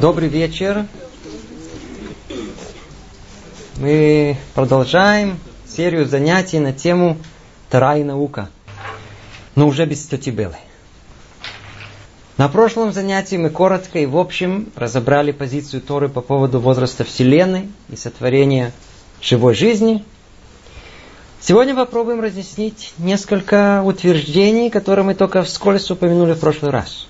Добрый 0.00 0.28
вечер. 0.28 0.86
Мы 3.78 4.36
продолжаем 4.54 5.40
серию 5.66 6.06
занятий 6.06 6.60
на 6.60 6.72
тему 6.72 7.18
Тара 7.68 7.98
и 7.98 8.04
наука, 8.04 8.48
но 9.56 9.66
уже 9.66 9.86
без 9.86 10.06
тети 10.06 10.30
Белы. 10.30 10.54
На 12.36 12.48
прошлом 12.48 12.92
занятии 12.92 13.34
мы 13.34 13.50
коротко 13.50 13.98
и 13.98 14.06
в 14.06 14.16
общем 14.16 14.70
разобрали 14.76 15.32
позицию 15.32 15.82
Торы 15.82 16.08
по 16.08 16.20
поводу 16.20 16.60
возраста 16.60 17.02
Вселенной 17.02 17.68
и 17.88 17.96
сотворения 17.96 18.70
живой 19.20 19.56
жизни. 19.56 20.04
Сегодня 21.40 21.74
попробуем 21.74 22.20
разъяснить 22.20 22.94
несколько 22.98 23.82
утверждений, 23.82 24.70
которые 24.70 25.04
мы 25.04 25.16
только 25.16 25.42
вскользь 25.42 25.90
упомянули 25.90 26.34
в 26.34 26.38
прошлый 26.38 26.70
раз. 26.70 27.08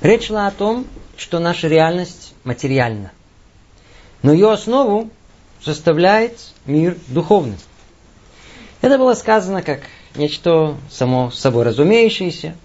Речь 0.00 0.28
шла 0.28 0.46
о 0.46 0.50
том, 0.50 0.86
что 1.22 1.38
наша 1.38 1.68
реальность 1.68 2.34
материальна. 2.42 3.12
Но 4.22 4.32
ее 4.32 4.50
основу 4.50 5.08
составляет 5.62 6.36
мир 6.66 6.98
духовный. 7.06 7.58
Это 8.80 8.98
было 8.98 9.14
сказано 9.14 9.62
как 9.62 9.82
нечто 10.16 10.76
само 10.90 11.30
собой 11.30 11.62
разумеющееся, 11.62 12.56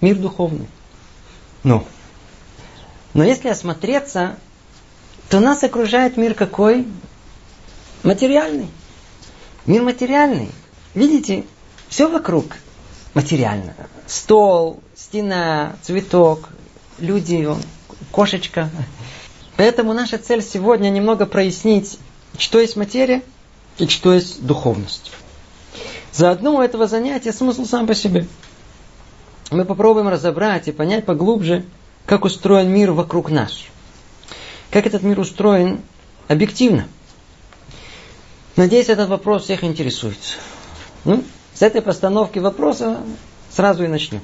мир 0.00 0.16
духовный. 0.16 0.68
Ну, 1.64 1.84
но 3.14 3.24
если 3.24 3.48
осмотреться, 3.48 4.36
то 5.28 5.40
нас 5.40 5.64
окружает 5.64 6.16
мир 6.16 6.34
какой? 6.34 6.86
Материальный. 8.04 8.68
Мир 9.66 9.82
материальный. 9.82 10.50
Видите, 10.94 11.44
все 11.88 12.08
вокруг 12.08 12.56
материально. 13.14 13.74
Стол, 14.06 14.80
стена, 14.94 15.74
цветок, 15.82 16.50
люди, 16.98 17.48
кошечка. 18.14 18.70
Поэтому 19.56 19.92
наша 19.92 20.18
цель 20.18 20.40
сегодня 20.40 20.88
немного 20.88 21.26
прояснить, 21.26 21.98
что 22.38 22.60
есть 22.60 22.76
материя 22.76 23.22
и 23.78 23.88
что 23.88 24.14
есть 24.14 24.44
духовность. 24.46 25.10
Заодно 26.12 26.56
у 26.56 26.62
этого 26.62 26.86
занятия 26.86 27.32
смысл 27.32 27.64
сам 27.64 27.88
по 27.88 27.94
себе. 27.94 28.26
Мы 29.50 29.64
попробуем 29.64 30.08
разобрать 30.08 30.68
и 30.68 30.72
понять 30.72 31.04
поглубже, 31.04 31.64
как 32.06 32.24
устроен 32.24 32.70
мир 32.70 32.92
вокруг 32.92 33.30
нас. 33.30 33.64
Как 34.70 34.86
этот 34.86 35.02
мир 35.02 35.18
устроен 35.18 35.80
объективно. 36.28 36.86
Надеюсь, 38.54 38.88
этот 38.88 39.08
вопрос 39.08 39.44
всех 39.44 39.64
интересует. 39.64 40.18
Ну, 41.04 41.24
с 41.52 41.62
этой 41.62 41.82
постановки 41.82 42.38
вопроса 42.38 43.00
сразу 43.50 43.84
и 43.84 43.88
начнем. 43.88 44.20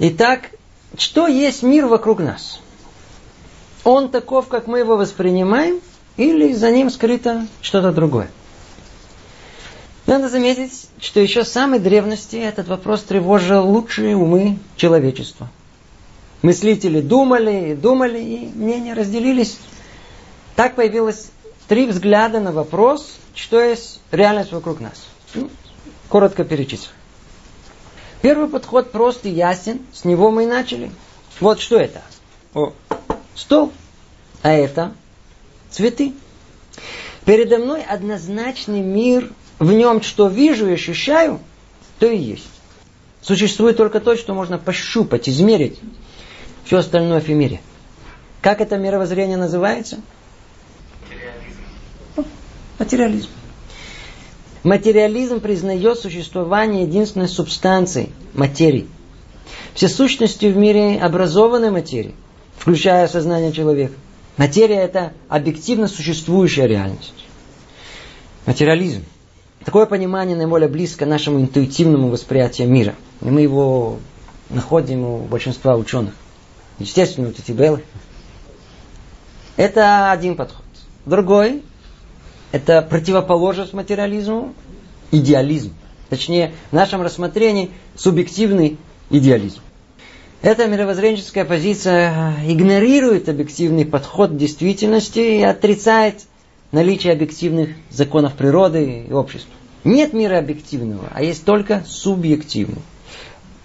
Итак, 0.00 0.50
что 0.96 1.26
есть 1.26 1.62
мир 1.62 1.86
вокруг 1.86 2.20
нас? 2.20 2.60
Он 3.84 4.10
таков, 4.10 4.48
как 4.48 4.66
мы 4.66 4.80
его 4.80 4.96
воспринимаем, 4.96 5.80
или 6.16 6.52
за 6.52 6.70
ним 6.70 6.90
скрыто 6.90 7.46
что-то 7.62 7.92
другое? 7.92 8.30
Надо 10.06 10.28
заметить, 10.28 10.88
что 10.98 11.20
еще 11.20 11.44
с 11.44 11.52
самой 11.52 11.78
древности 11.78 12.36
этот 12.36 12.68
вопрос 12.68 13.02
тревожил 13.02 13.66
лучшие 13.66 14.16
умы 14.16 14.58
человечества. 14.76 15.48
Мыслители 16.42 17.00
думали 17.00 17.70
и 17.70 17.74
думали, 17.74 18.18
и 18.18 18.50
мнения 18.54 18.94
разделились. 18.94 19.58
Так 20.56 20.74
появилось 20.74 21.30
три 21.68 21.86
взгляда 21.86 22.40
на 22.40 22.50
вопрос, 22.50 23.18
что 23.34 23.60
есть 23.60 24.00
реальность 24.10 24.52
вокруг 24.52 24.80
нас. 24.80 25.04
Ну, 25.34 25.48
коротко 26.08 26.44
перечислю. 26.44 26.90
Первый 28.22 28.48
подход 28.48 28.92
прост 28.92 29.24
и 29.24 29.30
ясен, 29.30 29.80
с 29.92 30.04
него 30.04 30.30
мы 30.30 30.44
и 30.44 30.46
начали. 30.46 30.90
Вот 31.40 31.60
что 31.60 31.78
это? 31.78 32.02
О, 32.54 32.72
стол. 33.34 33.72
А 34.42 34.52
это 34.52 34.92
цветы. 35.70 36.12
Передо 37.24 37.58
мной 37.58 37.82
однозначный 37.82 38.80
мир, 38.80 39.30
в 39.58 39.72
нем 39.72 40.02
что 40.02 40.28
вижу 40.28 40.68
и 40.68 40.74
ощущаю, 40.74 41.40
то 41.98 42.06
и 42.06 42.16
есть. 42.16 42.48
Существует 43.22 43.76
только 43.76 44.00
то, 44.00 44.16
что 44.16 44.34
можно 44.34 44.58
пощупать, 44.58 45.28
измерить. 45.28 45.78
Все 46.64 46.78
остальное 46.78 47.20
в 47.20 47.28
мире. 47.28 47.60
Как 48.40 48.60
это 48.60 48.78
мировоззрение 48.78 49.36
называется? 49.36 50.00
Материализм. 51.08 52.30
Материализм. 52.78 53.28
Материализм 54.62 55.40
признает 55.40 55.98
существование 55.98 56.82
единственной 56.82 57.28
субстанции– 57.28 58.10
материи. 58.34 58.86
Все 59.72 59.88
сущности 59.88 60.46
в 60.46 60.56
мире 60.56 60.98
образованы 61.00 61.70
материей, 61.70 62.14
включая 62.58 63.08
сознание 63.08 63.52
человека. 63.52 63.94
Материя– 64.36 64.76
это 64.82 65.12
объективно 65.28 65.88
существующая 65.88 66.66
реальность. 66.66 67.26
Материализм. 68.44 69.04
Такое 69.64 69.86
понимание 69.86 70.36
наиболее 70.36 70.68
близко 70.68 71.06
нашему 71.06 71.40
интуитивному 71.40 72.10
восприятию 72.10 72.68
мира. 72.68 72.94
И 73.22 73.26
мы 73.26 73.40
его 73.40 73.98
находим 74.50 75.04
у 75.04 75.18
большинства 75.20 75.76
ученых. 75.76 76.14
Естественно, 76.78 77.28
вот 77.28 77.38
эти 77.38 77.52
белые. 77.52 77.84
Это 79.56 80.10
один 80.10 80.36
подход. 80.36 80.64
Другой 81.06 81.62
это 82.52 82.82
противоположность 82.82 83.72
материализму, 83.72 84.54
идеализм. 85.10 85.72
Точнее, 86.08 86.52
в 86.70 86.74
нашем 86.74 87.02
рассмотрении 87.02 87.70
субъективный 87.94 88.78
идеализм. 89.10 89.60
Эта 90.42 90.66
мировоззренческая 90.66 91.44
позиция 91.44 92.34
игнорирует 92.46 93.28
объективный 93.28 93.84
подход 93.84 94.30
к 94.30 94.36
действительности 94.36 95.18
и 95.18 95.42
отрицает 95.42 96.22
наличие 96.72 97.12
объективных 97.12 97.70
законов 97.90 98.34
природы 98.34 99.06
и 99.08 99.12
общества. 99.12 99.52
Нет 99.84 100.12
мира 100.12 100.38
объективного, 100.38 101.08
а 101.12 101.22
есть 101.22 101.44
только 101.44 101.84
субъективный. 101.86 102.82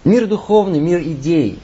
Мир 0.03 0.27
духовный, 0.27 0.79
мир 0.79 0.99
идей. 1.01 1.59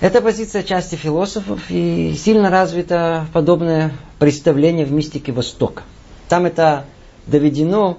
Эта 0.00 0.20
позиция 0.20 0.62
части 0.62 0.96
философов 0.96 1.60
и 1.70 2.14
сильно 2.16 2.50
развито 2.50 3.26
подобное 3.32 3.92
представление 4.18 4.84
в 4.84 4.92
мистике 4.92 5.32
Востока. 5.32 5.82
Там 6.28 6.46
это 6.46 6.84
доведено 7.26 7.98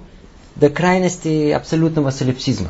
до 0.56 0.70
крайности 0.70 1.50
абсолютного 1.50 2.10
солипсизма. 2.10 2.68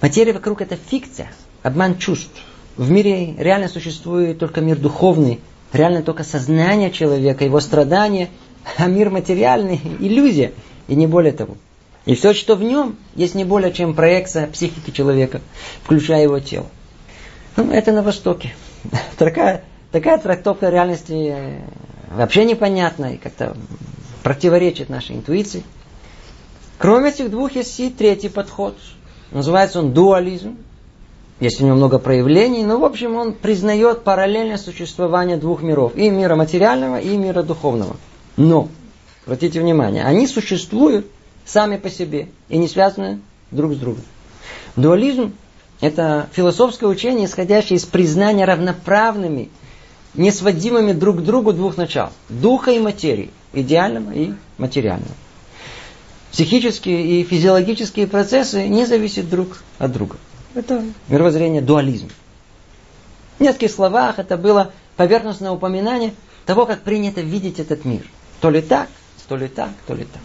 Материя 0.00 0.32
вокруг 0.32 0.62
это 0.62 0.76
фикция, 0.76 1.30
обман 1.62 1.98
чувств. 1.98 2.30
В 2.76 2.90
мире 2.90 3.34
реально 3.38 3.68
существует 3.68 4.38
только 4.38 4.60
мир 4.60 4.78
духовный, 4.78 5.40
реально 5.72 6.02
только 6.02 6.22
сознание 6.22 6.90
человека, 6.90 7.44
его 7.44 7.60
страдания, 7.60 8.28
а 8.76 8.86
мир 8.86 9.10
материальный– 9.10 9.80
иллюзия, 10.00 10.52
и 10.86 10.94
не 10.94 11.06
более 11.06 11.32
того. 11.32 11.56
И 12.04 12.14
все, 12.14 12.32
что 12.32 12.54
в 12.54 12.62
нем, 12.62 12.96
есть 13.16 13.34
не 13.34 13.44
более 13.44 13.72
чем 13.72 13.94
проекция 13.94 14.46
психики 14.46 14.90
человека, 14.90 15.40
включая 15.82 16.22
его 16.22 16.38
тело. 16.38 16.66
Ну, 17.56 17.70
это 17.72 17.92
на 17.92 18.02
Востоке. 18.02 18.54
Такая, 19.18 19.64
такая 19.90 20.18
трактовка 20.18 20.68
реальности 20.68 21.34
вообще 22.10 22.44
непонятна 22.44 23.14
и 23.14 23.16
как-то 23.16 23.56
противоречит 24.28 24.90
нашей 24.90 25.16
интуиции. 25.16 25.62
Кроме 26.76 27.08
этих 27.08 27.30
двух 27.30 27.56
есть 27.56 27.80
и 27.80 27.88
третий 27.88 28.28
подход. 28.28 28.76
Называется 29.30 29.78
он 29.78 29.94
дуализм. 29.94 30.58
Есть 31.40 31.62
у 31.62 31.64
него 31.64 31.76
много 31.76 31.98
проявлений, 31.98 32.62
но 32.62 32.78
в 32.78 32.84
общем 32.84 33.16
он 33.16 33.32
признает 33.32 34.04
параллельное 34.04 34.58
существование 34.58 35.38
двух 35.38 35.62
миров. 35.62 35.96
И 35.96 36.10
мира 36.10 36.36
материального, 36.36 37.00
и 37.00 37.16
мира 37.16 37.42
духовного. 37.42 37.96
Но, 38.36 38.68
обратите 39.24 39.62
внимание, 39.62 40.04
они 40.04 40.26
существуют 40.26 41.06
сами 41.46 41.78
по 41.78 41.88
себе 41.88 42.28
и 42.50 42.58
не 42.58 42.68
связаны 42.68 43.20
друг 43.50 43.72
с 43.72 43.76
другом. 43.78 44.02
Дуализм– 44.76 45.32
это 45.80 46.28
философское 46.32 46.84
учение, 46.84 47.24
исходящее 47.24 47.78
из 47.78 47.86
признания 47.86 48.44
равноправными, 48.44 49.48
несводимыми 50.12 50.92
друг 50.92 51.16
к 51.16 51.20
другу 51.20 51.54
двух 51.54 51.78
начал– 51.78 52.10
духа 52.28 52.72
и 52.72 52.78
материи 52.78 53.30
идеального 53.52 54.12
и 54.12 54.32
материального. 54.58 55.14
Психические 56.32 57.20
и 57.20 57.24
физиологические 57.24 58.06
процессы 58.06 58.68
не 58.68 58.86
зависят 58.86 59.28
друг 59.28 59.62
от 59.78 59.92
друга. 59.92 60.16
Это 60.54 60.84
мировоззрение 61.08 61.62
дуализм. 61.62 62.10
В 63.38 63.42
нескольких 63.42 63.70
словах 63.70 64.18
это 64.18 64.36
было 64.36 64.72
поверхностное 64.96 65.50
упоминание 65.50 66.12
того, 66.44 66.66
как 66.66 66.82
принято 66.82 67.20
видеть 67.20 67.58
этот 67.58 67.84
мир. 67.84 68.02
То 68.40 68.50
ли 68.50 68.60
так, 68.60 68.88
то 69.28 69.36
ли 69.36 69.48
так, 69.48 69.70
то 69.86 69.94
ли 69.94 70.04
так. 70.04 70.22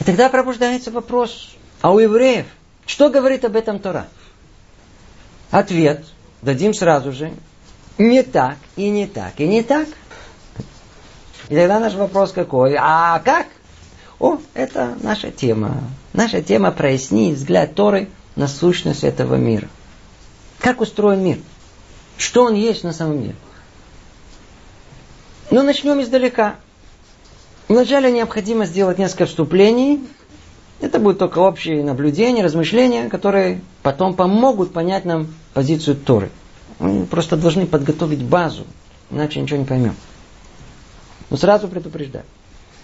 И 0.00 0.04
тогда 0.04 0.28
пробуждается 0.28 0.90
вопрос, 0.90 1.54
а 1.80 1.92
у 1.92 1.98
евреев, 1.98 2.46
что 2.86 3.10
говорит 3.10 3.44
об 3.44 3.56
этом 3.56 3.78
Тора? 3.78 4.08
Ответ 5.50 6.04
дадим 6.40 6.74
сразу 6.74 7.12
же, 7.12 7.32
не 7.98 8.22
так, 8.22 8.56
и 8.76 8.88
не 8.88 9.06
так, 9.06 9.34
и 9.38 9.46
не 9.46 9.62
так. 9.62 9.86
И 11.48 11.54
тогда 11.54 11.80
наш 11.80 11.94
вопрос 11.94 12.32
какой? 12.32 12.76
А 12.78 13.18
как? 13.20 13.46
О, 14.18 14.38
это 14.54 14.94
наша 15.02 15.30
тема. 15.30 15.82
Наша 16.12 16.42
тема 16.42 16.70
прояснить 16.70 17.36
взгляд 17.36 17.74
Торы 17.74 18.08
на 18.36 18.46
сущность 18.48 19.04
этого 19.04 19.34
мира. 19.34 19.68
Как 20.60 20.80
устроен 20.80 21.24
мир? 21.24 21.38
что 22.22 22.44
он 22.44 22.54
есть 22.54 22.84
на 22.84 22.92
самом 22.92 23.20
деле. 23.20 23.34
Но 25.50 25.62
начнем 25.62 26.00
издалека. 26.00 26.56
Вначале 27.68 28.12
необходимо 28.12 28.64
сделать 28.64 28.98
несколько 28.98 29.26
вступлений. 29.26 30.00
Это 30.80 30.98
будет 30.98 31.18
только 31.18 31.38
общие 31.38 31.82
наблюдения, 31.84 32.44
размышления, 32.44 33.08
которые 33.08 33.60
потом 33.82 34.14
помогут 34.14 34.72
понять 34.72 35.04
нам 35.04 35.28
позицию 35.52 35.96
Торы. 35.96 36.30
Мы 36.78 37.06
просто 37.06 37.36
должны 37.36 37.66
подготовить 37.66 38.22
базу, 38.22 38.66
иначе 39.10 39.40
ничего 39.40 39.58
не 39.58 39.64
поймем. 39.64 39.94
Но 41.32 41.38
сразу 41.38 41.66
предупреждаю. 41.66 42.26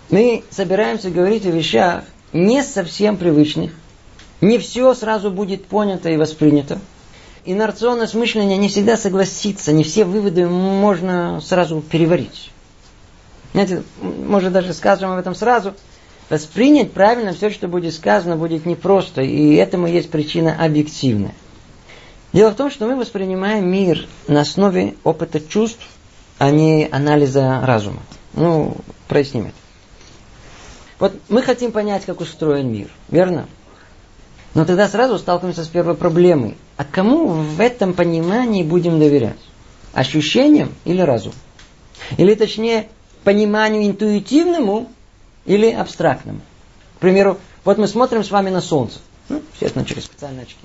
Мы 0.09 0.43
собираемся 0.49 1.11
говорить 1.11 1.45
о 1.45 1.51
вещах 1.51 2.05
не 2.33 2.63
совсем 2.63 3.19
привычных. 3.19 3.73
Не 4.41 4.57
все 4.57 4.95
сразу 4.95 5.31
будет 5.31 5.67
понято 5.67 6.09
и 6.09 6.17
воспринято. 6.17 6.79
Инерционность 7.45 8.15
мышления 8.15 8.57
не 8.57 8.69
всегда 8.69 8.97
согласится, 8.97 9.71
не 9.73 9.85
все 9.85 10.07
выводы 10.07 10.47
можно 10.47 11.43
сразу 11.43 11.83
переварить. 11.83 12.51
Знаете, 13.53 13.83
может 14.01 14.51
даже 14.55 14.73
скажем 14.73 15.11
об 15.11 15.19
этом 15.19 15.35
сразу. 15.35 15.75
Воспринять 16.31 16.93
правильно 16.93 17.35
все, 17.35 17.51
что 17.51 17.69
будет 17.69 17.93
сказано, 17.93 18.37
будет 18.37 18.65
непросто, 18.65 19.21
и 19.21 19.57
этому 19.57 19.89
есть 19.89 20.11
причина 20.11 20.57
объективная. 20.59 21.35
Дело 22.33 22.53
в 22.53 22.55
том, 22.55 22.71
что 22.71 22.87
мы 22.87 22.97
воспринимаем 22.97 23.71
мир 23.71 24.07
на 24.27 24.41
основе 24.41 24.95
опыта 25.05 25.39
чувств, 25.39 25.87
а 26.39 26.51
не 26.51 26.89
анализа 26.91 27.61
разума. 27.63 28.01
Ну, 28.39 28.77
проясним 29.09 29.47
это. 29.47 29.55
Вот 31.01 31.13
мы 31.29 31.43
хотим 31.43 31.73
понять, 31.73 32.05
как 32.05 32.21
устроен 32.21 32.73
мир, 32.73 32.89
верно? 33.09 33.49
Но 34.55 34.65
тогда 34.65 34.89
сразу 34.89 35.19
сталкиваемся 35.19 35.65
с 35.65 35.69
первой 35.69 35.97
проблемой. 35.97 36.57
А 36.77 36.85
кому 36.85 37.27
в 37.27 37.61
этом 37.61 37.95
понимании 37.95 38.63
будем 38.63 39.01
доверять? 39.01 39.39
Ощущениям 39.93 40.73
или 40.85 41.01
разуму? 41.01 41.35
Или 42.17 42.37
точнее, 42.37 42.89
пониманию 43.25 43.85
интуитивному 43.85 44.89
или 45.45 45.73
абстрактному? 45.73 46.41
К 46.97 47.01
примеру, 47.01 47.39
вот 47.65 47.77
мы 47.79 47.89
смотрим 47.89 48.23
с 48.23 48.31
вами 48.31 48.51
на 48.51 48.61
солнце. 48.61 49.01
Ну, 49.29 49.43
естественно, 49.53 49.85
через 49.85 50.05
специальные 50.05 50.45
очки. 50.45 50.61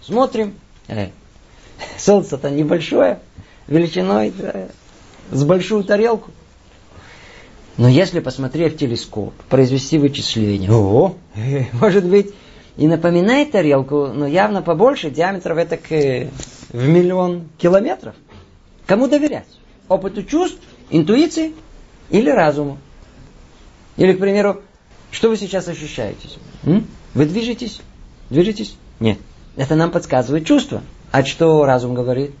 Смотрим. 0.00 0.54
Э, 0.86 1.08
солнце-то 1.98 2.50
небольшое, 2.50 3.18
величиной 3.66 4.30
да, 4.30 4.68
с 5.32 5.42
большую 5.42 5.82
тарелку. 5.82 6.30
Но 7.78 7.88
если 7.88 8.20
посмотреть 8.20 8.74
в 8.74 8.78
телескоп, 8.78 9.34
произвести 9.48 9.98
вычисление, 9.98 10.70
о, 10.72 11.14
может 11.72 12.06
быть, 12.06 12.32
и 12.76 12.86
напоминает 12.86 13.52
тарелку, 13.52 14.08
но 14.08 14.26
явно 14.26 14.62
побольше, 14.62 15.10
диаметров 15.10 15.58
это 15.58 15.78
в 16.72 16.88
миллион 16.88 17.48
километров. 17.58 18.14
Кому 18.86 19.08
доверять? 19.08 19.46
Опыту 19.88 20.22
чувств, 20.22 20.58
интуиции 20.90 21.52
или 22.10 22.30
разуму? 22.30 22.78
Или, 23.96 24.12
к 24.12 24.20
примеру, 24.20 24.62
что 25.10 25.28
вы 25.28 25.36
сейчас 25.36 25.68
ощущаете? 25.68 26.28
М? 26.64 26.86
Вы 27.14 27.26
движетесь? 27.26 27.80
Движетесь? 28.30 28.76
Нет. 29.00 29.18
Это 29.56 29.74
нам 29.74 29.90
подсказывает 29.90 30.46
чувство. 30.46 30.82
А 31.12 31.24
что 31.24 31.64
разум 31.64 31.94
говорит? 31.94 32.32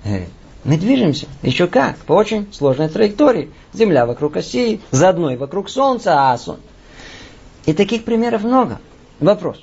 Мы 0.66 0.78
движемся. 0.78 1.28
Еще 1.42 1.68
как. 1.68 1.96
По 1.98 2.14
очень 2.14 2.52
сложной 2.52 2.88
траектории. 2.88 3.50
Земля 3.72 4.04
вокруг 4.04 4.36
оси, 4.36 4.80
заодно 4.90 5.30
и 5.30 5.36
вокруг 5.36 5.70
Солнца, 5.70 6.32
а 6.32 6.36
Сон. 6.36 6.58
И 7.66 7.72
таких 7.72 8.04
примеров 8.04 8.42
много. 8.42 8.80
Вопрос. 9.20 9.62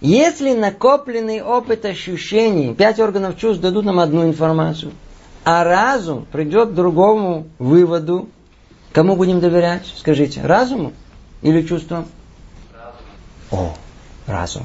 Если 0.00 0.54
накопленный 0.54 1.42
опыт 1.42 1.84
ощущений, 1.84 2.72
пять 2.72 3.00
органов 3.00 3.36
чувств 3.36 3.60
дадут 3.60 3.84
нам 3.84 3.98
одну 3.98 4.24
информацию, 4.24 4.92
а 5.44 5.64
разум 5.64 6.24
придет 6.30 6.70
к 6.70 6.74
другому 6.74 7.48
выводу, 7.58 8.28
кому 8.92 9.16
будем 9.16 9.40
доверять? 9.40 9.92
Скажите, 9.96 10.40
разуму 10.42 10.92
или 11.42 11.62
чувствам? 11.62 12.06
Разум. 12.72 13.66
О, 13.66 13.74
разум. 14.26 14.62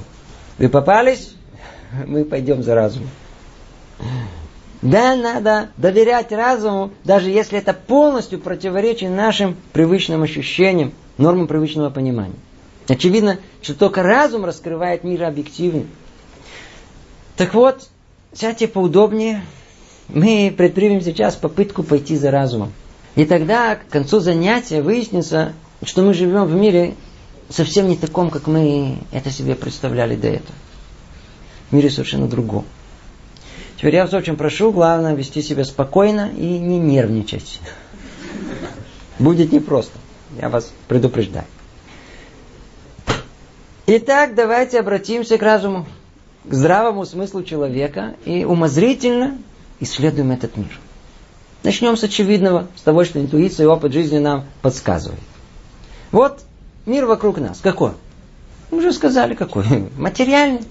Вы 0.60 0.70
попались? 0.70 1.34
Мы 2.06 2.26
пойдем 2.26 2.62
за 2.62 2.76
разумом. 2.76 3.10
Да, 4.86 5.16
надо 5.16 5.70
доверять 5.78 6.32
разуму, 6.32 6.92
даже 7.04 7.32
если 7.32 7.58
это 7.58 7.74
полностью 7.74 8.38
противоречит 8.38 9.10
нашим 9.10 9.58
привычным 9.74 10.22
ощущениям, 10.22 10.94
нормам 11.18 11.48
привычного 11.48 11.90
понимания. 11.90 12.36
Очевидно, 12.88 13.40
что 13.64 13.74
только 13.74 14.04
разум 14.04 14.46
раскрывает 14.46 15.04
мир 15.04 15.24
объективно. 15.24 15.86
Так 17.36 17.56
вот, 17.56 17.90
сядьте 18.32 18.68
поудобнее. 18.68 19.42
Мы 20.08 20.54
предпримем 20.56 21.02
сейчас 21.02 21.34
попытку 21.36 21.82
пойти 21.82 22.16
за 22.16 22.30
разумом. 22.30 22.72
И 23.16 23.26
тогда, 23.26 23.78
к 23.78 23.88
концу 23.88 24.20
занятия, 24.20 24.84
выяснится, 24.84 25.54
что 25.82 26.04
мы 26.04 26.14
живем 26.14 26.46
в 26.46 26.54
мире 26.54 26.94
совсем 27.50 27.88
не 27.90 27.98
таком, 27.98 28.30
как 28.30 28.46
мы 28.46 29.00
это 29.12 29.32
себе 29.32 29.56
представляли 29.56 30.16
до 30.16 30.28
этого. 30.28 30.56
В 31.72 31.74
мире 31.74 31.90
совершенно 31.90 32.28
другом. 32.28 32.66
Теперь 33.86 33.98
я 33.98 34.06
вас 34.06 34.16
очень 34.16 34.36
прошу, 34.36 34.72
главное, 34.72 35.14
вести 35.14 35.44
себя 35.44 35.64
спокойно 35.64 36.32
и 36.36 36.58
не 36.58 36.80
нервничать. 36.80 37.60
Будет 39.20 39.52
непросто. 39.52 40.00
Я 40.42 40.50
вас 40.50 40.74
предупреждаю. 40.88 41.46
Итак, 43.86 44.34
давайте 44.34 44.80
обратимся 44.80 45.38
к 45.38 45.44
разуму, 45.44 45.86
к 46.46 46.52
здравому 46.52 47.06
смыслу 47.06 47.44
человека 47.44 48.16
и 48.26 48.44
умозрительно 48.44 49.38
исследуем 49.80 50.32
этот 50.32 50.58
мир. 50.58 50.80
Начнем 51.62 51.96
с 51.96 52.04
очевидного, 52.04 52.68
с 52.76 52.82
того, 52.82 53.06
что 53.06 53.22
интуиция 53.22 53.66
и 53.66 53.68
опыт 53.68 53.94
жизни 53.94 54.18
нам 54.18 54.46
подсказывает. 54.64 55.22
Вот 56.12 56.40
мир 56.88 57.06
вокруг 57.06 57.38
нас. 57.38 57.60
Какой? 57.62 57.92
Мы 58.72 58.80
уже 58.80 58.92
сказали, 58.92 59.36
какой. 59.36 59.64
Материальный 60.00 60.62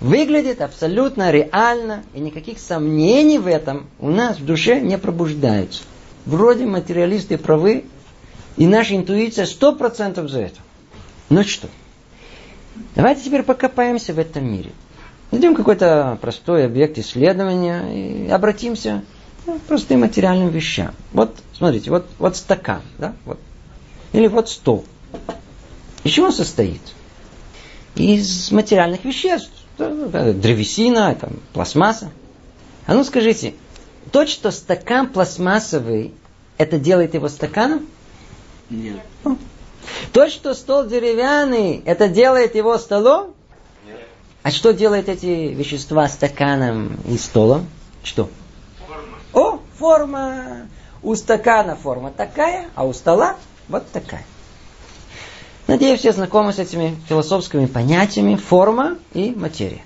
выглядит 0.00 0.60
абсолютно 0.60 1.30
реально, 1.30 2.02
и 2.14 2.20
никаких 2.20 2.58
сомнений 2.58 3.38
в 3.38 3.46
этом 3.46 3.86
у 3.98 4.10
нас 4.10 4.38
в 4.38 4.44
душе 4.44 4.80
не 4.80 4.98
пробуждаются. 4.98 5.82
Вроде 6.26 6.66
материалисты 6.66 7.38
правы, 7.38 7.84
и 8.56 8.66
наша 8.66 8.96
интуиция 8.96 9.46
сто 9.46 9.74
процентов 9.74 10.30
за 10.30 10.40
это. 10.42 10.60
Ну 11.28 11.42
что? 11.44 11.68
Давайте 12.94 13.22
теперь 13.22 13.42
покопаемся 13.42 14.12
в 14.12 14.18
этом 14.18 14.50
мире. 14.50 14.72
Найдем 15.30 15.54
какой-то 15.54 16.18
простой 16.20 16.66
объект 16.66 16.98
исследования 16.98 18.26
и 18.26 18.28
обратимся 18.28 19.02
к 19.46 19.60
простым 19.62 20.00
материальным 20.00 20.48
вещам. 20.48 20.94
Вот, 21.12 21.34
смотрите, 21.52 21.90
вот, 21.90 22.06
вот 22.18 22.36
стакан, 22.36 22.82
да, 22.98 23.14
вот. 23.24 23.38
Или 24.12 24.26
вот 24.26 24.48
стол. 24.48 24.84
Из 26.04 26.12
чего 26.12 26.26
он 26.26 26.32
состоит? 26.32 26.80
Из 27.96 28.52
материальных 28.52 29.04
веществ 29.04 29.63
древесина, 29.78 31.14
там, 31.14 31.40
пластмасса. 31.52 32.10
А 32.86 32.94
ну 32.94 33.04
скажите, 33.04 33.54
то, 34.12 34.26
что 34.26 34.50
стакан 34.50 35.08
пластмассовый, 35.08 36.12
это 36.58 36.78
делает 36.78 37.14
его 37.14 37.28
стаканом? 37.28 37.86
Нет. 38.70 39.00
То, 40.12 40.28
что 40.28 40.54
стол 40.54 40.86
деревянный, 40.86 41.82
это 41.84 42.08
делает 42.08 42.54
его 42.54 42.78
столом? 42.78 43.34
Нет. 43.86 44.00
А 44.42 44.50
что 44.50 44.72
делает 44.72 45.08
эти 45.08 45.52
вещества 45.54 46.08
стаканом 46.08 46.98
и 47.06 47.18
столом? 47.18 47.66
Что? 48.02 48.28
Форма. 48.86 49.18
О, 49.32 49.60
форма. 49.78 50.68
У 51.02 51.14
стакана 51.14 51.76
форма 51.76 52.10
такая, 52.10 52.68
а 52.74 52.86
у 52.86 52.92
стола 52.92 53.36
вот 53.68 53.90
такая. 53.90 54.24
Надеюсь, 55.66 56.00
все 56.00 56.12
знакомы 56.12 56.52
с 56.52 56.58
этими 56.58 56.96
философскими 57.08 57.66
понятиями 57.66 58.36
форма 58.36 58.98
и 59.14 59.30
материя. 59.30 59.82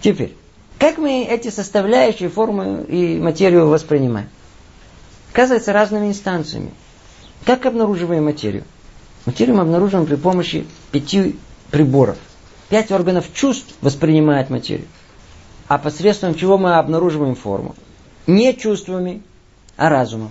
Теперь, 0.00 0.34
как 0.78 0.96
мы 0.96 1.24
эти 1.24 1.50
составляющие 1.50 2.30
форму 2.30 2.82
и 2.84 3.18
материю 3.18 3.68
воспринимаем? 3.68 4.28
Оказывается, 5.32 5.74
разными 5.74 6.08
инстанциями. 6.08 6.70
Как 7.44 7.66
обнаруживаем 7.66 8.24
материю? 8.24 8.64
Материю 9.26 9.56
мы 9.56 9.62
обнаруживаем 9.62 10.06
при 10.06 10.16
помощи 10.16 10.66
пяти 10.90 11.36
приборов. 11.70 12.16
Пять 12.70 12.90
органов 12.90 13.26
чувств 13.34 13.74
воспринимают 13.82 14.48
материю. 14.48 14.86
А 15.68 15.76
посредством 15.76 16.34
чего 16.34 16.56
мы 16.56 16.76
обнаруживаем 16.76 17.34
форму? 17.34 17.74
Не 18.26 18.56
чувствами, 18.56 19.22
а 19.76 19.90
разумом. 19.90 20.30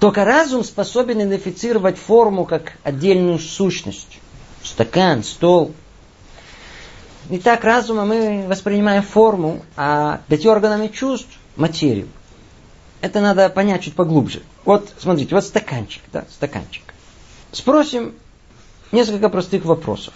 Только 0.00 0.24
разум 0.24 0.64
способен 0.64 1.22
идентифицировать 1.22 1.98
форму 1.98 2.44
как 2.44 2.72
отдельную 2.82 3.38
сущность. 3.38 4.18
Стакан, 4.62 5.22
стол. 5.22 5.72
Итак, 7.30 7.64
разумом 7.64 8.08
мы 8.08 8.46
воспринимаем 8.48 9.02
форму, 9.02 9.62
а 9.76 10.20
пятью 10.28 10.50
органами 10.50 10.88
чувств– 10.88 11.28
материю. 11.56 12.08
Это 13.00 13.20
надо 13.20 13.48
понять 13.48 13.82
чуть 13.82 13.94
поглубже. 13.94 14.42
Вот, 14.64 14.90
смотрите, 14.98 15.34
вот 15.34 15.44
стаканчик, 15.44 16.02
да, 16.12 16.24
стаканчик. 16.30 16.82
Спросим 17.52 18.14
несколько 18.92 19.28
простых 19.28 19.64
вопросов. 19.64 20.14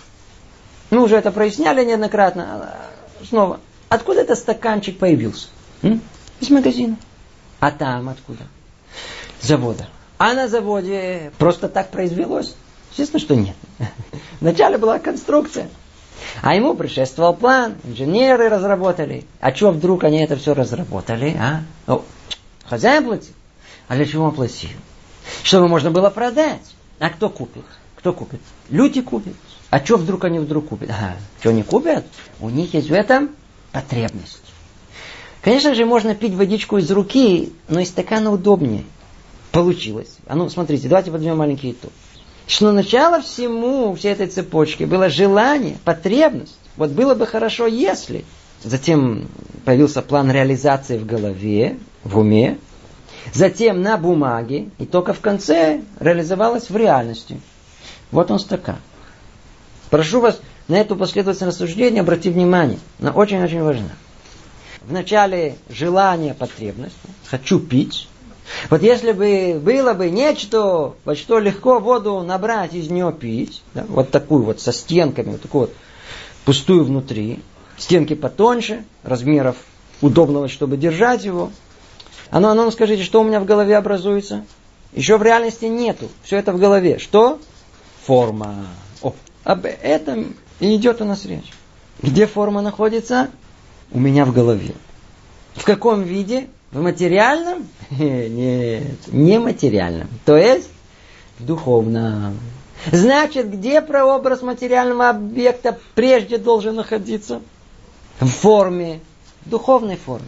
Мы 0.90 1.02
уже 1.02 1.16
это 1.16 1.30
проясняли 1.30 1.84
неоднократно. 1.84 2.74
Снова, 3.28 3.60
откуда 3.88 4.22
этот 4.22 4.38
стаканчик 4.38 4.98
появился? 4.98 5.48
М? 5.82 6.00
Из 6.40 6.50
магазина. 6.50 6.96
А 7.60 7.70
там 7.70 8.08
откуда? 8.08 8.44
Завода. 9.40 9.86
А 10.18 10.34
на 10.34 10.48
заводе 10.48 11.32
просто 11.38 11.68
так 11.68 11.90
произвелось? 11.90 12.54
Естественно, 12.90 13.20
что 13.20 13.36
нет. 13.36 13.54
Вначале 14.40 14.78
была 14.78 14.98
конструкция. 14.98 15.68
А 16.42 16.54
ему 16.54 16.74
предшествовал 16.74 17.34
план, 17.34 17.76
инженеры 17.84 18.48
разработали. 18.48 19.24
А 19.40 19.54
что 19.54 19.70
вдруг 19.70 20.04
они 20.04 20.18
это 20.18 20.36
все 20.36 20.54
разработали, 20.54 21.36
а? 21.38 21.62
О, 21.86 22.02
хозяин 22.64 23.04
платил. 23.04 23.34
А 23.86 23.94
для 23.94 24.06
чего 24.06 24.24
он 24.24 24.34
платил? 24.34 24.70
Чтобы 25.42 25.68
можно 25.68 25.90
было 25.90 26.10
продать. 26.10 26.74
А 26.98 27.10
кто 27.10 27.30
купит? 27.30 27.64
Кто 27.96 28.12
купит? 28.12 28.40
Люди 28.68 29.00
купят. 29.00 29.34
А 29.70 29.84
что 29.84 29.96
вдруг 29.96 30.24
они 30.24 30.38
вдруг 30.38 30.68
купят? 30.68 30.90
Ага, 30.90 31.16
что 31.40 31.52
не 31.52 31.62
купят? 31.62 32.04
У 32.40 32.48
них 32.48 32.74
есть 32.74 32.88
в 32.88 32.92
этом 32.92 33.30
потребность. 33.72 34.42
Конечно 35.42 35.74
же, 35.74 35.84
можно 35.84 36.14
пить 36.14 36.34
водичку 36.34 36.78
из 36.78 36.90
руки, 36.90 37.52
но 37.68 37.80
из 37.80 37.88
стакана 37.88 38.32
удобнее. 38.32 38.84
Получилось. 39.52 40.16
А 40.26 40.34
ну, 40.34 40.48
смотрите, 40.48 40.88
давайте 40.88 41.10
подведем 41.10 41.38
маленький 41.38 41.72
итог. 41.72 41.90
Что 42.46 42.72
начало 42.72 43.20
всему, 43.20 43.94
всей 43.94 44.12
этой 44.12 44.26
цепочки, 44.26 44.84
было 44.84 45.08
желание, 45.08 45.76
потребность. 45.84 46.56
Вот 46.76 46.90
было 46.90 47.14
бы 47.14 47.26
хорошо, 47.26 47.66
если. 47.66 48.24
Затем 48.62 49.28
появился 49.64 50.02
план 50.02 50.30
реализации 50.30 50.98
в 50.98 51.06
голове, 51.06 51.78
в 52.04 52.18
уме. 52.18 52.58
Затем 53.34 53.82
на 53.82 53.96
бумаге. 53.96 54.70
И 54.78 54.86
только 54.86 55.12
в 55.12 55.20
конце 55.20 55.82
реализовалось 56.00 56.70
в 56.70 56.76
реальности. 56.76 57.40
Вот 58.10 58.30
он 58.30 58.38
стакан. 58.38 58.78
Прошу 59.90 60.20
вас 60.20 60.40
на 60.68 60.76
эту 60.76 60.96
последовательность 60.96 61.56
рассуждения 61.56 62.00
обратить 62.00 62.34
внимание. 62.34 62.78
Она 63.00 63.10
очень-очень 63.10 63.62
важна. 63.62 63.90
Вначале 64.82 65.56
желание, 65.68 66.34
потребность. 66.34 66.96
Хочу 67.26 67.58
пить. 67.60 68.08
Вот 68.70 68.82
если 68.82 69.12
бы 69.12 69.60
было 69.62 69.94
бы 69.94 70.10
нечто, 70.10 70.94
во 71.04 71.14
что 71.14 71.38
легко 71.38 71.78
воду 71.78 72.22
набрать, 72.22 72.74
из 72.74 72.90
нее 72.90 73.12
пить, 73.12 73.62
да, 73.74 73.84
вот 73.88 74.10
такую 74.10 74.42
вот 74.42 74.60
со 74.60 74.72
стенками, 74.72 75.32
вот 75.32 75.42
такую 75.42 75.60
вот 75.62 75.74
пустую 76.44 76.84
внутри, 76.84 77.40
стенки 77.76 78.14
потоньше, 78.14 78.84
размеров 79.02 79.56
удобного, 80.00 80.48
чтобы 80.48 80.76
держать 80.76 81.24
его. 81.24 81.50
Оно, 82.30 82.50
оно, 82.50 82.70
скажите, 82.70 83.02
что 83.02 83.20
у 83.20 83.24
меня 83.24 83.40
в 83.40 83.44
голове 83.44 83.76
образуется? 83.76 84.44
Еще 84.92 85.16
в 85.16 85.22
реальности 85.22 85.66
нету. 85.66 86.08
Все 86.22 86.36
это 86.36 86.52
в 86.52 86.58
голове. 86.58 86.98
Что? 86.98 87.38
Форма. 88.04 88.66
О, 89.02 89.14
об 89.44 89.66
этом 89.66 90.34
и 90.60 90.74
идет 90.76 91.00
у 91.00 91.04
нас 91.04 91.24
речь. 91.24 91.52
Где 92.02 92.26
форма 92.26 92.62
находится? 92.62 93.28
У 93.90 93.98
меня 93.98 94.24
в 94.24 94.32
голове. 94.32 94.74
В 95.54 95.64
каком 95.64 96.02
виде? 96.02 96.48
В 96.70 96.80
материальном? 96.80 97.66
Нет, 97.90 99.08
не 99.08 99.38
материальном. 99.38 100.08
То 100.24 100.36
есть 100.36 100.68
в 101.38 101.44
духовном. 101.44 102.38
Значит, 102.92 103.50
где 103.50 103.80
прообраз 103.80 104.42
материального 104.42 105.10
объекта 105.10 105.78
прежде 105.94 106.38
должен 106.38 106.76
находиться? 106.76 107.40
В 108.20 108.26
форме, 108.26 109.00
в 109.44 109.50
духовной 109.50 109.96
форме. 109.96 110.26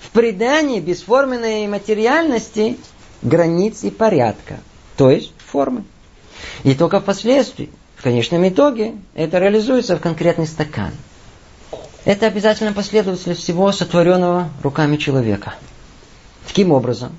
В 0.00 0.10
предании 0.10 0.80
бесформенной 0.80 1.66
материальности 1.66 2.78
границ 3.22 3.84
и 3.84 3.90
порядка, 3.90 4.60
то 4.96 5.10
есть 5.10 5.32
формы. 5.38 5.84
И 6.64 6.74
только 6.74 7.00
впоследствии, 7.00 7.70
в 7.96 8.02
конечном 8.02 8.48
итоге, 8.48 8.94
это 9.14 9.38
реализуется 9.38 9.96
в 9.96 10.00
конкретный 10.00 10.46
стакан. 10.46 10.92
Это 12.04 12.26
обязательно 12.26 12.72
последовательность 12.72 13.42
всего 13.42 13.70
сотворенного 13.72 14.50
руками 14.62 14.96
человека. 14.96 15.54
Таким 16.48 16.72
образом, 16.72 17.12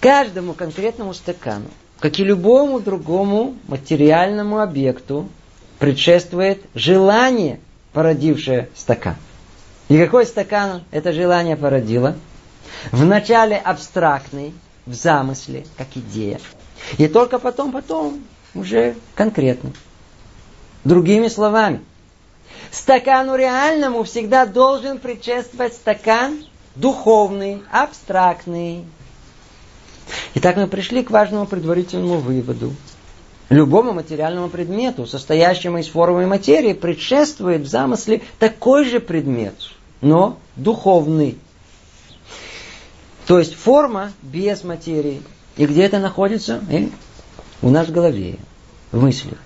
каждому 0.00 0.54
конкретному 0.54 1.14
стакану, 1.14 1.66
как 2.00 2.18
и 2.18 2.24
любому 2.24 2.80
другому 2.80 3.54
материальному 3.68 4.58
объекту, 4.58 5.28
предшествует 5.78 6.60
желание, 6.74 7.60
породившее 7.92 8.68
стакан. 8.74 9.14
И 9.88 9.96
какой 9.96 10.26
стакан 10.26 10.82
это 10.90 11.12
желание 11.12 11.56
породило? 11.56 12.16
Вначале 12.90 13.56
абстрактный, 13.56 14.52
в 14.84 14.94
замысле, 14.94 15.64
как 15.78 15.86
идея. 15.94 16.40
И 16.98 17.06
только 17.06 17.38
потом, 17.38 17.70
потом 17.70 18.24
уже 18.54 18.96
конкретный. 19.14 19.72
Другими 20.82 21.28
словами, 21.28 21.80
стакану 22.72 23.36
реальному 23.36 24.02
всегда 24.02 24.44
должен 24.44 24.98
предшествовать 24.98 25.74
стакан 25.74 26.44
духовный, 26.74 27.62
абстрактный. 27.70 28.84
Итак, 30.34 30.56
мы 30.56 30.66
пришли 30.66 31.02
к 31.02 31.10
важному 31.10 31.46
предварительному 31.46 32.18
выводу. 32.18 32.74
Любому 33.48 33.92
материальному 33.92 34.48
предмету, 34.48 35.06
состоящему 35.06 35.78
из 35.78 35.88
формы 35.88 36.22
и 36.22 36.26
материи, 36.26 36.72
предшествует 36.72 37.62
в 37.62 37.66
замысле 37.66 38.22
такой 38.38 38.84
же 38.84 39.00
предмет, 39.00 39.54
но 40.00 40.38
духовный. 40.54 41.36
То 43.26 43.38
есть 43.38 43.54
форма 43.54 44.12
без 44.22 44.62
материи. 44.62 45.22
И 45.56 45.66
где 45.66 45.82
это 45.82 45.98
находится? 45.98 46.60
И 46.70 46.84
э, 46.84 46.88
у 47.62 47.70
нас 47.70 47.88
в 47.88 47.92
голове, 47.92 48.36
в 48.92 49.02
мыслях. 49.02 49.38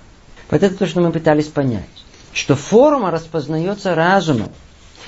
Вот 0.51 0.63
это 0.63 0.75
то, 0.77 0.87
что 0.87 1.01
мы 1.01 1.11
пытались 1.11 1.47
понять. 1.47 1.89
Что 2.33 2.57
форма 2.57 3.11
распознается 3.11 3.95
разумом. 3.95 4.51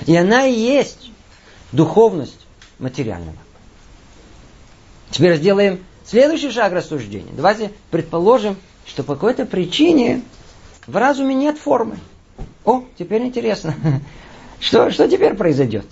И 0.05 0.15
она 0.15 0.45
и 0.47 0.53
есть 0.53 1.11
духовность 1.71 2.45
материального. 2.79 3.37
Теперь 5.11 5.37
сделаем 5.37 5.83
следующий 6.05 6.51
шаг 6.51 6.73
рассуждения. 6.73 7.31
Давайте 7.33 7.71
предположим, 7.91 8.57
что 8.85 9.03
по 9.03 9.15
какой-то 9.15 9.45
причине 9.45 10.21
в 10.85 10.95
разуме 10.95 11.35
нет 11.35 11.57
формы. 11.57 11.97
О, 12.65 12.83
теперь 12.97 13.23
интересно. 13.23 13.75
Что, 14.59 14.89
что 14.89 15.07
теперь 15.07 15.35
произойдет? 15.35 15.85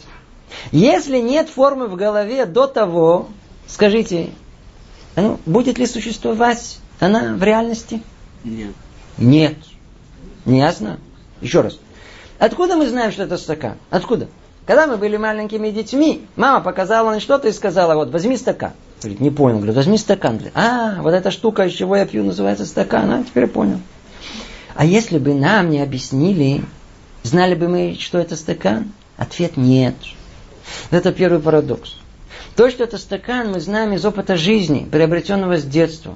Если 0.72 1.20
нет 1.20 1.50
формы 1.50 1.88
в 1.88 1.96
голове 1.96 2.48
до 2.48 2.66
того, 2.66 3.28
скажите, 3.68 4.32
ну, 5.16 5.40
будет 5.46 5.78
ли 5.78 5.86
существовать 5.86 6.80
она 7.00 7.36
в 7.36 7.44
реальности? 7.44 8.02
Нет. 8.44 8.74
Нет. 9.20 9.56
Не 10.46 10.60
ясно? 10.60 11.00
Еще 11.42 11.62
раз. 11.62 11.78
Откуда 12.40 12.76
мы 12.76 12.88
знаем, 12.88 13.12
что 13.12 13.24
это 13.24 13.38
стакан? 13.38 13.78
Откуда? 13.92 14.28
Когда 14.66 14.88
мы 14.88 14.98
были 14.98 15.18
маленькими 15.18 15.70
детьми, 15.70 16.26
мама 16.36 16.62
показала 16.62 17.12
нам 17.12 17.20
что-то 17.20 17.48
и 17.48 17.52
сказала, 17.52 17.96
вот, 17.96 18.12
возьми 18.12 18.36
стакан. 18.36 18.72
Говорит, 19.02 19.20
не 19.20 19.30
понял. 19.30 19.58
Говорит, 19.58 19.76
возьми 19.76 19.98
стакан. 19.98 20.38
Говорит, 20.38 20.54
а, 20.56 21.02
вот 21.02 21.14
эта 21.14 21.30
штука, 21.30 21.66
из 21.66 21.74
чего 21.74 21.96
я 21.96 22.06
пью, 22.06 22.24
называется 22.24 22.66
стакан. 22.66 23.12
А, 23.12 23.24
теперь 23.24 23.46
понял. 23.48 23.80
А 24.74 24.84
если 24.84 25.20
бы 25.20 25.36
нам 25.36 25.70
не 25.70 25.82
объяснили, 25.82 26.64
знали 27.22 27.54
бы 27.54 27.68
мы, 27.68 27.98
что 28.00 28.18
это 28.18 28.36
стакан? 28.36 28.92
Ответ 29.18 29.56
нет. 29.56 29.96
Это 30.90 31.14
первый 31.14 31.40
парадокс. 31.40 31.96
То, 32.56 32.70
что 32.70 32.84
это 32.84 32.98
стакан, 32.98 33.52
мы 33.52 33.60
знаем 33.60 33.94
из 33.94 34.04
опыта 34.04 34.36
жизни, 34.36 34.88
приобретенного 34.90 35.58
с 35.58 35.64
детства. 35.64 36.16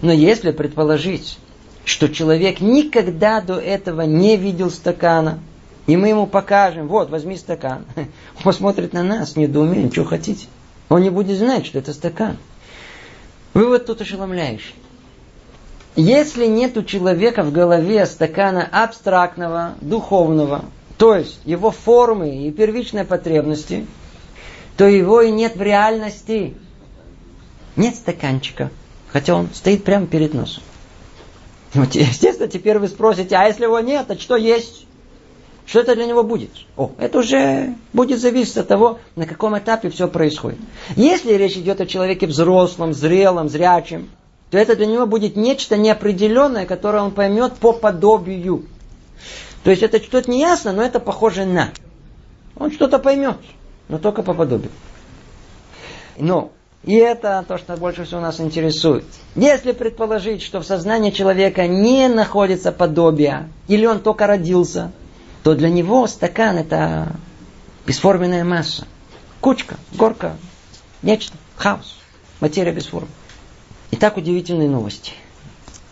Но 0.00 0.12
если 0.12 0.52
предположить, 0.52 1.38
что 1.84 2.08
человек 2.08 2.60
никогда 2.60 3.40
до 3.40 3.58
этого 3.58 4.02
не 4.02 4.36
видел 4.36 4.70
стакана, 4.70 5.40
и 5.86 5.96
мы 5.96 6.08
ему 6.08 6.26
покажем, 6.26 6.88
вот, 6.88 7.10
возьми 7.10 7.36
стакан. 7.36 7.84
Он 7.96 8.42
посмотрит 8.42 8.92
на 8.92 9.02
нас 9.02 9.32
с 9.32 9.36
недоумением, 9.36 9.92
что 9.92 10.04
хотите. 10.04 10.46
Он 10.88 11.02
не 11.02 11.10
будет 11.10 11.38
знать, 11.38 11.66
что 11.66 11.78
это 11.78 11.92
стакан. 11.92 12.36
Вывод 13.54 13.86
тут 13.86 14.00
ошеломляющий. 14.00 14.74
Если 15.96 16.46
нет 16.46 16.76
у 16.76 16.82
человека 16.82 17.42
в 17.42 17.52
голове 17.52 18.06
стакана 18.06 18.66
абстрактного, 18.70 19.74
духовного, 19.80 20.64
то 20.96 21.16
есть 21.16 21.38
его 21.44 21.70
формы 21.70 22.46
и 22.46 22.50
первичной 22.50 23.04
потребности, 23.04 23.86
то 24.76 24.86
его 24.86 25.20
и 25.20 25.30
нет 25.30 25.56
в 25.56 25.62
реальности. 25.62 26.54
Нет 27.76 27.96
стаканчика, 27.96 28.70
хотя 29.08 29.34
он 29.34 29.48
стоит 29.52 29.84
прямо 29.84 30.06
перед 30.06 30.32
носом. 30.32 30.62
Вот, 31.74 31.94
естественно, 31.94 32.48
теперь 32.48 32.78
вы 32.78 32.88
спросите, 32.88 33.36
а 33.36 33.46
если 33.46 33.64
его 33.64 33.80
нет, 33.80 34.10
а 34.10 34.18
что 34.18 34.36
есть? 34.36 34.86
Что 35.66 35.80
это 35.80 35.94
для 35.94 36.06
него 36.06 36.22
будет? 36.24 36.50
О, 36.76 36.90
это 36.98 37.18
уже 37.18 37.74
будет 37.92 38.20
зависеть 38.20 38.56
от 38.56 38.68
того, 38.68 38.98
на 39.16 39.26
каком 39.26 39.56
этапе 39.56 39.90
все 39.90 40.08
происходит. 40.08 40.58
Если 40.96 41.32
речь 41.34 41.56
идет 41.56 41.80
о 41.80 41.86
человеке 41.86 42.26
взрослом, 42.26 42.92
зрелом, 42.92 43.48
зрячем, 43.48 44.10
то 44.50 44.58
это 44.58 44.76
для 44.76 44.86
него 44.86 45.06
будет 45.06 45.36
нечто 45.36 45.76
неопределенное, 45.76 46.66
которое 46.66 47.02
он 47.02 47.12
поймет 47.12 47.54
по 47.54 47.72
подобию. 47.72 48.66
То 49.64 49.70
есть 49.70 49.82
это 49.82 49.98
что-то 49.98 50.30
неясно, 50.30 50.72
но 50.72 50.82
это 50.82 51.00
похоже 51.00 51.46
на. 51.46 51.70
Он 52.56 52.70
что-то 52.70 52.98
поймет, 52.98 53.38
но 53.88 53.98
только 53.98 54.22
по 54.22 54.34
подобию. 54.34 54.70
Но 56.18 56.50
и 56.84 56.96
это 56.96 57.44
то, 57.46 57.58
что 57.58 57.76
больше 57.76 58.04
всего 58.04 58.20
нас 58.20 58.40
интересует. 58.40 59.04
Если 59.36 59.72
предположить, 59.72 60.42
что 60.42 60.60
в 60.60 60.66
сознании 60.66 61.10
человека 61.10 61.66
не 61.68 62.08
находится 62.08 62.72
подобие, 62.72 63.48
или 63.68 63.86
он 63.86 64.00
только 64.00 64.26
родился, 64.26 64.90
то 65.42 65.54
для 65.54 65.70
него 65.70 66.06
стакан 66.06 66.58
это 66.58 67.14
бесформенная 67.86 68.44
масса. 68.44 68.86
Кучка, 69.40 69.76
горка, 69.92 70.36
нечто, 71.02 71.36
хаос, 71.56 71.98
материя 72.40 72.72
без 72.72 72.86
формы. 72.86 73.08
Итак, 73.90 74.16
удивительные 74.16 74.68
новости. 74.68 75.12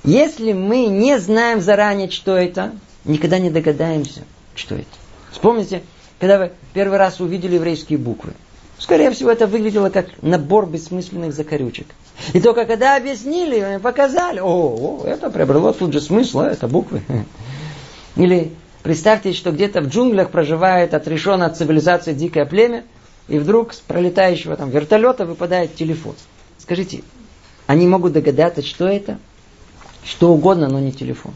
Если 0.04 0.52
мы 0.52 0.87
не 0.87 1.19
знаем 1.19 1.61
заранее, 1.61 2.11
что 2.11 2.37
это, 2.37 2.73
никогда 3.04 3.38
не 3.38 3.50
догадаемся, 3.50 4.23
что 4.54 4.76
это. 4.76 4.87
Вспомните, 5.30 5.83
когда 6.19 6.38
вы 6.38 6.52
первый 6.73 6.99
раз 6.99 7.21
увидели 7.21 7.57
еврейские 7.57 7.99
буквы. 7.99 8.33
Скорее 8.78 9.11
всего, 9.11 9.30
это 9.30 9.47
выглядело 9.47 9.90
как 9.90 10.07
набор 10.23 10.66
бессмысленных 10.66 11.35
закорючек. 11.35 11.88
И 12.33 12.40
только 12.40 12.64
когда 12.64 12.97
объяснили, 12.97 13.78
показали, 13.83 14.40
о, 14.40 14.47
о, 14.47 15.04
это 15.04 15.28
приобрело 15.28 15.73
тут 15.73 15.92
же 15.92 16.00
смысл, 16.00 16.40
а, 16.40 16.50
это 16.50 16.66
буквы. 16.66 17.02
Или 18.16 18.52
представьте, 18.83 19.33
что 19.33 19.53
где-то 19.53 19.81
в 19.81 19.89
джунглях 19.89 20.31
проживает 20.31 20.95
отрешенное 20.95 21.49
от 21.49 21.57
цивилизации 21.57 22.13
дикое 22.13 22.47
племя, 22.47 22.85
и 23.29 23.39
вдруг 23.39 23.73
с 23.73 23.79
пролетающего 23.79 24.57
там 24.57 24.71
вертолета 24.71 25.25
выпадает 25.25 25.75
телефон. 25.77 26.15
Скажите, 26.59 27.03
они 27.67 27.87
могут 27.87 28.13
догадаться, 28.13 28.63
что 28.63 28.87
это? 28.87 29.19
Что 30.05 30.33
угодно, 30.33 30.69
но 30.69 30.81
не 30.81 30.93
телефон. 30.93 31.35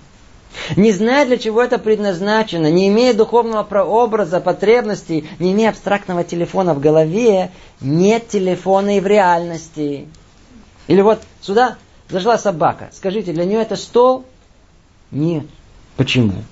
Не 0.77 0.93
зная, 0.93 1.27
для 1.27 1.37
чего 1.37 1.63
это 1.63 1.79
предназначено, 1.79 2.71
не 2.71 2.89
имея 2.89 3.13
духовного 3.13 3.65
прообраза, 3.65 4.41
потребностей, 4.41 5.29
не 5.39 5.53
имея 5.53 5.71
абстрактного 5.71 6.25
телефона 6.25 6.75
в 6.75 6.81
голове, 6.81 7.51
нет 7.81 8.29
телефона 8.29 8.97
и 8.97 9.01
в 9.01 9.07
реальности. 9.07 10.09
Или 10.87 11.01
вот 11.01 11.21
сюда 11.41 11.77
зашла 12.09 12.39
собака. 12.39 12.91
Скажите, 12.93 13.33
для 13.33 13.45
нее 13.45 13.61
это 13.61 13.77
стол? 13.77 14.25
Нет. 15.11 15.45
Почему? 15.97 16.43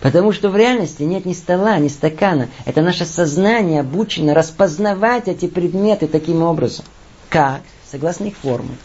Потому 0.00 0.32
что 0.32 0.50
в 0.50 0.56
реальности 0.56 1.04
нет 1.04 1.24
ни 1.24 1.32
стола, 1.32 1.78
ни 1.78 1.88
стакана. 1.88 2.48
Это 2.64 2.82
наше 2.82 3.04
сознание 3.04 3.80
обучено 3.80 4.34
распознавать 4.34 5.28
эти 5.28 5.46
предметы 5.46 6.08
таким 6.08 6.42
образом. 6.42 6.84
Как? 7.28 7.62
Согласно 7.90 8.24
их 8.24 8.36
форме. 8.36 8.76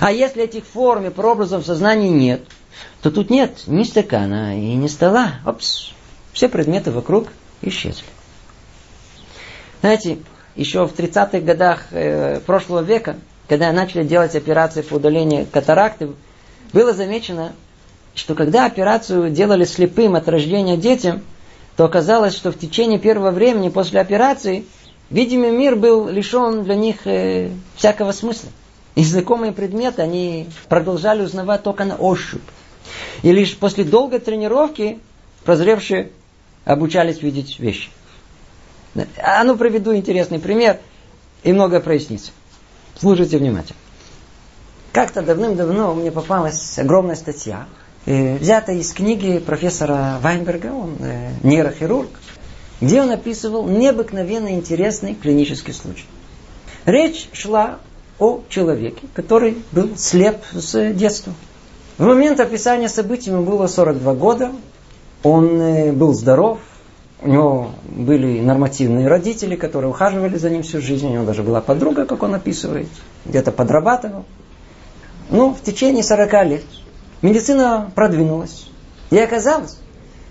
А 0.00 0.12
если 0.12 0.42
этих 0.42 0.64
форм 0.64 1.06
и 1.06 1.10
прообразов 1.10 1.62
в 1.62 1.66
сознании 1.66 2.10
нет, 2.10 2.42
то 3.00 3.10
тут 3.10 3.30
нет 3.30 3.62
ни 3.66 3.84
стакана 3.84 4.58
и 4.58 4.74
ни 4.74 4.88
стола. 4.88 5.34
Опс, 5.44 5.92
все 6.32 6.48
предметы 6.48 6.90
вокруг 6.90 7.28
исчезли. 7.62 8.04
Знаете, 9.80 10.18
еще 10.56 10.86
в 10.86 10.92
30-х 10.92 11.40
годах 11.40 11.86
э, 11.92 12.40
прошлого 12.40 12.82
века, 12.82 13.16
когда 13.48 13.72
начали 13.72 14.04
делать 14.04 14.34
операции 14.34 14.82
по 14.82 14.94
удалению 14.94 15.46
катаракты, 15.46 16.10
было 16.72 16.92
замечено, 16.92 17.52
что 18.20 18.34
когда 18.34 18.66
операцию 18.66 19.30
делали 19.30 19.64
слепым 19.64 20.14
от 20.14 20.28
рождения 20.28 20.76
детям, 20.76 21.22
то 21.76 21.86
оказалось, 21.86 22.34
что 22.34 22.52
в 22.52 22.58
течение 22.58 22.98
первого 22.98 23.30
времени 23.30 23.70
после 23.70 23.98
операции 23.98 24.66
видимый 25.08 25.52
мир 25.52 25.74
был 25.74 26.06
лишен 26.06 26.62
для 26.62 26.74
них 26.74 27.06
э, 27.06 27.48
всякого 27.76 28.12
смысла. 28.12 28.50
И 28.94 29.04
знакомые 29.04 29.52
предметы 29.52 30.02
они 30.02 30.50
продолжали 30.68 31.22
узнавать 31.22 31.62
только 31.62 31.86
на 31.86 31.96
ощупь. 31.96 32.42
И 33.22 33.32
лишь 33.32 33.56
после 33.56 33.84
долгой 33.84 34.18
тренировки 34.18 34.98
прозревшие 35.44 36.10
обучались 36.66 37.22
видеть 37.22 37.58
вещи. 37.58 37.88
А 39.16 39.42
ну 39.44 39.56
приведу 39.56 39.94
интересный 39.96 40.40
пример, 40.40 40.78
и 41.42 41.54
многое 41.54 41.80
прояснится. 41.80 42.32
Слушайте 42.98 43.38
внимательно. 43.38 43.78
Как-то 44.92 45.22
давным-давно 45.22 45.94
мне 45.94 46.10
попалась 46.12 46.78
огромная 46.78 47.16
статья, 47.16 47.66
э, 48.06 48.36
взятая 48.38 48.76
из 48.76 48.92
книги 48.92 49.38
профессора 49.38 50.18
Вайнберга, 50.22 50.72
он 50.72 50.96
э, 51.00 51.32
нейрохирург, 51.42 52.10
где 52.80 53.02
он 53.02 53.10
описывал 53.10 53.66
необыкновенно 53.66 54.52
интересный 54.52 55.14
клинический 55.14 55.74
случай. 55.74 56.06
Речь 56.86 57.28
шла 57.32 57.78
о 58.18 58.42
человеке, 58.48 59.02
который 59.14 59.58
был 59.72 59.96
слеп 59.96 60.36
с 60.52 60.92
детства. 60.92 61.32
В 61.98 62.04
момент 62.04 62.40
описания 62.40 62.88
событий 62.88 63.30
ему 63.30 63.42
было 63.42 63.66
42 63.66 64.14
года. 64.14 64.52
Он 65.22 65.60
э, 65.60 65.92
был 65.92 66.14
здоров. 66.14 66.60
У 67.22 67.28
него 67.28 67.72
были 67.84 68.40
нормативные 68.40 69.06
родители, 69.06 69.54
которые 69.54 69.90
ухаживали 69.90 70.38
за 70.38 70.48
ним 70.48 70.62
всю 70.62 70.80
жизнь. 70.80 71.06
У 71.08 71.10
него 71.10 71.24
даже 71.24 71.42
была 71.42 71.60
подруга, 71.60 72.06
как 72.06 72.22
он 72.22 72.34
описывает. 72.34 72.88
Где-то 73.26 73.52
подрабатывал. 73.52 74.24
Ну, 75.28 75.52
в 75.52 75.60
течение 75.62 76.02
40 76.02 76.32
лет 76.46 76.64
медицина 77.22 77.90
продвинулась. 77.94 78.66
И 79.10 79.18
оказалось, 79.18 79.78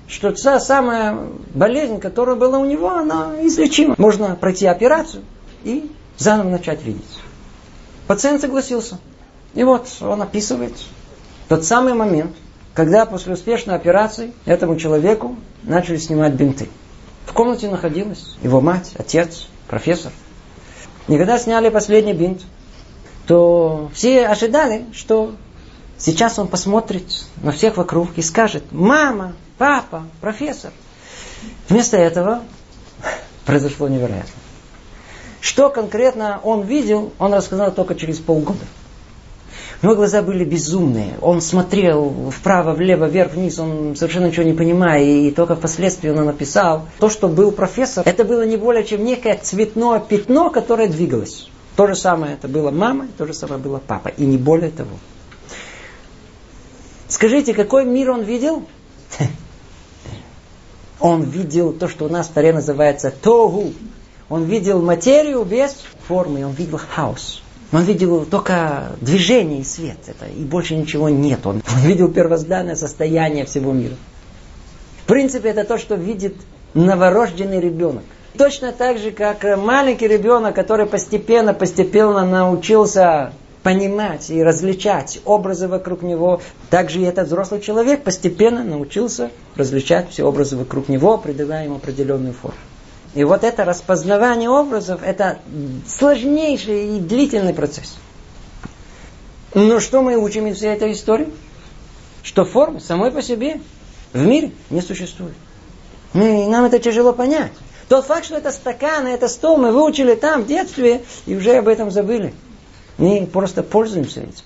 что 0.07 0.31
та 0.31 0.59
самая 0.59 1.17
болезнь, 1.53 1.99
которая 1.99 2.35
была 2.35 2.57
у 2.59 2.65
него, 2.65 2.89
она 2.89 3.35
излечима. 3.45 3.95
Можно 3.97 4.35
пройти 4.35 4.65
операцию 4.65 5.23
и 5.63 5.91
заново 6.17 6.49
начать 6.49 6.83
видеть. 6.83 7.19
Пациент 8.07 8.41
согласился. 8.41 8.97
И 9.53 9.63
вот 9.63 9.87
он 10.01 10.21
описывает, 10.21 10.73
тот 11.47 11.63
самый 11.63 11.93
момент, 11.93 12.35
когда 12.73 13.05
после 13.05 13.33
успешной 13.33 13.75
операции 13.75 14.33
этому 14.45 14.77
человеку 14.77 15.35
начали 15.63 15.97
снимать 15.97 16.33
бинты. 16.33 16.69
В 17.25 17.33
комнате 17.33 17.69
находилась 17.69 18.35
его 18.41 18.61
мать, 18.61 18.93
отец, 18.97 19.47
профессор. 19.67 20.11
И 21.07 21.17
когда 21.17 21.37
сняли 21.37 21.69
последний 21.69 22.13
бинт, 22.13 22.41
то 23.27 23.89
все 23.93 24.27
ожидали, 24.27 24.85
что 24.93 25.33
сейчас 25.99 26.39
он 26.39 26.47
посмотрит 26.47 27.05
на 27.43 27.51
всех 27.51 27.77
вокруг 27.77 28.09
и 28.15 28.23
скажет, 28.23 28.63
мама, 28.71 29.33
папа, 29.57 30.03
профессор. 30.21 30.71
Вместо 31.67 31.97
этого 31.97 32.41
произошло 33.45 33.87
невероятно. 33.87 34.33
Что 35.41 35.69
конкретно 35.69 36.39
он 36.43 36.63
видел, 36.63 37.13
он 37.19 37.33
рассказал 37.33 37.71
только 37.71 37.95
через 37.95 38.17
полгода. 38.17 38.65
У 39.81 39.85
него 39.85 39.95
глаза 39.95 40.21
были 40.21 40.43
безумные. 40.43 41.13
Он 41.21 41.39
смотрел 41.39 42.31
вправо, 42.35 42.73
влево, 42.73 43.05
вверх, 43.05 43.31
вниз. 43.31 43.59
Он 43.59 43.95
совершенно 43.95 44.25
ничего 44.25 44.43
не 44.43 44.53
понимая. 44.53 45.01
И 45.01 45.31
только 45.31 45.55
впоследствии 45.55 46.09
он 46.09 46.25
написал. 46.25 46.87
То, 46.99 47.09
что 47.09 47.29
был 47.29 47.53
профессор, 47.53 48.03
это 48.05 48.25
было 48.25 48.45
не 48.45 48.57
более 48.57 48.83
чем 48.83 49.05
некое 49.05 49.39
цветное 49.41 50.01
пятно, 50.01 50.49
которое 50.49 50.89
двигалось. 50.89 51.49
То 51.77 51.87
же 51.87 51.95
самое 51.95 52.33
это 52.33 52.49
было 52.49 52.71
мама, 52.71 53.07
то 53.17 53.25
же 53.25 53.33
самое 53.33 53.61
было 53.61 53.79
папа. 53.85 54.09
И 54.09 54.25
не 54.25 54.37
более 54.37 54.69
того. 54.69 54.91
Скажите, 57.09 57.53
какой 57.53 57.85
мир 57.85 58.11
он 58.11 58.21
видел? 58.21 58.63
Он 60.99 61.23
видел 61.23 61.73
то, 61.73 61.87
что 61.87 62.05
у 62.05 62.09
нас 62.09 62.27
в 62.27 62.31
Таре 62.31 62.53
называется 62.53 63.11
тогу. 63.11 63.73
Он 64.29 64.43
видел 64.43 64.81
материю 64.81 65.43
без 65.43 65.75
формы, 66.07 66.45
он 66.45 66.51
видел 66.51 66.77
хаос. 66.77 67.41
Он 67.71 67.83
видел 67.83 68.25
только 68.25 68.91
движение 69.01 69.61
и 69.61 69.63
свет. 69.63 69.97
Это, 70.07 70.25
и 70.25 70.43
больше 70.43 70.75
ничего 70.75 71.09
нет. 71.09 71.45
Он, 71.45 71.63
он 71.67 71.81
видел 71.81 72.09
первозданное 72.09 72.75
состояние 72.75 73.45
всего 73.45 73.71
мира. 73.71 73.95
В 75.03 75.07
принципе, 75.07 75.49
это 75.49 75.63
то, 75.63 75.77
что 75.77 75.95
видит 75.95 76.35
новорожденный 76.73 77.59
ребенок. 77.59 78.03
Точно 78.37 78.71
так 78.71 78.99
же, 78.99 79.11
как 79.11 79.43
маленький 79.57 80.07
ребенок, 80.07 80.53
который 80.53 80.85
постепенно, 80.85 81.53
постепенно 81.53 82.25
научился 82.25 83.33
понимать 83.69 84.31
и 84.31 84.41
различать 84.41 85.19
образы 85.25 85.67
вокруг 85.67 86.01
него, 86.01 86.41
также 86.71 87.01
и 87.01 87.03
этот 87.03 87.27
взрослый 87.27 87.61
человек 87.61 88.01
постепенно 88.01 88.63
научился 88.63 89.29
различать 89.55 90.09
все 90.09 90.23
образы 90.23 90.57
вокруг 90.57 90.89
него, 90.89 91.19
придавая 91.19 91.65
им 91.65 91.75
определенную 91.75 92.33
форму. 92.33 92.57
И 93.13 93.23
вот 93.23 93.43
это 93.43 93.65
распознавание 93.65 94.49
образов, 94.49 95.01
это 95.03 95.37
сложнейший 95.87 96.97
и 96.97 96.99
длительный 96.99 97.53
процесс. 97.53 97.97
Но 99.53 99.79
что 99.79 100.01
мы 100.01 100.17
учим 100.17 100.47
из 100.47 100.57
всей 100.57 100.73
этой 100.73 100.93
истории? 100.93 101.29
Что 102.23 102.45
формы 102.45 102.79
самой 102.79 103.11
по 103.11 103.21
себе 103.21 103.61
в 104.13 104.25
мире 104.25 104.51
не 104.71 104.81
существует. 104.81 105.35
Ну, 106.15 106.25
и 106.25 106.47
нам 106.47 106.65
это 106.65 106.79
тяжело 106.79 107.13
понять. 107.13 107.51
Тот 107.87 108.05
факт, 108.05 108.25
что 108.25 108.37
это 108.37 108.51
стакан, 108.51 109.05
это 109.05 109.27
стол, 109.27 109.57
мы 109.57 109.71
выучили 109.71 110.15
там 110.15 110.41
в 110.41 110.47
детстве 110.47 111.03
и 111.27 111.35
уже 111.35 111.51
об 111.57 111.67
этом 111.67 111.91
забыли. 111.91 112.33
Мы 112.99 113.25
просто 113.25 113.63
пользуемся 113.63 114.19
этим. 114.19 114.43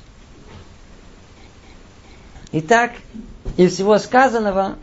Итак, 2.51 2.91
из 3.57 3.73
всего 3.73 3.97
сказанного, 3.97 4.75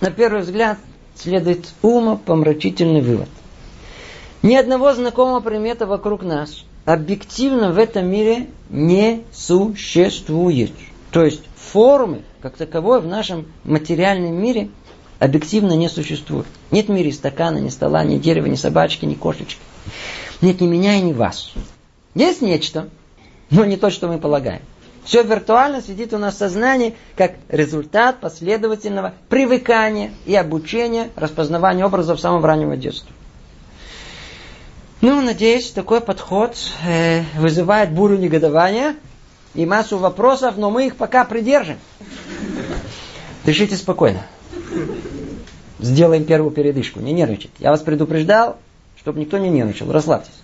на 0.00 0.10
первый 0.12 0.42
взгляд, 0.42 0.78
следует 1.16 1.68
умопомрачительный 1.82 3.02
вывод. 3.02 3.28
Ни 4.42 4.54
одного 4.54 4.94
знакомого 4.94 5.40
предмета 5.40 5.84
вокруг 5.86 6.22
нас 6.22 6.62
объективно 6.84 7.72
в 7.72 7.78
этом 7.78 8.06
мире 8.06 8.46
не 8.70 9.24
существует. 9.32 10.70
То 11.10 11.24
есть 11.24 11.42
формы, 11.56 12.22
как 12.40 12.56
таковой, 12.56 13.00
в 13.00 13.06
нашем 13.08 13.46
материальном 13.64 14.40
мире 14.40 14.70
объективно 15.18 15.72
не 15.72 15.88
существует. 15.88 16.46
Нет 16.70 16.86
в 16.86 16.90
мире 16.90 17.12
стакана, 17.12 17.58
ни 17.58 17.68
стола, 17.68 18.04
ни 18.04 18.16
дерева, 18.18 18.46
ни 18.46 18.54
собачки, 18.54 19.04
ни 19.06 19.14
кошечки. 19.14 19.60
Нет 20.40 20.60
ни 20.60 20.68
меня 20.68 20.94
и 20.94 21.02
ни 21.02 21.12
вас. 21.12 21.52
Есть 22.14 22.42
нечто, 22.42 22.88
но 23.50 23.64
не 23.64 23.76
то, 23.76 23.90
что 23.90 24.08
мы 24.08 24.18
полагаем. 24.18 24.62
Все 25.04 25.22
виртуально 25.22 25.80
сидит 25.80 26.12
у 26.12 26.18
нас 26.18 26.34
в 26.34 26.38
сознании 26.38 26.94
как 27.16 27.32
результат 27.48 28.20
последовательного 28.20 29.14
привыкания 29.30 30.10
и 30.26 30.34
обучения 30.34 31.10
распознавания 31.16 31.84
образов 31.84 32.20
самого 32.20 32.46
раннего 32.46 32.76
детства. 32.76 33.10
Ну, 35.00 35.22
надеюсь, 35.22 35.70
такой 35.70 36.00
подход 36.00 36.56
э, 36.86 37.22
вызывает 37.36 37.90
бурю 37.90 38.18
негодования 38.18 38.96
и 39.54 39.64
массу 39.64 39.96
вопросов, 39.96 40.56
но 40.56 40.70
мы 40.70 40.88
их 40.88 40.96
пока 40.96 41.24
придержим. 41.24 41.78
Дышите 43.44 43.76
спокойно. 43.76 44.26
Сделаем 45.78 46.24
первую 46.24 46.50
передышку. 46.50 47.00
Не 47.00 47.12
нервничайте. 47.12 47.54
Я 47.60 47.70
вас 47.70 47.80
предупреждал, 47.80 48.58
чтобы 48.98 49.20
никто 49.20 49.38
не 49.38 49.48
нервничал. 49.48 49.90
Расслабьтесь. 49.90 50.34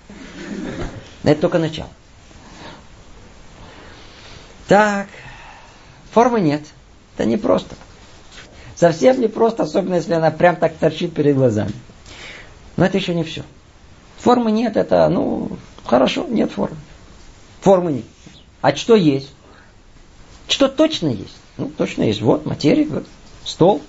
Это 1.24 1.40
только 1.40 1.58
начало. 1.58 1.90
Так, 4.68 5.08
формы 6.12 6.40
нет. 6.40 6.62
Это 7.16 7.26
не 7.26 7.36
просто. 7.36 7.76
Совсем 8.74 9.20
не 9.20 9.28
просто, 9.28 9.62
особенно 9.62 9.94
если 9.94 10.14
она 10.14 10.30
прям 10.30 10.56
так 10.56 10.74
торчит 10.76 11.14
перед 11.14 11.36
глазами. 11.36 11.72
Но 12.76 12.84
это 12.84 12.98
еще 12.98 13.14
не 13.14 13.24
все. 13.24 13.42
Формы 14.18 14.50
нет, 14.50 14.76
это, 14.76 15.08
ну, 15.08 15.58
хорошо, 15.84 16.26
нет 16.28 16.50
формы. 16.50 16.76
Формы 17.60 17.92
нет. 17.92 18.04
А 18.62 18.74
что 18.74 18.96
есть? 18.96 19.32
Что 20.48 20.68
точно 20.68 21.08
есть? 21.08 21.36
Ну, 21.56 21.68
точно 21.68 22.02
есть. 22.02 22.20
Вот 22.20 22.46
материя, 22.46 22.86
вот, 22.86 23.06
стол. 23.44 23.82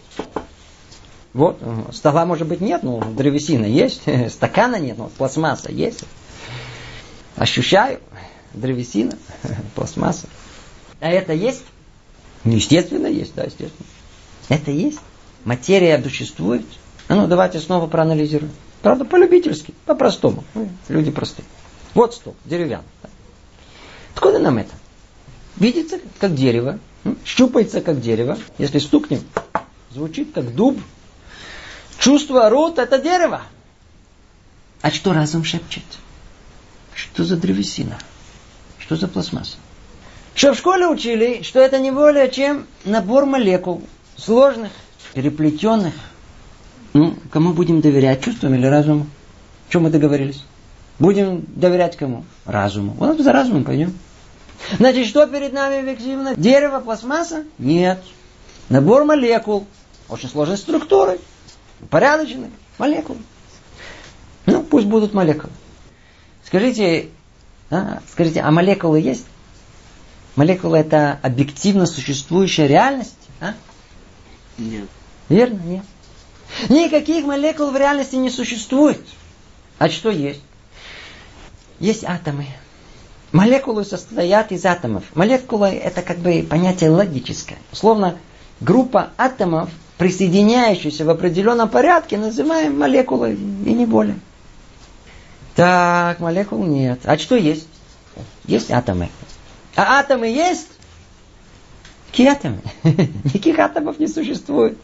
Вот, 1.33 1.59
стола 1.91 2.25
может 2.25 2.47
быть 2.47 2.61
нет, 2.61 2.83
но 2.83 2.99
древесина 3.01 3.65
есть. 3.65 4.03
Стакана 4.29 4.79
нет, 4.79 4.97
но 4.97 5.09
пластмасса 5.17 5.71
есть. 5.71 6.03
Ощущаю, 7.35 7.99
древесина, 8.53 9.17
пластмасса. 9.75 10.27
А 11.05 11.09
это 11.09 11.33
есть? 11.33 11.63
Ну, 12.45 12.53
естественно, 12.53 13.05
есть, 13.05 13.35
да, 13.35 13.43
естественно. 13.43 13.85
Это 14.49 14.71
есть. 14.71 14.97
Материя 15.43 16.01
существует. 16.01 16.65
А 17.07 17.13
ну, 17.13 17.27
давайте 17.27 17.59
снова 17.59 17.85
проанализируем. 17.85 18.51
Правда, 18.81 19.05
по-любительски, 19.05 19.75
по-простому. 19.85 20.43
Люди 20.89 21.11
простые. 21.11 21.45
Вот 21.93 22.15
стол, 22.15 22.35
деревянный. 22.43 22.87
Откуда 24.15 24.39
нам 24.39 24.57
это? 24.57 24.71
Видится, 25.57 25.99
как 26.17 26.33
дерево. 26.33 26.79
Щупается, 27.23 27.81
как 27.81 28.01
дерево. 28.01 28.39
Если 28.57 28.79
стукнем, 28.79 29.21
звучит, 29.91 30.33
как 30.33 30.55
дуб. 30.55 30.79
Чувство 31.99 32.49
рот– 32.49 32.79
это 32.79 32.97
дерево. 32.97 33.43
А 34.81 34.89
что 34.89 35.13
разум 35.13 35.43
шепчет? 35.43 35.83
Что 36.95 37.23
за 37.23 37.37
древесина? 37.37 37.99
Что 38.79 38.95
за 38.95 39.07
пластмасса? 39.07 39.57
Что 40.35 40.53
в 40.53 40.57
школе 40.57 40.85
учили, 40.85 41.43
что 41.43 41.61
это 41.61 41.79
не 41.79 41.91
более 41.91 42.29
чем 42.29 42.67
набор 42.83 43.25
молекул, 43.25 43.81
сложных, 44.17 44.69
переплетенных. 45.13 45.93
Ну, 46.91 47.15
кому 47.31 47.53
будем 47.53 47.79
доверять, 47.79 48.21
чувствам 48.21 48.53
или 48.53 48.67
разуму? 48.67 49.07
Чем 49.69 49.83
мы 49.83 49.91
договорились? 49.91 50.43
Будем 50.99 51.45
доверять 51.55 51.95
кому? 51.95 52.25
Разуму. 52.45 52.91
Вот 52.99 53.17
за 53.17 53.31
разумом 53.31 53.63
пойдем. 53.63 53.97
Значит, 54.77 55.07
что 55.07 55.25
перед 55.25 55.53
нами 55.53 55.79
объективно? 55.79 56.35
Дерево, 56.35 56.81
пластмасса? 56.81 57.45
Нет. 57.57 58.03
Набор 58.67 59.05
молекул. 59.05 59.65
Очень 60.09 60.27
сложной 60.27 60.57
структуры. 60.57 61.17
Порядочных 61.89 62.49
молекул. 62.77 63.15
Ну, 64.45 64.63
пусть 64.63 64.85
будут 64.85 65.13
молекулы. 65.13 65.53
Скажите, 66.43 67.07
а, 67.69 67.99
скажите, 68.11 68.41
а 68.41 68.51
молекулы 68.51 68.99
есть? 68.99 69.25
Молекула 70.35 70.75
это 70.75 71.19
объективно 71.21 71.85
существующая 71.85 72.67
реальность? 72.67 73.15
А? 73.39 73.53
Нет. 74.57 74.89
Верно? 75.29 75.59
Нет. 75.63 75.83
Никаких 76.69 77.25
молекул 77.25 77.71
в 77.71 77.77
реальности 77.77 78.15
не 78.15 78.29
существует. 78.29 79.01
А 79.77 79.89
что 79.89 80.09
есть? 80.09 80.41
Есть 81.79 82.03
атомы. 82.03 82.47
Молекулы 83.31 83.83
состоят 83.83 84.51
из 84.51 84.65
атомов. 84.65 85.03
Молекула 85.13 85.71
это 85.71 86.01
как 86.01 86.17
бы 86.19 86.45
понятие 86.49 86.89
логическое. 86.89 87.57
Словно 87.71 88.17
группа 88.61 89.09
атомов, 89.17 89.69
присоединяющихся 89.97 91.05
в 91.05 91.09
определенном 91.09 91.69
порядке, 91.69 92.17
называем 92.17 92.77
молекулой 92.77 93.33
и 93.33 93.73
не 93.73 93.85
более. 93.85 94.19
Так, 95.55 96.19
молекул 96.19 96.63
нет. 96.65 97.01
А 97.03 97.17
что 97.17 97.35
есть? 97.35 97.67
Есть 98.45 98.71
атомы. 98.71 99.09
А 99.75 99.99
атомы 99.99 100.27
есть? 100.27 100.69
Какие 102.11 102.27
атомы? 102.27 102.61
Никаких 102.83 103.59
атомов 103.59 103.99
не 103.99 104.07
существует. 104.07 104.77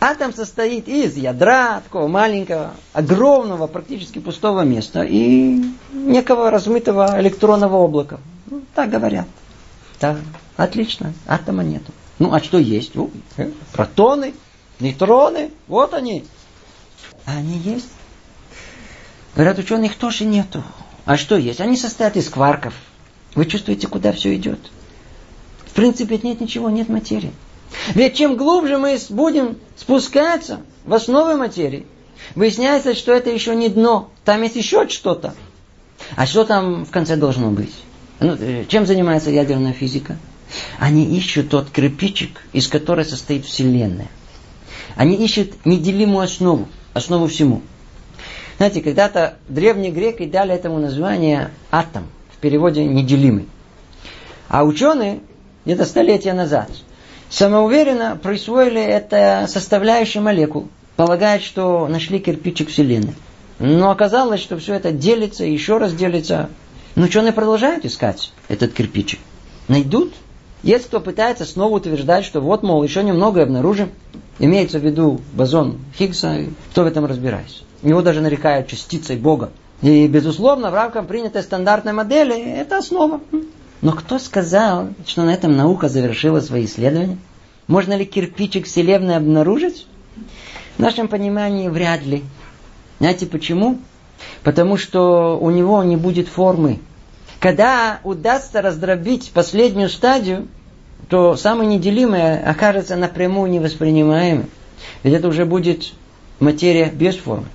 Атом 0.00 0.32
состоит 0.32 0.86
из 0.86 1.16
ядра, 1.16 1.80
такого 1.80 2.06
маленького, 2.06 2.72
огромного, 2.92 3.66
практически 3.66 4.18
пустого 4.18 4.60
места 4.60 5.02
и 5.02 5.60
некого 5.92 6.50
размытого 6.50 7.20
электронного 7.20 7.76
облака. 7.76 8.20
Ну, 8.46 8.62
так 8.74 8.90
говорят. 8.90 9.26
Да, 10.00 10.16
отлично, 10.56 11.14
атома 11.26 11.64
нету. 11.64 11.92
Ну, 12.18 12.32
а 12.32 12.40
что 12.40 12.58
есть? 12.58 12.94
Ну, 12.94 13.10
э, 13.36 13.50
протоны, 13.72 14.34
нейтроны, 14.78 15.50
вот 15.66 15.94
они. 15.94 16.24
Они 17.24 17.58
есть. 17.58 17.88
Говорят, 19.34 19.58
ученых 19.58 19.96
тоже 19.96 20.24
нету. 20.24 20.62
А 21.04 21.16
что 21.16 21.36
есть? 21.36 21.60
Они 21.60 21.76
состоят 21.76 22.16
из 22.16 22.28
кварков, 22.28 22.74
вы 23.38 23.46
чувствуете, 23.46 23.86
куда 23.86 24.12
все 24.12 24.34
идет? 24.34 24.58
В 25.64 25.72
принципе, 25.72 26.18
нет 26.20 26.40
ничего, 26.40 26.70
нет 26.70 26.88
материи. 26.88 27.30
Ведь 27.94 28.16
чем 28.16 28.36
глубже 28.36 28.78
мы 28.78 28.98
будем 29.10 29.58
спускаться 29.76 30.60
в 30.84 30.92
основы 30.92 31.36
материи, 31.36 31.86
выясняется, 32.34 32.94
что 32.94 33.12
это 33.12 33.30
еще 33.30 33.54
не 33.54 33.68
дно. 33.68 34.10
Там 34.24 34.42
есть 34.42 34.56
еще 34.56 34.88
что-то. 34.88 35.34
А 36.16 36.26
что 36.26 36.44
там 36.44 36.84
в 36.84 36.90
конце 36.90 37.14
должно 37.14 37.52
быть? 37.52 37.72
Ну, 38.18 38.34
э, 38.34 38.64
чем 38.66 38.86
занимается 38.86 39.30
ядерная 39.30 39.72
физика? 39.72 40.16
Они 40.80 41.04
ищут 41.16 41.50
тот 41.50 41.70
кирпичик, 41.70 42.42
из 42.52 42.66
которого 42.66 43.04
состоит 43.04 43.44
Вселенная. 43.44 44.08
Они 44.96 45.14
ищут 45.14 45.64
неделимую 45.64 46.24
основу, 46.24 46.66
основу 46.92 47.28
всему. 47.28 47.62
Знаете, 48.56 48.80
когда-то 48.80 49.36
древние 49.48 49.92
греки 49.92 50.26
дали 50.26 50.52
этому 50.52 50.80
название 50.80 51.52
атом– 51.70 52.08
в 52.38 52.40
переводе 52.40 52.84
неделимый. 52.84 53.48
А 54.48 54.64
ученые 54.64 55.20
где-то 55.64 55.84
столетия 55.84 56.32
назад 56.32 56.70
самоуверенно 57.28 58.18
присвоили 58.22 58.80
это 58.80 59.46
составляющую 59.48 60.22
молекул, 60.22 60.68
полагая, 60.94 61.40
что 61.40 61.88
нашли 61.88 62.20
кирпичик 62.20 62.68
Вселенной. 62.70 63.14
Но 63.58 63.90
оказалось, 63.90 64.40
что 64.40 64.56
все 64.56 64.74
это 64.74 64.92
делится 64.92 65.44
еще 65.44 65.78
раз 65.78 65.92
делится. 65.92 66.48
Но 66.94 67.06
ученые 67.06 67.32
продолжают 67.32 67.84
искать 67.84 68.32
этот 68.46 68.72
кирпичик. 68.72 69.18
Найдут. 69.66 70.14
Есть 70.62 70.86
кто 70.86 71.00
пытается 71.00 71.44
снова 71.44 71.76
утверждать, 71.76 72.24
что 72.24 72.40
вот, 72.40 72.62
мол, 72.62 72.82
еще 72.84 73.02
немного 73.02 73.42
обнаружим. 73.42 73.90
Имеется 74.38 74.78
в 74.78 74.84
виду 74.84 75.20
бозон 75.32 75.78
Хиггса, 75.96 76.44
кто 76.70 76.84
в 76.84 76.86
этом 76.86 77.04
разбирается. 77.04 77.64
Его 77.82 78.00
даже 78.00 78.20
нарекают 78.20 78.68
частицей 78.68 79.16
Бога. 79.16 79.50
И, 79.82 80.08
безусловно, 80.08 80.70
в 80.70 80.74
рамках 80.74 81.06
принятой 81.06 81.42
стандартной 81.42 81.92
модели 81.92 82.36
это 82.36 82.78
основа. 82.78 83.20
Но 83.80 83.92
кто 83.92 84.18
сказал, 84.18 84.88
что 85.06 85.22
на 85.22 85.32
этом 85.32 85.56
наука 85.56 85.88
завершила 85.88 86.40
свои 86.40 86.64
исследования? 86.64 87.18
Можно 87.68 87.96
ли 87.96 88.04
кирпичик 88.04 88.66
Вселенной 88.66 89.16
обнаружить? 89.16 89.86
В 90.76 90.80
нашем 90.80 91.06
понимании 91.06 91.68
вряд 91.68 92.04
ли. 92.04 92.24
Знаете 92.98 93.26
почему? 93.26 93.78
Потому 94.42 94.76
что 94.76 95.38
у 95.38 95.50
него 95.50 95.82
не 95.84 95.96
будет 95.96 96.26
формы. 96.28 96.80
Когда 97.38 98.00
удастся 98.02 98.62
раздробить 98.62 99.30
последнюю 99.32 99.88
стадию, 99.88 100.48
то 101.08 101.36
самое 101.36 101.68
неделимое 101.68 102.42
окажется 102.44 102.96
напрямую 102.96 103.50
невоспринимаемым. 103.50 104.50
Ведь 105.04 105.14
это 105.14 105.28
уже 105.28 105.44
будет 105.44 105.92
материя 106.40 106.90
без 106.90 107.16
формы. 107.16 107.46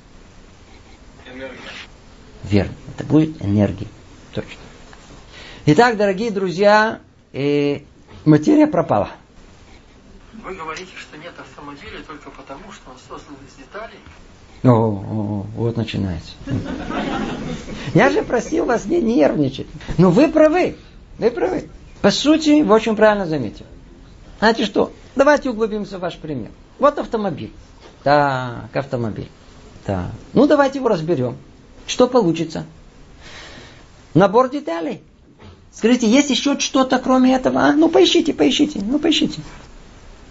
Верно. 2.43 2.73
Это 2.95 3.05
будет 3.05 3.41
энергия. 3.41 3.87
Точно. 4.33 4.59
Итак, 5.65 5.97
дорогие 5.97 6.31
друзья, 6.31 6.99
э, 7.31 7.79
материя 8.25 8.67
пропала. 8.67 9.09
Вы 10.43 10.55
говорите, 10.55 10.91
что 10.97 11.17
нет 11.17 11.33
автомобиля 11.39 12.03
только 12.05 12.29
потому, 12.31 12.71
что 12.71 12.91
он 12.91 12.97
создан 13.07 13.35
из 13.47 13.55
деталей? 13.55 13.99
О, 14.63 14.69
о, 14.69 15.45
вот 15.55 15.77
начинается. 15.77 16.33
Я 17.93 18.09
же 18.09 18.23
просил 18.23 18.65
вас 18.65 18.85
не 18.85 19.01
нервничать. 19.01 19.67
Но 19.97 20.09
вы 20.09 20.27
правы. 20.27 20.75
Вы 21.17 21.31
правы. 21.31 21.69
По 22.01 22.11
сути, 22.11 22.61
вы 22.61 22.75
очень 22.75 22.95
правильно 22.95 23.25
заметили. 23.25 23.65
Знаете 24.39 24.65
что? 24.65 24.91
Давайте 25.15 25.49
углубимся 25.49 25.97
в 25.97 26.01
ваш 26.01 26.17
пример. 26.17 26.49
Вот 26.79 26.99
автомобиль. 26.99 27.53
Так, 28.03 28.75
автомобиль. 28.75 29.29
Так. 29.85 30.11
Ну, 30.33 30.47
давайте 30.47 30.79
его 30.79 30.89
разберем. 30.89 31.37
Что 31.87 32.07
получится? 32.07 32.65
Набор 34.13 34.49
деталей. 34.49 35.01
Скажите, 35.73 36.07
есть 36.07 36.29
еще 36.29 36.59
что-то 36.59 36.99
кроме 36.99 37.35
этого? 37.35 37.61
А? 37.61 37.73
Ну 37.73 37.89
поищите, 37.89 38.33
поищите, 38.33 38.79
ну 38.81 38.99
поищите. 38.99 39.41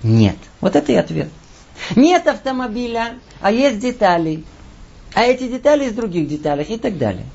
Нет. 0.03 0.37
Вот 0.61 0.77
это 0.77 0.93
и 0.93 0.97
ответ. 0.97 1.29
Нет 1.97 2.27
автомобиля, 2.27 3.19
а 3.41 3.51
есть 3.51 3.81
детали. 3.81 4.45
а 5.15 5.25
эти 5.25 5.49
детали 5.49 5.87
из 5.87 5.93
других 5.93 6.29
деталей 6.29 6.65
и 6.65 6.79
так 6.79 6.97
далее. 6.97 7.27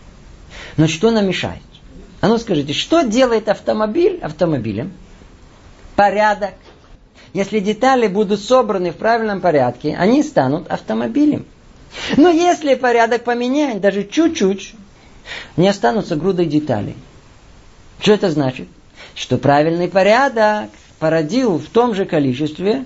Но 0.77 0.88
что 0.88 1.12
нам 1.12 1.27
мешает? 1.27 1.62
А 2.21 2.27
ну 2.27 2.38
скажите, 2.38 2.73
что 2.73 3.03
делает 3.03 3.49
автомобиль 3.49 4.19
автомобилем? 4.21 4.93
Порядок. 5.95 6.53
Если 7.34 7.60
детали 7.60 8.08
будут 8.08 8.39
собраны 8.41 8.91
в 8.91 8.95
правильном 8.95 9.41
порядке, 9.41 9.95
они 9.95 10.23
станут 10.23 10.67
автомобилем. 10.67 11.45
Но 12.15 12.30
если 12.30 12.76
порядок 12.76 13.23
поменять 13.23 13.82
даже 13.82 14.04
чуть-чуть, 14.04 14.73
не 15.56 15.67
останутся 15.67 16.15
грудой 16.15 16.45
деталей. 16.45 16.95
Что 18.00 18.13
это 18.13 18.30
значит? 18.30 18.67
Что 19.15 19.38
правильный 19.38 19.88
порядок 19.88 20.69
породил 21.00 21.58
в 21.58 21.67
том 21.67 21.93
же 21.93 22.06
количестве 22.06 22.86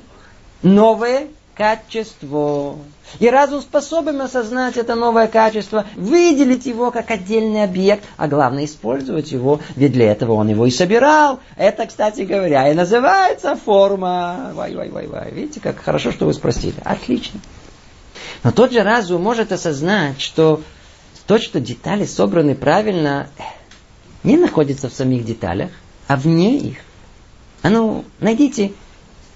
новое 0.63 1.27
качество. 1.55 2.77
И 3.19 3.29
разум 3.29 3.61
способен 3.61 4.21
осознать 4.21 4.77
это 4.77 4.95
новое 4.95 5.27
качество, 5.27 5.85
выделить 5.95 6.65
его 6.65 6.91
как 6.91 7.11
отдельный 7.11 7.63
объект, 7.63 8.03
а 8.17 8.27
главное 8.27 8.65
использовать 8.65 9.31
его, 9.31 9.59
ведь 9.75 9.91
для 9.91 10.11
этого 10.11 10.33
он 10.33 10.47
его 10.47 10.65
и 10.65 10.71
собирал. 10.71 11.39
Это, 11.57 11.85
кстати 11.85 12.21
говоря, 12.21 12.69
и 12.71 12.73
называется 12.73 13.55
форма. 13.55 14.51
Вай-вай-вай-вай. 14.55 15.31
Видите, 15.31 15.59
как 15.59 15.79
хорошо, 15.79 16.11
что 16.11 16.25
вы 16.25 16.33
спросили. 16.33 16.75
Отлично. 16.83 17.39
Но 18.43 18.51
тот 18.51 18.71
же 18.71 18.83
разум 18.83 19.21
может 19.21 19.51
осознать, 19.51 20.19
что 20.19 20.61
то, 21.27 21.39
что 21.39 21.59
детали 21.59 22.05
собраны 22.05 22.55
правильно, 22.55 23.29
не 24.23 24.37
находится 24.37 24.89
в 24.89 24.93
самих 24.93 25.25
деталях, 25.25 25.71
а 26.07 26.15
вне 26.15 26.57
их. 26.57 26.77
А 27.61 27.69
ну, 27.69 28.03
найдите 28.19 28.73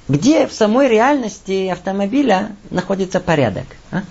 где 0.08 0.46
в 0.46 0.54
самой 0.54 0.88
реальности 0.88 1.68
автомобиля 1.68 2.56
находится 2.70 3.20
порядок? 3.20 3.66
А? 3.92 4.04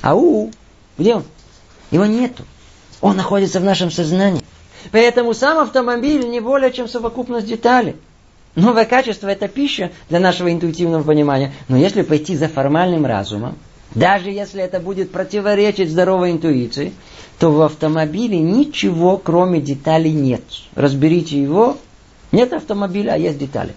Ау, 0.00 0.52
где 0.96 1.16
он? 1.16 1.24
Его 1.90 2.06
нету. 2.06 2.44
Он 3.00 3.16
находится 3.16 3.58
в 3.58 3.64
нашем 3.64 3.90
сознании. 3.90 4.44
Поэтому 4.92 5.34
сам 5.34 5.58
автомобиль 5.58 6.28
не 6.28 6.40
более 6.40 6.72
чем 6.72 6.88
совокупность 6.88 7.48
деталей. 7.48 7.96
Новое 8.54 8.84
качество– 8.84 9.26
это 9.28 9.48
пища 9.48 9.90
для 10.08 10.20
нашего 10.20 10.52
интуитивного 10.52 11.02
понимания. 11.02 11.52
Но 11.68 11.76
если 11.76 12.02
пойти 12.02 12.36
за 12.36 12.48
формальным 12.48 13.04
разумом, 13.04 13.58
даже 13.94 14.30
если 14.30 14.62
это 14.62 14.80
будет 14.80 15.10
противоречить 15.10 15.90
здоровой 15.90 16.30
интуиции, 16.32 16.92
то 17.38 17.50
в 17.50 17.62
автомобиле 17.62 18.38
ничего, 18.38 19.16
кроме 19.16 19.60
деталей, 19.60 20.12
нет. 20.12 20.42
Разберите 20.74 21.40
его, 21.40 21.78
нет 22.32 22.52
автомобиля, 22.52 23.12
а 23.12 23.16
есть 23.16 23.38
детали. 23.38 23.74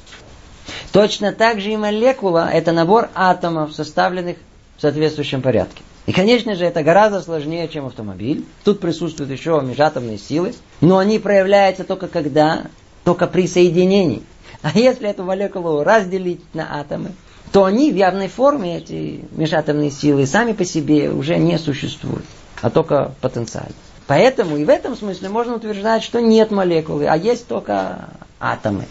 Точно 0.92 1.32
так 1.32 1.60
же 1.60 1.72
и 1.72 1.78
молекула– 1.78 2.50
это 2.54 2.72
набор 2.72 3.10
атомов, 3.16 3.74
составленных 3.74 4.38
в 4.78 4.82
соответствующем 4.82 5.42
порядке. 5.42 5.82
И, 6.06 6.12
конечно 6.12 6.56
же, 6.56 6.66
это 6.66 6.84
гораздо 6.84 7.22
сложнее, 7.22 7.68
чем 7.70 7.86
автомобиль. 7.86 8.46
Тут 8.64 8.80
присутствуют 8.80 9.32
еще 9.32 9.62
межатомные 9.64 10.18
силы, 10.18 10.54
но 10.82 10.98
они 10.98 11.18
проявляются 11.18 11.84
только 11.84 12.08
когда? 12.08 12.66
Только 13.04 13.26
при 13.28 13.48
соединении. 13.48 14.24
А 14.62 14.78
если 14.78 15.10
эту 15.10 15.24
молекулу 15.24 15.84
разделить 15.84 16.42
на 16.54 16.80
атомы, 16.80 17.14
то 17.54 17.66
они 17.66 17.92
в 17.92 17.96
явной 17.96 18.30
форме, 18.30 18.80
эти 18.80 19.24
межатомные 19.32 19.92
силы, 19.92 20.26
сами 20.26 20.54
по 20.54 20.66
себе 20.66 21.12
уже 21.12 21.38
не 21.38 21.60
существуют, 21.60 22.26
а 22.62 22.72
только 22.72 23.14
потенциально. 23.22 23.76
Поэтому 24.08 24.58
и 24.58 24.66
в 24.66 24.70
этом 24.70 24.98
смысле 24.98 25.30
можно 25.30 25.54
утверждать, 25.54 26.02
что 26.02 26.20
нет 26.20 26.50
молекулы, 26.50 27.06
а 27.06 27.16
есть 27.16 27.48
только 27.48 28.10
атомы. 28.40 28.88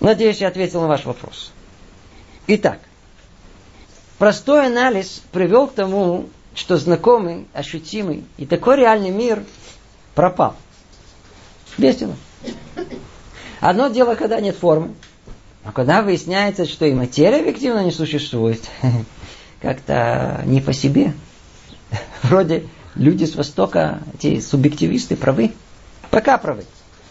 Надеюсь, 0.00 0.40
я 0.40 0.48
ответил 0.48 0.80
на 0.80 0.88
ваш 0.88 1.04
вопрос. 1.04 1.52
Итак, 2.46 2.78
простой 4.16 4.66
анализ 4.66 5.22
привел 5.30 5.66
к 5.66 5.74
тому, 5.74 6.30
что 6.54 6.78
знакомый, 6.78 7.48
ощутимый 7.52 8.24
и 8.38 8.46
такой 8.46 8.76
реальный 8.76 9.10
мир 9.10 9.44
пропал. 10.14 10.56
Бестина. 11.76 12.16
Одно 13.60 13.88
дело, 13.88 14.14
когда 14.14 14.40
нет 14.40 14.56
формы, 14.56 14.94
а 15.64 15.72
когда 15.72 16.02
выясняется, 16.02 16.66
что 16.66 16.86
и 16.86 16.94
материя 16.94 17.40
объективно 17.40 17.84
не 17.84 17.90
существует, 17.90 18.62
как-то 19.60 20.42
не 20.46 20.60
по 20.60 20.72
себе. 20.72 21.12
Вроде 22.22 22.64
люди 22.94 23.24
с 23.24 23.34
Востока, 23.34 24.00
эти 24.14 24.40
субъективисты 24.40 25.16
правы. 25.16 25.52
Пока 26.10 26.38
правы. 26.38 26.64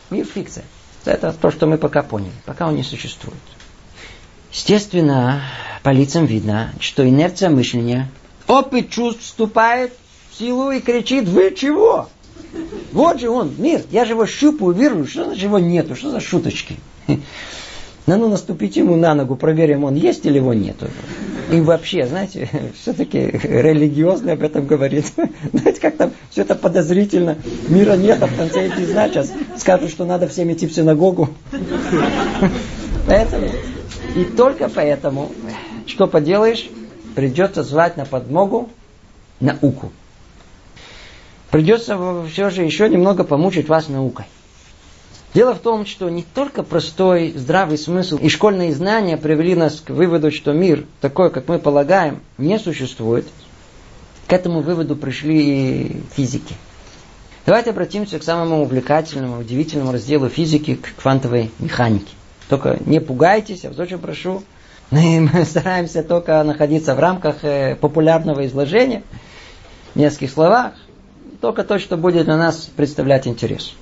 Мир 0.09 0.25
фикция. 0.25 0.65
Это 1.05 1.31
то, 1.31 1.51
что 1.51 1.67
мы 1.67 1.77
пока 1.77 2.03
поняли. 2.03 2.31
Пока 2.45 2.67
он 2.67 2.75
не 2.75 2.83
существует. 2.83 3.37
Естественно, 4.51 5.43
по 5.83 5.89
лицам 5.89 6.25
видно, 6.25 6.73
что 6.79 7.07
инерция 7.07 7.49
мышления, 7.49 8.09
опыт 8.47 8.89
чувств 8.89 9.21
вступает 9.21 9.93
в 10.31 10.39
силу 10.39 10.71
и 10.71 10.79
кричит, 10.79 11.27
вы 11.27 11.53
чего? 11.55 12.09
Вот 12.91 13.19
же 13.19 13.29
он, 13.29 13.53
мир, 13.57 13.83
я 13.91 14.05
же 14.05 14.13
его 14.13 14.25
щупаю, 14.25 14.71
вижу, 14.73 15.05
что 15.05 15.25
значит 15.25 15.43
его 15.43 15.59
нету, 15.59 15.95
что 15.95 16.11
за 16.11 16.19
шуточки? 16.19 16.77
Ну, 18.07 18.15
ну, 18.15 18.29
наступить 18.29 18.77
ему 18.77 18.95
на 18.95 19.13
ногу, 19.13 19.35
проверим, 19.35 19.83
он 19.83 19.95
есть 19.95 20.25
или 20.25 20.37
его 20.37 20.53
нету. 20.53 20.87
И 21.51 21.59
вообще, 21.59 22.07
знаете, 22.07 22.49
все-таки 22.81 23.19
религиозно 23.19 24.31
об 24.31 24.43
этом 24.43 24.65
говорит. 24.65 25.11
Знаете, 25.53 25.81
как 25.81 25.97
там 25.97 26.11
все 26.29 26.41
это 26.41 26.55
подозрительно. 26.55 27.37
Мира 27.67 27.97
нет, 27.97 28.23
а 28.23 28.27
в 28.27 28.35
конце 28.35 28.67
эти 28.67 28.85
дня 28.85 29.09
сейчас 29.09 29.31
скажут, 29.57 29.91
что 29.91 30.05
надо 30.05 30.27
всем 30.29 30.51
идти 30.51 30.67
в 30.67 30.73
синагогу. 30.73 31.29
Поэтому, 33.07 33.49
и 34.15 34.23
только 34.23 34.67
поэтому, 34.67 35.31
что 35.85 36.07
поделаешь, 36.07 36.69
придется 37.15 37.63
звать 37.63 37.95
на 37.95 38.05
подмогу 38.05 38.69
науку. 39.39 39.91
Придется 41.51 41.97
все 42.29 42.49
же 42.49 42.63
еще 42.63 42.89
немного 42.89 43.23
помучить 43.23 43.69
вас 43.69 43.87
наукой. 43.87 44.25
Дело 45.37 45.53
в 45.53 45.59
том, 45.59 45.85
что 45.85 46.09
не 46.09 46.23
только 46.23 46.63
простой 46.63 47.31
здравый 47.35 47.77
смысл 47.77 48.17
и 48.17 48.27
школьные 48.27 48.73
знания 48.73 49.17
привели 49.17 49.53
нас 49.53 49.81
к 49.81 49.91
выводу, 49.91 50.31
что 50.31 50.51
мир, 50.51 50.85
такой, 50.99 51.29
как 51.29 51.47
мы 51.47 51.59
полагаем, 51.59 52.21
не 52.39 52.57
существует. 52.57 53.27
К 54.25 54.33
этому 54.33 54.61
выводу 54.61 54.95
пришли 54.95 55.41
и 55.41 56.01
физики. 56.15 56.55
Давайте 57.45 57.69
обратимся 57.69 58.17
к 58.17 58.23
самому 58.23 58.63
увлекательному, 58.63 59.39
удивительному 59.39 59.91
разделу 59.91 60.27
физики, 60.27 60.73
к 60.73 60.95
квантовой 60.99 61.51
механике. 61.59 62.15
Только 62.49 62.79
не 62.83 62.99
пугайтесь, 62.99 63.63
я 63.63 63.69
вас 63.69 63.77
очень 63.77 63.99
прошу. 63.99 64.41
Мы 64.89 65.45
стараемся 65.45 66.01
только 66.01 66.43
находиться 66.43 66.95
в 66.95 66.99
рамках 66.99 67.43
э, 67.43 67.75
популярного 67.75 68.43
изложения, 68.47 69.03
в 69.93 69.99
нескольких 69.99 70.31
словах, 70.31 70.73
только 71.41 71.63
то, 71.63 71.77
что 71.77 71.95
будет 71.95 72.25
для 72.25 72.37
нас 72.37 72.71
представлять 72.75 73.27
интерес. 73.27 73.75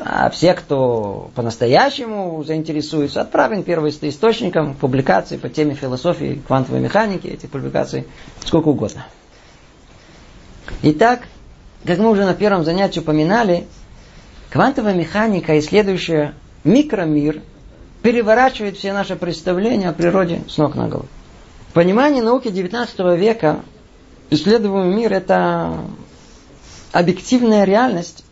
А 0.00 0.30
все, 0.30 0.54
кто 0.54 1.30
по-настоящему 1.34 2.42
заинтересуется, 2.44 3.20
отправим 3.20 3.62
первоисточникам 3.62 4.74
публикации 4.74 5.36
по 5.36 5.48
теме 5.48 5.74
философии 5.74 6.42
квантовой 6.46 6.80
механики, 6.80 7.26
эти 7.26 7.46
публикации 7.46 8.06
сколько 8.44 8.68
угодно. 8.68 9.06
Итак, 10.82 11.22
как 11.84 11.98
мы 11.98 12.10
уже 12.10 12.24
на 12.24 12.34
первом 12.34 12.64
занятии 12.64 13.00
упоминали, 13.00 13.66
квантовая 14.50 14.94
механика, 14.94 15.58
исследующая 15.58 16.34
микромир, 16.64 17.42
переворачивает 18.02 18.76
все 18.76 18.92
наши 18.92 19.16
представления 19.16 19.90
о 19.90 19.92
природе 19.92 20.42
с 20.48 20.56
ног 20.56 20.74
на 20.76 20.88
голову. 20.88 21.08
Понимание 21.74 22.22
науки 22.22 22.48
XIX 22.48 23.16
века, 23.16 23.60
исследуемый 24.30 24.94
мир– 24.94 25.12
это 25.14 25.80
объективная 26.92 27.64
реальность, 27.64 28.24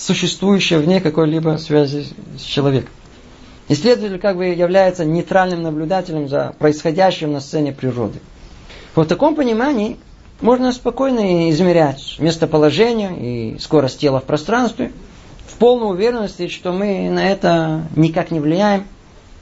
существующее 0.00 0.78
вне 0.78 1.00
какой-либо 1.00 1.56
связи 1.58 2.06
с 2.38 2.42
человеком. 2.42 2.90
Исследователь 3.68 4.18
как 4.18 4.36
бы 4.36 4.46
является 4.46 5.04
нейтральным 5.04 5.62
наблюдателем 5.62 6.28
за 6.28 6.54
происходящим 6.58 7.32
на 7.32 7.40
сцене 7.40 7.72
природы. 7.72 8.18
В 8.94 9.04
таком 9.04 9.36
понимании 9.36 9.96
можно 10.40 10.72
спокойно 10.72 11.50
измерять 11.50 12.16
местоположение 12.18 13.54
и 13.54 13.58
скорость 13.58 14.00
тела 14.00 14.20
в 14.20 14.24
пространстве 14.24 14.90
в 15.46 15.54
полной 15.56 15.90
уверенности, 15.92 16.48
что 16.48 16.72
мы 16.72 17.08
на 17.10 17.30
это 17.30 17.82
никак 17.94 18.30
не 18.30 18.40
влияем, 18.40 18.84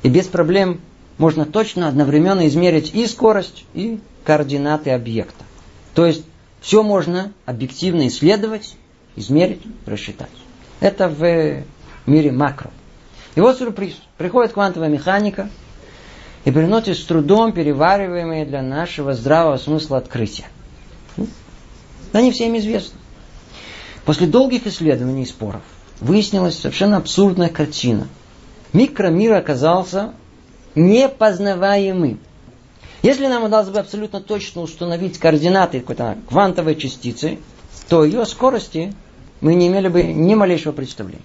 и 0.03 0.09
без 0.09 0.27
проблем 0.27 0.81
можно 1.16 1.44
точно 1.47 1.88
одновременно 1.88 2.47
измерить 2.49 2.94
и 2.94 3.07
скорость, 3.07 3.64
и 3.75 4.01
координаты 4.25 4.90
объекта. 4.90 5.44
То 5.94 6.05
есть 6.05 6.25
все 6.61 6.83
можно 6.83 7.33
объективно 7.47 8.09
исследовать, 8.09 8.77
измерить, 9.16 9.62
рассчитать. 9.87 10.29
Это 10.81 11.09
в 11.09 11.62
мире 12.07 12.33
макро. 12.33 12.71
И 13.35 13.41
вот 13.41 13.59
сюрприз. 13.59 13.95
Приходит 14.17 14.53
квантовая 14.53 14.88
механика 14.88 15.49
и 16.45 16.51
приносит 16.51 16.99
с 16.99 17.05
трудом 17.05 17.53
перевариваемые 17.53 18.45
для 18.45 18.62
нашего 18.62 19.14
здравого 19.14 19.57
смысла 19.59 19.99
открытия. 19.99 20.47
Они 22.12 22.33
всем 22.33 22.57
известны. 22.57 22.99
После 24.05 24.27
долгих 24.27 24.67
исследований 24.67 25.23
и 25.23 25.27
споров 25.27 25.62
выяснилась 26.01 26.59
совершенно 26.59 26.97
абсурдная 26.97 27.49
картина. 27.49 28.09
Микромир 28.73 29.35
оказался 29.35 30.14
непознаваемым. 30.75 32.21
Если 33.03 33.27
нам 33.27 33.45
удалось 33.45 33.69
бы 33.69 33.79
абсолютно 33.79 34.21
точно 34.21 34.62
установить 34.62 35.19
координаты 35.19 35.81
какой-то 35.81 36.19
квантовой 36.29 36.77
частицы, 36.77 37.38
то 37.88 38.05
ее 38.05 38.25
скорости 38.27 38.95
мы 39.40 39.55
не 39.55 39.68
имели 39.68 39.88
бы 39.88 40.03
ни 40.03 40.35
малейшего 40.35 40.72
представления. 40.72 41.22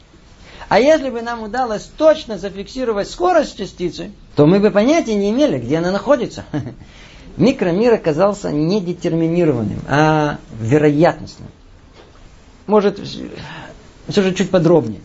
А 0.69 0.79
если 0.79 1.09
бы 1.09 1.21
нам 1.21 1.43
удалось 1.43 1.83
точно 1.97 2.37
зафиксировать 2.37 3.09
скорость 3.09 3.57
частицы, 3.57 4.11
то 4.35 4.45
мы 4.45 4.59
бы 4.59 4.71
понятия 4.71 5.15
не 5.15 5.29
имели, 5.29 5.59
где 5.59 5.77
она 5.77 5.91
находится. 5.91 6.45
Микромир 7.37 7.93
оказался 7.93 8.51
не 8.51 8.81
детерминированным, 8.81 9.81
а 9.87 10.37
вероятностным. 10.59 11.49
Может, 12.67 12.99
все 12.99 14.21
же 14.21 14.33
чуть 14.33 14.49
подробнее. 14.49 15.01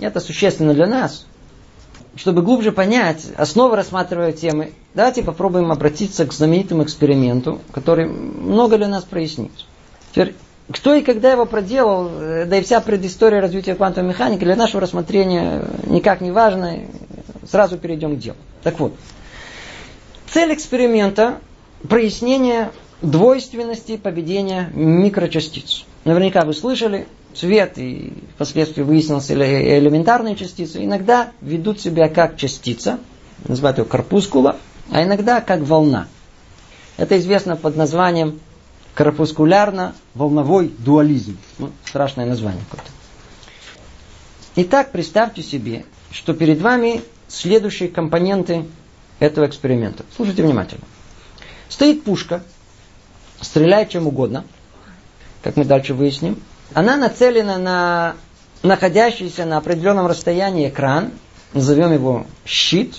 Это 0.00 0.20
существенно 0.20 0.74
для 0.74 0.86
нас. 0.86 1.26
Чтобы 2.14 2.42
глубже 2.42 2.72
понять 2.72 3.26
основы 3.36 3.74
рассматривая 3.74 4.32
темы, 4.32 4.72
давайте 4.94 5.22
попробуем 5.22 5.72
обратиться 5.72 6.26
к 6.26 6.32
знаменитому 6.32 6.82
эксперименту, 6.82 7.60
который 7.72 8.06
много 8.06 8.76
для 8.76 8.88
нас 8.88 9.04
прояснит. 9.04 9.52
Теперь, 10.10 10.34
кто 10.70 10.94
и 10.94 11.02
когда 11.02 11.32
его 11.32 11.46
проделал, 11.46 12.08
э, 12.08 12.44
да 12.46 12.58
и 12.58 12.62
вся 12.62 12.80
предыстория 12.80 13.40
развития 13.40 13.74
квантовой 13.74 14.08
механики 14.08 14.44
для 14.44 14.56
нашего 14.56 14.80
рассмотрения 14.80 15.64
никак 15.86 16.20
не 16.20 16.30
важна. 16.30 16.74
Сразу 17.50 17.76
перейдем 17.76 18.16
к 18.16 18.18
делу. 18.18 18.36
Так 18.62 18.78
вот, 18.78 18.94
цель 20.32 20.54
эксперимента– 20.54 21.40
прояснение 21.88 22.70
двойственности 23.02 23.96
поведения 23.96 24.70
микрочастиц. 24.72 25.84
Наверняка 26.04 26.44
вы 26.44 26.54
слышали, 26.54 27.06
цвет 27.34 27.78
и 27.78 28.12
впоследствии 28.34 28.82
выяснилось 28.82 29.30
элементарные 29.30 30.36
частицы 30.36 30.84
иногда 30.84 31.30
ведут 31.40 31.80
себя 31.80 32.08
как 32.08 32.36
частица, 32.36 32.98
называют 33.46 33.78
ее 33.78 33.84
корпускула, 33.84 34.56
а 34.90 35.02
иногда 35.02 35.40
как 35.40 35.60
волна. 35.60 36.06
Это 36.96 37.18
известно 37.18 37.56
под 37.56 37.76
названием 37.76 38.40
корпускулярно-волновой 38.94 40.68
дуализм. 40.78 41.38
Ну, 41.58 41.70
страшное 41.84 42.26
название 42.26 42.62
какое-то. 42.70 42.90
Итак, 44.56 44.92
представьте 44.92 45.42
себе, 45.42 45.84
что 46.10 46.34
перед 46.34 46.60
вами 46.60 47.02
следующие 47.28 47.88
компоненты 47.88 48.66
этого 49.18 49.46
эксперимента. 49.46 50.04
Слушайте 50.14 50.42
внимательно. 50.42 50.84
Стоит 51.68 52.04
пушка, 52.04 52.42
стреляет 53.40 53.88
чем 53.88 54.06
угодно, 54.06 54.44
как 55.42 55.56
мы 55.56 55.64
дальше 55.64 55.94
выясним. 55.94 56.42
Она 56.74 56.96
нацелена 56.96 57.58
на 57.58 58.16
находящийся 58.62 59.44
на 59.44 59.56
определенном 59.56 60.06
расстоянии 60.06 60.68
экран, 60.68 61.10
назовем 61.52 61.92
его 61.92 62.26
щит, 62.46 62.96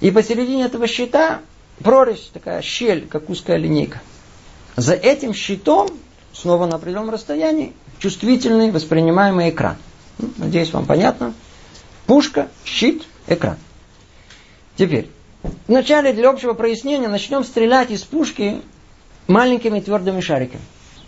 и 0.00 0.10
посередине 0.10 0.64
этого 0.64 0.86
щита 0.86 1.40
прорезь, 1.82 2.30
такая 2.32 2.62
щель, 2.62 3.06
как 3.06 3.30
узкая 3.30 3.56
линейка. 3.56 4.00
За 4.78 4.94
этим 4.94 5.34
щитом, 5.34 5.88
снова 6.32 6.66
на 6.66 6.76
определенном 6.76 7.10
расстоянии, 7.10 7.72
чувствительный 7.98 8.70
воспринимаемый 8.70 9.50
экран. 9.50 9.76
Ну, 10.18 10.30
надеюсь, 10.36 10.72
вам 10.72 10.86
понятно. 10.86 11.34
Пушка, 12.06 12.46
щит, 12.64 13.02
экран. 13.26 13.56
Теперь, 14.76 15.10
вначале 15.66 16.12
для 16.12 16.30
общего 16.30 16.52
прояснения 16.54 17.08
начнем 17.08 17.42
стрелять 17.42 17.90
из 17.90 18.04
пушки 18.04 18.62
маленькими 19.26 19.80
твердыми 19.80 20.20
шариками. 20.20 20.62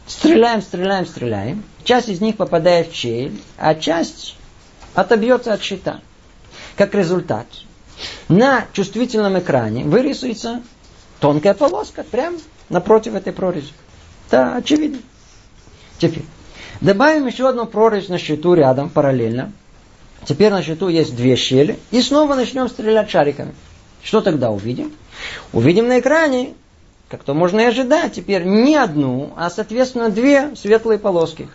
Стреляем, 0.04 0.62
стреляем, 0.62 1.06
стреляем. 1.06 1.62
Часть 1.85 2.09
из 2.09 2.20
них 2.20 2.38
попадает 2.38 2.90
в 2.90 2.94
щель, 2.96 3.40
а 3.56 3.76
часть 3.76 4.37
отобьется 4.96 5.52
от 5.52 5.62
щита. 5.62 6.00
Как 6.74 6.92
результат, 6.96 7.46
на 8.26 8.66
чувствительном 8.72 9.38
экране 9.38 9.85
вырисуется 9.85 10.61
тонкая 11.20 11.54
полоска, 11.54 12.02
прямо 12.02 12.37
напротив 12.70 13.14
этой 13.14 13.33
прорези. 13.33 13.72
Да, 14.30 14.56
очевидно. 14.56 14.98
Теперь, 15.98 16.24
добавим 16.80 17.26
еще 17.26 17.48
одну 17.48 17.66
прорезь 17.66 18.09
на 18.09 18.16
счету 18.16 18.54
рядом, 18.54 18.88
параллельно. 18.88 19.52
Теперь 20.24 20.50
на 20.50 20.62
счету 20.62 20.88
есть 20.88 21.14
две 21.14 21.37
щели. 21.37 21.78
И 21.90 22.00
снова 22.00 22.35
начнем 22.35 22.68
стрелять 22.68 23.11
шариками. 23.11 23.54
Что 24.02 24.20
тогда 24.20 24.50
увидим? 24.50 24.92
Увидим 25.52 25.88
на 25.88 26.00
экране, 26.00 26.54
как 27.09 27.24
то 27.24 27.35
можно 27.35 27.61
и 27.61 27.64
ожидать, 27.64 28.14
теперь 28.14 28.44
не 28.44 28.76
одну, 28.76 29.33
а 29.37 29.50
соответственно 29.50 30.09
две 30.09 30.54
светлые 30.56 30.98
полоски. 30.98 31.48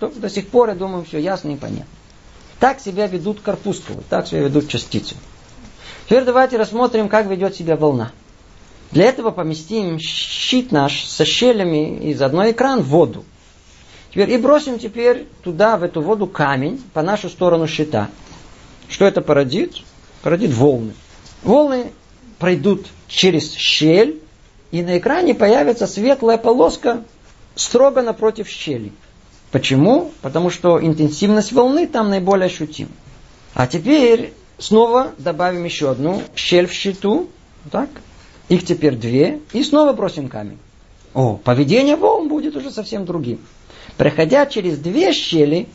До 0.00 0.28
сих 0.28 0.48
пор, 0.48 0.70
я 0.70 0.74
думаю, 0.74 1.04
все 1.04 1.18
ясно 1.18 1.50
и 1.50 1.56
понятно. 1.56 1.86
Так 2.58 2.80
себя 2.80 3.06
ведут 3.06 3.40
корпускулы, 3.40 4.02
так 4.08 4.26
себя 4.26 4.40
ведут 4.40 4.68
частицы. 4.68 5.14
Теперь 6.06 6.24
давайте 6.24 6.56
рассмотрим, 6.56 7.08
как 7.08 7.26
ведет 7.26 7.54
себя 7.54 7.76
волна. 7.76 8.12
Для 8.92 9.06
этого 9.06 9.30
поместим 9.30 9.98
щит 9.98 10.72
наш 10.72 11.04
со 11.04 11.24
щелями 11.24 12.10
из 12.10 12.22
одной 12.22 12.52
экран 12.52 12.80
в 12.80 12.88
воду. 12.88 13.24
Теперь 14.10 14.30
и 14.30 14.38
бросим 14.38 14.78
теперь 14.78 15.26
туда, 15.42 15.76
в 15.76 15.82
эту 15.82 16.00
воду, 16.00 16.26
камень 16.26 16.82
по 16.94 17.02
нашу 17.02 17.28
сторону 17.28 17.66
щита. 17.66 18.08
Что 18.88 19.04
это 19.04 19.20
породит? 19.20 19.74
Породит 20.22 20.52
волны. 20.52 20.94
Волны 21.42 21.92
пройдут 22.38 22.86
через 23.08 23.52
щель, 23.54 24.20
и 24.70 24.82
на 24.82 24.98
экране 24.98 25.34
появится 25.34 25.86
светлая 25.86 26.38
полоска 26.38 27.04
строго 27.54 28.02
напротив 28.02 28.48
щели. 28.48 28.92
Почему? 29.50 30.12
Потому 30.22 30.50
что 30.50 30.84
интенсивность 30.84 31.52
волны 31.52 31.86
там 31.86 32.10
наиболее 32.10 32.46
ощутима. 32.46 32.90
А 33.54 33.66
теперь 33.66 34.32
снова 34.58 35.12
добавим 35.18 35.64
еще 35.64 35.90
одну 35.90 36.22
щель 36.34 36.66
в 36.66 36.72
щиту. 36.72 37.28
Так? 37.70 37.88
Их 38.48 38.64
теперь 38.64 38.96
две. 38.96 39.40
И 39.52 39.62
снова 39.62 39.92
бросим 39.92 40.28
камень. 40.28 40.58
О, 41.14 41.38
поведение 41.42 41.96
волн 41.96 42.28
будет 42.28 42.56
уже 42.56 42.70
совсем 42.70 43.04
другим. 43.04 43.40
Проходя 43.96 44.46
через 44.46 44.78
две 44.78 45.12
щели, 45.12 45.68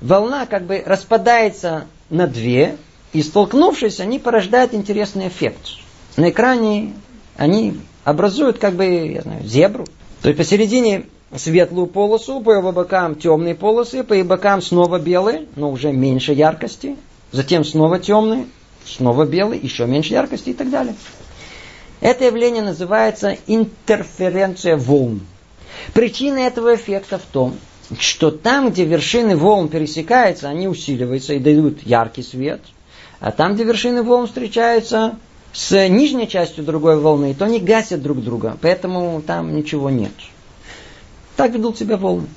волна 0.00 0.46
как 0.46 0.64
бы 0.64 0.82
распадается 0.84 1.86
на 2.10 2.26
две, 2.26 2.76
и 3.12 3.22
столкнувшись, 3.22 4.00
они 4.00 4.18
порождают 4.18 4.74
интересный 4.74 5.28
эффект. 5.28 5.78
На 6.16 6.30
экране 6.30 6.92
они 7.36 7.80
образуют 8.04 8.58
как 8.58 8.74
бы, 8.74 8.84
я 8.84 9.22
знаю, 9.22 9.44
зебру. 9.44 9.86
То 10.22 10.28
есть 10.28 10.38
посередине 10.38 11.06
светлую 11.34 11.86
полосу, 11.86 12.40
по 12.40 12.52
его 12.52 12.72
бокам 12.72 13.16
темные 13.16 13.54
полосы, 13.54 14.04
по 14.04 14.12
его 14.12 14.28
бокам 14.28 14.62
снова 14.62 14.98
белые, 14.98 15.46
но 15.56 15.70
уже 15.70 15.92
меньше 15.92 16.32
яркости. 16.32 16.96
Затем 17.32 17.64
снова 17.64 17.98
темные, 17.98 18.46
снова 18.84 19.26
белые, 19.26 19.60
еще 19.60 19.86
меньше 19.86 20.14
яркости 20.14 20.50
и 20.50 20.54
так 20.54 20.70
далее. 20.70 20.94
Это 22.00 22.24
явление 22.24 22.62
называется 22.62 23.36
интерференция 23.46 24.76
волн. 24.76 25.26
Причина 25.94 26.38
этого 26.38 26.74
эффекта 26.74 27.18
в 27.18 27.22
том, 27.22 27.56
что 27.98 28.30
там, 28.30 28.70
где 28.70 28.84
вершины 28.84 29.36
волн 29.36 29.68
пересекаются, 29.68 30.48
они 30.48 30.68
усиливаются 30.68 31.34
и 31.34 31.38
дают 31.38 31.82
яркий 31.82 32.22
свет. 32.22 32.60
А 33.20 33.30
там, 33.32 33.54
где 33.54 33.64
вершины 33.64 34.02
волн 34.02 34.26
встречаются 34.26 35.18
с 35.52 35.88
нижней 35.88 36.28
частью 36.28 36.64
другой 36.64 36.98
волны, 36.98 37.34
то 37.34 37.46
они 37.46 37.60
гасят 37.60 38.02
друг 38.02 38.22
друга. 38.22 38.58
Поэтому 38.60 39.22
там 39.22 39.56
ничего 39.56 39.88
нет. 39.88 40.12
Так 41.36 41.52
ведут 41.52 41.78
себя 41.78 41.96
волны. 41.96 42.28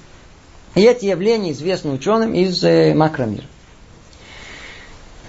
И 0.76 0.82
эти 0.82 1.06
явления 1.06 1.52
известны 1.52 1.92
ученым 1.92 2.34
из 2.34 2.64
э, 2.64 2.94
макромира. 2.94 3.46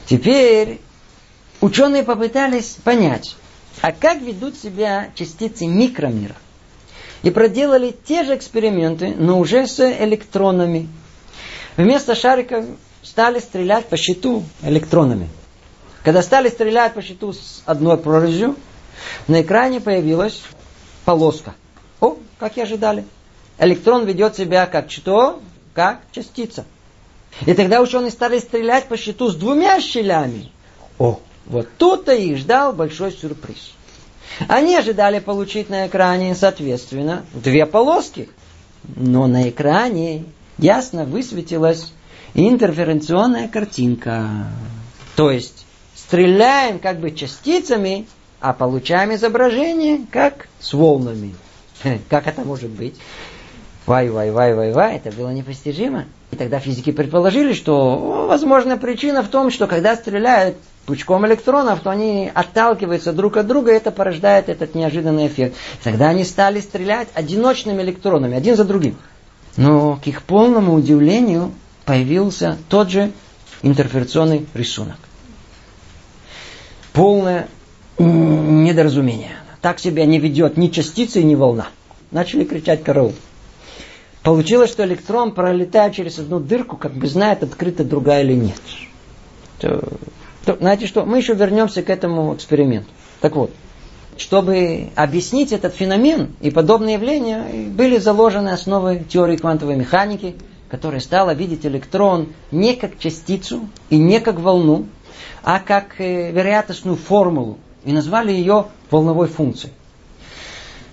Теперь 0.07 0.81
ученые 1.61 2.03
попытались 2.03 2.77
понять, 2.85 3.37
а 3.80 3.92
как 3.92 4.20
ведут 4.20 4.56
себя 4.56 5.11
частицы 5.14 5.66
микромира. 5.66 6.37
И 7.22 7.30
проделали 7.30 7.94
те 8.04 8.24
же 8.24 8.35
эксперименты, 8.35 9.14
но 9.16 9.38
уже 9.38 9.66
с 9.66 9.80
электронами. 9.80 10.88
Вместо 11.76 12.14
шариков 12.14 12.64
стали 13.02 13.38
стрелять 13.38 13.87
по 13.87 13.96
щиту 13.96 14.42
электронами. 14.62 15.28
Когда 16.02 16.22
стали 16.22 16.48
стрелять 16.48 16.94
по 16.94 17.02
щиту 17.02 17.33
с 17.33 17.62
одной 17.66 17.98
прорезью, 17.98 18.56
на 19.28 19.42
экране 19.42 19.80
появилась 19.80 20.42
полоска. 21.05 21.55
О, 22.01 22.16
как 22.38 22.57
и 22.57 22.62
ожидали. 22.62 23.05
Электрон 23.59 24.07
ведет 24.07 24.36
себя 24.36 24.66
как 24.66 24.90
что? 24.90 25.40
Как 25.74 26.01
частица. 26.12 26.64
И 27.47 27.55
тогда 27.55 27.80
ученые 27.80 28.11
стали 28.11 28.38
стрелять 28.38 28.86
по 28.86 28.97
щиту 28.97 29.28
с 29.28 29.34
двумя 29.34 29.80
щелями. 29.80 30.51
О, 30.99 31.20
вот 31.47 31.68
тут-то 31.78 32.12
их 32.12 32.38
ждал 32.38 32.72
большой 32.72 33.12
сюрприз. 33.12 33.72
Они 34.49 34.76
ожидали 34.76 35.18
получить 35.18 35.68
на 35.68 35.86
экране, 35.86 36.34
соответственно, 36.34 37.24
две 37.34 37.66
полоски. 37.66 38.28
Но 38.97 39.26
на 39.26 39.49
экране 39.51 40.24
ясно 40.59 41.05
высветилась 41.05 41.93
интерференционная 42.34 43.49
картинка. 43.49 44.47
То 45.16 45.30
есть 45.30 45.66
стреляем 45.95 46.78
как 46.78 47.01
бы 47.01 47.11
частицами, 47.11 48.07
а 48.41 48.53
получаем 48.53 49.14
изображение 49.14 50.01
как 50.11 50.49
с 50.61 50.72
волнами. 50.72 51.34
Как 52.09 52.26
это 52.26 52.43
может 52.43 52.70
быть? 52.70 52.95
Вай, 53.86 54.11
вай, 54.11 54.30
вай, 54.30 54.55
вай, 54.55 54.72
вай, 54.72 54.97
это 54.97 55.11
было 55.11 55.30
непостижимо. 55.30 56.05
И 56.30 56.36
тогда 56.36 56.61
физики 56.61 56.93
предположили, 56.93 57.55
что 57.55 58.26
возможно 58.28 58.76
причина 58.76 59.22
в 59.22 59.28
том, 59.28 59.51
что 59.51 59.66
когда 59.66 59.97
стреляют 59.97 60.57
пучком 60.91 61.24
электронов, 61.24 61.82
то 61.82 61.91
они 61.91 62.32
отталкиваются 62.34 63.12
друг 63.12 63.36
от 63.36 63.47
друга, 63.47 63.70
и 63.70 63.76
это 63.76 63.93
порождает 63.93 64.49
этот 64.49 64.74
неожиданный 64.74 65.28
эффект. 65.28 65.55
Тогда 65.84 66.09
они 66.09 66.24
стали 66.24 66.61
стрелять 66.61 67.07
одиночными 67.14 67.80
электронами, 67.80 68.36
один 68.36 68.57
за 68.57 68.64
другим. 68.64 68.97
Но 69.57 70.01
к 70.03 70.09
их 70.09 70.24
полному 70.24 70.74
удивлению 70.74 71.53
появился 71.84 72.59
тот 72.68 72.91
же 72.91 73.12
интерференционный 73.62 74.49
рисунок. 74.53 74.97
Полное 76.93 77.47
недоразумение. 77.97 79.36
Так 79.61 79.78
себя 79.78 80.07
не 80.07 80.18
ведет 80.18 80.57
ни 80.57 80.66
частица, 80.66 81.22
ни 81.22 81.36
волна. 81.36 81.68
Начали 82.11 82.43
кричать 82.43 82.82
караул. 82.82 83.14
Получилось, 84.24 84.70
что 84.70 84.84
электрон 84.84 85.30
пролетает 85.34 85.95
через 85.95 86.18
одну 86.18 86.41
дырку, 86.41 86.76
как 86.76 86.95
бы 86.95 87.07
знает, 87.07 87.45
открыта 87.45 87.84
другая 87.84 88.24
или 88.24 88.34
нет. 88.34 88.61
То, 90.51 90.57
знаете 90.61 90.86
что, 90.86 91.05
мы 91.05 91.18
еще 91.18 91.34
вернемся 91.34 91.82
к 91.82 91.90
этому 91.90 92.34
эксперименту. 92.34 92.90
Так 93.20 93.36
вот, 93.36 93.53
чтобы 94.16 94.90
объяснить 94.96 95.53
этот 95.53 95.74
феномен 95.74 96.34
и 96.40 96.51
подобные 96.51 96.94
явления, 96.94 97.44
были 97.68 97.98
заложены 97.98 98.51
основы 98.51 99.05
теории 99.09 99.36
квантовой 99.36 99.76
механики, 99.76 100.34
которая 100.68 101.01
стала 101.01 101.34
видеть 101.34 101.64
электрон 101.66 102.32
не 102.51 102.74
как 102.74 102.98
частицу 102.98 103.68
и 103.90 103.98
не 103.98 104.20
как 104.20 104.40
волну, 104.40 104.86
а 105.42 105.61
как 105.61 106.01
э, 106.01 106.32
вероятностную 106.32 106.96
формулу. 106.96 107.59
И 107.84 107.92
назвали 107.92 108.32
ее 108.32 108.66
волновой 108.90 109.28
функцией. 109.28 109.72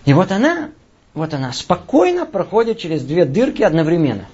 И 0.06 0.14
вот 0.14 0.32
она, 0.32 0.70
вот 1.14 1.34
она 1.34 1.52
спокойно 1.52 2.26
проходит 2.26 2.78
через 2.78 3.04
две 3.04 3.26
дырки 3.26 3.62
одновременно. 3.64 4.26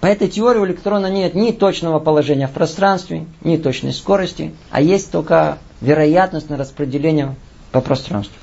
По 0.00 0.06
этой 0.06 0.28
теории 0.28 0.58
у 0.58 0.66
электрона 0.66 1.10
нет 1.10 1.34
ни 1.34 1.50
точного 1.52 1.98
положения 2.00 2.46
в 2.46 2.52
пространстве, 2.52 3.26
ни 3.42 3.58
точной 3.58 3.92
скорости, 3.92 4.54
а 4.70 4.80
есть 4.80 5.12
только 5.12 5.58
вероятностное 5.82 6.56
распределение 6.56 7.34
по 7.70 7.80
пространству. 7.80 8.34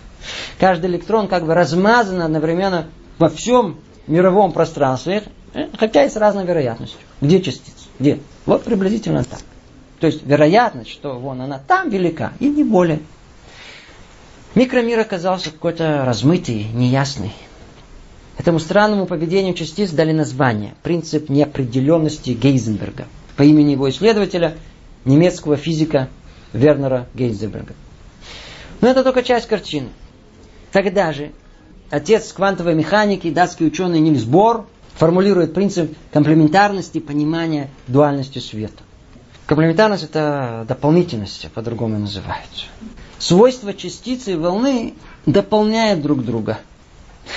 Каждый 0.59 0.91
электрон 0.91 1.27
как 1.27 1.45
бы 1.45 1.53
размазан 1.53 2.21
одновременно 2.21 2.87
во 3.17 3.29
всем 3.29 3.77
мировом 4.05 4.51
пространстве, 4.51 5.23
э, 5.53 5.67
хотя 5.77 6.05
и 6.05 6.09
с 6.09 6.15
разной 6.15 6.45
вероятностью. 6.45 6.99
Где 7.21 7.41
частица? 7.41 7.85
Где? 7.99 8.19
Вот 8.45 8.63
приблизительно 8.63 9.23
так. 9.23 9.39
То 9.99 10.07
есть 10.07 10.23
вероятность, 10.25 10.91
что 10.91 11.17
вон 11.17 11.41
она 11.41 11.59
там 11.59 11.89
велика, 11.89 12.33
и 12.39 12.49
не 12.49 12.63
более. 12.63 12.99
Микромир 14.53 14.99
оказался 14.99 15.51
какой-то 15.51 16.03
размытый, 16.05 16.67
неясный. 16.73 17.33
Этому 18.37 18.59
странному 18.59 19.07
поведению 19.07 19.53
частиц 19.53 19.91
дали 19.91 20.11
название 20.11 20.75
«Принцип 20.83 21.29
неопределенности 21.29 22.31
Гейзенберга» 22.31 23.07
по 23.35 23.43
имени 23.43 23.71
его 23.71 23.89
исследователя, 23.89 24.55
немецкого 25.05 25.57
физика 25.57 26.09
Вернера 26.53 27.07
Гейзенберга. 27.13 27.73
Но 28.81 28.89
это 28.89 29.03
только 29.03 29.23
часть 29.23 29.47
картины. 29.47 29.89
Тогда 30.71 31.13
же 31.13 31.31
отец 31.89 32.31
квантовой 32.31 32.75
механики, 32.75 33.31
датский 33.31 33.65
ученый 33.67 33.99
Нильс 33.99 34.23
Бор, 34.23 34.67
формулирует 34.95 35.53
принцип 35.53 35.95
комплементарности 36.11 36.99
понимания 36.99 37.69
дуальности 37.87 38.39
света. 38.39 38.83
Комплементарность 39.45 40.03
это 40.03 40.65
дополнительность, 40.67 41.49
по-другому 41.53 41.97
называется. 41.97 42.65
Свойства 43.17 43.73
частицы 43.73 44.33
и 44.33 44.35
волны 44.35 44.93
дополняют 45.25 46.01
друг 46.01 46.23
друга. 46.23 46.59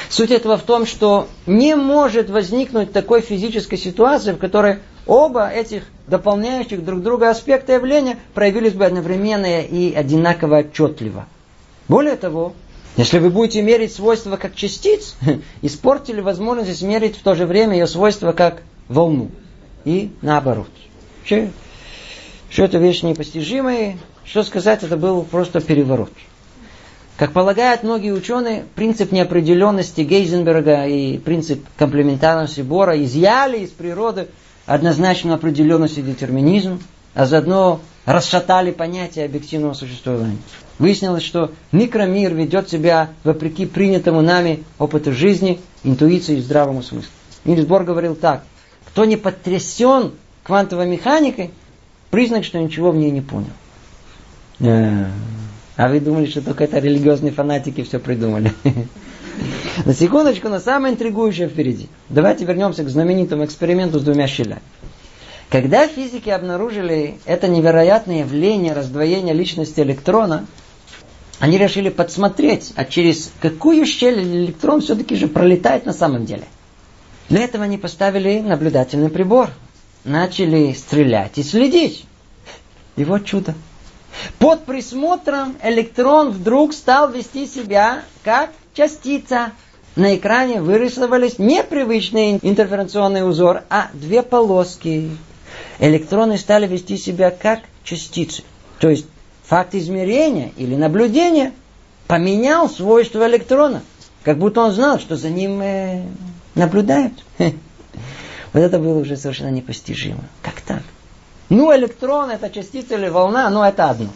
Суть 0.08 0.30
этого 0.30 0.56
в 0.56 0.62
том, 0.62 0.86
что 0.86 1.28
не 1.46 1.76
может 1.76 2.30
возникнуть 2.30 2.92
такой 2.92 3.20
физической 3.20 3.76
ситуации, 3.76 4.32
в 4.32 4.38
которой 4.38 4.78
оба 5.06 5.48
этих 5.48 5.84
дополняющих 6.06 6.84
друг 6.84 7.02
друга 7.02 7.30
аспекта 7.30 7.74
явления 7.74 8.18
проявились 8.34 8.72
бы 8.72 8.84
одновременно 8.84 9.60
и 9.60 9.94
одинаково 9.94 10.58
отчетливо. 10.58 11.26
Более 11.88 12.16
того, 12.16 12.54
если 12.96 13.18
вы 13.18 13.30
будете 13.30 13.62
мерить 13.62 13.92
свойства 13.92 14.36
как 14.36 14.54
частиц, 14.54 15.16
испортили 15.62 16.20
возможность 16.20 16.70
измерить 16.70 17.16
в 17.16 17.22
то 17.22 17.34
же 17.34 17.46
время 17.46 17.74
ее 17.74 17.86
свойства 17.86 18.32
как 18.32 18.62
волну. 18.88 19.30
И 19.84 20.10
наоборот. 20.22 20.68
Что 21.24 22.64
это 22.64 22.78
вещь 22.78 23.02
непостижимая, 23.02 23.96
что 24.24 24.42
сказать, 24.42 24.82
это 24.82 24.96
был 24.96 25.22
просто 25.22 25.60
переворот. 25.60 26.10
Как 27.20 27.32
полагают 27.32 27.82
многие 27.82 28.14
ученые, 28.14 28.64
принцип 28.74 29.12
неопределенности 29.12 30.00
Гейзенберга 30.00 30.86
и 30.86 31.18
принцип 31.18 31.62
комплементарности 31.76 32.62
Бора 32.62 32.98
изъяли 33.04 33.58
из 33.58 33.68
природы 33.68 34.28
однозначную 34.64 35.34
определенность 35.34 35.98
и 35.98 36.02
детерминизм, 36.02 36.80
а 37.12 37.26
заодно 37.26 37.82
расшатали 38.06 38.70
понятие 38.70 39.26
объективного 39.26 39.74
существования. 39.74 40.38
Выяснилось, 40.78 41.22
что 41.22 41.52
микромир 41.72 42.32
ведет 42.32 42.70
себя 42.70 43.10
вопреки 43.22 43.66
принятому 43.66 44.22
нами 44.22 44.64
опыту 44.78 45.12
жизни, 45.12 45.60
интуиции 45.84 46.38
и 46.38 46.40
здравому 46.40 46.82
смыслу. 46.82 47.10
Нильс 47.44 47.66
Бор 47.66 47.84
говорил 47.84 48.14
так, 48.14 48.44
кто 48.86 49.04
не 49.04 49.18
потрясен 49.18 50.12
квантовой 50.42 50.86
механикой, 50.86 51.50
Признак, 52.10 52.44
что 52.44 52.58
ничего 52.58 52.90
в 52.90 52.96
ней 52.96 53.10
не 53.10 53.20
понял. 53.20 53.52
А 55.80 55.88
вы 55.88 55.98
думали, 55.98 56.26
что 56.26 56.42
только 56.42 56.64
это 56.64 56.78
религиозные 56.78 57.32
фанатики 57.32 57.82
все 57.84 57.98
придумали. 57.98 58.52
На 59.86 59.94
секундочку, 59.94 60.50
но 60.50 60.60
самое 60.60 60.92
интригующее 60.92 61.48
впереди. 61.48 61.88
Давайте 62.10 62.44
вернемся 62.44 62.84
к 62.84 62.90
знаменитому 62.90 63.46
эксперименту 63.46 63.98
с 63.98 64.02
двумя 64.02 64.26
щелями. 64.26 64.60
Когда 65.48 65.88
физики 65.88 66.28
обнаружили 66.28 67.14
это 67.24 67.48
невероятное 67.48 68.18
явление 68.18 68.74
раздвоения 68.74 69.32
личности 69.32 69.80
электрона, 69.80 70.44
они 71.38 71.56
решили 71.56 71.88
подсмотреть, 71.88 72.74
а 72.76 72.84
через 72.84 73.32
какую 73.40 73.86
щель 73.86 74.20
электрон 74.20 74.82
все-таки 74.82 75.16
же 75.16 75.28
пролетает 75.28 75.86
на 75.86 75.94
самом 75.94 76.26
деле. 76.26 76.44
Для 77.30 77.40
этого 77.40 77.64
они 77.64 77.78
поставили 77.78 78.40
наблюдательный 78.40 79.08
прибор, 79.08 79.48
начали 80.04 80.74
стрелять 80.74 81.38
и 81.38 81.42
следить. 81.42 82.04
И 82.96 83.04
вот 83.06 83.24
чудо. 83.24 83.54
Под 84.38 84.64
присмотром 84.64 85.56
электрон 85.62 86.30
вдруг 86.30 86.72
стал 86.72 87.10
вести 87.10 87.46
себя 87.46 88.02
как 88.24 88.50
частица. 88.74 89.52
На 89.96 90.16
экране 90.16 90.60
вырисовались 90.60 91.38
непривычный 91.38 92.38
интерференционный 92.42 93.28
узор, 93.28 93.62
а 93.70 93.88
две 93.92 94.22
полоски. 94.22 95.10
Электроны 95.78 96.38
стали 96.38 96.66
вести 96.66 96.96
себя 96.96 97.30
как 97.30 97.60
частицы. 97.82 98.42
То 98.78 98.88
есть 98.88 99.06
факт 99.44 99.74
измерения 99.74 100.52
или 100.56 100.76
наблюдения 100.76 101.52
поменял 102.06 102.68
свойства 102.68 103.26
электрона. 103.28 103.82
Как 104.22 104.38
будто 104.38 104.60
он 104.62 104.72
знал, 104.72 104.98
что 105.00 105.16
за 105.16 105.30
ним 105.30 105.60
э, 105.60 106.02
наблюдают. 106.54 107.12
Вот 108.52 108.58
это 108.62 108.80
было 108.80 108.98
уже 108.98 109.16
совершенно 109.16 109.50
непостижимо. 109.50 110.24
Ну, 111.50 111.74
электрон, 111.76 112.30
это 112.30 112.48
частица 112.48 112.94
или 112.94 113.08
волна, 113.08 113.50
ну, 113.50 113.62
это 113.62 113.90
одно. 113.90 114.08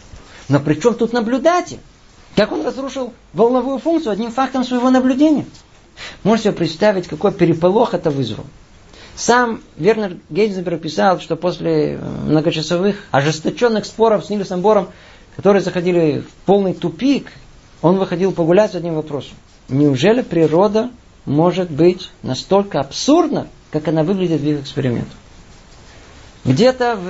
Но 0.49 0.59
при 0.59 0.75
чем 0.75 0.95
тут 0.95 1.13
наблюдатель? 1.13 1.79
Как 2.35 2.51
он 2.51 2.65
разрушил 2.65 3.13
волновую 3.33 3.77
функцию 3.77 4.13
одним 4.13 4.31
фактом 4.31 4.63
своего 4.63 4.89
наблюдения? 4.89 5.45
Можете 6.23 6.51
представить, 6.51 7.07
какой 7.07 7.31
переполох 7.31 7.93
это 7.93 8.09
вызвало. 8.09 8.47
Сам 9.15 9.61
Вернер 9.77 10.17
Гейнзенберг 10.29 10.81
писал, 10.81 11.19
что 11.21 11.35
после 11.35 11.93
э, 11.93 11.97
многочасовых 11.99 12.97
ожесточенных 13.11 13.85
споров 13.85 14.25
с 14.25 14.29
Нильсом 14.29 14.61
Бором, 14.61 14.89
которые 15.37 15.61
заходили 15.61 16.21
в 16.21 16.45
полный 16.45 16.73
тупик, 16.73 17.31
он 17.81 17.97
выходил 17.97 18.33
погулять 18.33 18.73
с 18.73 18.75
одним 18.75 18.95
вопросом. 18.95 19.35
Неужели 19.69 20.21
природа 20.21 20.89
может 21.25 21.71
быть 21.71 22.11
настолько 22.23 22.79
абсурдна, 22.79 23.47
как 23.71 23.87
она 23.87 24.03
выглядит 24.03 24.41
в 24.41 24.45
их 24.45 24.61
экспериментах. 24.61 25.17
Где-то 26.45 26.95
в 26.95 27.07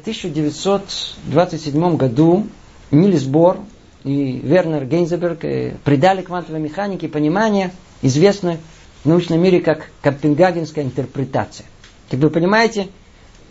1927 0.00 1.96
году 1.96 2.46
Нильс 2.90 3.22
Бор 3.22 3.58
и 4.02 4.40
Вернер 4.42 4.84
Гейнзеберг 4.86 5.44
э, 5.44 5.76
придали 5.84 6.22
квантовой 6.22 6.60
механике 6.60 7.06
понимание, 7.08 7.70
известное 8.02 8.58
в 9.04 9.08
научном 9.08 9.40
мире 9.40 9.60
как 9.60 9.86
копенгагенская 10.00 10.84
интерпретация. 10.84 11.66
Как 12.10 12.18
вы 12.18 12.28
понимаете, 12.28 12.88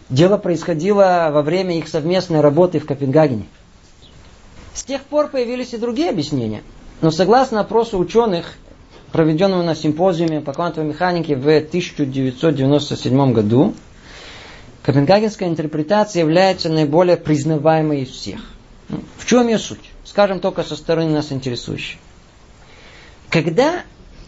дело 0.09 0.37
происходило 0.37 1.29
во 1.31 1.43
время 1.43 1.77
их 1.77 1.87
совместной 1.87 2.41
работы 2.41 2.79
в 2.79 2.85
Копенгагене. 2.85 3.45
С 4.73 4.83
тех 4.83 5.01
пор 5.03 5.29
появились 5.29 5.73
и 5.73 5.77
другие 5.77 6.09
объяснения. 6.09 6.61
Но 6.99 7.09
согласно 7.09 7.61
опросу 7.61 7.97
ученых, 7.97 8.55
проведенного 9.13 9.63
на 9.63 9.75
симпозиуме 9.75 10.41
по 10.41 10.51
квантовой 10.51 10.89
механике 10.89 11.37
в 11.37 11.47
1997 11.47 13.31
году, 13.31 13.73
Копенгагенская 14.83 15.47
интерпретация 15.47 16.21
является 16.21 16.69
наиболее 16.69 17.17
признаваемой 17.17 18.01
из 18.03 18.09
всех. 18.09 18.41
В 19.17 19.25
чем 19.25 19.47
ее 19.47 19.59
суть? 19.59 19.91
Скажем 20.03 20.39
только 20.39 20.63
со 20.63 20.75
стороны 20.75 21.11
нас 21.11 21.31
интересующей. 21.31 21.99
Когда 23.29 23.83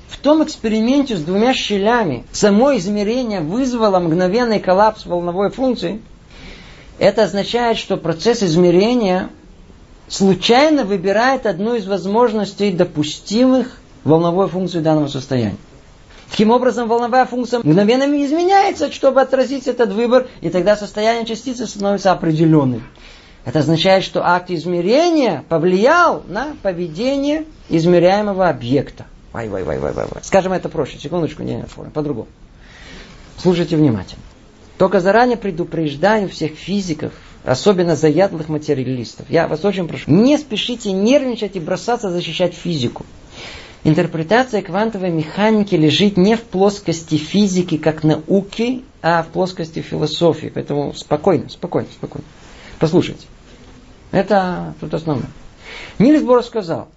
в 0.07 0.17
том 0.17 0.43
эксперименте 0.43 1.17
с 1.17 1.21
двумя 1.21 1.53
щелями 1.53 2.25
само 2.31 2.77
измерение 2.77 3.41
вызвало 3.41 3.99
мгновенный 3.99 4.59
коллапс 4.59 5.05
волновой 5.05 5.49
функции, 5.49 6.01
Это 6.99 7.23
означает, 7.23 7.77
что 7.77 7.97
процесс 7.97 8.43
измерения 8.43 9.29
случайно 10.07 10.83
выбирает 10.83 11.45
одну 11.45 11.75
из 11.75 11.87
возможностей 11.87 12.71
допустимых 12.71 13.79
волновой 14.03 14.47
функции 14.47 14.79
данного 14.79 15.07
состояния. 15.07 15.57
Таким 16.33 16.49
образом, 16.49 16.87
волновая 16.87 17.27
функция 17.27 17.59
мгновенно 17.59 18.05
изменяется, 18.25 18.91
чтобы 18.91 19.21
отразить 19.21 19.67
этот 19.67 19.91
выбор, 19.91 20.25
и 20.41 20.49
тогда 20.49 20.75
состояние 20.75 21.27
частицы 21.27 21.67
становится 21.67 22.11
определенным. 22.11 22.81
Это 23.45 23.59
означает, 23.59 24.03
что 24.03 24.25
акт 24.25 24.49
измерения 24.49 25.43
повлиял 25.47 26.23
на 26.27 26.55
поведение 26.63 27.45
измеряемого 27.69 28.49
объекта. 28.49 29.05
Вай, 29.31 29.47
вай, 29.47 29.61
вай, 29.61 29.77
вай, 29.77 29.93
вай, 29.93 30.07
вай. 30.09 30.23
Скажем 30.23 30.53
это 30.53 30.69
проще, 30.69 30.97
секундочку, 30.97 31.43
не, 31.43 31.67
по-другому. 31.93 32.27
Слушайте 33.37 33.77
внимательно. 33.77 34.23
Только 34.79 35.01
заранее 35.01 35.37
предупреждаю 35.37 36.29
всех 36.29 36.53
физиков, 36.53 37.13
особенно 37.43 37.95
заядлых 37.95 38.49
материалистов. 38.49 39.29
Я 39.29 39.47
вас 39.47 39.63
очень 39.63 39.87
прошу, 39.87 40.09
не 40.09 40.39
спешите 40.39 40.93
нервничать 40.93 41.55
и 41.57 41.59
бросаться 41.59 42.09
защищать 42.09 42.55
физику. 42.55 43.05
Интерпретация 43.85 44.61
квантовой 44.61 45.11
механики 45.11 45.75
лежит 45.75 46.15
не 46.15 46.37
в 46.37 46.43
плоскости 46.43 47.15
физики 47.15 47.77
как 47.77 48.03
науки, 48.03 48.83
а 49.01 49.23
в 49.23 49.27
плоскости 49.27 49.81
философии. 49.81 50.49
Поэтому 50.53 50.93
спокойно, 50.93 51.49
спокойно, 51.49 51.89
спокойно. 51.91 52.25
Послушайте. 52.79 53.27
Это 54.11 54.73
тут 54.79 54.93
основное. 54.93 55.29
Нильс 55.99 56.21
Бор 56.21 56.43
сказал, 56.43 56.87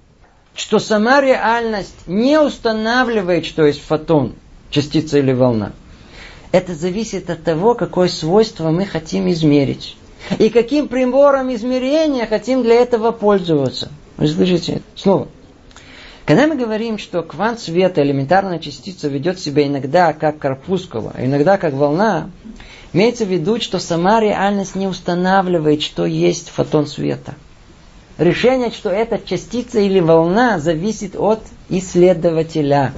что 0.54 0.78
сама 0.78 1.20
реальность 1.20 2.06
не 2.06 2.38
устанавливает, 2.38 3.46
что 3.46 3.66
есть 3.66 3.82
фотон, 3.82 4.34
частица 4.70 5.18
или 5.18 5.32
волна. 5.32 5.72
Это 6.52 6.74
зависит 6.74 7.30
от 7.30 7.42
того, 7.42 7.74
какое 7.74 8.08
свойство 8.08 8.70
мы 8.70 8.86
хотим 8.86 9.28
измерить. 9.30 9.96
И 10.38 10.50
каким 10.50 10.88
прибором 10.88 11.52
измерения 11.54 12.26
хотим 12.26 12.62
для 12.62 12.76
этого 12.76 13.10
пользоваться. 13.10 13.90
Вы 14.16 14.28
слышите? 14.28 14.82
Снова. 14.94 15.28
Когда 16.26 16.48
мы 16.48 16.56
говорим, 16.56 16.98
что 16.98 17.22
квант 17.22 17.60
света, 17.60 18.02
элементарная 18.02 18.58
частица, 18.58 19.06
ведет 19.06 19.38
себя 19.38 19.64
иногда 19.64 20.12
как 20.12 20.38
корпускула, 20.38 21.14
иногда 21.16 21.56
как 21.56 21.72
волна, 21.72 22.30
имеется 22.92 23.24
в 23.24 23.28
виду, 23.28 23.60
что 23.60 23.78
сама 23.78 24.18
реальность 24.18 24.74
не 24.74 24.88
устанавливает, 24.88 25.82
что 25.82 26.04
есть 26.04 26.48
фотон 26.48 26.88
света. 26.88 27.36
Решение, 28.18 28.72
что 28.72 28.90
это 28.90 29.20
частица 29.24 29.78
или 29.78 30.00
волна, 30.00 30.58
зависит 30.58 31.14
от 31.14 31.44
исследователя. 31.68 32.92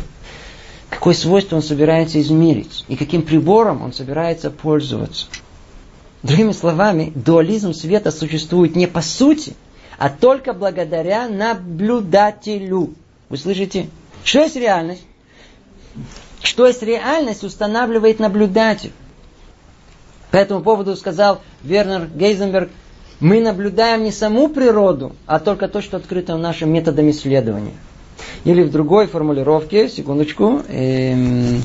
Какое 0.89 1.12
свойство 1.12 1.57
он 1.57 1.62
собирается 1.62 2.18
измерить 2.22 2.87
и 2.89 2.97
каким 2.97 3.20
прибором 3.20 3.83
он 3.83 3.93
собирается 3.93 4.51
пользоваться. 4.51 5.26
Другими 6.22 6.53
словами, 6.53 7.12
дуализм 7.14 7.74
света 7.74 8.11
существует 8.11 8.74
не 8.74 8.87
по 8.87 9.03
сути, 9.03 9.53
а 9.99 10.09
только 10.09 10.55
благодаря 10.55 11.29
наблюдателю. 11.29 12.95
Вы 13.29 13.37
слышите? 13.37 13.89
Что 14.24 14.43
есть 14.43 14.57
реальность? 14.57 15.03
Что 16.43 16.66
есть 16.66 16.83
реальность, 16.83 17.45
устанавливает 17.45 18.18
наблюдатель. 18.18 18.93
По 20.31 20.37
этому 20.37 20.62
поводу 20.62 20.97
сказал 20.97 21.41
Вернер 21.62 22.07
Гейзенберг, 22.07 22.70
мы 23.20 23.41
наблюдаем 23.41 24.05
не 24.05 24.12
саму 24.12 24.49
природу, 24.49 25.16
а 25.26 25.41
только 25.41 25.68
то, 25.68 25.83
что 25.83 25.97
открыто 25.97 26.37
нашим 26.37 26.72
методом 26.72 27.11
исследования. 27.11 27.74
Или 28.45 28.62
в 28.62 28.70
другой 28.70 29.09
формулировке, 29.09 29.89
секундочку, 29.89 30.62
эм, 30.68 31.62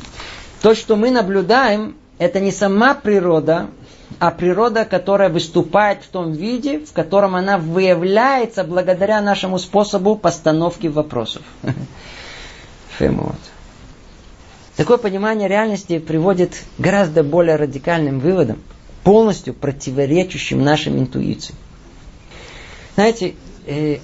то, 0.62 0.74
что 0.74 0.96
мы 0.96 1.12
наблюдаем, 1.12 1.96
это 2.18 2.40
не 2.40 2.52
сама 2.52 2.96
природа, 2.96 3.68
а 4.24 4.32
природа, 4.32 4.86
которая 4.86 5.28
выступает 5.28 6.02
в 6.02 6.08
том 6.08 6.32
виде, 6.32 6.80
в 6.80 6.94
котором 6.94 7.36
она 7.36 7.58
выявляется 7.58 8.64
благодаря 8.64 9.20
нашему 9.20 9.60
способу 9.60 10.16
постановки 10.16 10.88
вопросов. 10.88 11.42
Такое 14.78 14.98
понимание 14.98 15.50
реальности 15.50 16.00
приводит 16.00 16.54
к 16.54 16.82
гораздо 16.82 17.22
более 17.22 17.58
радикальным 17.58 18.20
выводам, 18.20 18.62
полностью 19.04 19.54
противоречащим 19.54 20.64
нашим 20.64 20.98
интуициям. 20.98 21.58
Знаете, 22.96 23.36
э, 23.66 23.98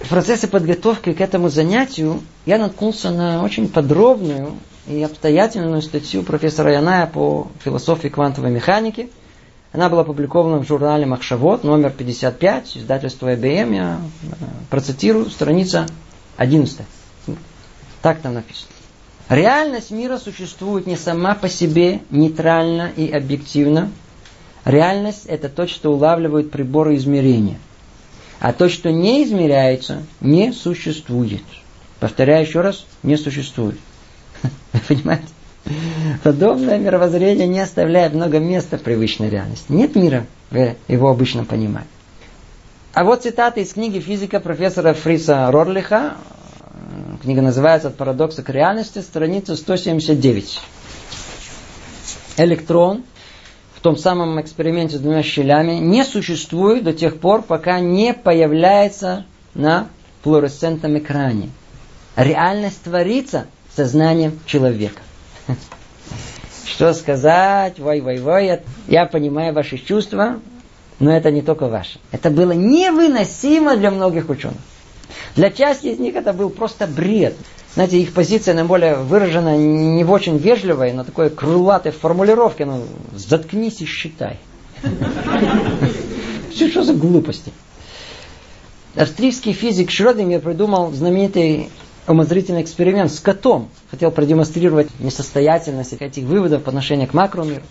в 0.00 0.08
процессе 0.08 0.48
подготовки 0.48 1.12
к 1.12 1.20
этому 1.20 1.50
занятию 1.50 2.22
я 2.46 2.56
наткнулся 2.56 3.10
на 3.10 3.44
очень 3.44 3.68
подробную 3.68 4.54
и 4.88 5.02
обстоятельную 5.02 5.82
статью 5.82 6.22
профессора 6.22 6.72
Яная 6.72 7.06
по 7.06 7.48
философии 7.62 8.08
квантовой 8.08 8.50
механики. 8.50 9.10
Она 9.72 9.88
была 9.90 10.00
опубликована 10.00 10.58
в 10.58 10.66
журнале 10.66 11.04
Махшавод, 11.04 11.62
номер 11.62 11.90
55, 11.90 12.78
издательство 12.78 13.34
IBM. 13.34 13.74
Я 13.74 14.00
э, 14.22 14.34
процитирую, 14.70 15.28
страница 15.28 15.86
11. 16.38 16.80
Так 18.00 18.20
там 18.20 18.34
написано. 18.34 18.70
Реальность 19.28 19.90
мира 19.90 20.16
существует 20.16 20.86
не 20.86 20.96
сама 20.96 21.34
по 21.34 21.50
себе, 21.50 22.00
нейтрально 22.08 22.90
и 22.96 23.10
объективно. 23.10 23.92
Реальность– 24.64 25.24
это 25.26 25.50
то, 25.50 25.66
что 25.66 25.92
улавливают 25.92 26.50
приборы 26.50 26.96
измерения. 26.96 27.58
А 28.40 28.54
то, 28.54 28.70
что 28.70 28.90
не 28.90 29.24
измеряется, 29.24 30.02
не 30.22 30.52
существует. 30.52 31.42
Повторяю 32.00 32.46
еще 32.46 32.62
раз, 32.62 32.86
не 33.02 33.18
существует. 33.18 33.78
Вы 34.72 34.80
понимаете? 34.88 35.26
Подобное 36.22 36.78
мировоззрение 36.78 37.46
не 37.46 37.60
оставляет 37.60 38.14
много 38.14 38.38
места 38.38 38.78
в 38.78 38.82
привычной 38.82 39.28
реальности. 39.28 39.66
Нет 39.68 39.96
мира 39.96 40.26
в 40.50 40.74
его 40.88 41.08
обычном 41.10 41.44
понимании. 41.44 41.88
А 42.94 43.04
вот 43.04 43.22
цитата 43.22 43.60
из 43.60 43.74
книги 43.74 44.00
физика 44.00 44.40
профессора 44.40 44.94
Фриса 44.94 45.50
Рорлиха. 45.50 46.14
Книга 47.22 47.42
называется 47.42 47.88
«От 47.88 47.96
парадокса 47.96 48.42
к 48.42 48.50
реальности», 48.50 49.00
страница 49.00 49.56
179. 49.56 50.60
Электрон 52.38 53.04
в 53.74 53.80
том 53.80 53.96
самом 53.96 54.40
эксперименте 54.40 54.96
с 54.96 55.00
двумя 55.00 55.22
щелями 55.22 55.74
не 55.74 56.04
существует 56.04 56.82
до 56.82 56.92
тех 56.92 57.20
пор, 57.20 57.42
пока 57.42 57.78
не 57.78 58.14
появляется 58.14 59.26
на 59.54 59.88
флуоресцентном 60.22 60.98
экране. 60.98 61.50
Реальность 62.16 62.82
творится 62.82 63.46
сознанием 63.76 64.38
человека. 64.46 65.02
Что 66.64 66.92
сказать? 66.92 67.78
Вой-вой-вой. 67.78 68.60
Я 68.86 69.06
понимаю 69.06 69.52
ваши 69.52 69.78
чувства, 69.78 70.40
но 71.00 71.16
это 71.16 71.30
не 71.30 71.42
только 71.42 71.66
ваши. 71.66 71.98
Это 72.12 72.30
было 72.30 72.52
невыносимо 72.52 73.76
для 73.76 73.90
многих 73.90 74.28
ученых. 74.28 74.58
Для 75.34 75.50
части 75.50 75.86
из 75.88 75.98
них 75.98 76.14
это 76.14 76.32
был 76.32 76.50
просто 76.50 76.86
бред. 76.86 77.34
Знаете, 77.74 78.00
их 78.00 78.12
позиция 78.12 78.54
наиболее 78.54 78.96
выражена 78.96 79.56
не 79.56 80.02
в 80.04 80.10
очень 80.10 80.36
вежливой, 80.36 80.92
но 80.92 81.04
такой 81.04 81.30
крылатой 81.30 81.92
формулировке. 81.92 82.64
Ну, 82.64 82.84
заткнись 83.14 83.80
и 83.80 83.84
считай. 83.84 84.38
Все 86.52 86.68
что 86.68 86.82
за 86.82 86.94
глупости? 86.94 87.52
Австрийский 88.96 89.52
физик 89.52 89.90
Шрёдингер 89.90 90.40
придумал 90.40 90.90
знаменитый 90.92 91.70
умозрительный 92.08 92.62
эксперимент 92.62 93.12
с 93.12 93.20
котом. 93.20 93.68
Хотел 93.90 94.10
продемонстрировать 94.10 94.88
несостоятельность 94.98 95.92
этих 95.92 96.24
выводов 96.24 96.62
по 96.62 96.70
отношению 96.70 97.08
к 97.08 97.14
макромиру. 97.14 97.62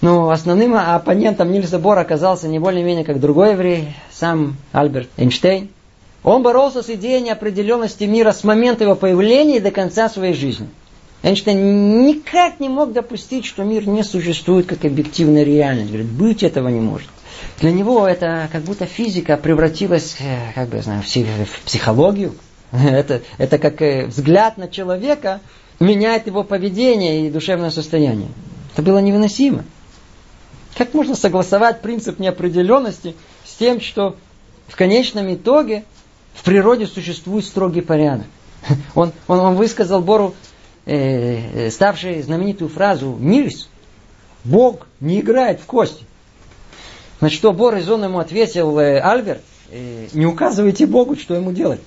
Но 0.00 0.30
основным 0.30 0.74
оппонентом 0.74 1.52
Нильса 1.52 1.78
Бора 1.78 2.00
оказался 2.00 2.48
не 2.48 2.58
более-менее 2.58 3.04
как 3.04 3.20
другой 3.20 3.52
еврей, 3.52 3.94
сам 4.12 4.56
Альберт 4.72 5.08
Эйнштейн. 5.16 5.70
Он 6.22 6.42
боролся 6.42 6.82
с 6.82 6.90
идеей 6.90 7.22
неопределенности 7.22 8.04
мира 8.04 8.32
с 8.32 8.44
момента 8.44 8.84
его 8.84 8.96
появления 8.96 9.58
и 9.58 9.60
до 9.60 9.70
конца 9.70 10.08
своей 10.08 10.34
жизни. 10.34 10.68
Эйнштейн 11.22 12.06
никак 12.06 12.60
не 12.60 12.68
мог 12.68 12.92
допустить, 12.92 13.46
что 13.46 13.62
мир 13.62 13.88
не 13.88 14.02
существует 14.02 14.66
как 14.66 14.84
объективная 14.84 15.44
реальность. 15.44 15.88
Говорит, 15.88 16.10
быть 16.10 16.42
этого 16.42 16.68
не 16.68 16.80
может. 16.80 17.08
Для 17.60 17.72
него 17.72 18.06
это 18.06 18.48
как 18.52 18.62
будто 18.62 18.84
физика 18.84 19.36
превратилась, 19.36 20.16
э, 20.20 20.52
как 20.54 20.68
бы, 20.68 20.82
знаю, 20.82 21.02
в 21.02 21.64
психологию, 21.64 22.34
Это, 22.82 23.22
это 23.38 23.58
как 23.58 23.80
э, 23.82 24.06
взгляд 24.06 24.56
на 24.58 24.68
человека 24.68 25.40
меняет 25.78 26.26
его 26.26 26.42
поведение 26.42 27.26
и 27.26 27.30
душевное 27.30 27.70
состояние. 27.70 28.28
Это 28.72 28.82
было 28.82 28.98
невыносимо. 28.98 29.64
Как 30.76 30.92
можно 30.92 31.14
согласовать 31.14 31.82
принцип 31.82 32.18
неопределенности 32.18 33.14
с 33.44 33.54
тем, 33.54 33.80
что 33.80 34.16
в 34.66 34.74
конечном 34.74 35.32
итоге 35.32 35.84
в 36.34 36.42
природе 36.42 36.86
существует 36.86 37.44
строгий 37.44 37.80
порядок? 37.80 38.26
Он, 38.94 39.12
он, 39.28 39.40
он 39.40 39.54
высказал 39.56 40.00
Бору, 40.00 40.34
э, 40.86 41.66
э 41.66 41.70
ставший 41.70 42.22
знаменитую 42.22 42.70
фразу 42.70 43.16
«Нильс, 43.20 43.68
Бог 44.42 44.86
не 45.00 45.20
играет 45.20 45.60
в 45.60 45.66
кости». 45.66 46.04
На 47.20 47.30
что 47.30 47.52
Бор 47.52 47.76
из 47.76 47.88
он 47.88 48.04
ему 48.04 48.18
ответил, 48.18 48.78
э, 48.78 49.00
Альберт, 49.00 49.42
не 49.70 50.26
указывайте 50.26 50.86
Богу, 50.86 51.16
что 51.16 51.34
ему 51.34 51.52
делать. 51.52 51.80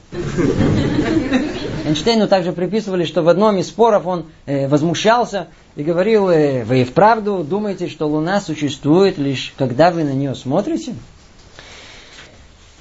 Эйнштейну 1.88 2.28
также 2.28 2.52
приписывали, 2.52 3.06
что 3.06 3.22
в 3.22 3.30
одном 3.30 3.58
из 3.58 3.68
споров 3.68 4.06
он 4.06 4.26
э, 4.46 4.68
возмущался 4.68 5.48
и 5.76 5.84
говорил, 5.84 6.30
э, 6.30 6.64
вы 6.66 6.82
и 6.82 6.84
вправду 6.84 7.46
думаете, 7.48 7.88
что 7.88 8.08
Луна 8.08 8.42
существует 8.42 9.18
лишь 9.18 9.54
когда 9.58 9.92
вы 9.92 10.04
на 10.04 10.12
нее 10.12 10.36
смотрите? 10.36 10.96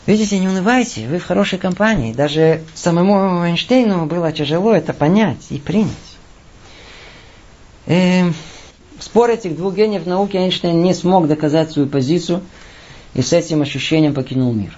Видите, 0.06 0.38
не 0.38 0.48
унывайте, 0.48 1.06
вы 1.08 1.18
в 1.18 1.24
хорошей 1.24 1.58
компании. 1.58 2.12
Даже 2.12 2.62
самому 2.74 3.44
Эйнштейну 3.44 4.06
было 4.06 4.32
тяжело 4.32 4.72
это 4.72 4.92
понять 4.92 5.46
и 5.50 5.58
принять. 5.58 5.92
Э, 7.86 8.30
спор 8.98 9.30
этих 9.30 9.56
двух 9.56 9.74
гениев 9.74 10.06
науки 10.06 10.36
Эйнштейн 10.36 10.82
не 10.82 10.94
смог 10.94 11.28
доказать 11.28 11.70
свою 11.70 11.88
позицию 11.88 12.42
и 13.14 13.22
с 13.22 13.32
этим 13.32 13.62
ощущением 13.62 14.14
покинул 14.14 14.52
мир. 14.52 14.76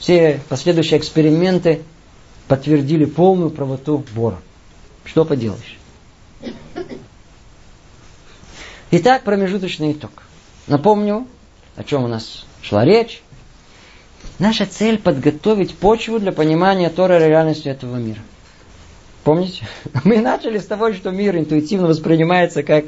Все 0.00 0.40
последующие 0.48 0.98
эксперименты 0.98 1.82
подтвердили 2.48 3.04
полную 3.04 3.50
правоту 3.50 4.02
Бора. 4.14 4.38
Что 5.04 5.26
поделаешь? 5.26 5.78
Итак, 8.90 9.22
промежуточный 9.22 9.92
итог. 9.92 10.10
Напомню, 10.66 11.28
о 11.76 11.84
чем 11.84 12.04
у 12.04 12.08
нас 12.08 12.46
шла 12.62 12.84
речь. 12.84 13.22
Наша 14.38 14.64
цель 14.64 14.98
подготовить 14.98 15.76
почву 15.76 16.18
для 16.18 16.32
понимания 16.32 16.88
Тора 16.88 17.18
реальности 17.18 17.68
этого 17.68 17.96
мира. 17.96 18.20
Помните? 19.22 19.68
Мы 20.04 20.18
начали 20.18 20.58
с 20.58 20.64
того, 20.64 20.94
что 20.94 21.10
мир 21.10 21.36
интуитивно 21.36 21.86
воспринимается 21.86 22.62
как 22.62 22.86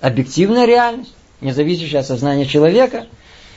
объективная 0.00 0.66
реальность, 0.66 1.14
не 1.40 1.52
зависящая 1.52 2.00
от 2.00 2.08
сознания 2.08 2.46
человека. 2.46 3.06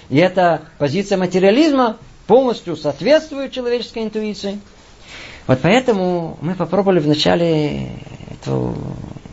И 0.09 0.17
эта 0.17 0.61
позиция 0.77 1.17
материализма 1.17 1.97
полностью 2.31 2.77
соответствует 2.77 3.51
человеческой 3.51 4.03
интуиции. 4.03 4.61
Вот 5.47 5.59
поэтому 5.61 6.37
мы 6.39 6.55
попробовали 6.55 6.99
вначале 6.99 7.89
эту 8.29 8.73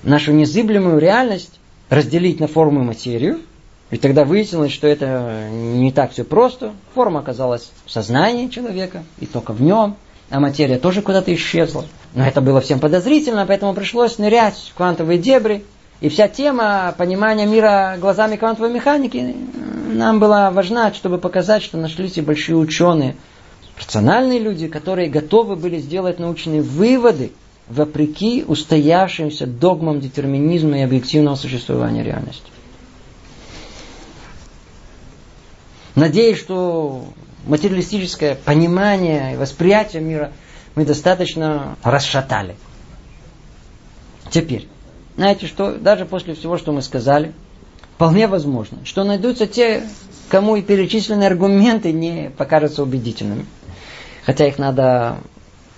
нашу 0.03 0.33
незыблемую 0.33 0.99
реальность 0.99 1.61
разделить 1.91 2.41
на 2.41 2.49
форму 2.49 2.81
и 2.81 2.85
материю. 2.85 3.39
И 3.93 3.99
тогда 3.99 4.25
выяснилось, 4.25 4.73
что 4.73 4.89
это 4.89 5.49
не 5.49 5.93
так 5.93 6.11
все 6.11 6.25
просто. 6.25 6.73
Форма 6.93 7.21
оказалась 7.21 7.71
в 7.87 7.91
сознании 7.93 8.49
человека, 8.49 9.05
и 9.21 9.27
только 9.27 9.53
в 9.53 9.63
нем, 9.63 9.95
а 10.29 10.41
материя 10.41 10.81
тоже 10.81 11.01
куда-то 11.01 11.33
исчезла. 11.33 11.85
Но 12.17 12.27
это 12.27 12.41
было 12.41 12.61
всем 12.61 12.81
подозрительно, 12.81 13.47
поэтому 13.47 13.75
пришлось 13.75 14.19
нырять 14.19 14.57
в 14.57 14.75
квантовые 14.77 15.21
дебри. 15.21 15.65
И 16.01 16.09
вся 16.09 16.29
тема 16.29 16.95
понимания 16.97 17.47
мира 17.47 17.97
глазами 17.99 18.37
квантовой 18.37 18.73
механики 18.73 19.35
нам 19.93 20.21
была 20.21 20.51
важна, 20.51 20.93
чтобы 20.95 21.19
показать, 21.19 21.63
что 21.63 21.77
нашлись 21.77 22.19
и 22.19 22.21
большие 22.21 22.57
ученые, 22.57 23.17
рациональные 23.77 24.39
люди, 24.39 24.69
которые 24.69 25.09
готовы 25.09 25.57
были 25.57 25.79
сделать 25.79 26.19
научные 26.19 26.63
выводы 26.63 27.33
вопреки 27.69 28.45
устоявшимся 28.47 29.47
догмам 29.47 30.01
детерминизма 30.01 30.79
и 30.79 30.83
объективного 30.83 31.35
существования 31.35 32.03
реальности. 32.03 32.51
Надеюсь, 35.97 36.39
что 36.39 37.05
материалистическое 37.47 38.37
понимание 38.37 39.35
и 39.35 39.37
восприятие 39.37 40.01
мира 40.01 40.33
мы 40.77 40.85
достаточно 40.85 41.77
расшатали. 41.83 42.57
Теперь, 44.31 44.69
знаете 45.19 45.49
что, 45.49 45.75
даже 45.75 46.07
после 46.07 46.35
всего, 46.35 46.59
что 46.59 46.71
мы 46.71 46.81
сказали, 46.81 47.33
вполне 47.97 48.29
возможно, 48.29 48.79
что 48.85 49.03
найдутся 49.03 49.49
те, 49.49 49.83
кому 50.29 50.55
и 50.55 50.63
перечисленные 50.63 51.27
аргументы 51.27 51.91
не 51.91 52.31
покажутся 52.31 52.85
убедительными. 52.85 53.45
Хотя 54.25 54.47
их 54.47 54.59
надо 54.59 55.17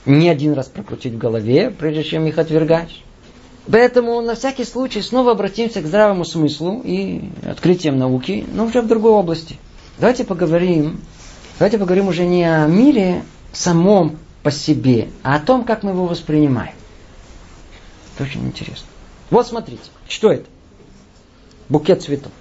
не 0.05 0.29
один 0.29 0.53
раз 0.53 0.67
прокрутить 0.67 1.15
в 1.15 1.19
голове, 1.19 1.71
прежде 1.71 2.05
чем 2.05 2.27
их 2.27 2.37
отвергать. 2.37 3.03
Поэтому 3.67 4.21
на 4.21 4.35
всякий 4.35 4.65
случай 4.65 5.01
снова 5.01 5.33
обратимся 5.33 5.81
к 5.81 5.87
здравому 5.87 6.27
смыслу 6.27 6.83
и 6.85 7.23
открытиям 7.49 7.99
науки, 7.99 8.45
но 8.53 8.67
уже 8.67 8.83
в 8.83 8.89
другой 8.89 9.13
области. 9.13 9.57
Давайте 9.99 10.25
поговорим, 10.25 11.01
давайте 11.59 11.79
поговорим 11.79 12.09
уже 12.09 12.27
не 12.27 12.45
о 12.45 12.67
мире 12.67 13.23
самом 13.53 14.19
по 14.43 14.51
себе, 14.51 15.09
а 15.23 15.37
о 15.37 15.41
том, 15.41 15.65
как 15.65 15.83
мы 15.83 15.93
его 15.93 16.05
воспринимаем. 16.05 16.75
Это 18.15 18.25
очень 18.25 18.45
интересно. 18.45 18.90
Вот 19.31 19.47
смотрите, 19.47 19.83
что 20.09 20.33
это? 20.33 20.47
Букет 21.69 22.03
цветов. 22.03 22.33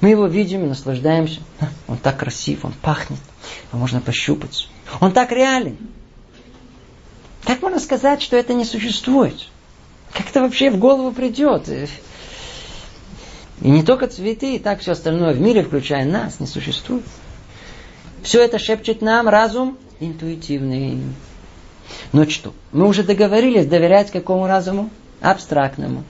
Мы 0.00 0.10
его 0.10 0.26
видим 0.26 0.64
и 0.64 0.68
наслаждаемся. 0.68 1.40
Он 1.86 1.98
так 1.98 2.18
красив, 2.18 2.64
он 2.64 2.72
пахнет, 2.72 3.20
его 3.70 3.78
можно 3.78 4.00
пощупать. 4.00 4.68
Он 5.00 5.12
так 5.12 5.32
реален. 5.32 5.76
Как 7.44 7.60
можно 7.60 7.78
сказать, 7.78 8.22
что 8.22 8.36
это 8.36 8.54
не 8.54 8.64
существует? 8.64 9.48
Как 10.12 10.30
это 10.30 10.40
вообще 10.40 10.70
в 10.70 10.78
голову 10.78 11.12
придет? 11.12 11.68
И 11.68 13.70
не 13.70 13.82
только 13.82 14.08
цветы, 14.08 14.56
и 14.56 14.58
так 14.58 14.80
все 14.80 14.92
остальное 14.92 15.34
в 15.34 15.40
мире, 15.40 15.62
включая 15.62 16.04
нас, 16.04 16.40
не 16.40 16.46
существует. 16.46 17.04
Все 18.22 18.42
это 18.42 18.58
шепчет 18.58 19.02
нам 19.02 19.28
разум 19.28 19.76
интуитивный. 20.00 21.00
Но 22.12 22.28
что? 22.28 22.54
Мы 22.72 22.88
уже 22.88 23.02
договорились 23.02 23.66
доверять 23.66 24.10
какому 24.10 24.46
разуму? 24.46 24.90
Абстрактному. 25.22 26.04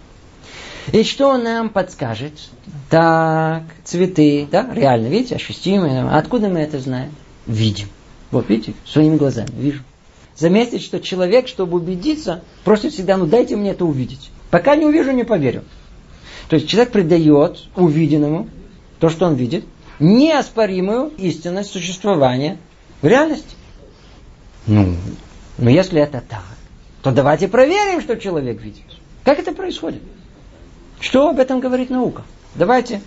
И 0.90 1.04
что 1.04 1.36
нам 1.38 1.70
подскажет? 1.70 2.32
Так, 2.90 3.64
цветы, 3.84 4.48
да, 4.50 4.68
реально, 4.74 5.06
видите, 5.06 5.36
ощутимые. 5.36 6.08
Откуда 6.08 6.48
мы 6.48 6.60
это 6.60 6.80
знаем? 6.80 7.14
Видим. 7.46 7.88
Вот 8.30 8.48
видите, 8.48 8.74
своими 8.84 9.16
глазами 9.16 9.50
вижу. 9.56 9.82
Заметьте, 10.36 10.78
что 10.78 10.98
человек, 11.00 11.46
чтобы 11.46 11.76
убедиться, 11.76 12.42
просит 12.64 12.94
всегда, 12.94 13.16
ну 13.16 13.26
дайте 13.26 13.54
мне 13.54 13.70
это 13.70 13.84
увидеть. 13.84 14.30
Пока 14.50 14.74
не 14.74 14.86
увижу, 14.86 15.12
не 15.12 15.24
поверю. 15.24 15.62
То 16.48 16.56
есть 16.56 16.68
человек 16.68 16.92
придает 16.92 17.64
увиденному 17.76 18.48
то, 18.98 19.08
что 19.08 19.26
он 19.26 19.34
видит, 19.34 19.64
неоспоримую 19.98 21.12
истинность 21.18 21.70
существования 21.70 22.58
в 23.02 23.06
реальности. 23.06 23.56
Ну, 24.66 24.96
но 25.58 25.70
если 25.70 26.00
это 26.00 26.22
так, 26.26 26.44
то 27.02 27.12
давайте 27.12 27.48
проверим, 27.48 28.00
что 28.00 28.16
человек 28.16 28.60
видит. 28.60 28.84
Как 29.24 29.38
это 29.38 29.52
происходит? 29.52 30.02
Что 31.00 31.28
об 31.28 31.38
этом 31.38 31.60
говорит 31.60 31.90
наука? 31.90 32.22
Давайте 32.54 33.00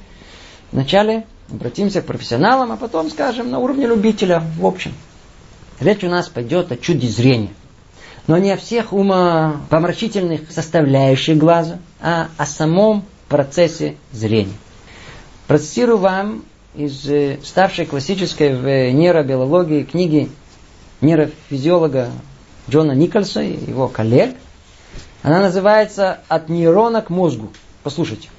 вначале 0.72 1.26
обратимся 1.51 2.01
к 2.01 2.05
профессионалам, 2.05 2.72
а 2.72 2.78
потом 2.78 3.09
скажем 3.09 3.49
на 3.49 3.59
уровне 3.59 3.86
любителя 3.88 4.43
в 4.57 4.66
общем. 4.66 4.93
Речь 5.80 6.03
у 6.03 6.09
нас 6.09 6.30
пойдет 6.30 6.72
о 6.72 6.78
чуде 6.78 7.07
зрения. 7.07 7.53
Но 8.28 8.38
не 8.38 8.51
о 8.51 8.57
всех 8.57 8.91
умопомрачительных 8.91 10.51
составляющих 10.51 11.38
глаза, 11.38 11.78
а 12.01 12.30
о 12.38 12.45
самом 12.45 13.03
процессе 13.28 13.95
зрения. 14.11 14.53
Процитирую 15.47 15.99
вам 15.99 16.43
из 16.74 17.07
э, 17.07 17.38
ставшей 17.43 17.86
классической 17.86 18.55
в 18.55 18.91
нейробиологии 18.91 19.84
книги 19.84 20.30
нейрофизиолога 21.01 22.09
Джона 22.70 22.93
Никольса 22.93 23.41
и 23.41 23.70
его 23.70 23.88
коллег. 23.88 24.36
Она 25.26 25.39
называется 25.39 26.19
«От 26.28 26.49
нейрона 26.49 27.01
к 27.01 27.09
мозгу». 27.09 27.51
Послушайте, 27.82 28.30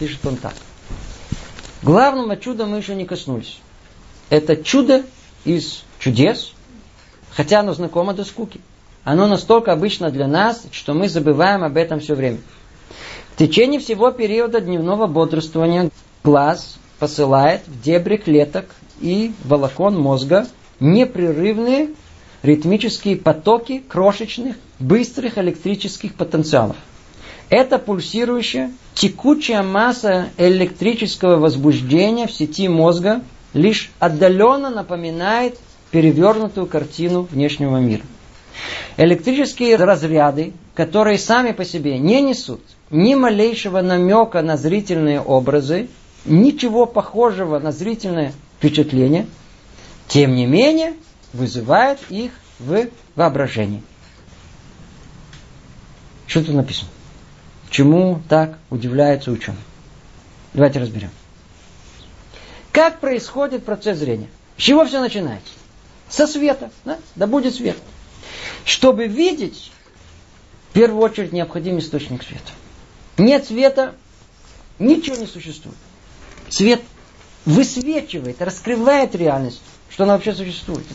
пишет 0.00 0.26
он 0.26 0.34
так. 0.34 0.54
Главного 1.80 2.36
чуда 2.36 2.66
мы 2.66 2.78
еще 2.78 2.96
не 2.96 3.04
коснулись. 3.04 3.60
Это 4.30 4.56
чудо 4.56 5.04
из 5.44 5.84
чудес, 6.00 6.52
хотя 7.30 7.60
оно 7.60 7.72
знакомо 7.72 8.14
до 8.14 8.24
скуки. 8.24 8.60
Оно 9.04 9.28
настолько 9.28 9.70
обычно 9.70 10.10
для 10.10 10.26
нас, 10.26 10.64
что 10.72 10.92
мы 10.92 11.08
забываем 11.08 11.62
об 11.62 11.76
этом 11.76 12.00
все 12.00 12.16
время. 12.16 12.38
В 13.34 13.38
течение 13.38 13.78
всего 13.78 14.10
периода 14.10 14.60
дневного 14.60 15.06
бодрствования 15.06 15.88
глаз 16.24 16.78
посылает 16.98 17.62
в 17.68 17.80
дебри 17.80 18.16
клеток 18.16 18.74
и 19.00 19.32
волокон 19.44 19.96
мозга 19.96 20.48
непрерывные 20.80 21.90
ритмические 22.44 23.16
потоки 23.16 23.82
крошечных, 23.88 24.56
быстрых 24.78 25.38
электрических 25.38 26.14
потенциалов. 26.14 26.76
Это 27.48 27.78
пульсирующая, 27.78 28.70
текучая 28.94 29.62
масса 29.62 30.28
электрического 30.36 31.36
возбуждения 31.36 32.26
в 32.26 32.32
сети 32.32 32.68
мозга 32.68 33.22
лишь 33.54 33.90
отдаленно 33.98 34.70
напоминает 34.70 35.58
перевернутую 35.90 36.66
картину 36.66 37.26
внешнего 37.30 37.78
мира. 37.78 38.02
Электрические 38.98 39.76
разряды, 39.76 40.52
которые 40.74 41.18
сами 41.18 41.52
по 41.52 41.64
себе 41.64 41.98
не 41.98 42.20
несут 42.20 42.60
ни 42.90 43.14
малейшего 43.14 43.80
намека 43.80 44.42
на 44.42 44.56
зрительные 44.56 45.20
образы, 45.20 45.88
ничего 46.26 46.84
похожего 46.84 47.58
на 47.58 47.72
зрительное 47.72 48.32
впечатление, 48.58 49.26
тем 50.08 50.34
не 50.34 50.46
менее 50.46 50.94
вызывают 51.34 52.00
их 52.08 52.32
в 52.58 52.88
воображении. 53.16 53.82
Что 56.26 56.42
тут 56.42 56.54
написано? 56.54 56.88
Чему 57.68 58.22
так 58.28 58.58
удивляется 58.70 59.30
ученый? 59.30 59.58
Давайте 60.54 60.78
разберем. 60.78 61.10
Как 62.72 63.00
происходит 63.00 63.64
процесс 63.64 63.98
зрения? 63.98 64.28
С 64.56 64.62
чего 64.62 64.84
все 64.84 65.00
начинается? 65.00 65.52
Со 66.08 66.26
света. 66.26 66.70
Да, 66.84 66.98
да 67.16 67.26
будет 67.26 67.54
свет. 67.54 67.76
Чтобы 68.64 69.06
видеть, 69.06 69.72
в 70.70 70.74
первую 70.74 71.02
очередь 71.02 71.32
необходим 71.32 71.78
источник 71.78 72.22
света. 72.22 72.52
Нет 73.18 73.46
света, 73.46 73.94
ничего 74.78 75.16
не 75.16 75.26
существует. 75.26 75.76
Свет 76.48 76.80
высвечивает, 77.44 78.40
раскрывает 78.40 79.14
реальность, 79.14 79.60
что 79.90 80.04
она 80.04 80.14
вообще 80.14 80.34
существует. 80.34 80.86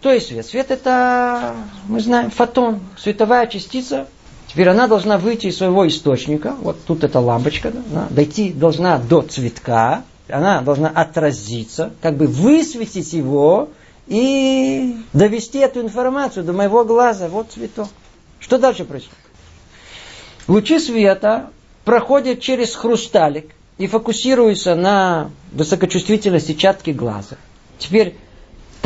То 0.00 0.12
есть 0.12 0.28
свет. 0.28 0.46
Свет 0.46 0.70
это, 0.70 1.54
мы 1.88 2.00
знаем, 2.00 2.30
фотон, 2.30 2.80
световая 2.98 3.46
частица. 3.46 4.06
Теперь 4.46 4.68
она 4.68 4.86
должна 4.86 5.18
выйти 5.18 5.48
из 5.48 5.56
своего 5.56 5.86
источника. 5.88 6.54
Вот 6.60 6.76
тут 6.86 7.04
эта 7.04 7.20
лампочка. 7.20 7.72
Да, 7.72 8.06
дойти 8.10 8.52
должна 8.52 8.98
до 8.98 9.22
цветка. 9.22 10.04
Она 10.28 10.60
должна 10.60 10.88
отразиться, 10.88 11.92
как 12.00 12.16
бы 12.16 12.26
высветить 12.26 13.12
его 13.12 13.68
и 14.06 14.96
довести 15.12 15.58
эту 15.58 15.80
информацию 15.80 16.44
до 16.44 16.52
моего 16.52 16.84
глаза. 16.84 17.28
Вот 17.28 17.52
цветок. 17.52 17.88
Что 18.40 18.58
дальше 18.58 18.84
происходит? 18.84 19.18
Лучи 20.48 20.78
света 20.78 21.50
проходят 21.84 22.40
через 22.40 22.74
хрусталик 22.74 23.50
и 23.78 23.86
фокусируются 23.86 24.74
на 24.74 25.30
высокочувствительной 25.52 26.40
сетчатке 26.40 26.92
глаза. 26.92 27.36
Теперь 27.78 28.16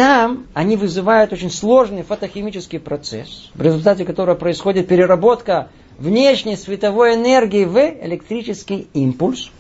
там 0.01 0.47
они 0.55 0.79
вызывают 0.79 1.31
очень 1.31 1.51
сложный 1.51 2.05
фотохимический 2.05 2.81
процесс, 2.81 3.51
в 3.55 3.61
результате 3.61 4.07
которого 4.07 4.35
происходит 4.35 4.89
переработка 4.89 5.69
внешней 5.99 6.57
световой 6.57 7.17
энергии 7.17 7.67
в 7.67 7.77
электрический 7.79 8.89
импульс. 8.95 9.51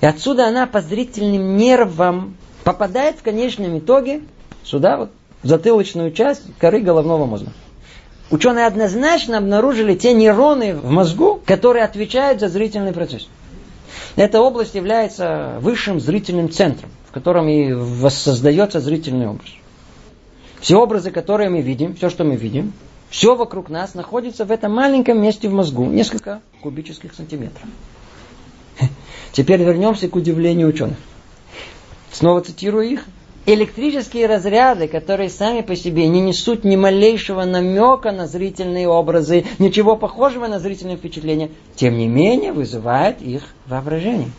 И 0.00 0.06
отсюда 0.06 0.46
она 0.46 0.66
по 0.66 0.80
зрительным 0.80 1.58
нервам 1.58 2.38
попадает 2.64 3.18
в 3.18 3.22
конечном 3.22 3.78
итоге 3.78 4.22
сюда, 4.64 4.96
вот, 4.96 5.10
в 5.42 5.46
затылочную 5.46 6.12
часть 6.12 6.40
коры 6.58 6.80
головного 6.80 7.26
мозга. 7.26 7.52
Ученые 8.30 8.64
однозначно 8.64 9.36
обнаружили 9.36 9.94
те 9.94 10.14
нейроны 10.14 10.74
в 10.74 10.90
мозгу, 10.90 11.38
которые 11.44 11.84
отвечают 11.84 12.40
за 12.40 12.48
зрительный 12.48 12.94
процесс. 12.94 13.28
Эта 14.16 14.40
область 14.40 14.74
является 14.74 15.58
высшим 15.60 16.00
зрительным 16.00 16.50
центром, 16.50 16.88
в 17.10 17.12
котором 17.12 17.48
и 17.48 17.72
воссоздается 17.72 18.78
зрительный 18.78 19.26
образ. 19.26 19.48
Все 20.60 20.76
образы, 20.76 21.10
которые 21.10 21.50
мы 21.50 21.60
видим, 21.60 21.96
все, 21.96 22.08
что 22.08 22.22
мы 22.22 22.36
видим, 22.36 22.72
все 23.08 23.34
вокруг 23.34 23.68
нас 23.68 23.94
находится 23.94 24.44
в 24.44 24.52
этом 24.52 24.72
маленьком 24.72 25.20
месте 25.20 25.48
в 25.48 25.52
мозгу, 25.52 25.86
несколько 25.86 26.40
кубических 26.62 27.12
сантиметров. 27.12 27.64
Теперь 29.32 29.60
вернемся 29.60 30.08
к 30.08 30.14
удивлению 30.14 30.68
ученых. 30.68 30.98
Снова 32.12 32.42
цитирую 32.42 32.88
их. 32.88 33.04
Электрические 33.46 34.26
разряды, 34.26 34.86
которые 34.86 35.30
сами 35.30 35.62
по 35.62 35.74
себе 35.74 36.06
не 36.06 36.20
несут 36.20 36.62
ни 36.62 36.76
малейшего 36.76 37.44
намека 37.44 38.12
на 38.12 38.28
зрительные 38.28 38.86
образы, 38.86 39.46
ничего 39.58 39.96
похожего 39.96 40.46
на 40.46 40.60
зрительные 40.60 40.96
впечатления, 40.96 41.50
тем 41.74 41.98
не 41.98 42.06
менее 42.06 42.52
вызывают 42.52 43.20
их 43.20 43.42
воображение. 43.66 44.30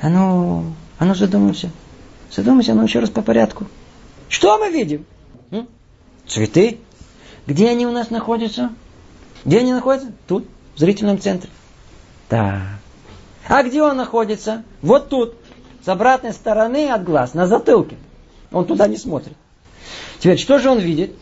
А 0.00 0.08
ну, 0.08 0.66
а 1.00 1.04
ну 1.04 1.14
задумаемся. 1.16 1.70
Задумаемся, 2.30 2.74
ну 2.74 2.84
еще 2.84 3.00
раз 3.00 3.10
по 3.10 3.22
порядку. 3.22 3.66
Что 4.28 4.58
мы 4.58 4.70
видим? 4.70 5.04
Цветы. 6.26 6.78
Где 7.46 7.70
они 7.70 7.86
у 7.86 7.90
нас 7.90 8.10
находятся? 8.10 8.70
Где 9.44 9.60
они 9.60 9.72
находятся? 9.72 10.12
Тут, 10.26 10.46
в 10.74 10.78
зрительном 10.78 11.18
центре. 11.18 11.50
Да. 12.28 12.62
А 13.48 13.62
где 13.62 13.82
он 13.82 13.96
находится? 13.96 14.62
Вот 14.82 15.08
тут, 15.08 15.34
с 15.82 15.88
обратной 15.88 16.32
стороны 16.32 16.90
от 16.90 17.04
глаз, 17.04 17.32
на 17.32 17.46
затылке. 17.46 17.96
Он 18.52 18.66
туда 18.66 18.86
не 18.86 18.98
смотрит. 18.98 19.36
Теперь, 20.18 20.38
что 20.38 20.58
же 20.58 20.68
он 20.68 20.78
видит? 20.78 21.12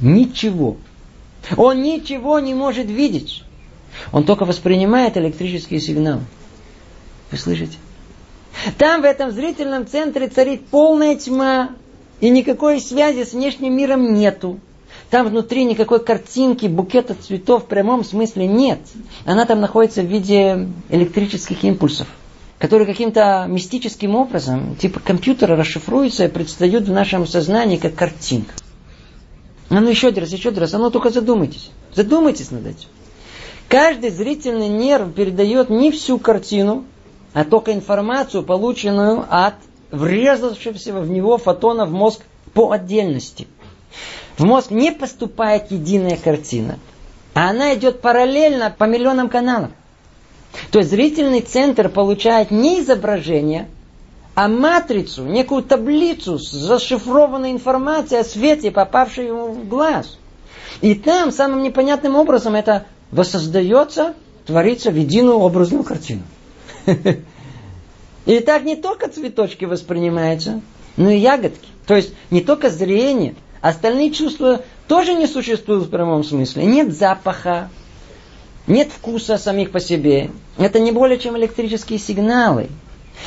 Ничего. 0.00 0.78
Он 1.56 1.82
ничего 1.82 2.40
не 2.40 2.54
может 2.54 2.86
видеть. 2.86 3.42
Он 4.12 4.24
только 4.24 4.46
воспринимает 4.46 5.18
электрические 5.18 5.80
сигналы. 5.80 6.22
Вы 7.30 7.36
слышите? 7.36 7.76
Там 8.78 9.02
в 9.02 9.04
этом 9.04 9.30
зрительном 9.30 9.86
центре 9.86 10.28
царит 10.28 10.66
полная 10.66 11.16
тьма, 11.16 11.70
и 12.20 12.30
никакой 12.30 12.80
связи 12.80 13.24
с 13.24 13.32
внешним 13.32 13.76
миром 13.76 14.14
нету. 14.14 14.58
Там 15.10 15.28
внутри 15.28 15.64
никакой 15.64 16.02
картинки, 16.02 16.66
букета 16.66 17.14
цветов 17.14 17.64
в 17.64 17.66
прямом 17.66 18.04
смысле 18.04 18.46
нет. 18.46 18.78
Она 19.24 19.44
там 19.44 19.60
находится 19.60 20.02
в 20.02 20.06
виде 20.06 20.68
электрических 20.88 21.62
импульсов 21.64 22.08
которые 22.58 22.86
каким-то 22.86 23.44
мистическим 23.46 24.14
образом, 24.14 24.76
типа 24.76 24.98
компьютера, 24.98 25.54
расшифруются 25.54 26.24
и 26.24 26.28
предстают 26.28 26.84
в 26.84 26.92
нашем 26.92 27.26
сознании 27.26 27.76
как 27.76 27.94
картинка. 27.94 28.54
А 29.68 29.80
ну 29.80 29.90
еще 29.90 30.08
один 30.08 30.22
раз, 30.22 30.32
еще 30.32 30.48
один 30.48 30.60
раз, 30.60 30.72
а 30.72 30.78
ну 30.78 30.90
только 30.90 31.10
задумайтесь. 31.10 31.70
Задумайтесь 31.94 32.50
над 32.50 32.66
этим. 32.66 32.88
Каждый 33.68 34.08
зрительный 34.08 34.68
нерв 34.68 35.12
передает 35.12 35.68
не 35.68 35.90
всю 35.90 36.18
картину, 36.18 36.84
а 37.34 37.44
только 37.44 37.72
информацию, 37.72 38.44
полученную 38.44 39.26
от 39.28 39.54
врезавшегося 39.90 40.94
в 40.94 41.10
него 41.10 41.36
фотона 41.36 41.84
в 41.84 41.92
мозг 41.92 42.22
по 42.54 42.70
отдельности. 42.70 43.46
В 44.38 44.44
мозг 44.44 44.70
не 44.70 44.92
поступает 44.92 45.70
единая 45.70 46.16
картина, 46.16 46.78
а 47.34 47.50
она 47.50 47.74
идет 47.74 48.00
параллельно 48.00 48.74
по 48.76 48.84
миллионам 48.84 49.28
каналов. 49.28 49.70
То 50.70 50.78
есть 50.78 50.90
зрительный 50.90 51.40
центр 51.40 51.88
получает 51.88 52.52
не 52.52 52.80
изображение, 52.80 53.68
а 54.36 54.48
матрицу, 54.48 55.24
некую 55.24 55.62
таблицу 55.64 56.38
с 56.38 56.50
зашифрованной 56.50 57.50
информацией 57.50 58.20
о 58.20 58.24
свете, 58.24 58.70
попавшей 58.70 59.26
ему 59.26 59.48
в 59.48 59.68
глаз. 59.68 60.18
И 60.80 60.94
там 60.94 61.32
самым 61.32 61.62
непонятным 61.62 62.14
образом 62.14 62.54
это 62.54 62.86
воссоздается, 63.10 64.14
творится 64.46 64.90
в 64.90 64.96
единую 64.96 65.38
образную 65.38 65.84
картину. 65.84 66.22
И 68.26 68.40
так 68.40 68.64
не 68.64 68.76
только 68.76 69.08
цветочки 69.08 69.64
воспринимаются, 69.64 70.62
но 70.96 71.10
и 71.10 71.18
ягодки. 71.18 71.68
То 71.86 71.94
есть 71.94 72.14
не 72.30 72.40
только 72.40 72.70
зрение, 72.70 73.34
остальные 73.60 74.12
чувства 74.12 74.62
тоже 74.88 75.14
не 75.14 75.26
существуют 75.26 75.84
в 75.84 75.90
прямом 75.90 76.24
смысле. 76.24 76.64
Нет 76.64 76.96
запаха, 76.96 77.68
нет 78.66 78.90
вкуса 78.90 79.36
самих 79.36 79.70
по 79.70 79.80
себе. 79.80 80.30
Это 80.56 80.80
не 80.80 80.92
более 80.92 81.18
чем 81.18 81.36
электрические 81.36 81.98
сигналы. 81.98 82.68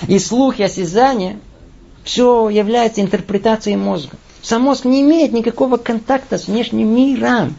И 0.07 0.17
слух, 0.19 0.59
и 0.59 0.63
осязание 0.63 1.39
все 2.03 2.49
является 2.49 3.01
интерпретацией 3.01 3.77
мозга. 3.77 4.17
Сам 4.41 4.63
мозг 4.63 4.85
не 4.85 5.01
имеет 5.01 5.33
никакого 5.33 5.77
контакта 5.77 6.37
с 6.37 6.47
внешним 6.47 6.95
миром. 6.95 7.55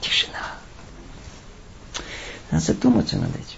Тишина. 0.00 0.32
Надо 2.50 2.64
задуматься 2.64 3.16
над 3.16 3.30
этим. 3.30 3.55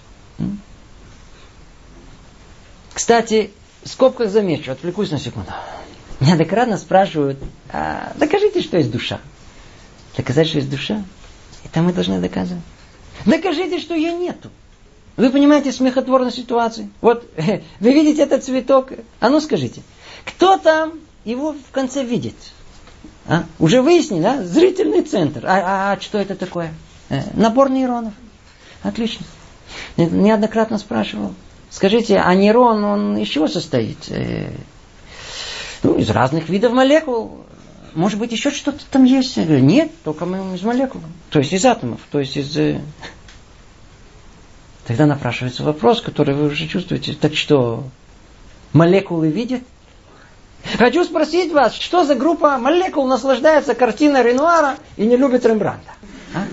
Кстати, 2.93 3.51
в 3.83 3.89
скобках 3.89 4.29
замечу, 4.29 4.71
отвлекусь 4.71 5.11
на 5.11 5.19
секунду. 5.19 5.51
Неоднократно 6.19 6.77
спрашивают, 6.77 7.39
а 7.71 8.11
докажите, 8.17 8.61
что 8.61 8.77
есть 8.77 8.91
душа. 8.91 9.21
Доказать, 10.17 10.47
что 10.47 10.57
есть 10.57 10.69
душа? 10.69 11.03
Это 11.63 11.81
мы 11.81 11.93
должны 11.93 12.19
доказывать. 12.19 12.63
Докажите, 13.25 13.79
что 13.79 13.95
ее 13.95 14.11
нету. 14.11 14.49
Вы 15.15 15.29
понимаете 15.29 15.71
смехотворную 15.71 16.31
ситуацию? 16.31 16.89
Вот 17.01 17.29
вы 17.37 17.93
видите 17.93 18.21
этот 18.23 18.43
цветок. 18.43 18.91
А 19.19 19.29
ну 19.29 19.39
скажите, 19.39 19.81
кто 20.25 20.57
там 20.57 20.93
его 21.25 21.53
в 21.53 21.71
конце 21.71 22.03
видит? 22.03 22.35
А? 23.27 23.43
Уже 23.59 23.81
выяснили, 23.81 24.21
да? 24.21 24.43
Зрительный 24.43 25.03
центр. 25.03 25.45
А, 25.45 25.91
а, 25.91 25.93
а 25.93 26.01
что 26.01 26.17
это 26.17 26.35
такое? 26.35 26.73
Э, 27.09 27.21
набор 27.33 27.69
нейронов. 27.69 28.13
Отлично. 28.81 29.25
Неоднократно 29.97 30.77
спрашивал. 30.77 31.33
Скажите, 31.69 32.17
а 32.17 32.33
нейрон, 32.33 32.83
он 32.83 33.17
из 33.17 33.27
чего 33.27 33.47
состоит? 33.47 33.97
Э, 34.09 34.51
ну, 35.83 35.97
из 35.97 36.09
разных 36.09 36.49
видов 36.49 36.73
молекул 36.73 37.45
может 37.93 38.19
быть, 38.19 38.31
еще 38.31 38.51
что-то 38.51 38.83
там 38.89 39.03
есть? 39.03 39.37
Я 39.37 39.45
говорю, 39.45 39.63
нет, 39.63 39.91
только 40.03 40.25
мы 40.25 40.55
из 40.55 40.61
молекул. 40.61 41.01
То 41.29 41.39
есть 41.39 41.53
из 41.53 41.65
атомов, 41.65 42.01
то 42.11 42.19
есть 42.19 42.37
из... 42.37 42.55
Э, 42.57 42.81
Тогда 44.85 45.05
напрашивается 45.05 45.63
вопрос, 45.63 46.01
который 46.01 46.33
вы 46.33 46.47
уже 46.47 46.65
чувствуете. 46.67 47.13
Так 47.13 47.35
что, 47.35 47.83
молекулы 48.73 49.29
видят? 49.29 49.61
Хочу 50.77 51.03
спросить 51.03 51.53
вас, 51.53 51.75
что 51.75 52.05
за 52.05 52.15
группа 52.15 52.57
молекул 52.57 53.05
наслаждается 53.05 53.75
картиной 53.75 54.23
Ренуара 54.23 54.77
и 54.97 55.05
не 55.05 55.15
любит 55.15 55.45
Рембрандта? 55.45 55.91
А? 56.33 56.43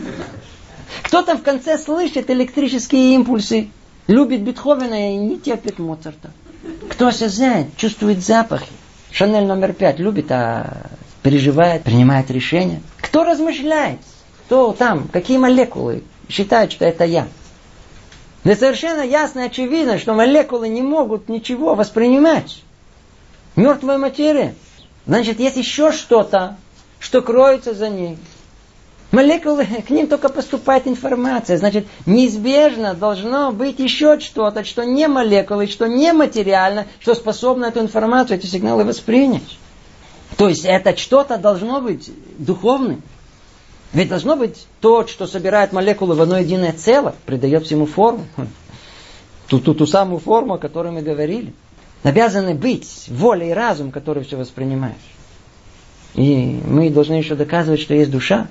Кто 1.07 1.23
там 1.23 1.39
в 1.39 1.43
конце 1.43 1.79
слышит 1.79 2.31
электрические 2.31 3.15
импульсы, 3.15 3.69
любит 4.09 4.43
Бетховена 4.43 5.13
и 5.13 5.17
не 5.17 5.39
терпит 5.39 5.79
Моцарта? 5.79 6.33
Кто 6.91 7.07
осязает, 7.07 7.77
чувствует 7.77 8.25
запахи? 8.25 8.73
Шанель 9.13 9.47
номер 9.47 9.73
пять 9.73 10.01
любит, 10.01 10.27
а 10.33 10.89
переживает, 11.23 11.85
принимает 11.85 12.29
решения. 12.33 12.83
Кто 13.01 13.23
размышляет? 13.23 14.01
Кто 14.47 14.73
там? 14.73 15.07
Какие 15.07 15.39
молекулы 15.39 16.03
считают, 16.29 16.73
что 16.73 16.85
это 16.85 17.05
я? 17.05 17.29
Да 18.43 18.57
совершенно 18.57 19.03
ясно 19.03 19.41
и 19.41 19.47
очевидно, 19.47 19.99
что 19.99 20.13
молекулы 20.13 20.69
не 20.69 20.83
могут 20.83 21.29
ничего 21.29 21.77
воспринимать. 21.77 22.63
Мертвая 23.55 23.99
материя. 23.99 24.57
Значит, 25.07 25.39
есть 25.39 25.57
еще 25.57 25.93
что-то, 25.93 26.57
что 26.99 27.23
кроется 27.23 27.75
за 27.75 27.91
ней. 27.91 28.19
Молекулы, 29.17 29.65
к 29.65 29.89
ним 29.89 30.09
только 30.09 30.29
поступает 30.29 30.87
информация. 30.87 31.57
Значит, 31.57 31.87
неизбежно 32.05 32.93
должно 32.93 33.51
быть 33.51 33.79
еще 33.79 34.21
что-то, 34.21 34.63
что 34.63 34.85
не 34.85 35.09
молекулы, 35.09 35.69
что 35.69 35.87
не 35.87 36.13
материально, 36.13 36.87
что 37.01 37.15
способно 37.15 37.65
эту 37.65 37.81
информацию, 37.81 38.37
эти 38.37 38.45
сигналы 38.45 38.85
воспринять. 38.85 39.57
То 40.37 40.51
есть 40.51 40.67
это 40.67 40.95
что-то 40.99 41.39
должно 41.39 41.81
быть 41.81 42.11
духовным. 42.37 43.03
Ведь 43.95 44.11
должно 44.11 44.37
быть 44.37 44.67
то, 44.83 45.07
что 45.07 45.27
собирает 45.27 45.73
молекулы 45.73 46.15
в 46.15 46.21
одно 46.21 46.37
единое 46.37 46.75
целое, 46.75 47.15
придает 47.25 47.65
всему 47.65 47.87
форму. 47.87 48.27
Ту, 49.49 49.61
ту, 49.61 49.73
ту 49.73 49.87
самую 49.87 50.19
форму, 50.19 50.55
о 50.55 50.59
которой 50.59 50.93
мы 50.93 51.01
говорили. 51.01 51.55
Обязаны 52.03 52.55
быть 52.55 53.07
воля 53.09 53.49
и 53.49 53.53
разум, 53.53 53.93
который 53.93 54.25
все 54.25 54.37
воспринимаешь. 54.37 54.97
И 56.13 56.61
мы 56.67 56.91
должны 56.91 57.15
еще 57.15 57.35
доказывать, 57.35 57.81
что 57.81 57.95
есть 57.95 58.11
душа. 58.11 58.49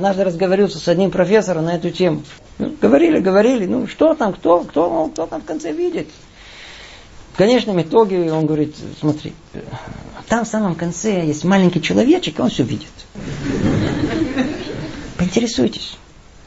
Однажды 0.00 0.24
разговаривался 0.24 0.78
с 0.78 0.88
одним 0.88 1.10
профессором 1.10 1.66
на 1.66 1.74
эту 1.74 1.90
тему. 1.90 2.22
Ну, 2.56 2.74
говорили, 2.80 3.20
говорили, 3.20 3.66
ну 3.66 3.86
что 3.86 4.14
там, 4.14 4.32
кто, 4.32 4.60
кто, 4.60 5.08
кто 5.08 5.26
там 5.26 5.42
в 5.42 5.44
конце 5.44 5.72
видит. 5.72 6.08
В 7.34 7.36
конечном 7.36 7.82
итоге 7.82 8.32
он 8.32 8.46
говорит, 8.46 8.74
смотри, 8.98 9.34
там 10.26 10.46
в 10.46 10.48
самом 10.48 10.74
конце 10.74 11.26
есть 11.26 11.44
маленький 11.44 11.82
человечек, 11.82 12.38
и 12.38 12.40
он 12.40 12.48
все 12.48 12.62
видит. 12.62 12.88
Поинтересуйтесь. 15.18 15.98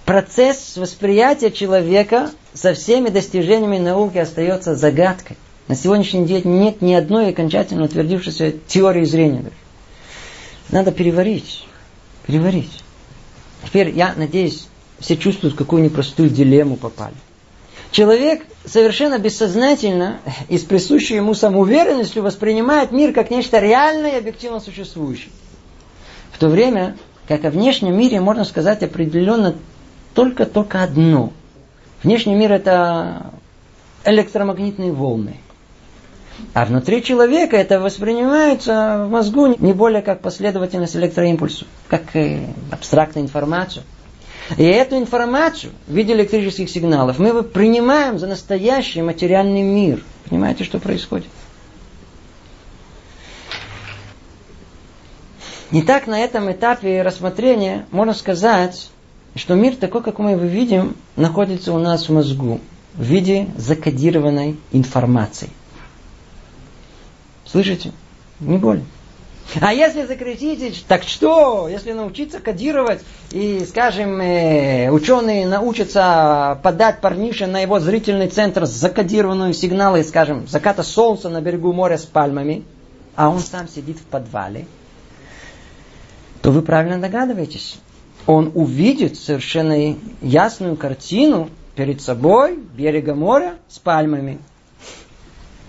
Процесс 0.06 0.76
восприятия 0.76 1.52
человека 1.52 2.32
со 2.56 2.74
всеми 2.74 3.10
достижениями 3.10 3.78
науки 3.78 4.18
остается 4.18 4.76
загадкой. 4.76 5.38
На 5.68 5.76
сегодняшний 5.76 6.26
день 6.26 6.42
нет 6.46 6.82
ни 6.82 6.96
одной 6.96 7.30
окончательно 7.30 7.84
утвердившейся 7.84 8.52
теории 8.68 9.06
зрения. 9.06 9.46
Надо 10.72 10.92
переварить. 10.92 11.68
Переварить. 12.26 12.84
Теперь, 13.66 13.90
я 13.90 14.14
надеюсь, 14.16 14.68
все 15.00 15.18
чувствуют, 15.18 15.56
в 15.56 15.58
какую 15.58 15.84
непростую 15.84 16.30
дилемму 16.30 16.76
попали. 16.76 17.16
Человек 17.92 18.42
совершенно 18.66 19.20
бессознательно 19.20 20.20
и 20.50 20.58
с 20.58 20.64
присущей 20.64 21.16
ему 21.16 21.36
самоуверенностью 21.36 22.24
воспринимает 22.24 22.92
мир 22.92 23.14
как 23.14 23.30
нечто 23.30 23.60
реальное 23.60 24.14
и 24.14 24.18
объективно 24.18 24.60
существующее. 24.60 25.32
В 26.32 26.40
то 26.40 26.50
время, 26.50 26.98
как 27.28 27.46
о 27.46 27.52
внешнем 27.52 27.96
мире 27.96 28.20
можно 28.20 28.46
сказать 28.46 28.82
определенно 28.82 29.56
только-только 30.16 30.84
одно. 30.84 31.32
Внешний 32.02 32.34
мир 32.34 32.52
это 32.52 33.28
электромагнитные 34.06 34.92
волны. 34.92 35.38
А 36.54 36.66
внутри 36.66 37.04
человека 37.04 37.58
это 37.58 37.80
воспринимается 37.80 39.06
в 39.06 39.12
мозгу 39.12 39.56
не 39.60 39.74
более 39.74 40.02
как 40.02 40.22
последовательность 40.22 40.96
электроимпульсов, 40.96 41.68
как 41.88 42.04
абстрактная 42.72 43.24
информация. 43.24 43.84
И 44.58 44.64
эту 44.64 44.98
информацию 44.98 45.72
в 45.88 45.94
виде 45.94 46.14
электрических 46.14 46.70
сигналов 46.70 47.18
мы 47.18 47.44
принимаем 47.44 48.20
за 48.20 48.28
настоящий 48.28 49.02
материальный 49.02 49.62
мир. 49.62 50.04
Понимаете, 50.30 50.64
что 50.64 50.80
происходит? 50.80 51.28
Итак, 55.72 56.06
на 56.06 56.20
этом 56.20 56.52
этапе 56.52 57.02
рассмотрения 57.02 57.88
можно 57.92 58.14
сказать, 58.14 58.90
что 59.36 59.56
мир 59.56 59.76
такой, 59.76 60.04
как 60.04 60.20
мы 60.20 60.32
его 60.32 60.46
видим, 60.46 60.96
находится 61.16 61.74
у 61.74 61.80
нас 61.80 62.08
в 62.10 62.14
мозгу 62.14 62.60
в 62.94 63.02
виде 63.02 63.48
закодированной 63.58 64.58
информации. 64.72 65.50
Слышите? 67.54 67.92
Не 68.40 68.58
более. 68.58 68.84
А 69.62 69.72
если 69.72 70.08
закрестить, 70.08 70.86
так 70.88 71.04
что? 71.04 71.68
Если 71.70 71.92
научиться 71.92 72.40
кодировать, 72.40 73.02
и, 73.32 73.64
скажем, 73.70 74.20
э, 74.20 74.90
ученые 74.90 75.46
научатся 75.46 76.60
подать 76.64 77.00
парнише 77.00 77.46
на 77.46 77.60
его 77.60 77.80
зрительный 77.80 78.28
центр 78.28 78.66
закодированную 78.66 79.54
сигналы, 79.54 80.04
скажем, 80.04 80.48
заката 80.48 80.82
солнца 80.82 81.30
на 81.30 81.42
берегу 81.42 81.74
моря 81.74 82.00
с 82.00 82.06
пальмами, 82.06 82.64
а 83.16 83.30
он 83.30 83.38
сам 83.40 83.68
сидит 83.68 84.00
в 84.00 84.06
подвале, 84.06 84.66
то 86.42 86.50
вы 86.50 86.64
правильно 86.64 86.98
догадываетесь. 86.98 87.78
Он 88.26 88.52
увидит 88.56 89.16
совершенно 89.16 89.96
ясную 90.24 90.76
картину 90.76 91.52
перед 91.76 92.02
собой 92.02 92.58
берега 92.58 93.14
моря 93.14 93.58
с 93.70 93.78
пальмами. 93.78 94.40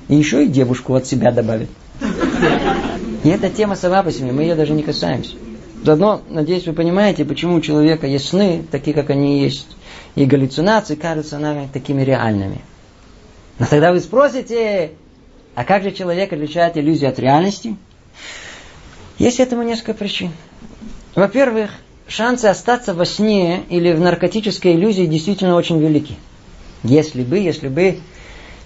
И 0.09 0.15
еще 0.15 0.45
и 0.45 0.49
девушку 0.49 0.95
от 0.95 1.07
себя 1.07 1.33
добавит. 1.33 1.69
И 3.23 3.29
эта 3.29 3.49
тема 3.49 3.75
сама 3.75 4.03
по 4.03 4.13
себе, 4.13 4.33
мы 4.33 4.43
ее 4.43 4.55
даже 4.55 4.73
не 4.73 4.83
касаемся. 4.83 5.37
Заодно, 5.83 6.23
надеюсь, 6.29 6.67
вы 6.67 6.73
понимаете, 6.73 7.25
почему 7.25 7.57
у 7.57 7.61
человека 7.61 8.07
есть 8.07 8.29
сны, 8.29 8.65
такие, 8.71 8.95
как 8.95 9.11
они 9.11 9.43
есть, 9.43 9.67
и 10.15 10.25
галлюцинации 10.25 10.95
кажутся 10.95 11.39
нами 11.39 11.69
такими 11.73 12.03
реальными. 12.03 12.61
Но 13.59 13.67
тогда 13.67 13.93
вы 13.93 14.01
спросите, 14.01 14.93
а 15.55 15.65
как 15.65 15.83
же 15.83 15.93
человек 15.93 16.33
отличает 16.33 16.77
иллюзию 16.77 17.11
от 17.11 17.19
реальности? 17.19 17.77
Есть 19.19 19.41
этому 19.41 19.63
несколько 19.63 19.95
причин. 19.95 20.31
Во-первых, 21.15 21.71
шансы 22.09 22.47
остаться 22.47 22.95
во 22.95 23.05
сне 23.05 23.63
или 23.69 23.93
в 23.93 24.01
наркотической 24.01 24.75
иллюзии 24.75 25.07
действительно 25.07 25.55
очень 25.55 25.79
велики. 25.79 26.17
Если 26.83 27.23
бы, 27.23 27.39
если 27.39 27.69
бы, 27.69 27.99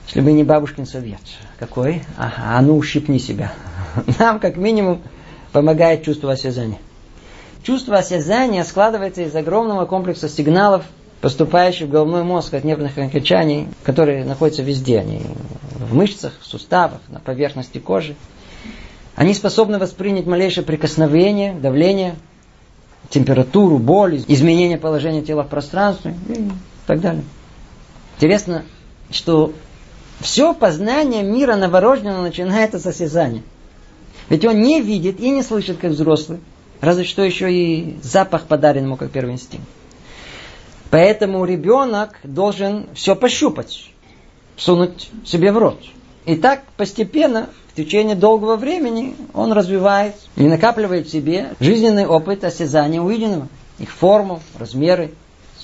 если 0.09 0.23
бы 0.23 0.33
не 0.33 0.43
бабушкин 0.43 0.87
совет. 0.87 1.21
Какой? 1.59 2.03
Ага, 2.17 2.57
а 2.57 2.63
ну 2.63 2.79
ущипни 2.79 3.19
себя. 3.19 3.53
Нам, 4.19 4.41
как 4.41 4.57
минимум, 4.57 5.03
помогает 5.53 6.03
чувство 6.03 6.33
осязания. 6.33 6.79
Чувство 7.63 7.99
осязания 7.99 8.65
складывается 8.65 9.23
из 9.23 9.37
огромного 9.37 9.85
комплекса 9.85 10.29
сигналов, 10.31 10.85
поступающих 11.21 11.89
в 11.89 11.91
головной 11.91 12.23
мозг 12.23 12.55
от 12.55 12.65
нервных 12.65 12.97
окончаний, 12.97 13.69
которые 13.83 14.25
находятся 14.25 14.63
везде. 14.63 15.01
Они 15.01 15.21
в 15.75 15.95
мышцах, 15.95 16.33
в 16.41 16.47
суставах, 16.47 17.01
на 17.09 17.21
поверхности 17.21 17.77
кожи. 17.77 18.15
Они 19.15 19.35
способны 19.35 19.79
воспринять 19.79 20.27
малейшее 20.27 20.65
прикосновение, 20.65 21.53
давление, 21.53 22.15
температуру, 23.11 23.79
боль, 23.79 24.23
изменение 24.27 24.79
положения 24.79 25.21
тела 25.21 25.43
в 25.43 25.49
пространстве 25.49 26.15
и 26.29 26.49
так 26.87 27.01
далее. 27.01 27.25
Интересно, 28.17 28.65
что 29.11 29.53
все 30.21 30.53
познание 30.55 31.23
мира 31.23 31.57
новорожденного 31.57 32.23
начинается 32.23 32.79
с 32.79 32.87
осязания. 32.87 33.43
Ведь 34.29 34.45
он 34.45 34.61
не 34.61 34.81
видит 34.81 35.21
и 35.21 35.31
не 35.31 35.43
слышит, 35.43 35.79
как 35.79 35.93
взрослый. 35.93 36.41
Разве 36.81 37.05
что 37.05 37.23
еще 37.23 37.53
и 37.53 37.97
запах 38.03 38.45
подарен 38.45 38.85
ему, 38.85 38.97
как 38.97 39.11
первый 39.11 39.35
инстинкт. 39.35 39.67
Поэтому 40.91 41.45
ребенок 41.45 42.19
должен 42.23 42.87
все 42.95 43.15
пощупать, 43.15 43.91
сунуть 44.57 45.11
себе 45.25 45.53
в 45.53 45.59
рот. 45.59 45.81
И 46.25 46.37
так 46.37 46.65
постепенно, 46.77 47.49
в 47.73 47.77
течение 47.77 48.17
долгого 48.17 48.57
времени, 48.57 49.15
он 49.35 49.53
развивает 49.53 50.15
и 50.37 50.43
накапливает 50.43 51.07
в 51.07 51.11
себе 51.11 51.55
жизненный 51.61 52.07
опыт 52.07 52.45
осязания 52.45 53.01
увиденного. 53.01 53.49
Их 53.79 53.91
форму, 53.91 54.41
размеры, 54.59 55.13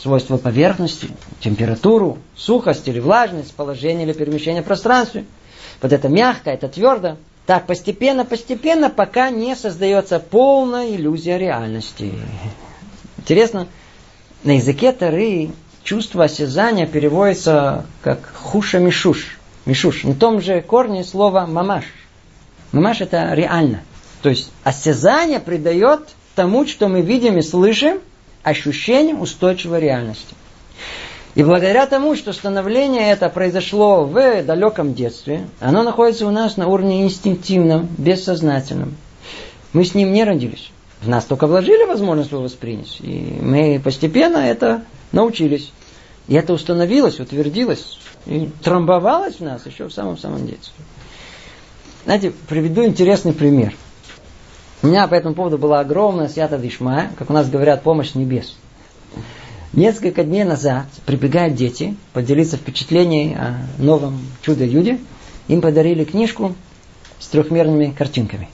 свойства 0.05 0.37
поверхности, 0.37 1.09
температуру, 1.41 2.19
сухость 2.37 2.87
или 2.89 3.01
влажность, 3.01 3.55
положение 3.55 4.07
или 4.07 4.13
перемещение 4.13 4.61
в 4.61 4.67
пространстве. 4.67 5.25
Вот 5.81 5.95
это 5.95 6.11
мягко, 6.11 6.51
это 6.51 6.69
твердо. 6.69 7.17
Так 7.47 7.67
постепенно, 7.67 8.27
постепенно, 8.27 8.91
пока 8.91 9.31
не 9.31 9.57
создается 9.57 10.19
полная 10.19 10.95
иллюзия 10.95 11.39
реальности. 11.39 12.13
Интересно, 13.17 13.67
на 14.43 14.57
языке 14.57 14.93
Тары 14.93 15.53
чувство 15.85 16.25
осязания 16.25 16.87
переводится 16.87 17.87
как 18.03 18.31
хуша-мишуш. 18.35 19.39
Мишуш. 19.65 20.05
На 20.05 20.15
том 20.15 20.43
же 20.43 20.61
корне 20.61 21.03
слова 21.03 21.47
мамаш. 21.47 21.87
Мамаш 22.73 23.01
это 23.01 23.33
реально. 23.33 23.81
То 24.21 24.29
есть 24.29 24.51
осязание 24.65 25.41
придает 25.41 26.01
тому, 26.35 26.67
что 26.67 26.89
мы 26.89 27.01
видим 27.01 27.39
и 27.39 27.43
слышим, 27.43 28.01
ощущением 28.45 29.21
устойчивой 29.21 29.81
реальности. 29.81 30.35
И 31.35 31.43
благодаря 31.43 31.87
тому, 31.87 32.15
что 32.15 32.33
становление 32.33 33.11
это 33.11 33.29
произошло 33.29 34.05
в 34.05 34.43
далеком 34.45 34.95
детстве, 34.95 35.49
оно 35.59 35.83
находится 35.83 36.27
у 36.27 36.31
нас 36.31 36.57
на 36.57 36.69
уровне 36.69 37.03
инстинктивном, 37.03 37.89
бессознательном. 37.99 38.97
Мы 39.73 39.85
с 39.85 39.95
ним 39.95 40.13
не 40.13 40.23
родились. 40.23 40.71
В 41.01 41.09
нас 41.09 41.25
только 41.25 41.49
вложили 41.49 41.85
возможность 41.85 42.31
его 42.31 42.43
воспринять. 42.43 42.99
И 43.01 43.37
мы 43.41 43.81
постепенно 43.83 44.37
это 44.39 44.85
научились. 45.11 45.73
И 46.29 46.35
это 46.35 46.53
установилось, 46.53 47.19
утвердилось. 47.19 47.99
И 48.27 48.49
трамбовалось 48.63 49.37
в 49.37 49.41
нас 49.41 49.67
еще 49.67 49.89
в 49.89 49.93
самом-самом 49.93 50.47
детстве. 50.47 50.73
Знаете, 52.05 52.33
приведу 52.49 52.85
интересный 52.85 53.33
пример. 53.33 53.75
У 54.85 54.87
меня 54.87 55.09
по 55.09 55.15
этому 55.15 55.35
поводу 55.35 55.57
была 55.57 55.81
огромная 55.81 56.29
свята 56.29 56.57
вишма, 56.57 57.09
как 57.17 57.31
у 57.31 57.33
нас 57.33 57.49
говорят, 57.49 57.83
помощь 57.83 58.15
небес. 58.15 58.55
Несколько 59.73 60.25
дней 60.25 60.45
назад 60.45 60.85
прибегают 61.07 61.55
дети 61.55 61.97
поделиться 62.13 62.59
впечатлением 62.59 63.35
о 63.39 63.57
новом 63.79 64.21
чудо-юде. 64.43 64.99
Им 65.49 65.63
подарили 65.63 66.05
книжку 66.05 66.55
с 67.19 67.29
трехмерными 67.29 67.95
картинками. 67.97 68.51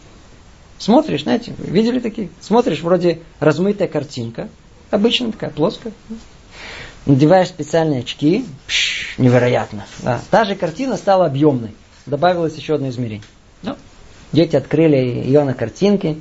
Смотришь, 0.79 1.25
знаете, 1.25 1.53
видели 1.59 1.99
такие? 1.99 2.29
Смотришь, 2.41 2.83
вроде 2.83 3.19
размытая 3.41 3.89
картинка, 3.89 4.49
обычная 4.91 5.33
такая, 5.33 5.51
плоская. 5.51 5.93
Надеваешь 7.07 7.49
специальные 7.49 8.03
очки, 8.03 8.45
пш, 8.69 9.19
невероятно. 9.19 9.85
Да. 9.99 10.21
Та 10.31 10.45
же 10.45 10.55
картина 10.55 10.97
стала 10.97 11.27
объемной. 11.27 11.75
Добавилось 12.07 12.55
еще 12.55 12.77
одно 12.77 12.89
измерение. 12.91 13.25
Дети 14.33 14.57
открыли 14.57 14.97
ее 14.97 15.45
на 15.45 15.55
картинке, 15.55 16.17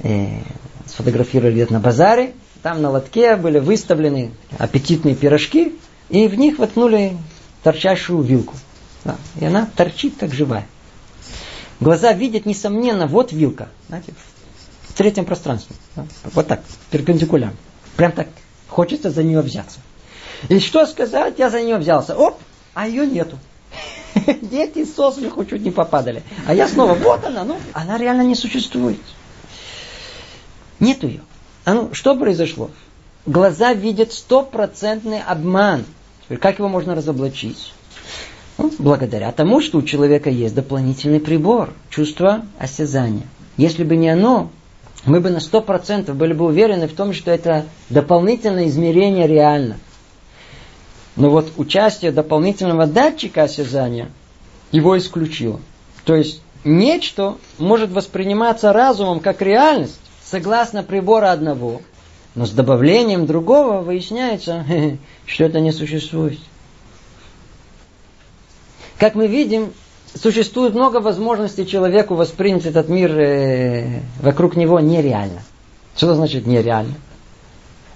э, 0.00 0.40
сфотографировали 0.86 1.60
это 1.60 1.74
на 1.74 1.80
базаре. 1.80 2.34
Там 2.62 2.82
на 2.82 2.90
лотке 2.90 3.36
были 3.36 3.58
выставлены 3.58 4.32
аппетитные 4.58 5.14
пирожки, 5.14 5.76
и 6.08 6.26
в 6.26 6.34
них 6.34 6.58
воткнули 6.58 7.16
торчащую 7.62 8.22
вилку. 8.22 8.54
Да. 9.04 9.16
И 9.40 9.44
она 9.44 9.68
торчит 9.76 10.14
как 10.18 10.32
живая. 10.32 10.66
Глаза 11.80 12.12
видят, 12.12 12.46
несомненно, 12.46 13.06
вот 13.06 13.32
вилка. 13.32 13.68
Знаете, 13.88 14.12
в 14.88 14.94
третьем 14.94 15.24
пространстве. 15.24 15.76
Да. 15.94 16.06
Вот 16.34 16.48
так, 16.48 16.62
перпендикулярно. 16.90 17.56
Прям 17.96 18.12
так 18.12 18.28
хочется 18.68 19.10
за 19.10 19.22
нее 19.22 19.40
взяться. 19.40 19.78
И 20.48 20.58
что 20.60 20.86
сказать, 20.86 21.34
я 21.38 21.50
за 21.50 21.62
нее 21.62 21.76
взялся. 21.76 22.16
Оп, 22.16 22.40
а 22.74 22.88
ее 22.88 23.06
нету. 23.06 23.38
Дети 24.42 24.84
со 24.84 25.10
смеху 25.10 25.44
чуть 25.44 25.62
не 25.62 25.70
попадали. 25.70 26.22
А 26.46 26.54
я 26.54 26.68
снова, 26.68 26.94
вот 26.94 27.24
она, 27.24 27.44
ну, 27.44 27.56
она 27.72 27.98
реально 27.98 28.22
не 28.22 28.34
существует. 28.34 29.00
Нет 30.80 31.02
ее. 31.02 31.20
А 31.64 31.74
ну, 31.74 31.90
что 31.92 32.14
произошло? 32.16 32.70
Глаза 33.26 33.74
видят 33.74 34.12
стопроцентный 34.12 35.20
обман. 35.20 35.84
Теперь 36.24 36.38
как 36.38 36.58
его 36.58 36.68
можно 36.68 36.94
разоблачить? 36.94 37.72
Ну, 38.56 38.72
благодаря 38.78 39.30
тому, 39.32 39.60
что 39.60 39.78
у 39.78 39.82
человека 39.82 40.30
есть 40.30 40.54
дополнительный 40.54 41.20
прибор, 41.20 41.72
чувство 41.90 42.42
осязания. 42.58 43.26
Если 43.56 43.84
бы 43.84 43.96
не 43.96 44.08
оно, 44.08 44.50
мы 45.04 45.20
бы 45.20 45.30
на 45.30 45.40
сто 45.40 45.60
процентов 45.60 46.16
были 46.16 46.32
бы 46.32 46.44
уверены 46.44 46.88
в 46.88 46.94
том, 46.94 47.12
что 47.12 47.30
это 47.30 47.66
дополнительное 47.88 48.66
измерение 48.66 49.26
реально. 49.26 49.76
Но 51.18 51.30
вот 51.30 51.52
участие 51.56 52.12
дополнительного 52.12 52.86
датчика 52.86 53.42
осязания 53.42 54.08
его 54.70 54.96
исключило. 54.96 55.60
То 56.04 56.14
есть 56.14 56.40
нечто 56.62 57.36
может 57.58 57.90
восприниматься 57.90 58.72
разумом 58.72 59.18
как 59.18 59.42
реальность, 59.42 59.98
согласно 60.22 60.84
прибора 60.84 61.32
одного, 61.32 61.82
но 62.36 62.46
с 62.46 62.52
добавлением 62.52 63.26
другого 63.26 63.80
выясняется, 63.80 64.64
что 65.26 65.42
это 65.42 65.58
не 65.58 65.72
существует. 65.72 66.38
Как 68.96 69.16
мы 69.16 69.26
видим, 69.26 69.72
существует 70.14 70.74
много 70.74 70.98
возможностей 70.98 71.66
человеку 71.66 72.14
воспринять 72.14 72.66
этот 72.66 72.88
мир 72.88 73.18
э, 73.18 74.02
вокруг 74.20 74.54
него 74.54 74.78
нереально. 74.78 75.42
Что 75.96 76.14
значит 76.14 76.46
нереально? 76.46 76.94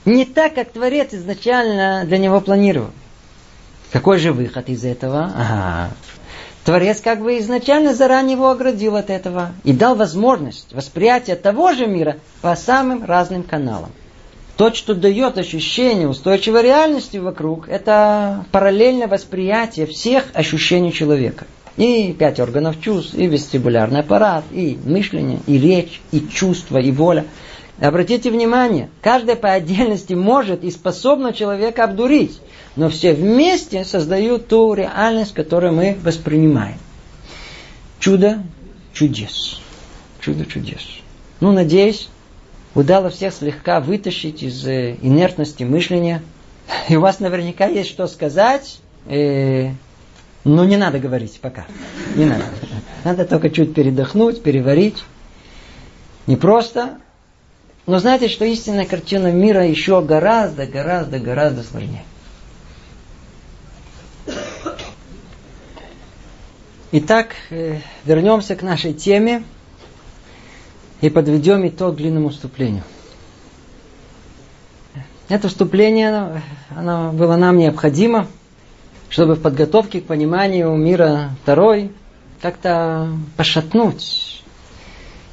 Не 0.07 0.25
так, 0.25 0.57
как 0.57 0.73
Творец 0.73 1.15
изначально 1.15 2.03
для 2.05 2.19
него 2.19 2.41
планировал. 2.41 2.91
Какой 3.93 4.19
же 4.19 4.33
выход 4.33 4.69
из 4.71 4.85
этого? 4.85 5.33
Ага. 5.37 5.91
Творец 6.65 7.01
как 7.01 7.21
бы 7.21 7.39
изначально 7.39 7.93
заранее 7.93 8.37
его 8.37 8.49
оградил 8.49 8.97
от 8.97 9.11
этого 9.11 9.51
и 9.65 9.73
дал 9.73 9.97
возможность 9.97 10.73
восприятия 10.73 11.35
того 11.35 11.73
же 11.73 11.87
мира 11.87 12.17
по 12.41 12.55
самым 12.57 13.05
разным 13.05 13.43
каналам. 13.43 13.91
То, 14.57 14.73
что 14.73 14.95
дает 14.95 15.39
ощущение 15.39 16.09
устойчивой 16.09 16.63
реальности 16.63 17.17
вокруг, 17.17 17.69
это 17.69 18.47
параллельное 18.53 19.09
восприятие 19.09 19.87
всех 19.87 20.27
ощущений 20.35 20.93
человека. 20.93 21.47
И 21.77 22.15
пять 22.17 22.39
органов 22.39 22.81
чувств, 22.81 23.15
и 23.15 23.27
вестибулярный 23.27 24.01
аппарат, 24.01 24.45
и 24.53 24.79
мышление, 24.85 25.41
и 25.47 25.59
речь, 25.59 26.01
и 26.13 26.21
чувство, 26.21 26.79
и 26.79 26.93
воля. 26.93 27.25
Обратите 27.83 28.31
внимание, 28.31 28.89
каждая 29.03 29.37
по 29.37 29.51
отдельности 29.51 30.15
может 30.15 30.65
и 30.65 30.71
способна 30.71 31.33
человека 31.33 31.85
обдурить 31.85 32.41
но 32.77 32.89
все 32.89 33.13
вместе 33.13 33.85
создают 33.85 34.49
ту 34.49 34.75
реальность, 34.75 35.35
которую 35.35 35.75
мы 35.75 35.97
воспринимаем. 36.03 36.79
Чудо 37.99 38.43
чудес. 38.93 39.61
Чудо 40.21 40.47
чудес. 40.47 40.81
Ну, 41.41 41.53
надеюсь, 41.53 42.09
удалось 42.75 43.15
всех 43.15 43.35
слегка 43.35 43.81
вытащить 43.81 44.43
из 44.43 44.67
э, 44.67 44.97
инертности 45.03 45.65
мышления. 45.65 46.23
И 46.89 46.97
у 46.97 47.01
вас 47.01 47.21
наверняка 47.21 47.67
есть 47.67 47.91
что 47.91 48.07
сказать, 48.07 48.81
э, 49.07 49.71
но 50.45 50.65
не 50.65 50.77
надо 50.77 50.99
говорить 50.99 51.39
пока. 51.41 51.67
Не 52.17 52.25
надо. 52.25 52.45
Надо 53.05 53.25
только 53.25 53.51
чуть 53.51 53.75
передохнуть, 53.75 54.43
переварить. 54.43 55.03
Не 56.27 56.37
просто. 56.37 56.99
Но 57.87 57.99
знаете, 57.99 58.29
что 58.29 58.45
истинная 58.45 58.87
картина 58.87 59.33
мира 59.33 59.67
еще 59.67 60.03
гораздо, 60.03 60.67
гораздо, 60.67 61.19
гораздо 61.19 61.63
сложнее. 61.65 62.05
Итак, 66.93 67.35
э, 67.51 67.79
вернемся 68.05 68.55
к 68.55 68.63
нашей 68.63 68.93
теме 68.93 69.43
и 71.01 71.11
подведем 71.11 71.67
итог 71.67 71.97
длинному 71.97 72.29
вступлению. 72.29 72.85
Это 75.29 75.49
вступление, 75.49 76.43
оно, 76.69 77.11
было 77.13 77.37
нам 77.37 77.57
необходимо, 77.57 78.29
чтобы 79.09 79.35
в 79.35 79.41
подготовке 79.41 80.03
к 80.03 80.07
пониманию 80.07 80.77
мира 80.77 81.31
второй 81.43 81.91
как-то 82.43 83.09
пошатнуть 83.37 84.45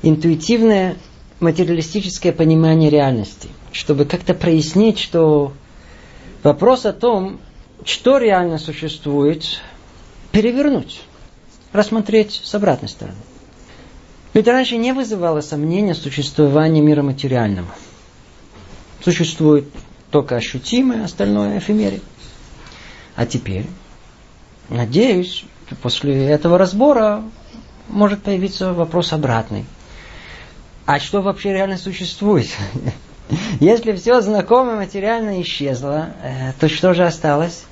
интуитивное 0.02 0.96
материалистическое 1.40 2.32
понимание 2.32 2.90
реальности, 2.90 3.50
чтобы 3.72 4.06
как-то 4.06 4.34
прояснить, 4.34 5.00
что 5.00 5.54
вопрос 6.44 6.86
о 6.86 6.94
том, 6.94 7.40
что 7.86 8.18
реально 8.18 8.58
существует, 8.58 9.62
перевернуть 10.32 11.02
рассмотреть 11.72 12.42
с 12.44 12.54
обратной 12.56 12.90
стороны. 12.90 13.18
Ведь 14.34 14.48
раньше 14.48 14.78
не 14.78 14.94
вызывало 14.94 15.42
сомнения 15.42 15.96
существование 15.96 16.84
мира 16.84 17.02
материального. 17.02 17.70
Существует 19.04 19.66
только 20.12 20.36
ощутимое, 20.36 21.04
остальное 21.04 21.58
эфемерие. 21.60 22.02
А 23.16 23.26
теперь, 23.26 23.66
надеюсь, 24.70 25.46
после 25.82 26.28
этого 26.28 26.58
разбора 26.58 27.24
может 27.88 28.24
появиться 28.24 28.74
вопрос 28.74 29.14
обратный. 29.14 29.66
А 30.90 31.00
что 31.00 31.22
вообще 31.22 31.54
реально 31.54 31.78
существует? 31.78 32.48
Если 33.60 33.94
все 33.94 34.22
знакомое 34.22 34.76
материально 34.76 35.40
исчезло, 35.44 36.10
э, 36.24 36.54
то 36.60 36.68
что 36.68 36.96
же 36.96 37.06
осталось? 37.06 37.66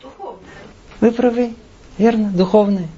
Духовное. 0.00 0.40
Вы 0.98 1.10
правы, 1.10 1.50
верно, 1.98 2.30
духовное. 2.30 2.88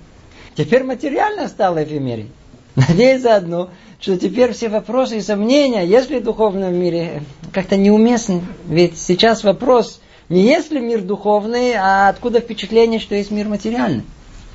Теперь 0.55 0.85
материально 0.85 1.49
стало 1.49 1.83
эфемерией. 1.83 2.31
Надеюсь 2.77 3.23
заодно, 3.23 3.71
что 3.99 4.17
теперь 4.17 4.53
все 4.53 4.69
вопросы 4.69 5.19
и 5.19 5.21
сомнения, 5.21 5.85
есть 5.85 6.11
ли 6.11 6.21
в 6.21 6.23
духовном 6.23 6.73
мире, 6.73 7.25
как-то 7.53 7.77
неуместны. 7.77 8.43
Ведь 8.69 8.97
сейчас 8.97 9.43
вопрос, 9.43 10.01
не 10.29 10.43
есть 10.43 10.71
ли 10.71 10.79
мир 10.79 11.03
духовный, 11.03 11.73
а 11.75 12.09
откуда 12.09 12.39
впечатление, 12.39 13.01
что 13.01 13.17
есть 13.17 13.33
мир 13.33 13.49
материальный. 13.49 14.05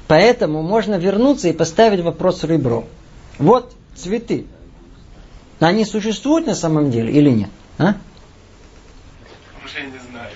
Поэтому 0.07 0.62
можно 0.62 0.95
вернуться 0.95 1.49
и 1.49 1.53
поставить 1.53 1.99
вопрос 1.99 2.45
ребром. 2.45 2.86
Вот 3.39 3.74
цветы. 3.93 4.45
Они 5.62 5.86
существуют 5.86 6.47
на 6.47 6.55
самом 6.55 6.89
деле 6.89 7.14
или 7.14 7.30
нет? 7.30 7.49
А? 7.78 7.93
Уже 9.64 9.84
не 9.86 9.99
знаю. 10.09 10.32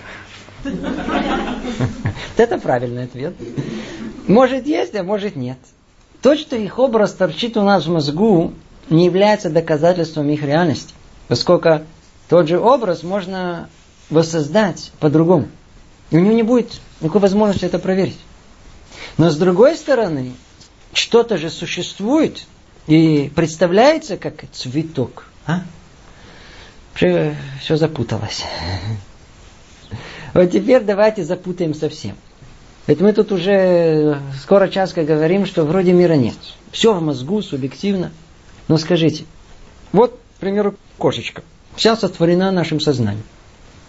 Это 2.38 2.60
правильный 2.60 3.06
ответ. 3.06 3.34
Может 4.28 4.68
есть, 4.68 4.94
а 4.96 5.04
может 5.04 5.36
нет. 5.36 5.58
То, 6.22 6.38
что 6.38 6.56
их 6.56 6.78
образ 6.78 7.14
торчит 7.14 7.58
у 7.58 7.64
нас 7.64 7.88
в 7.88 7.92
мозгу, 7.92 8.54
не 8.90 9.06
является 9.06 9.50
доказательством 9.50 10.30
их 10.30 10.44
реальности. 10.44 10.94
Поскольку 11.28 11.82
тот 12.30 12.48
же 12.48 12.60
образ 12.60 13.02
можно 13.02 13.68
воссоздать 14.12 14.92
по-другому. 15.00 15.48
И 16.12 16.18
у 16.18 16.20
него 16.20 16.34
не 16.34 16.44
будет 16.44 16.80
никакой 17.02 17.22
возможности 17.22 17.66
это 17.66 17.80
проверить. 17.80 18.20
Но 19.18 19.32
с 19.32 19.38
другой 19.38 19.76
стороны, 19.76 20.34
что-то 20.94 21.38
же 21.38 21.50
существует 21.50 22.46
и 22.88 23.32
представляется 23.36 24.18
как 24.18 24.44
цветок. 24.52 25.28
А? 25.48 25.62
Все, 26.94 27.36
запуталось. 27.70 28.44
Вот 30.34 30.52
теперь 30.52 30.84
давайте 30.84 31.24
запутаем 31.24 31.74
совсем. 31.74 32.16
Ведь 32.88 33.02
мы 33.02 33.14
тут 33.14 33.32
уже 33.32 34.20
скоро 34.42 34.68
часто 34.68 35.04
говорим, 35.04 35.46
что 35.46 35.64
вроде 35.64 35.92
мира 35.94 36.14
нет. 36.14 36.36
Все 36.72 36.94
в 36.94 37.02
мозгу, 37.02 37.42
субъективно. 37.42 38.12
Но 38.68 38.78
скажите, 38.78 39.26
вот, 39.92 40.20
к 40.38 40.40
примеру, 40.40 40.76
кошечка. 40.98 41.42
Вся 41.76 41.96
сотворена 41.96 42.52
нашим 42.52 42.80
сознанием. 42.80 43.24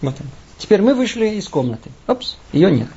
Вот 0.01 0.15
она. 0.19 0.29
Теперь 0.57 0.81
мы 0.81 0.95
вышли 0.95 1.27
из 1.27 1.47
комнаты. 1.47 1.91
Опс, 2.07 2.37
ее 2.51 2.71
нет. 2.71 2.87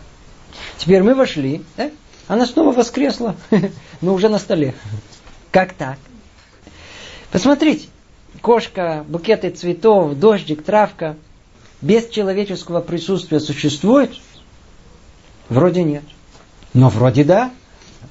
Теперь 0.79 1.03
мы 1.03 1.15
вошли, 1.15 1.63
да? 1.77 1.91
она 2.27 2.47
снова 2.47 2.73
воскресла, 2.73 3.37
но 4.01 4.15
уже 4.15 4.29
на 4.29 4.39
столе. 4.39 4.75
Как 5.51 5.73
так? 5.73 5.99
Посмотрите, 7.33 7.89
кошка, 8.41 9.05
букеты 9.09 9.51
цветов, 9.51 10.15
дождик, 10.19 10.63
травка 10.63 11.17
без 11.81 12.09
человеческого 12.09 12.81
присутствия 12.81 13.41
существует? 13.41 14.13
Вроде 15.49 15.83
нет. 15.83 16.05
Но 16.75 16.89
вроде 16.89 17.25
да. 17.25 17.51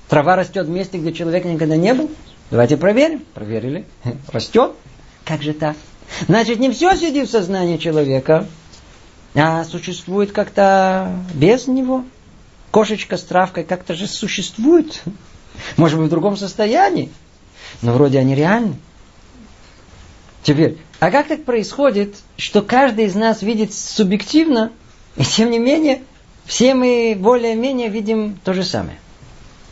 Трава 0.10 0.36
растет 0.36 0.66
в 0.66 0.70
месте, 0.70 0.98
где 0.98 1.14
человек 1.14 1.46
никогда 1.46 1.78
не 1.78 1.94
был. 1.94 2.10
Давайте 2.52 2.78
проверим. 2.78 3.24
Проверили. 3.34 3.86
Растет. 4.32 4.74
Как 5.24 5.42
же 5.42 5.54
так? 5.54 5.78
Значит, 6.28 6.60
не 6.60 6.72
все 6.72 6.96
сидит 6.96 7.30
в 7.30 7.32
сознании 7.32 7.78
человека, 7.78 8.48
а 9.36 9.64
существует 9.64 10.32
как-то 10.32 11.16
без 11.34 11.68
него. 11.68 12.04
Кошечка 12.72 13.18
с 13.18 13.24
травкой 13.24 13.64
как-то 13.64 13.94
же 13.94 14.08
существует. 14.08 15.04
Может 15.78 16.00
быть, 16.00 16.08
в 16.08 16.10
другом 16.10 16.36
состоянии. 16.36 17.12
Но 17.82 17.94
вроде 17.94 18.20
они 18.20 18.36
реальны. 18.36 18.76
Теперь, 20.44 20.78
а 21.00 21.12
как 21.12 21.28
так 21.28 21.44
происходит, 21.46 22.16
что 22.38 22.62
каждый 22.62 23.06
из 23.06 23.16
нас 23.16 23.42
видит 23.42 23.74
субъективно, 23.74 24.72
и 25.16 25.24
тем 25.24 25.52
не 25.52 25.60
менее, 25.60 26.02
все 26.46 26.74
мы 26.74 27.16
более-менее 27.18 27.90
видим 27.90 28.40
то 28.44 28.54
же 28.54 28.64
самое. 28.64 28.98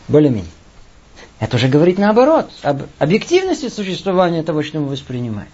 Более-менее. 0.07 0.51
Это 1.39 1.57
уже 1.57 1.67
говорит 1.67 1.97
наоборот, 1.97 2.49
об 2.63 2.83
объективности 2.99 3.69
существования 3.69 4.43
того, 4.43 4.63
что 4.63 4.79
мы 4.79 4.89
воспринимаем. 4.89 5.49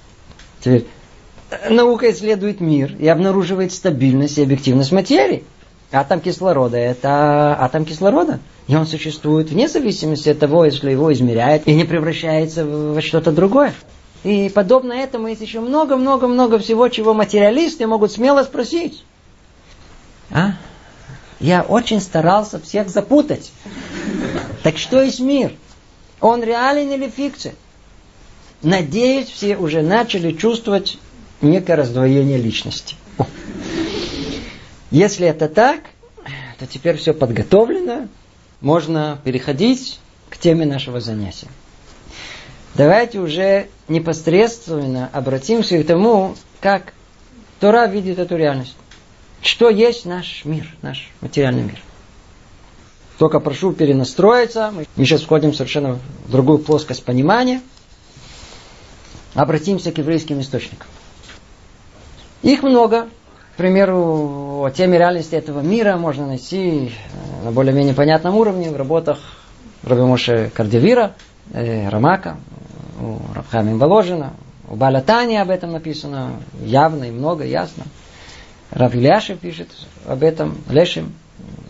Теперь, 0.61 0.85
наука 1.69 2.11
исследует 2.11 2.61
мир 2.61 2.95
и 2.97 3.07
обнаруживает 3.07 3.73
стабильность 3.73 4.37
и 4.37 4.43
объективность 4.43 4.91
материи. 4.91 5.43
Атом 5.91 6.21
кислорода– 6.21 6.77
это 6.79 7.55
атом 7.59 7.85
кислорода. 7.85 8.39
И 8.67 8.75
он 8.75 8.85
существует 8.87 9.49
вне 9.49 9.67
зависимости 9.67 10.29
от 10.29 10.39
того, 10.39 10.65
если 10.65 10.91
его 10.91 11.11
измеряют, 11.11 11.63
и 11.67 11.73
не 11.73 11.83
превращается 11.83 12.65
во 12.65 13.01
что-то 13.01 13.31
другое. 13.31 13.73
И 14.23 14.49
подобно 14.53 14.93
этому 14.93 15.27
есть 15.27 15.41
еще 15.41 15.59
много-много-много 15.59 16.59
всего, 16.59 16.87
чего 16.87 17.13
материалисты 17.13 17.87
могут 17.87 18.11
смело 18.11 18.43
спросить. 18.43 19.03
А? 20.31 20.53
Я 21.41 21.61
очень 21.61 21.99
старался 21.99 22.59
всех 22.59 22.87
запутать. 22.87 23.51
Так 24.63 24.77
что 24.77 25.01
есть 25.01 25.19
мир? 25.19 25.51
Он 26.21 26.41
реален 26.41 26.89
или 26.91 27.09
фикция? 27.09 27.53
Надеюсь, 28.61 29.27
все 29.27 29.57
уже 29.57 29.81
начали 29.81 30.31
чувствовать 30.31 30.97
некое 31.41 31.75
раздвоение 31.75 32.37
личности. 32.37 32.95
Если 34.89 35.27
это 35.27 35.49
так, 35.49 35.81
то 36.59 36.65
теперь 36.65 36.95
все 36.95 37.13
подготовлено, 37.13 38.07
можно 38.63 39.19
переходить 39.23 39.99
к 40.29 40.37
теме 40.37 40.65
нашего 40.65 40.99
занятия. 41.01 41.47
Давайте 42.73 43.19
уже 43.19 43.67
непосредственно 43.87 45.09
обратимся 45.13 45.83
к 45.83 45.85
тому, 45.85 46.35
как 46.59 46.93
Тора 47.59 47.85
видит 47.85 48.17
эту 48.17 48.35
реальность. 48.37 48.75
Что 49.41 49.69
есть 49.69 50.05
наш 50.05 50.45
мир, 50.45 50.65
наш 50.81 51.11
материальный 51.21 51.63
мир. 51.63 51.83
Только 53.19 53.39
прошу 53.41 53.73
перенастроиться. 53.73 54.73
Мы 54.73 55.05
сейчас 55.05 55.21
входим 55.21 55.53
совершенно 55.53 55.99
в 56.25 56.31
другую 56.31 56.59
плоскость 56.59 57.03
понимания. 57.03 57.61
Обратимся 59.35 59.91
к 59.91 59.97
еврейским 59.97 60.39
источникам. 60.39 60.87
Их 62.41 62.63
много. 62.63 63.09
К 63.53 63.55
примеру, 63.55 64.63
о 64.63 64.71
теме 64.71 64.97
реальности 64.97 65.35
этого 65.35 65.59
мира 65.59 65.95
можно 65.95 66.25
найти 66.25 66.87
э, 66.87 67.45
на 67.45 67.51
более-менее 67.51 67.93
понятном 67.93 68.35
уровне 68.35 68.71
в 68.71 68.75
работах 68.75 69.19
Рабимоша 69.83 70.49
Кардевира, 70.51 71.13
э, 71.53 71.87
Рамака, 71.87 72.37
у 72.99 73.19
Рабхами 73.35 73.77
Воложина, 73.77 74.33
у 74.67 74.75
Балатани 74.75 75.35
об 75.35 75.51
этом 75.51 75.71
написано 75.71 76.31
явно 76.63 77.03
и 77.03 77.11
много, 77.11 77.43
ясно. 77.43 77.83
Рав 78.71 78.95
Ильяшев 78.95 79.37
пишет 79.37 79.69
об 80.07 80.23
этом, 80.23 80.57
Лешим, 80.67 81.13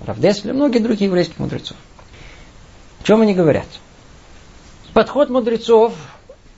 Рав 0.06 0.18
Десли, 0.20 0.54
многие 0.54 0.80
другие 0.80 1.08
еврейских 1.08 1.38
мудрецов. 1.40 1.76
О 3.02 3.04
чем 3.04 3.20
они 3.20 3.34
говорят? 3.34 3.68
Подход 4.94 5.30
мудрецов 5.30 5.92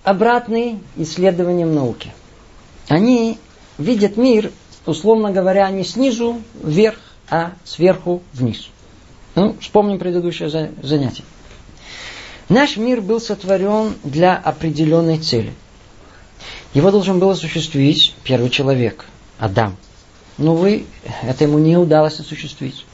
обратный 0.03 0.77
исследованиям 0.97 1.73
науки. 1.73 2.13
Они 2.89 3.39
видят 3.79 4.17
мир, 4.17 4.51
условно 4.85 5.31
говоря, 5.31 5.69
не 5.69 5.83
снизу 5.83 6.41
вверх, 6.61 6.97
а 7.29 7.53
сверху 7.63 8.21
вниз. 8.33 8.67
Ну, 9.35 9.55
вспомним 9.59 9.99
предыдущее 9.99 10.49
занятие. 10.49 11.23
Наш 12.47 12.77
мир 12.77 13.01
был 13.01 13.19
сотворен 13.19 13.95
для 14.03 14.35
определенной 14.35 15.17
цели. 15.17 15.53
Его 16.73 16.91
должен 16.91 17.19
был 17.19 17.31
осуществить 17.31 18.13
первый 18.23 18.49
человек, 18.49 19.05
Адам. 19.39 19.75
Но, 20.37 20.55
вы, 20.55 20.85
это 21.23 21.45
ему 21.45 21.57
не 21.57 21.77
удалось 21.77 22.19
осуществить. 22.19 22.85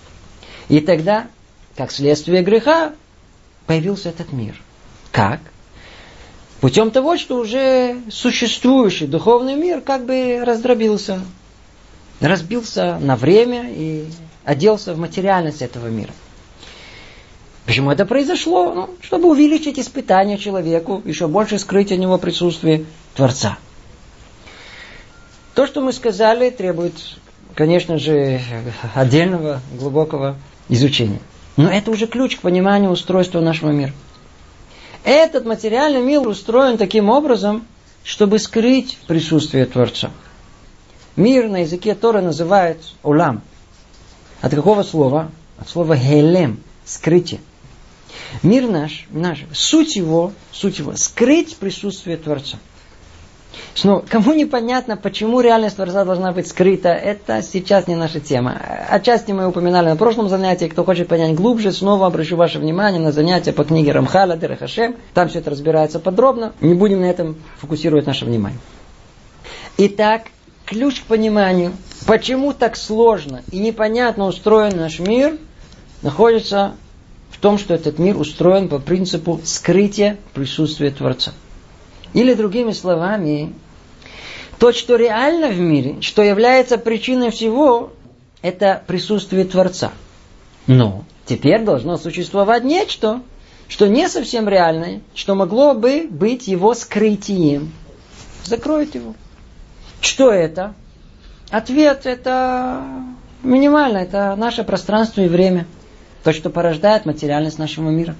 И 0.69 0.79
тогда, 0.79 1.27
как 1.75 1.91
следствие 1.91 2.43
греха, 2.43 2.93
появился 3.65 4.09
этот 4.09 4.31
мир. 4.31 4.55
Как? 5.11 5.41
Путем 6.61 6.91
того, 6.91 7.17
что 7.17 7.37
уже 7.37 7.97
существующий 8.09 9.07
духовный 9.07 9.55
мир 9.55 9.81
как 9.81 10.05
бы 10.05 10.41
раздробился, 10.45 11.21
разбился 12.27 12.97
на 12.99 13.15
время 13.15 13.65
и 13.69 14.05
оделся 14.45 14.93
в 14.93 14.99
материальность 14.99 15.61
этого 15.61 15.87
мира. 15.87 16.11
Почему 17.65 17.91
это 17.91 18.05
произошло? 18.05 18.73
Ну, 18.73 18.89
чтобы 19.01 19.29
увеличить 19.29 19.79
испытание 19.79 20.37
человеку, 20.37 21.01
еще 21.05 21.27
больше 21.27 21.59
скрыть 21.59 21.91
от 21.91 21.99
него 21.99 22.17
присутствие 22.17 22.85
Творца. 23.15 23.57
То, 25.53 25.67
что 25.67 25.81
мы 25.81 25.93
сказали, 25.93 26.49
требует, 26.49 26.93
конечно 27.55 27.97
же, 27.97 28.41
отдельного 28.95 29.61
глубокого 29.77 30.37
изучения. 30.69 31.19
Но 31.57 31.69
это 31.69 31.91
уже 31.91 32.07
ключ 32.07 32.37
к 32.37 32.41
пониманию 32.41 32.89
устройства 32.89 33.41
нашего 33.41 33.71
мира. 33.71 33.91
Этот 35.03 35.45
материальный 35.45 36.01
мир 36.01 36.27
устроен 36.27 36.77
таким 36.77 37.09
образом, 37.09 37.65
чтобы 38.03 38.39
скрыть 38.39 38.97
присутствие 39.07 39.65
Творца. 39.65 40.11
Мир 41.21 41.49
на 41.49 41.57
языке 41.57 41.93
Тора 41.93 42.19
называют 42.21 42.79
улам. 43.03 43.43
От 44.41 44.55
какого 44.55 44.81
слова? 44.81 45.29
От 45.59 45.69
слова 45.69 45.95
хелем, 45.95 46.63
скрытие. 46.83 47.41
Мир 48.41 48.67
наш, 48.67 49.05
наш, 49.11 49.45
суть 49.53 49.95
его, 49.95 50.31
суть 50.51 50.79
его, 50.79 50.95
скрыть 50.95 51.57
присутствие 51.57 52.17
Творца. 52.17 52.57
Но 53.83 54.03
кому 54.09 54.33
непонятно, 54.33 54.97
почему 54.97 55.41
реальность 55.41 55.75
Творца 55.75 56.05
должна 56.05 56.31
быть 56.31 56.47
скрыта, 56.47 56.89
это 56.89 57.43
сейчас 57.43 57.87
не 57.87 57.95
наша 57.95 58.19
тема. 58.19 58.59
Отчасти 58.89 59.31
мы 59.31 59.47
упоминали 59.47 59.89
на 59.89 59.97
прошлом 59.97 60.27
занятии, 60.27 60.65
кто 60.65 60.83
хочет 60.83 61.07
понять 61.07 61.35
глубже, 61.35 61.71
снова 61.71 62.07
обращу 62.07 62.35
ваше 62.35 62.57
внимание 62.57 62.99
на 62.99 63.11
занятия 63.11 63.53
по 63.53 63.63
книге 63.63 63.91
Рамхала 63.91 64.37
Дерахашем. 64.37 64.95
Там 65.13 65.29
все 65.29 65.37
это 65.37 65.51
разбирается 65.51 65.99
подробно. 65.99 66.53
Не 66.61 66.73
будем 66.73 67.01
на 67.01 67.05
этом 67.05 67.35
фокусировать 67.59 68.07
наше 68.07 68.25
внимание. 68.25 68.59
Итак, 69.77 70.23
ключ 70.71 71.01
к 71.01 71.03
пониманию, 71.03 71.73
почему 72.07 72.53
так 72.53 72.75
сложно 72.75 73.43
и 73.51 73.59
непонятно 73.59 74.25
устроен 74.25 74.75
наш 74.77 74.99
мир, 74.99 75.37
находится 76.01 76.73
том, 77.41 77.57
что 77.57 77.73
этот 77.73 77.99
мир 77.99 78.17
устроен 78.17 78.69
по 78.69 78.79
принципу 78.79 79.41
скрытия 79.43 80.17
присутствия 80.33 80.91
Творца. 80.91 81.33
Или 82.13 82.33
другими 82.35 82.71
словами, 82.71 83.53
то, 84.59 84.71
что 84.71 84.95
реально 84.95 85.49
в 85.49 85.59
мире, 85.59 86.01
что 86.01 86.21
является 86.21 86.77
причиной 86.77 87.31
всего, 87.31 87.91
это 88.41 88.81
присутствие 88.85 89.43
Творца. 89.45 89.91
Но 90.67 91.03
теперь 91.25 91.63
должно 91.63 91.97
существовать 91.97 92.63
нечто, 92.63 93.21
что 93.67 93.87
не 93.87 94.07
совсем 94.07 94.47
реальное, 94.47 95.01
что 95.15 95.33
могло 95.33 95.73
бы 95.73 96.07
быть 96.09 96.47
его 96.47 96.75
скрытием. 96.75 97.71
Закроет 98.43 98.93
его. 98.93 99.15
Что 100.01 100.31
это? 100.31 100.73
Ответ 101.49 102.05
это 102.05 102.83
минимально, 103.43 103.97
это 103.97 104.35
наше 104.35 104.63
пространство 104.63 105.21
и 105.21 105.27
время– 105.27 105.65
то, 106.23 106.33
что 106.33 106.49
порождает 106.49 107.05
материальность 107.05 107.59
нашего 107.59 107.89
мира. 107.89 108.15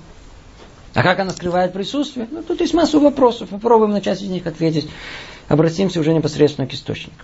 А 0.93 1.03
как 1.03 1.19
она 1.19 1.31
скрывает 1.31 1.73
присутствие? 1.73 2.27
Ну, 2.29 2.43
тут 2.43 2.59
есть 2.61 2.73
массу 2.73 2.99
вопросов. 2.99 3.49
Попробуем 3.49 3.91
на 3.91 4.01
часть 4.01 4.21
из 4.21 4.29
них 4.29 4.45
ответить. 4.47 4.89
Обратимся 5.47 5.99
уже 5.99 6.13
непосредственно 6.13 6.67
к 6.67 6.73
источнику. 6.73 7.15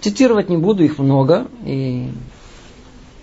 Цитировать 0.00 0.48
не 0.48 0.56
буду, 0.56 0.84
их 0.84 0.98
много. 0.98 1.48
И 1.64 2.10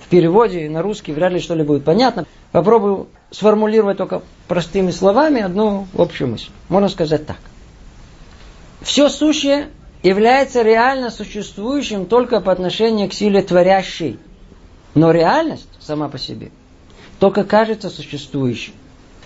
в 0.03 0.07
переводе 0.09 0.69
на 0.69 0.81
русский 0.81 1.13
вряд 1.13 1.31
ли 1.31 1.39
что-либо 1.39 1.67
будет 1.67 1.85
понятно. 1.85 2.25
Попробую 2.51 3.07
сформулировать 3.31 3.97
только 3.97 4.21
простыми 4.47 4.91
словами 4.91 5.41
одну 5.41 5.87
общую 5.97 6.31
мысль. 6.31 6.49
Можно 6.67 6.89
сказать 6.89 7.25
так. 7.25 7.37
Все 8.81 9.07
сущее 9.09 9.69
является 10.03 10.61
реально 10.61 11.09
существующим 11.09 12.05
только 12.05 12.39
по 12.39 12.51
отношению 12.51 13.09
к 13.09 13.13
силе 13.13 13.41
творящей. 13.41 14.19
Но 14.95 15.11
реальность 15.11 15.69
сама 15.79 16.09
по 16.09 16.17
себе 16.17 16.51
только 17.19 17.43
кажется 17.43 17.89
существующей. 17.89 18.73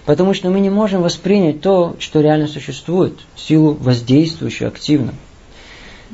Потому 0.06 0.34
что 0.34 0.50
мы 0.50 0.60
не 0.60 0.70
можем 0.70 1.02
воспринять 1.02 1.62
то, 1.62 1.96
что 2.00 2.20
реально 2.20 2.48
существует, 2.48 3.20
силу 3.36 3.74
воздействующую 3.74 4.68
активно. 4.68 5.14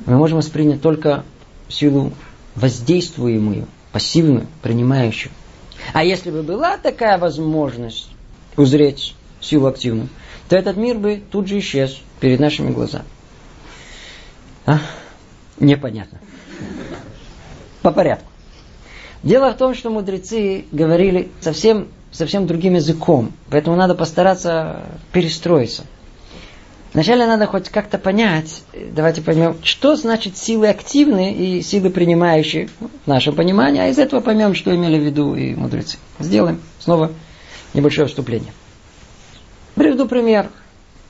Мы 0.05 0.17
можем 0.17 0.37
воспринять 0.37 0.81
только 0.81 1.23
силу 1.67 2.11
воздействуемую, 2.55 3.67
пассивную, 3.91 4.45
принимающую. 4.61 5.31
А 5.93 6.03
если 6.03 6.29
бы 6.29 6.43
была 6.43 6.77
такая 6.77 7.17
возможность 7.17 8.09
узреть 8.57 9.15
силу 9.41 9.67
активную, 9.67 10.09
то 10.49 10.55
этот 10.55 10.77
мир 10.77 10.97
бы 10.97 11.21
тут 11.31 11.47
же 11.47 11.57
исчез 11.59 11.97
перед 12.19 12.39
нашими 12.39 12.71
глазами. 12.71 13.05
А? 14.69 14.79
Непонятно. 15.59 16.19
По 17.81 17.91
порядку. 17.91 18.27
Дело 19.23 19.51
в 19.51 19.57
том, 19.57 19.73
что 19.73 19.89
мудрецы 19.89 20.65
говорили 20.71 21.31
совсем, 21.41 21.87
совсем 22.11 22.45
другим 22.45 22.75
языком, 22.75 23.33
поэтому 23.49 23.75
надо 23.75 23.95
постараться 23.95 24.83
перестроиться. 25.11 25.85
Вначале 26.93 27.25
надо 27.25 27.47
хоть 27.47 27.69
как-то 27.69 27.97
понять, 27.97 28.61
давайте 28.91 29.23
поймем, 29.23 29.57
что 29.63 29.95
значит 29.95 30.37
силы 30.37 30.67
активные 30.67 31.35
и 31.35 31.61
силы 31.63 31.89
принимающие 31.89 32.69
в 32.79 33.07
нашем 33.07 33.35
понимании, 33.35 33.81
а 33.81 33.87
из 33.87 33.97
этого 33.97 34.21
поймем, 34.21 34.53
что 34.53 34.75
имели 34.75 34.99
в 34.99 35.03
виду 35.03 35.35
и 35.35 35.55
мудрецы. 35.55 35.97
Сделаем 36.19 36.61
снова 36.77 37.11
небольшое 37.73 38.07
вступление. 38.07 38.53
Приведу 39.73 40.07
пример, 40.07 40.49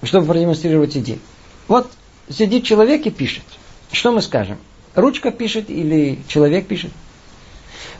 чтобы 0.03 0.27
продемонстрировать 0.27 0.95
идею. 0.95 1.19
Вот 1.67 1.89
сидит 2.29 2.63
человек 2.63 3.05
и 3.05 3.11
пишет. 3.11 3.43
Что 3.91 4.11
мы 4.11 4.21
скажем? 4.21 4.57
Ручка 4.95 5.31
пишет 5.31 5.69
или 5.69 6.19
человек 6.27 6.67
пишет? 6.67 6.91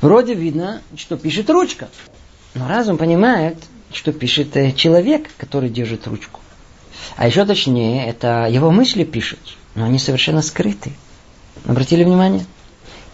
Вроде 0.01 0.34
видно, 0.34 0.81
что 0.95 1.18
пишет 1.18 1.49
ручка. 1.49 1.89
Но 2.53 2.68
разум 2.68 2.97
понимает, 2.97 3.57
что 3.91 4.11
пишет 4.11 4.56
э, 4.56 4.72
человек, 4.72 5.30
который 5.38 5.69
держит 5.69 6.07
ручку. 6.07 6.39
А 7.15 7.27
еще 7.27 7.45
точнее, 7.45 8.07
это 8.07 8.47
его 8.49 8.72
мысли 8.72 9.03
пишут, 9.03 9.39
но 9.76 9.85
они 9.85 9.99
совершенно 9.99 10.41
скрыты. 10.41 10.91
Обратили 11.65 12.03
внимание? 12.03 12.45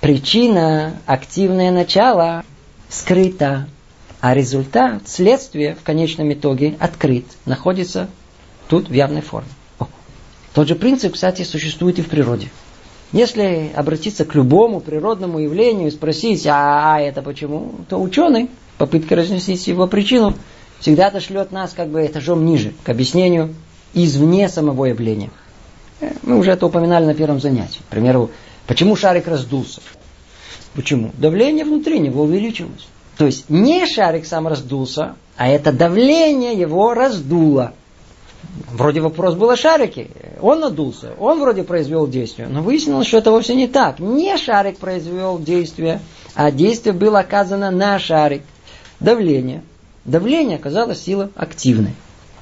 Причина, 0.02 1.00
активное 1.06 1.72
начало 1.72 2.44
скрыто, 2.90 3.68
а 4.22 4.34
результат, 4.34 5.08
следствие 5.08 5.76
в 5.76 5.84
конечном 5.84 6.32
итоге 6.34 6.76
открыт, 6.80 7.26
находится 7.46 8.10
тут 8.68 8.90
в 8.90 8.94
явной 8.94 9.22
форме. 9.22 9.50
Тот 10.56 10.70
же 10.70 10.76
принцип, 10.76 11.14
кстати, 11.14 11.44
существует 11.44 12.00
и 12.00 12.02
в 12.02 12.08
природе. 12.08 12.50
Если 13.12 13.72
обратиться 13.76 14.24
к 14.24 14.34
любому 14.36 14.80
природному 14.80 15.40
явлению 15.40 15.90
и 15.90 15.92
спросить, 15.92 16.48
а, 16.48 16.96
а 16.96 17.02
это 17.02 17.22
почему, 17.22 17.74
то 17.90 18.02
ученый, 18.02 18.50
попытка 18.78 19.18
разнесить 19.18 19.68
его 19.68 19.86
причину, 19.86 20.34
всегда 20.80 21.08
отошлет 21.08 21.52
нас 21.52 21.74
как 21.74 21.90
бы 21.90 22.06
этажом 22.06 22.46
ниже, 22.46 22.72
к 22.86 22.90
объяснению 22.90 23.54
извне 23.94 24.48
самого 24.48 24.86
явления. 24.86 25.30
Э, 26.00 26.14
мы 26.24 26.38
уже 26.38 26.52
это 26.52 26.66
упоминали 26.66 27.06
на 27.06 27.14
первом 27.14 27.42
занятии. 27.42 27.80
К 27.90 27.92
примеру, 27.92 28.32
почему 28.66 28.96
шарик 28.96 29.28
раздулся? 29.28 29.82
Почему? 30.74 31.12
Давление 31.18 31.66
внутри 31.66 32.00
него 32.00 32.24
увеличилось. 32.24 32.88
То 33.18 33.26
есть 33.26 33.50
не 33.50 33.86
шарик 33.86 34.26
сам 34.26 34.48
раздулся, 34.48 35.16
а 35.36 35.50
это 35.50 35.74
давление 35.74 36.54
его 36.54 36.94
раздуло. 36.94 37.74
Вроде 38.72 39.02
вопрос 39.02 39.36
был 39.36 39.50
о 39.50 39.56
шарике. 39.56 40.08
Он 40.42 40.60
надулся, 40.60 41.14
он 41.20 41.40
вроде 41.40 41.64
произвел 41.64 42.08
действие. 42.08 42.48
Но 42.48 42.62
выяснилось, 42.62 43.08
что 43.08 43.18
это 43.18 43.32
вовсе 43.32 43.56
не 43.56 43.68
так. 43.68 44.00
Не 44.00 44.38
шарик 44.38 44.78
произвел 44.78 45.40
действие, 45.40 46.00
а 46.36 46.52
действие 46.52 46.94
было 46.94 47.20
оказано 47.20 47.72
на 47.72 48.00
шарик. 48.00 48.44
Давление. 49.00 49.64
Давление 50.06 50.58
оказалось 50.58 51.02
сила 51.02 51.30
активной. 51.36 51.96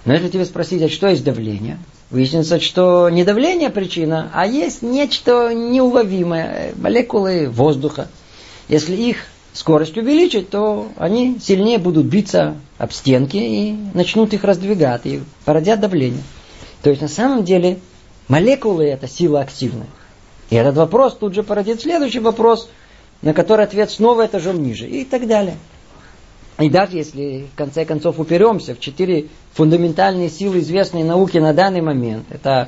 Но 0.06 0.14
если 0.14 0.28
тебе 0.28 0.46
спросить, 0.46 0.82
а 0.82 0.90
что 0.90 1.08
есть 1.08 1.24
давление, 1.24 1.80
выяснится, 2.12 2.60
что 2.60 3.10
не 3.10 3.24
давление 3.24 3.70
причина, 3.70 4.30
а 4.34 4.46
есть 4.46 4.82
нечто 4.82 5.54
неуловимое, 5.54 6.74
молекулы 6.76 7.50
воздуха. 7.50 8.08
Если 8.68 8.96
их 8.96 9.18
скорость 9.54 9.98
увеличить, 9.98 10.50
то 10.50 10.90
они 10.98 11.40
сильнее 11.42 11.78
будут 11.78 12.06
биться 12.06 12.56
об 12.84 12.92
стенки 12.92 13.38
и 13.38 13.78
начнут 13.94 14.34
их 14.34 14.44
раздвигать, 14.44 15.06
и 15.06 15.22
породят 15.46 15.80
давление. 15.80 16.22
То 16.82 16.90
есть 16.90 17.02
на 17.02 17.08
самом 17.08 17.46
деле 17.46 17.80
молекулы 18.28 18.86
это 18.86 19.08
сила 19.08 19.40
активная. 19.40 19.88
И 20.50 20.56
этот 20.56 20.76
вопрос 20.76 21.16
тут 21.16 21.34
же 21.34 21.44
породит 21.44 21.82
следующий 21.82 22.20
вопрос, 22.20 22.70
на 23.22 23.34
который 23.34 23.64
ответ 23.66 23.90
снова 23.90 24.26
этажом 24.26 24.62
ниже 24.62 24.86
и 24.86 25.06
так 25.06 25.28
далее. 25.28 25.56
И 26.60 26.70
даже 26.70 26.98
если 26.98 27.48
в 27.54 27.58
конце 27.58 27.86
концов 27.86 28.20
уперемся 28.20 28.76
в 28.76 28.82
четыре 28.82 29.28
фундаментальные 29.54 30.30
силы, 30.30 30.60
известные 30.60 31.06
науке 31.06 31.40
на 31.40 31.54
данный 31.54 31.82
момент, 31.82 32.26
это 32.32 32.68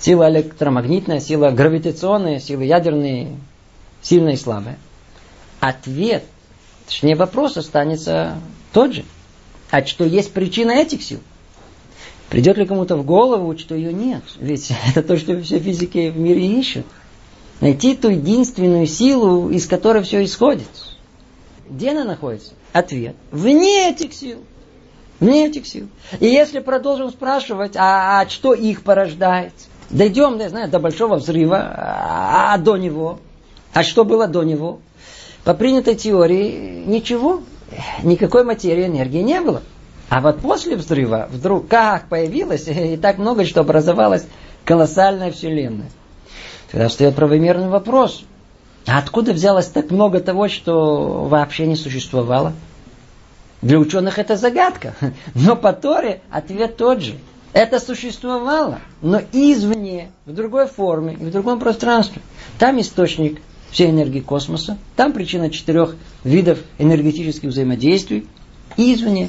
сила 0.00 0.28
электромагнитная, 0.30 1.20
сила 1.20 1.50
гравитационная, 1.50 2.40
сила 2.40 2.62
ядерная, 2.62 3.28
сильная 4.02 4.32
и 4.32 4.36
слабая, 4.36 4.78
ответ, 5.60 6.24
точнее 6.86 7.14
вопрос 7.14 7.56
останется 7.56 8.40
тот 8.72 8.94
же. 8.94 9.04
А 9.70 9.84
что 9.84 10.04
есть 10.04 10.32
причина 10.32 10.72
этих 10.72 11.02
сил? 11.02 11.20
Придет 12.30 12.58
ли 12.58 12.66
кому-то 12.66 12.96
в 12.96 13.04
голову, 13.04 13.56
что 13.56 13.74
ее 13.74 13.92
нет? 13.92 14.22
Ведь 14.38 14.70
это 14.88 15.02
то, 15.02 15.16
что 15.16 15.40
все 15.42 15.58
физики 15.58 16.10
в 16.10 16.18
мире 16.18 16.46
ищут. 16.46 16.86
Найти 17.60 17.96
ту 17.96 18.10
единственную 18.10 18.86
силу, 18.86 19.50
из 19.50 19.66
которой 19.66 20.02
все 20.02 20.22
исходит. 20.24 20.68
Где 21.68 21.90
она 21.90 22.04
находится? 22.04 22.52
Ответ. 22.72 23.16
Вне 23.32 23.90
этих 23.90 24.14
сил. 24.14 24.38
Вне 25.20 25.46
этих 25.46 25.66
сил. 25.66 25.88
И 26.20 26.26
если 26.26 26.60
продолжим 26.60 27.10
спрашивать, 27.10 27.72
а, 27.76 28.20
а 28.20 28.28
что 28.28 28.54
их 28.54 28.82
порождает? 28.82 29.52
Дойдем, 29.90 30.38
я 30.38 30.48
знаю, 30.48 30.70
до 30.70 30.78
большого 30.78 31.16
взрыва, 31.16 31.58
а, 31.58 32.54
а 32.54 32.58
до 32.58 32.76
него? 32.76 33.18
А 33.72 33.82
что 33.82 34.04
было 34.04 34.28
до 34.28 34.44
него? 34.44 34.80
По 35.44 35.54
принятой 35.54 35.96
теории 35.96 36.84
ничего, 36.86 37.42
никакой 38.02 38.44
материи 38.44 38.86
энергии 38.86 39.22
не 39.22 39.40
было. 39.40 39.62
А 40.08 40.20
вот 40.20 40.40
после 40.40 40.76
взрыва 40.76 41.28
вдруг 41.30 41.68
как 41.68 42.08
появилось, 42.08 42.66
и 42.68 42.96
так 42.96 43.18
много, 43.18 43.44
что 43.44 43.60
образовалась 43.60 44.26
колоссальная 44.64 45.32
вселенная. 45.32 45.90
Тогда 46.70 46.88
встает 46.88 47.14
правомерный 47.14 47.68
вопрос. 47.68 48.24
А 48.86 48.98
откуда 48.98 49.32
взялось 49.32 49.66
так 49.66 49.90
много 49.90 50.20
того, 50.20 50.48
что 50.48 51.24
вообще 51.24 51.66
не 51.66 51.76
существовало? 51.76 52.54
Для 53.60 53.78
ученых 53.78 54.18
это 54.18 54.36
загадка. 54.36 54.94
Но 55.34 55.56
по 55.56 55.72
Торе 55.72 56.20
ответ 56.30 56.76
тот 56.76 57.02
же. 57.02 57.14
Это 57.54 57.80
существовало, 57.80 58.78
но 59.00 59.22
извне, 59.32 60.10
в 60.26 60.34
другой 60.34 60.66
форме, 60.66 61.16
в 61.16 61.30
другом 61.30 61.58
пространстве. 61.58 62.20
Там 62.58 62.78
источник 62.78 63.40
всей 63.70 63.90
энергии 63.90 64.20
космоса, 64.20 64.78
там 64.96 65.12
причина 65.12 65.50
четырех 65.50 65.96
видов 66.24 66.58
энергетических 66.78 67.50
взаимодействий, 67.50 68.26
извне. 68.76 69.28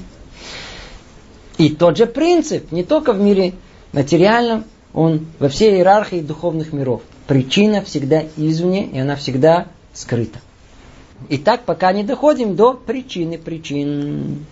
И 1.58 1.70
тот 1.70 1.98
же 1.98 2.06
принцип, 2.06 2.72
не 2.72 2.84
только 2.84 3.14
в 3.14 3.20
мире 3.20 3.54
материальном, 3.92 4.64
он 4.94 5.28
во 5.40 5.50
всей 5.50 5.76
иерархии 5.76 6.22
духовных 6.22 6.74
миров. 6.74 7.02
Причина 7.28 7.84
всегда 7.84 8.24
извне, 8.38 8.88
и 8.88 8.98
она 8.98 9.16
всегда 9.16 9.68
скрыта. 9.94 10.40
И 11.28 11.38
так, 11.38 11.66
пока 11.66 11.92
не 11.92 12.04
доходим 12.04 12.56
до 12.56 12.74
причины 12.74 13.38
причин. 13.38 14.46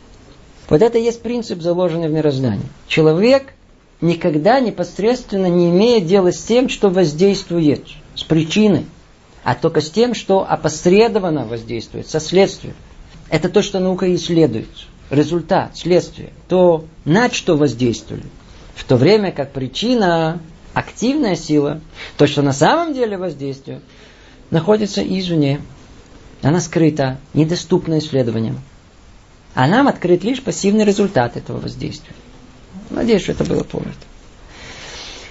Вот 0.70 0.82
это 0.82 0.98
и 0.98 1.04
есть 1.04 1.22
принцип, 1.22 1.62
заложенный 1.62 2.10
в 2.10 2.12
мироздании. 2.12 2.66
Человек 2.88 3.54
никогда 4.02 4.60
непосредственно 4.60 5.48
не 5.48 5.70
имеет 5.70 6.06
дела 6.06 6.32
с 6.32 6.44
тем, 6.44 6.68
что 6.68 6.90
воздействует, 6.90 7.86
с 8.16 8.24
причиной, 8.24 8.86
а 9.48 9.56
только 9.56 9.80
с 9.80 9.90
тем, 9.90 10.14
что 10.14 10.46
опосредованно 10.46 11.46
воздействует, 11.46 12.10
со 12.10 12.20
следствием. 12.20 12.76
Это 13.30 13.48
то, 13.48 13.62
что 13.62 13.80
наука 13.80 14.14
исследует. 14.14 14.68
Результат, 15.10 15.78
следствие. 15.78 16.34
То, 16.50 16.84
на 17.06 17.32
что 17.32 17.56
воздействовали. 17.56 18.26
В 18.76 18.84
то 18.84 18.98
время 18.98 19.32
как 19.32 19.54
причина 19.54 20.42
активная 20.74 21.38
сила, 21.38 21.80
то, 22.18 22.28
что 22.28 22.42
на 22.42 22.52
самом 22.52 22.94
деле 22.94 23.18
воздействие, 23.18 23.80
находится 24.52 25.02
извне. 25.02 25.62
Она 26.42 26.60
скрыта, 26.60 27.18
недоступна 27.34 28.00
исследованиям. 28.00 28.60
А 29.54 29.66
нам 29.66 29.88
открыт 29.88 30.26
лишь 30.26 30.44
пассивный 30.44 30.84
результат 30.84 31.38
этого 31.38 31.62
воздействия. 31.62 32.16
Надеюсь, 32.90 33.22
что 33.22 33.32
это 33.32 33.46
было 33.46 33.64
понято. 33.64 33.94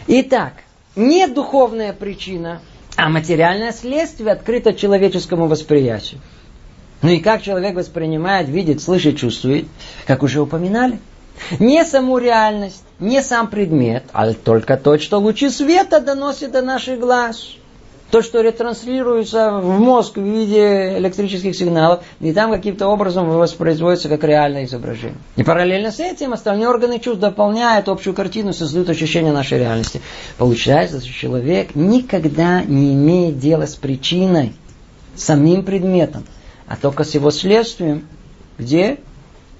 Итак, 0.06 0.54
не 0.94 1.26
духовная 1.26 1.92
причина, 1.92 2.62
а 2.96 3.08
материальное 3.08 3.72
следствие 3.72 4.32
открыто 4.32 4.74
человеческому 4.74 5.46
восприятию. 5.46 6.20
Ну 7.02 7.10
и 7.10 7.20
как 7.20 7.42
человек 7.42 7.74
воспринимает, 7.74 8.48
видит, 8.48 8.80
слышит, 8.82 9.18
чувствует, 9.18 9.66
как 10.06 10.22
уже 10.22 10.40
упоминали– 10.40 10.98
не 11.58 11.84
саму 11.84 12.18
реальность, 12.18 12.82
не 12.98 13.22
сам 13.22 13.48
предмет, 13.48 14.04
а 14.12 14.32
только 14.32 14.76
то, 14.76 14.98
что 14.98 15.18
лучи 15.18 15.50
света 15.50 16.00
доносят 16.00 16.52
до 16.52 16.62
наших 16.62 16.98
глаз. 16.98 17.56
То, 18.10 18.22
что 18.22 18.40
ретранслируется 18.40 19.50
в 19.58 19.80
мозг 19.80 20.16
в 20.16 20.22
виде 20.22 20.96
электрических 20.96 21.56
сигналов, 21.56 22.04
и 22.20 22.32
там 22.32 22.52
каким-то 22.52 22.86
образом 22.86 23.28
воспроизводится 23.28 24.08
как 24.08 24.22
реальное 24.22 24.64
изображение. 24.64 25.18
И 25.34 25.42
параллельно 25.42 25.90
с 25.90 25.98
этим 25.98 26.32
остальные 26.32 26.68
органы 26.68 27.00
чувств 27.00 27.20
дополняют 27.20 27.88
общую 27.88 28.14
картину, 28.14 28.52
создают 28.52 28.88
ощущение 28.88 29.32
нашей 29.32 29.58
реальности. 29.58 30.00
Получается, 30.38 31.00
что 31.00 31.12
человек 31.12 31.74
никогда 31.74 32.62
не 32.62 32.92
имеет 32.92 33.40
дела 33.40 33.66
с 33.66 33.74
причиной, 33.74 34.52
самим 35.16 35.64
предметом, 35.64 36.24
а 36.68 36.76
только 36.76 37.02
с 37.02 37.14
его 37.14 37.32
следствием, 37.32 38.06
где 38.56 38.98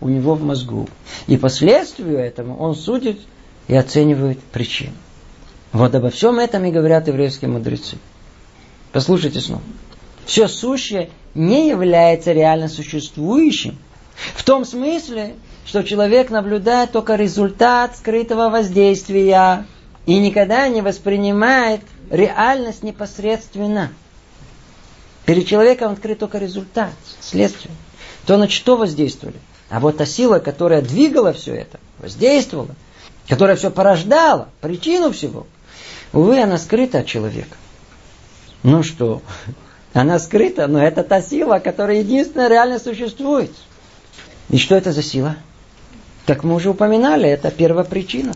у 0.01 0.09
него 0.09 0.35
в 0.35 0.43
мозгу. 0.44 0.89
И 1.27 1.36
последствию 1.36 2.18
этому 2.18 2.56
он 2.59 2.77
судит 2.77 3.18
и 3.66 3.74
оценивает 3.74 4.39
причину. 4.39 4.94
Вот 5.73 5.94
обо 5.94 6.10
всем 6.10 6.39
этом 6.39 6.64
и 6.64 6.70
говорят 6.70 7.09
еврейские 7.09 7.51
мудрецы. 7.51 7.97
Послушайте 8.93 9.41
снова. 9.41 9.63
Все 10.25 10.49
сущее 10.49 11.11
не 11.35 11.69
является 11.69 12.33
реально 12.33 12.69
существующим. 12.69 13.79
В 14.35 14.43
том 14.45 14.65
смысле, 14.65 15.35
что 15.65 15.83
человек 15.83 16.31
наблюдает 16.31 16.93
только 16.93 17.17
результат 17.17 17.97
скрытого 17.97 18.49
воздействия 18.49 19.67
и 20.07 20.19
никогда 20.19 20.69
не 20.69 20.81
воспринимает 20.81 21.83
реальность 22.11 22.83
непосредственно. 22.83 23.93
Перед 25.27 25.47
человеком 25.47 25.93
открыт 25.93 26.21
только 26.21 26.39
результат, 26.39 26.93
следствие. 27.21 27.75
То 28.27 28.37
на 28.37 28.49
что 28.49 28.77
воздействовали? 28.77 29.37
А 29.69 29.81
вот 29.81 29.97
та 29.97 30.07
сила, 30.07 30.39
которая 30.39 30.83
двигала 30.83 31.33
все 31.33 31.55
это, 31.55 31.81
воздействовала, 31.99 32.75
которая 33.29 33.57
все 33.57 33.71
порождала, 33.71 34.49
причину 34.61 35.11
всего, 35.11 35.47
увы, 36.13 36.41
она 36.41 36.59
скрыта 36.59 37.01
от 37.01 37.07
человека. 37.07 37.57
Ну 38.62 38.83
что, 38.83 39.23
она 39.93 40.19
скрыта, 40.19 40.66
но 40.66 40.83
это 40.83 41.03
та 41.03 41.23
сила, 41.23 41.59
которая 41.59 41.99
единственная 41.99 42.49
реально 42.49 42.78
существует. 42.78 43.53
И 44.51 44.59
что 44.59 44.74
это 44.74 44.93
за 44.93 45.03
сила? 45.03 45.37
Как 46.27 46.45
мы 46.45 46.55
уже 46.55 46.70
упоминали, 46.70 47.28
это 47.28 47.51
первая 47.51 47.85
причина. 47.85 48.35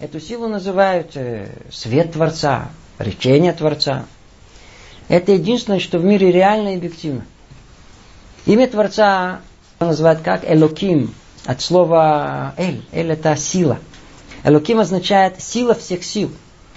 Эту 0.00 0.20
силу 0.20 0.48
называют 0.48 1.12
э, 1.14 1.48
свет 1.70 2.12
Творца, 2.12 2.70
речение 2.98 3.52
Творца. 3.52 4.06
Это 5.08 5.32
единственное, 5.32 5.78
что 5.78 5.98
в 5.98 6.04
мире 6.04 6.32
реально 6.32 6.74
и 6.74 6.76
объективно. 6.76 7.24
Имя 8.46 8.66
Творца 8.68 9.40
называют 9.78 10.20
как 10.22 10.50
Элоким, 10.50 11.14
от 11.44 11.60
слова 11.60 12.54
Эль. 12.56 12.82
Эль 12.92 13.12
это 13.12 13.36
сила. 13.36 13.78
Элоким 14.44 14.80
означает 14.80 15.40
сила 15.40 15.74
всех 15.74 16.04
сил. 16.04 16.30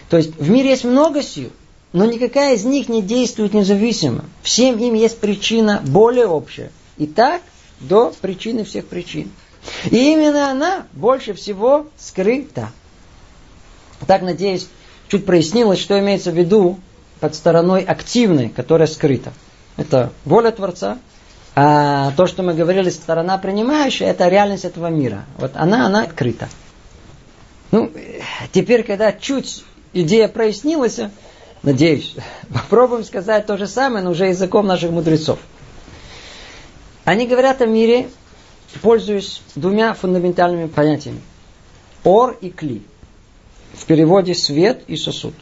То 0.09 0.17
есть 0.17 0.35
в 0.37 0.49
мире 0.49 0.71
есть 0.71 0.83
много 0.83 1.23
сил, 1.23 1.51
но 1.95 2.03
никакая 2.03 2.55
из 2.55 2.65
них 2.65 2.89
не 2.89 3.01
действует 3.01 3.53
независимо. 3.53 4.25
Всем 4.43 4.77
им 4.79 4.95
есть 4.95 5.17
причина 5.17 5.81
более 5.81 6.27
общая. 6.27 6.69
И 6.97 7.07
так 7.07 7.41
до 7.79 8.13
причины 8.19 8.65
всех 8.65 8.87
причин. 8.87 9.31
И 9.85 10.11
именно 10.11 10.51
она 10.51 10.87
больше 10.91 11.33
всего 11.33 11.87
скрыта. 11.97 12.69
Так, 14.07 14.23
надеюсь, 14.23 14.67
чуть 15.07 15.25
прояснилось, 15.25 15.79
что 15.79 15.97
имеется 15.97 16.31
в 16.31 16.37
виду 16.37 16.77
под 17.21 17.33
стороной 17.33 17.83
активной, 17.83 18.49
которая 18.49 18.89
скрыта. 18.89 19.31
Это 19.77 20.11
воля 20.25 20.51
Творца, 20.51 20.97
а 21.55 22.11
то, 22.17 22.27
что 22.27 22.43
мы 22.43 22.53
говорили, 22.55 22.89
сторона 22.89 23.37
принимающая, 23.37 24.09
это 24.09 24.27
реальность 24.27 24.65
этого 24.65 24.87
мира. 24.87 25.23
Вот 25.37 25.53
она, 25.55 25.85
она 25.85 26.03
открыта. 26.03 26.49
Ну, 27.71 27.89
теперь, 28.51 28.83
когда 28.83 29.13
чуть 29.13 29.63
идея 29.93 30.27
прояснилась, 30.27 30.99
надеюсь, 31.65 32.15
попробуем 32.53 33.03
сказать 33.03 33.45
то 33.45 33.57
же 33.57 33.67
самое, 33.67 34.03
но 34.03 34.11
уже 34.11 34.27
языком 34.27 34.65
наших 34.67 34.91
мудрецов. 34.91 35.39
Они 37.03 37.27
говорят 37.27 37.61
о 37.61 37.65
мире, 37.65 38.09
пользуясь 38.81 39.41
двумя 39.55 39.93
фундаментальными 39.93 40.67
понятиями. 40.67 41.21
Ор 42.03 42.37
и 42.41 42.49
кли. 42.49 42.81
В 43.73 43.85
переводе 43.85 44.33
свет 44.33 44.83
и 44.87 44.95
сосуд. 44.95 45.33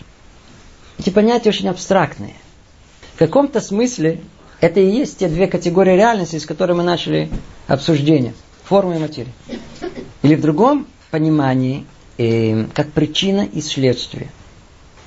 Эти 0.97 1.09
понятия 1.09 1.49
очень 1.49 1.69
абстрактные. 1.69 2.35
В 3.15 3.19
каком-то 3.19 3.61
смысле 3.61 4.21
это 4.59 4.79
и 4.79 4.89
есть 4.89 5.19
те 5.19 5.27
две 5.27 5.47
категории 5.47 5.93
реальности, 5.93 6.37
с 6.37 6.45
которыми 6.45 6.77
мы 6.77 6.83
начали 6.83 7.29
обсуждение. 7.67 8.33
Форма 8.63 8.95
и 8.95 8.99
материя. 8.99 9.33
Или 10.21 10.35
в 10.35 10.41
другом 10.41 10.87
понимании, 11.11 11.85
э, 12.17 12.65
как 12.73 12.91
причина 12.91 13.41
и 13.41 13.61
следствие. 13.61 14.29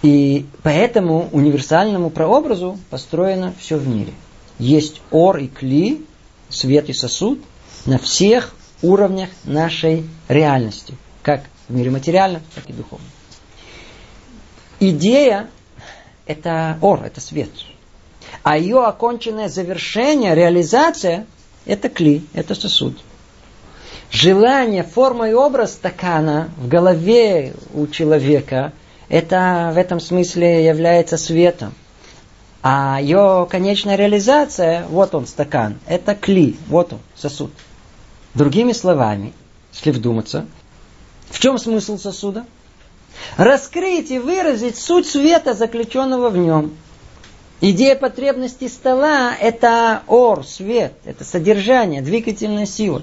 И 0.02 0.46
по 0.62 0.68
этому 0.68 1.28
универсальному 1.32 2.10
прообразу 2.10 2.78
построено 2.90 3.54
все 3.58 3.76
в 3.76 3.88
мире. 3.88 4.12
Есть 4.58 5.00
ор 5.10 5.38
и 5.38 5.48
кли, 5.48 6.04
свет 6.48 6.88
и 6.88 6.92
сосуд 6.92 7.40
на 7.86 7.98
всех 7.98 8.54
уровнях 8.82 9.30
нашей 9.44 10.04
реальности. 10.28 10.94
Как 11.22 11.42
в 11.68 11.74
мире 11.74 11.90
материальном, 11.90 12.42
так 12.54 12.68
и 12.68 12.72
духовном. 12.72 13.08
Идея– 14.78 15.48
это 16.26 16.78
ор, 16.80 17.02
это 17.02 17.20
свет– 17.20 17.50
а 18.42 18.56
ее 18.56 18.84
оконченное 18.84 19.48
завершение, 19.48 20.34
реализация, 20.34 21.26
это 21.64 21.88
кли, 21.88 22.24
это 22.32 22.54
сосуд. 22.54 22.96
Желание, 24.10 24.84
форма 24.84 25.30
и 25.30 25.32
образ 25.32 25.72
стакана 25.72 26.50
в 26.56 26.68
голове 26.68 27.54
у 27.74 27.88
человека, 27.88 28.72
это 29.08 29.70
в 29.74 29.78
этом 29.78 30.00
смысле 30.00 30.64
является 30.64 31.16
светом. 31.16 31.74
А 32.62 32.98
ее 33.00 33.46
конечная 33.48 33.96
реализация, 33.96 34.86
вот 34.88 35.14
он 35.14 35.26
стакан, 35.26 35.78
это 35.86 36.14
кли, 36.14 36.56
вот 36.66 36.92
он 36.94 36.98
сосуд. 37.14 37.52
Другими 38.34 38.72
словами, 38.72 39.32
если 39.72 39.92
вдуматься, 39.92 40.46
в 41.30 41.38
чем 41.38 41.58
смысл 41.58 41.98
сосуда? 41.98 42.44
Раскрыть 43.36 44.10
и 44.10 44.18
выразить 44.18 44.78
суть 44.78 45.06
света, 45.06 45.54
заключенного 45.54 46.28
в 46.28 46.36
нем. 46.36 46.74
Идея 47.60 47.96
потребности 47.96 48.68
стола– 48.68 49.34
это 49.40 50.02
ор, 50.06 50.44
свет, 50.44 50.92
это 51.04 51.24
содержание, 51.24 52.02
двигательная 52.02 52.66
сила. 52.66 53.02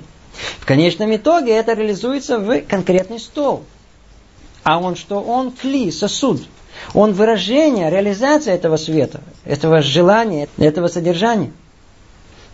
В 0.59 0.65
конечном 0.65 1.15
итоге 1.15 1.53
это 1.53 1.73
реализуется 1.73 2.37
в 2.39 2.61
конкретный 2.61 3.19
стол. 3.19 3.63
А 4.63 4.79
он 4.79 4.95
что? 4.95 5.21
Он 5.21 5.51
кли, 5.51 5.91
сосуд. 5.91 6.41
Он 6.93 7.13
выражение, 7.13 7.89
реализация 7.89 8.55
этого 8.55 8.77
света, 8.77 9.21
этого 9.45 9.81
желания, 9.81 10.49
этого 10.57 10.87
содержания. 10.87 11.51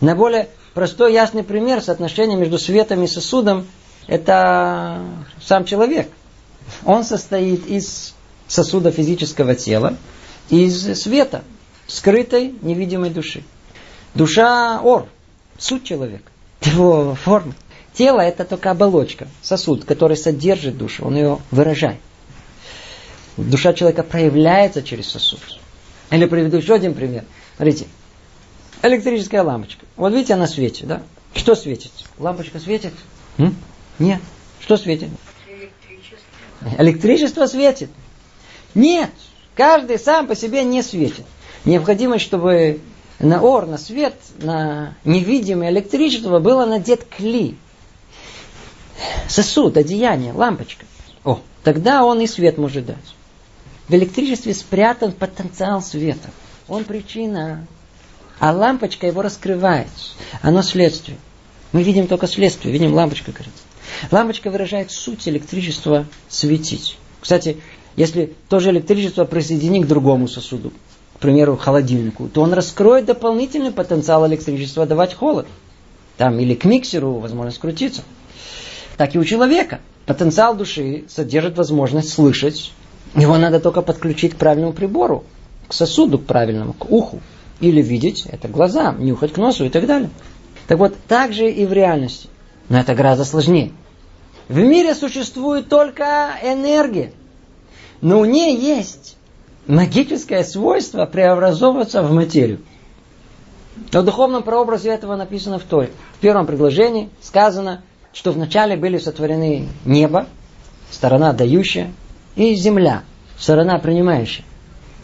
На 0.00 0.14
более 0.14 0.48
простой, 0.74 1.12
ясный 1.12 1.42
пример 1.42 1.82
соотношения 1.82 2.36
между 2.36 2.58
светом 2.58 3.02
и 3.02 3.06
сосудом– 3.06 3.66
это 4.06 5.00
сам 5.40 5.64
человек. 5.64 6.10
Он 6.84 7.04
состоит 7.04 7.66
из 7.66 8.14
сосуда 8.46 8.90
физического 8.90 9.54
тела, 9.54 9.96
из 10.48 11.00
света– 11.00 11.42
скрытой 11.90 12.54
невидимой 12.62 13.10
души. 13.10 13.42
Душа 14.14 14.80
ор, 14.80 15.06
суть 15.58 15.84
человека, 15.84 16.30
его 16.62 17.14
форма. 17.14 17.54
Тело 17.94 18.20
это 18.20 18.44
только 18.44 18.70
оболочка, 18.70 19.28
сосуд, 19.42 19.84
который 19.84 20.16
содержит 20.16 20.78
душу, 20.78 21.04
он 21.04 21.16
ее 21.16 21.38
выражает. 21.50 21.98
Душа 23.36 23.72
человека 23.72 24.02
проявляется 24.02 24.82
через 24.82 25.08
сосуд. 25.08 25.40
Или 26.10 26.26
приведу 26.26 26.58
еще 26.58 26.74
один 26.74 26.94
пример. 26.94 27.24
Смотрите, 27.56 27.86
электрическая 28.82 29.42
лампочка. 29.42 29.84
Вот 29.96 30.12
видите, 30.12 30.34
она 30.34 30.46
светит, 30.46 30.86
да? 30.86 31.02
Что 31.34 31.54
светит? 31.54 31.92
Лампочка 32.18 32.58
светит? 32.58 32.92
М? 33.38 33.56
Нет. 33.98 34.20
Что 34.60 34.76
светит? 34.76 35.08
Электричество. 35.48 36.82
Электричество 36.82 37.46
светит. 37.46 37.90
Нет. 38.74 39.10
Каждый 39.54 39.98
сам 39.98 40.26
по 40.26 40.36
себе 40.36 40.64
не 40.64 40.82
светит 40.82 41.24
необходимость, 41.64 42.24
чтобы 42.24 42.80
на 43.18 43.42
ор, 43.42 43.66
на 43.66 43.78
свет, 43.78 44.14
на 44.38 44.94
невидимое 45.04 45.70
электричество 45.70 46.38
было 46.38 46.64
надет 46.64 47.04
кли. 47.04 47.56
Сосуд, 49.28 49.76
одеяние, 49.76 50.32
лампочка. 50.32 50.84
О, 51.24 51.40
тогда 51.62 52.04
он 52.04 52.20
и 52.20 52.26
свет 52.26 52.58
может 52.58 52.86
дать. 52.86 53.14
В 53.88 53.94
электричестве 53.94 54.54
спрятан 54.54 55.12
потенциал 55.12 55.82
света. 55.82 56.30
Он 56.68 56.84
причина. 56.84 57.66
А 58.38 58.52
лампочка 58.52 59.06
его 59.06 59.22
раскрывает. 59.22 59.88
Оно 60.42 60.62
следствие. 60.62 61.18
Мы 61.72 61.82
видим 61.82 62.06
только 62.06 62.26
следствие, 62.26 62.72
видим 62.72 62.94
лампочка 62.94 63.32
горит. 63.32 63.52
Лампочка 64.10 64.50
выражает 64.50 64.90
суть 64.90 65.28
электричества 65.28 66.06
светить. 66.28 66.96
Кстати, 67.20 67.58
если 67.96 68.34
то 68.48 68.60
же 68.60 68.70
электричество 68.70 69.24
присоединить 69.24 69.84
к 69.84 69.88
другому 69.88 70.28
сосуду, 70.28 70.72
к 71.16 71.18
примеру, 71.18 71.56
холодильнику, 71.56 72.28
то 72.28 72.40
он 72.40 72.52
раскроет 72.52 73.04
дополнительный 73.04 73.72
потенциал 73.72 74.26
электричества 74.26 74.86
давать 74.86 75.14
холод. 75.14 75.46
Там 76.16 76.38
или 76.38 76.54
к 76.54 76.64
миксеру 76.64 77.14
возможность 77.14 77.58
крутиться. 77.58 78.02
Так 79.00 79.14
и 79.14 79.18
у 79.18 79.24
человека. 79.24 79.80
Потенциал 80.04 80.54
души 80.54 81.04
содержит 81.08 81.56
возможность 81.56 82.12
слышать. 82.12 82.70
Его 83.14 83.38
надо 83.38 83.58
только 83.58 83.80
подключить 83.80 84.34
к 84.34 84.36
правильному 84.36 84.74
прибору. 84.74 85.24
к 85.68 85.72
сосуду 85.72 86.18
к 86.18 86.26
правильному, 86.26 86.74
к 86.74 86.90
уху. 86.90 87.20
Или 87.60 87.80
видеть– 87.80 88.26
это 88.30 88.46
глаза, 88.46 88.92
нюхать 88.92 89.32
к 89.32 89.38
носу 89.38 89.64
и 89.64 89.70
так 89.70 89.86
далее. 89.86 90.10
Так 90.66 90.78
вот, 90.78 90.94
так 91.08 91.32
же 91.32 91.50
и 91.50 91.64
в 91.64 91.72
реальности. 91.72 92.28
Но 92.68 92.78
это 92.78 92.94
гораздо 92.94 93.24
сложнее. 93.24 93.72
В 94.48 94.58
мире 94.58 94.94
существует 94.94 95.70
только 95.70 96.32
энергия. 96.42 97.14
Но 98.02 98.20
у 98.20 98.26
нее 98.26 98.54
есть 98.54 99.16
магическое 99.66 100.44
свойство 100.44 101.06
преобразовываться 101.06 102.02
в 102.02 102.12
материю. 102.12 102.60
Но 103.94 104.02
в 104.02 104.04
духовном 104.04 104.42
прообразе 104.42 104.90
этого 104.90 105.16
написано 105.16 105.58
в 105.58 105.62
Торе. 105.62 105.88
В 106.18 106.18
первом 106.18 106.44
предложении 106.44 107.08
сказано, 107.22 107.82
что 108.12 108.32
вначале 108.32 108.76
были 108.76 108.98
сотворены 108.98 109.68
небо, 109.84 110.26
сторона 110.90 111.32
дающая, 111.32 111.92
и 112.36 112.54
земля, 112.54 113.02
сторона 113.38 113.78
принимающая. 113.78 114.44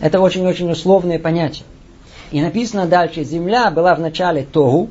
Это 0.00 0.20
очень-очень 0.20 0.70
условные 0.70 1.18
понятия. 1.18 1.64
И 2.30 2.40
написано 2.40 2.86
дальше, 2.86 3.24
земля 3.24 3.70
была 3.70 3.94
вначале 3.94 4.44
Тогу, 4.44 4.90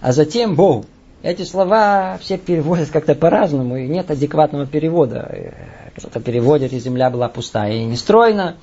а 0.00 0.12
затем 0.12 0.54
Богу. 0.54 0.86
Эти 1.22 1.42
слова 1.42 2.16
все 2.20 2.38
переводят 2.38 2.90
как-то 2.90 3.16
по-разному, 3.16 3.76
и 3.76 3.88
нет 3.88 4.08
адекватного 4.10 4.66
перевода. 4.66 5.52
Кто-то 5.96 6.20
переводит, 6.20 6.72
и 6.72 6.78
земля 6.78 7.10
была 7.10 7.28
пустая 7.28 7.72
и 7.72 7.84
нестройна, 7.84 8.56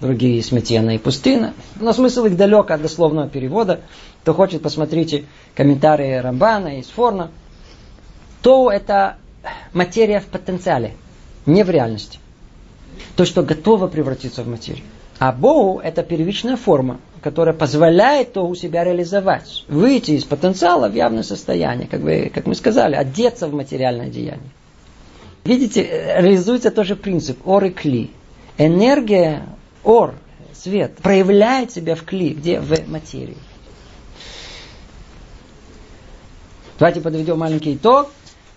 другие 0.00 0.42
сметенная 0.42 0.94
и 0.94 0.98
пустына. 0.98 1.52
Но 1.78 1.92
смысл 1.92 2.24
их 2.24 2.38
далек 2.38 2.70
от 2.70 2.80
дословного 2.80 3.28
перевода. 3.28 3.80
Кто 4.22 4.32
хочет, 4.32 4.62
посмотрите 4.62 5.24
комментарии 5.54 6.14
Рамбана 6.14 6.78
и 6.78 6.82
Сфорна. 6.82 7.30
То 8.42 8.70
это 8.70 9.16
материя 9.72 10.20
в 10.20 10.26
потенциале, 10.26 10.94
не 11.46 11.62
в 11.62 11.70
реальности. 11.70 12.18
То, 13.16 13.24
что 13.24 13.42
готово 13.42 13.86
превратиться 13.86 14.42
в 14.42 14.48
материю. 14.48 14.84
А 15.18 15.32
Богу 15.32 15.80
это 15.80 16.02
первичная 16.02 16.56
форма, 16.56 16.98
которая 17.22 17.54
позволяет 17.54 18.32
то 18.32 18.46
у 18.46 18.54
себя 18.54 18.84
реализовать, 18.84 19.64
выйти 19.68 20.12
из 20.12 20.24
потенциала 20.24 20.88
в 20.88 20.94
явное 20.94 21.22
состояние, 21.22 21.86
как, 21.86 22.00
вы, 22.00 22.30
как 22.34 22.46
мы 22.46 22.54
сказали, 22.54 22.94
одеться 22.94 23.46
в 23.46 23.52
материальное 23.52 24.08
деяние. 24.08 24.50
Видите, 25.44 25.82
реализуется 26.16 26.70
тоже 26.70 26.96
принцип 26.96 27.46
ор 27.46 27.64
и 27.64 27.70
кли. 27.70 28.10
Энергия, 28.56 29.46
ор, 29.84 30.14
свет, 30.54 30.96
проявляет 30.96 31.70
себя 31.70 31.94
в 31.94 32.02
кли, 32.02 32.30
где 32.30 32.60
в 32.60 32.88
материи. 32.88 33.36
Давайте 36.78 37.02
подведем 37.02 37.38
маленький 37.38 37.74
итог. 37.74 38.10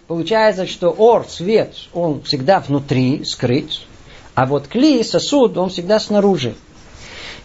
Получается, 0.07 0.67
что 0.67 0.89
ор, 0.89 1.25
свет, 1.29 1.75
он 1.93 2.23
всегда 2.23 2.59
внутри, 2.59 3.23
скрыт, 3.23 3.81
а 4.35 4.45
вот 4.45 4.67
кли, 4.67 5.03
сосуд, 5.03 5.57
он 5.57 5.69
всегда 5.69 5.99
снаружи. 5.99 6.55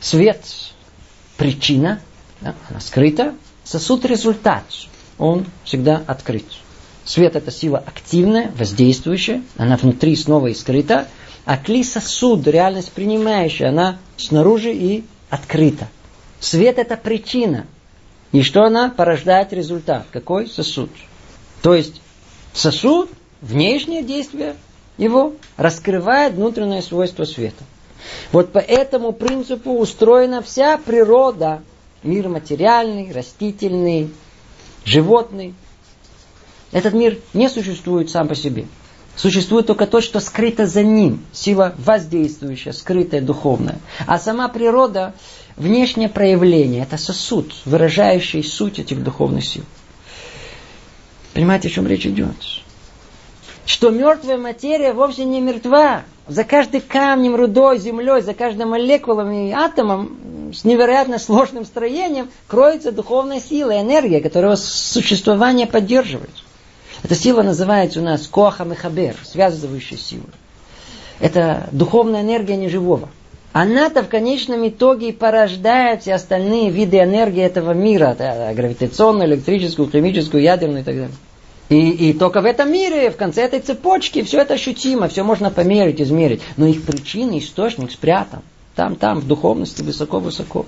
Свет– 0.01 0.43
причина, 1.37 2.01
да, 2.41 2.55
она 2.69 2.81
скрыта. 2.81 3.35
Сосуд– 3.65 4.05
результат, 4.07 4.65
он 5.19 5.47
всегда 5.65 6.03
открыт. 6.07 6.47
Свет– 7.05 7.37
это 7.37 7.51
сила 7.51 7.83
активная, 7.85 8.51
воздействующая, 8.57 9.43
она 9.57 9.77
внутри 9.77 10.17
снова 10.17 10.49
и 10.49 10.55
скрыта. 10.55 11.07
А 11.45 11.57
кли– 11.59 11.83
сосуд, 11.85 12.47
реальность 12.47 12.93
принимающая, 12.93 13.69
она 13.69 13.99
снаружи 14.17 14.73
и 14.73 15.05
открыта. 15.31 15.89
Свет– 16.41 16.79
это 16.81 16.97
причина. 16.97 17.67
И 18.33 18.43
что 18.43 18.63
она 18.63 18.91
порождает 18.91 19.53
результат? 19.53 20.07
Какой 20.11 20.49
сосуд? 20.49 20.91
То 21.63 21.75
есть 21.75 22.01
сосуд, 22.59 23.11
внешнее 23.41 24.03
действие 24.03 24.57
его 24.97 25.35
раскрывает 25.57 26.35
внутреннее 26.35 26.83
свойство 26.83 27.25
света. 27.25 27.65
Вот 28.33 28.53
по 28.53 28.59
этому 28.59 29.13
принципу 29.13 29.79
устроена 29.79 30.43
вся 30.43 30.79
природа. 30.79 31.63
Мир 32.03 32.29
материальный, 32.29 33.13
растительный, 33.13 34.11
животный. 34.85 35.55
Этот 36.71 36.95
мир 36.95 37.19
не 37.35 37.49
существует 37.49 38.11
сам 38.11 38.29
по 38.29 38.35
себе. 38.35 38.67
Существует 39.17 39.67
только 39.67 39.87
то, 39.87 40.01
что 40.01 40.21
скрыто 40.21 40.67
за 40.67 40.85
ним. 40.85 41.25
Сила 41.33 41.75
воздействующая, 41.77 42.73
скрытая, 42.73 43.21
духовная. 43.21 43.81
А 44.07 44.19
сама 44.19 44.49
природа– 44.49 45.15
внешнее 45.57 46.09
проявление. 46.09 46.85
Это 46.85 46.97
сосуд, 46.97 47.53
выражающий 47.65 48.45
суть 48.45 48.79
этих 48.79 49.03
духовных 49.03 49.45
сил. 49.45 49.65
Понимаете, 51.39 51.69
о 51.69 51.71
чем 51.71 51.87
речь 51.87 52.05
идет? 52.05 52.35
что 53.65 53.91
мертвая 53.91 54.39
материя 54.39 54.93
вовсе 54.93 55.25
не 55.25 55.41
мертва. 55.41 56.03
За 56.27 56.43
каждым 56.43 56.81
камнем, 56.81 57.37
рудой, 57.37 57.79
землей, 57.79 58.23
за 58.23 58.35
каждым 58.35 58.71
молекулом 58.71 59.31
и 59.31 59.53
атомом 59.53 60.53
с 60.53 60.65
невероятно 60.65 61.21
сложным 61.21 61.65
строением 61.65 62.29
кроется 62.49 62.91
духовная 62.91 63.41
сила, 63.41 63.81
энергия, 63.81 64.21
которая 64.21 64.57
существование 64.57 65.69
поддерживает. 65.69 66.33
Эта 67.05 67.15
сила 67.15 67.43
называется 67.43 68.01
у 68.01 68.03
нас 68.03 68.27
Коаха 68.27 68.65
Мехабер, 68.65 69.15
связывающая 69.23 69.97
сила. 69.97 70.27
Это 71.21 71.69
духовная 71.71 72.23
энергия 72.23 72.57
неживого. 72.57 73.11
Она-то 73.53 74.03
в 74.03 74.09
конечном 74.09 74.67
итоге 74.67 75.11
и 75.11 75.13
порождает 75.13 76.03
все 76.03 76.15
остальные 76.15 76.71
виды 76.71 76.99
энергии 76.99 77.45
этого 77.45 77.75
мира, 77.75 78.17
гравитационную, 78.19 79.29
электрическую, 79.29 79.89
химическую, 79.89 80.43
ядерную 80.43 80.81
и 80.81 80.85
так 80.85 80.95
далее. 80.97 81.15
И, 81.69 81.91
и 81.91 82.13
только 82.15 82.41
в 82.41 82.47
этом 82.47 82.73
мире, 82.73 83.11
в 83.11 83.17
конце 83.17 83.43
этой 83.43 83.61
цепочки, 83.61 84.23
все 84.23 84.41
это 84.41 84.55
ощутимо, 84.55 85.09
все 85.09 85.23
можно 85.23 85.51
померить, 85.51 86.01
измерить. 86.01 86.41
Но 86.57 86.67
их 86.67 86.85
причина, 86.85 87.39
источник 87.39 87.91
спрятан. 87.91 88.41
Там, 88.75 88.97
там, 88.97 89.19
в 89.19 89.27
духовности 89.27 89.83
высоко-высоко. 89.83 90.65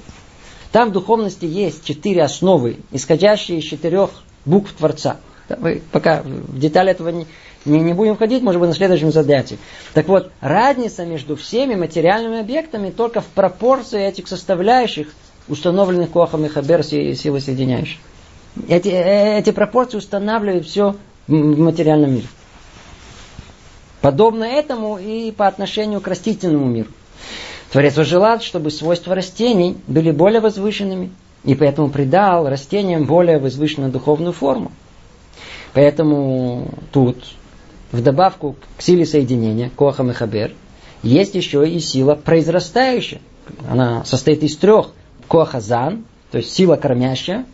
Там 0.72 0.90
в 0.90 0.92
духовности 0.92 1.44
есть 1.46 1.84
четыре 1.84 2.22
основы, 2.22 2.78
исходящие 2.92 3.58
из 3.58 3.64
четырех 3.64 4.10
букв 4.44 4.72
Творца. 4.72 5.16
Мы 5.58 5.82
пока 5.90 6.22
в 6.22 6.58
детали 6.58 6.90
этого 6.90 7.08
не, 7.08 7.26
не, 7.64 7.80
не 7.80 7.92
будем 7.92 8.16
входить, 8.16 8.42
может 8.42 8.60
быть, 8.60 8.68
на 8.68 8.74
следующем 8.74 9.10
занятии. 9.10 9.58
Так 9.94 10.06
вот, 10.08 10.30
разница 10.40 11.04
между 11.06 11.34
всеми 11.34 11.74
материальными 11.74 12.40
объектами 12.40 12.90
только 12.90 13.20
в 13.20 13.26
пропорции 13.26 14.04
этих 14.04 14.28
составляющих, 14.28 15.08
установленных 15.48 16.10
Коахом 16.10 16.44
и 16.44 16.48
Хабер 16.48 16.84
силы 16.84 17.40
соединяющих. 17.40 17.98
Эти, 18.68 18.88
эти 18.88 19.50
пропорции 19.50 19.98
устанавливают 19.98 20.66
все 20.66 20.96
в 21.26 21.32
материальном 21.32 22.14
мире. 22.14 22.26
Подобно 24.00 24.44
этому 24.44 24.98
и 24.98 25.30
по 25.30 25.46
отношению 25.46 26.00
к 26.00 26.08
растительному 26.08 26.66
миру. 26.66 26.88
Творец 27.70 27.94
желал, 27.94 28.40
чтобы 28.40 28.70
свойства 28.70 29.14
растений 29.14 29.76
были 29.86 30.10
более 30.10 30.40
возвышенными, 30.40 31.10
и 31.44 31.54
поэтому 31.54 31.90
придал 31.90 32.48
растениям 32.48 33.04
более 33.04 33.38
возвышенную 33.38 33.92
духовную 33.92 34.32
форму. 34.32 34.72
Поэтому 35.72 36.68
тут, 36.92 37.16
в 37.92 38.02
добавку 38.02 38.56
к 38.76 38.82
силе 38.82 39.06
соединения, 39.06 39.70
Коахам 39.76 40.10
и 40.10 40.14
Хабер, 40.14 40.52
есть 41.02 41.34
еще 41.34 41.68
и 41.68 41.78
сила 41.78 42.14
произрастающая. 42.16 43.20
Она 43.68 44.04
состоит 44.04 44.42
из 44.42 44.56
трех. 44.56 44.90
Коахазан, 45.28 46.04
то 46.32 46.38
есть 46.38 46.52
сила 46.52 46.74
кормящая, 46.74 47.46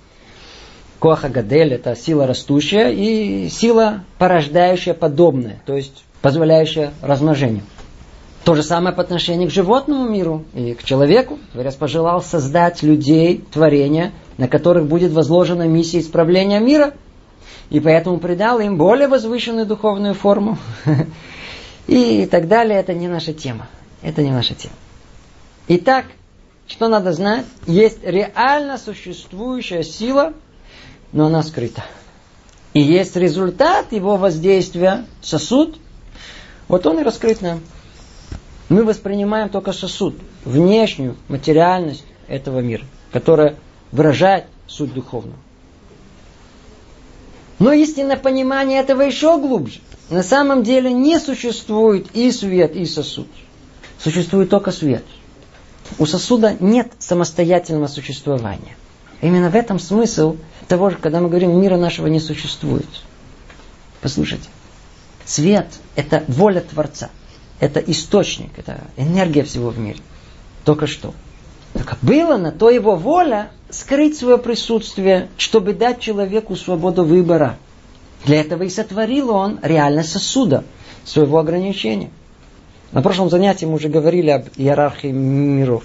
Коаха 0.99 1.29
Гадель– 1.29 1.75
это 1.75 1.95
сила 1.95 2.27
растущая 2.27 2.91
и 2.91 3.49
сила 3.49 4.05
порождающая 4.19 4.95
подобное, 4.95 5.61
то 5.67 5.77
есть 5.77 6.05
позволяющая 6.23 6.93
размножению. 7.03 7.63
То 8.45 8.55
же 8.55 8.63
самое 8.63 8.95
по 8.95 9.03
отношению 9.03 9.49
к 9.49 9.53
животному 9.53 10.09
миру 10.09 10.45
и 10.55 10.75
к 10.75 10.85
человеку. 10.85 11.39
Творец 11.53 11.75
пожелал 11.75 12.23
создать 12.23 12.83
людей, 12.83 13.45
творения, 13.53 14.13
на 14.39 14.47
которых 14.47 14.87
будет 14.87 15.13
возложена 15.13 15.67
миссия 15.67 15.99
исправления 15.99 16.61
мира. 16.61 16.95
И 17.71 17.81
поэтому 17.81 18.19
придал 18.19 18.61
им 18.61 18.77
более 18.77 19.09
возвышенную 19.09 19.67
духовную 19.67 20.15
форму. 20.15 20.59
И 21.89 22.27
так 22.27 22.47
далее. 22.47 22.79
Это 22.79 22.95
не 22.95 23.09
наша 23.09 23.33
тема. 23.33 23.67
Это 24.01 24.23
не 24.23 24.31
наша 24.31 24.55
тема. 24.55 24.75
Итак, 25.67 26.05
что 26.69 26.87
надо 26.87 27.13
знать? 27.13 27.47
Есть 27.67 27.99
реально 28.05 28.79
существующая 28.79 29.83
сила– 29.83 30.33
но 31.13 31.27
она 31.27 31.43
скрыта. 31.43 31.85
И 32.73 32.81
есть 32.81 33.17
результат 33.17 33.93
его 33.93 34.17
воздействия, 34.17 35.07
сосуд, 35.23 35.77
вот 36.69 36.87
он 36.87 37.01
и 37.01 37.03
раскрыт 37.03 37.41
нам. 37.41 37.61
Мы 38.69 38.85
воспринимаем 38.85 39.49
только 39.49 39.73
сосуд, 39.73 40.17
внешнюю 40.45 41.17
материальность 41.29 42.05
этого 42.29 42.61
мира, 42.61 42.85
которая 43.13 43.57
выражает 43.93 44.47
суть 44.67 44.93
духовного. 44.93 45.39
Но 47.59 47.73
истинное 47.73 48.17
понимание 48.17 48.81
этого 48.81 49.03
еще 49.03 49.41
глубже. 49.41 49.81
На 50.11 50.23
самом 50.23 50.63
деле 50.63 50.93
не 50.93 51.19
существует 51.19 52.09
и 52.15 52.31
свет, 52.31 52.77
и 52.77 52.85
сосуд. 52.85 53.29
Существует 53.99 54.51
только 54.51 54.73
свет. 54.73 55.05
У 55.99 56.07
сосуда 56.07 56.57
нет 56.61 56.93
самостоятельного 56.99 57.87
существования. 57.87 58.77
Именно 59.23 59.51
в 59.51 59.55
этом 59.55 59.79
смысл 59.79 60.37
того 60.69 60.91
же, 60.91 60.97
когда 60.97 61.21
мы 61.21 61.29
говорим, 61.29 61.61
мира 61.61 61.77
нашего 61.77 62.07
не 62.07 62.21
существует. 62.21 62.87
Послушайте. 64.01 64.49
Свет– 65.25 65.67
это 65.97 66.25
воля 66.29 66.61
Творца. 66.61 67.11
Это 67.59 67.81
источник, 67.81 68.51
это 68.59 68.81
энергия 68.97 69.43
всего 69.43 69.71
в 69.71 69.79
мире. 69.79 70.01
Только 70.65 70.87
что. 70.87 71.15
Так 71.73 71.99
было 72.03 72.37
на 72.37 72.53
то 72.53 72.71
его 72.71 72.97
воля 72.97 73.51
скрыть 73.71 74.17
свое 74.17 74.39
присутствие, 74.39 75.29
чтобы 75.37 75.73
дать 75.73 76.01
человеку 76.01 76.57
свободу 76.57 77.05
выбора. 77.05 77.59
Для 78.25 78.41
этого 78.41 78.63
и 78.65 78.71
сотворил 78.71 79.31
он 79.31 79.59
реальность 79.63 80.13
сосуда, 80.13 80.65
своего 81.05 81.39
ограничения. 81.39 82.11
На 82.93 83.03
прошлом 83.03 83.31
занятии 83.31 83.65
мы 83.65 83.75
уже 83.75 83.89
говорили 83.89 84.31
об 84.31 84.47
иерархии 84.57 85.09
миров. 85.09 85.85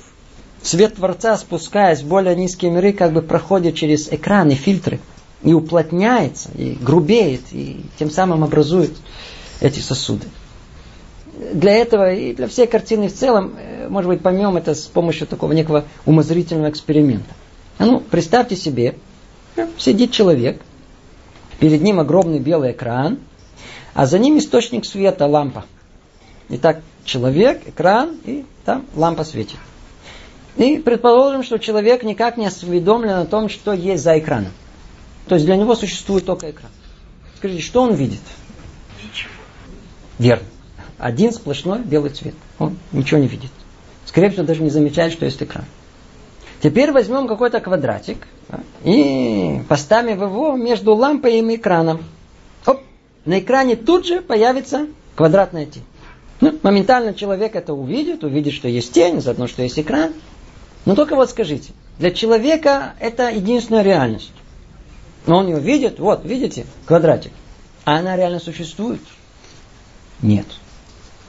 Свет 0.63 0.95
Творца, 0.95 1.38
спускаясь 1.38 2.01
в 2.01 2.07
более 2.07 2.35
низкие 2.35 2.71
миры, 2.71 2.93
как 2.93 3.13
бы 3.13 3.21
проходит 3.21 3.75
через 3.75 4.09
экраны, 4.09 4.53
фильтры, 4.53 4.99
и 5.41 5.53
уплотняется, 5.53 6.49
и 6.55 6.77
грубеет, 6.79 7.41
и 7.51 7.83
тем 7.97 8.11
самым 8.11 8.43
образует 8.43 8.91
эти 9.59 9.79
сосуды. 9.79 10.27
Для 11.53 11.73
этого 11.73 12.13
и 12.13 12.33
для 12.35 12.47
всей 12.47 12.67
картины 12.67 13.07
в 13.07 13.13
целом, 13.13 13.53
э, 13.57 13.88
может 13.89 14.09
быть, 14.09 14.21
поймем 14.21 14.57
это 14.57 14.75
с 14.75 14.81
помощью 14.81 15.25
такого 15.25 15.53
некого 15.53 15.85
умозрительного 16.05 16.69
эксперимента. 16.69 17.33
А 17.79 17.85
ну, 17.85 17.99
представьте 17.99 18.55
себе, 18.55 18.95
э, 19.55 19.67
сидит 19.79 20.11
человек, 20.11 20.61
перед 21.59 21.81
ним 21.81 21.99
огромный 21.99 22.39
белый 22.39 22.73
экран, 22.73 23.17
а 23.95 24.05
за 24.05 24.19
ним 24.19 24.38
источник 24.38 24.85
света, 24.85 25.25
лампа. 25.25 25.65
Итак, 26.49 26.81
человек, 27.03 27.67
экран, 27.67 28.17
и 28.25 28.45
там 28.63 28.85
лампа 28.95 29.23
светит. 29.23 29.57
И 30.61 30.77
предположим, 30.77 31.41
что 31.41 31.57
человек 31.57 32.03
никак 32.03 32.38
не 32.38 32.45
осведомлен 32.45 33.15
о 33.15 33.25
том, 33.25 33.49
что 33.49 33.73
есть 33.73 34.03
за 34.03 34.19
экраном. 34.19 34.51
То 35.27 35.33
есть 35.33 35.47
для 35.47 35.55
него 35.55 35.73
существует 35.73 36.23
только 36.23 36.51
экран. 36.51 36.69
Скажите, 37.38 37.63
что 37.63 37.81
он 37.81 37.95
видит? 37.95 38.19
Ничего. 39.03 39.31
Верно. 40.19 40.45
Один 40.99 41.31
сплошной 41.31 41.79
белый 41.79 42.11
цвет. 42.11 42.35
Он 42.59 42.77
ничего 42.91 43.19
не 43.19 43.27
видит. 43.27 43.49
Скорее 44.05 44.29
всего, 44.29 44.43
даже 44.43 44.61
не 44.61 44.69
замечает, 44.69 45.13
что 45.13 45.25
есть 45.25 45.41
экран. 45.41 45.65
Теперь 46.61 46.91
возьмем 46.91 47.27
какой-то 47.27 47.59
квадратик 47.59 48.27
и 48.83 49.61
поставим 49.67 50.21
его 50.21 50.55
между 50.55 50.93
лампой 50.93 51.39
и 51.39 51.55
экраном. 51.55 52.03
Оп, 52.67 52.81
на 53.25 53.39
экране 53.39 53.75
тут 53.75 54.05
же 54.05 54.21
появится 54.21 54.85
квадратная 55.15 55.65
тень. 55.65 55.85
Ну, 56.39 56.59
моментально 56.61 57.15
человек 57.15 57.55
это 57.55 57.73
увидит, 57.73 58.23
увидит, 58.23 58.53
что 58.53 58.67
есть 58.67 58.93
тень, 58.93 59.21
заодно, 59.21 59.47
что 59.47 59.63
есть 59.63 59.79
экран. 59.79 60.13
Но 60.86 60.95
только 60.95 61.16
вот 61.16 61.30
скажите, 61.30 61.74
для 61.99 62.12
человека 62.12 62.95
это 62.99 63.30
единственная 63.30 63.84
реальность. 63.84 64.32
Но 65.26 65.38
он 65.38 65.48
ее 65.48 65.60
видит, 65.60 65.99
вот, 65.99 66.26
видите, 66.26 66.66
квадратик. 66.86 67.32
А 67.86 67.98
она 67.98 68.16
реально 68.16 68.40
существует? 68.40 69.02
Нет. 70.22 70.48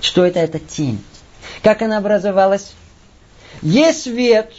Что 0.01 0.25
это? 0.25 0.41
Это 0.41 0.59
тень. 0.59 1.03
Как 1.63 1.83
она 1.83 1.99
образовалась? 1.99 2.73
Есть 3.61 4.03
свет, 4.03 4.53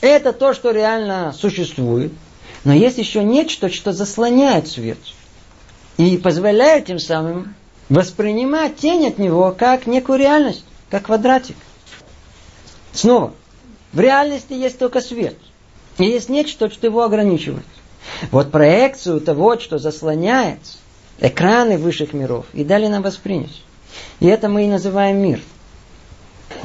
это 0.00 0.32
то, 0.32 0.54
что 0.54 0.70
реально 0.70 1.34
существует, 1.36 2.12
но 2.64 2.72
есть 2.72 2.98
еще 2.98 3.22
нечто, 3.22 3.68
что 3.68 3.92
заслоняет 3.92 4.66
свет. 4.68 4.98
И 5.98 6.16
позволяет 6.16 6.86
тем 6.86 6.98
самым 6.98 7.54
воспринимать 7.90 8.76
тень 8.76 9.06
от 9.06 9.18
него 9.18 9.54
как 9.56 9.86
некую 9.86 10.18
реальность, 10.18 10.64
как 10.88 11.04
квадратик. 11.04 11.56
Снова, 12.92 13.34
в 13.92 14.00
реальности 14.00 14.52
есть 14.52 14.78
только 14.78 15.00
свет. 15.00 15.36
И 15.98 16.04
есть 16.04 16.28
нечто, 16.28 16.70
что 16.70 16.86
его 16.86 17.02
ограничивает. 17.02 17.66
Вот 18.30 18.50
проекцию 18.50 19.20
того, 19.20 19.58
что 19.58 19.78
заслоняет 19.78 20.60
экраны 21.20 21.76
высших 21.76 22.12
миров, 22.12 22.46
и 22.54 22.64
дали 22.64 22.86
нам 22.86 23.02
воспринять. 23.02 23.62
И 24.20 24.26
это 24.26 24.48
мы 24.48 24.64
и 24.64 24.68
называем 24.68 25.18
мир. 25.18 25.40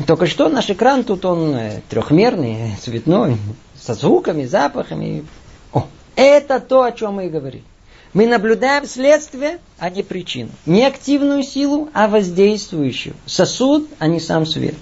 Только 0.08 0.28
что 0.28 0.50
наш 0.50 0.70
экран 0.70 1.04
тут 1.04 1.26
он 1.26 1.56
э, 1.56 1.82
трехмерный, 1.90 2.76
цветной, 2.82 3.38
со 3.80 3.94
звуками, 3.94 4.46
запахами. 4.46 5.26
О, 5.74 5.88
это 6.16 6.60
то, 6.60 6.84
о 6.84 6.92
чем 6.92 7.16
мы 7.16 7.28
и 7.28 7.30
говорим. 7.30 7.64
Мы 8.14 8.28
наблюдаем 8.28 8.86
следствие, 8.86 9.60
а 9.78 9.90
не 9.90 10.02
причину. 10.02 10.52
Не 10.66 10.86
активную 10.86 11.44
силу, 11.44 11.90
а 11.94 12.08
воздействующую. 12.08 13.14
Сосуд, 13.26 13.90
а 14.00 14.08
не 14.08 14.20
сам 14.20 14.46
свет. 14.46 14.76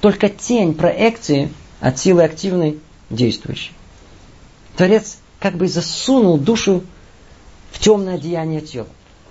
Только 0.00 0.28
тень 0.28 0.74
проекции 0.74 1.48
от 1.80 1.98
силы 1.98 2.22
активной 2.22 2.80
действующей. 3.10 3.72
Творец 4.76 5.18
как 5.38 5.54
бы 5.54 5.68
засунул 5.68 6.38
душу 6.38 6.82
в 7.70 7.78
темное 7.78 8.14
одеяние 8.14 8.60
тела. 8.60 8.88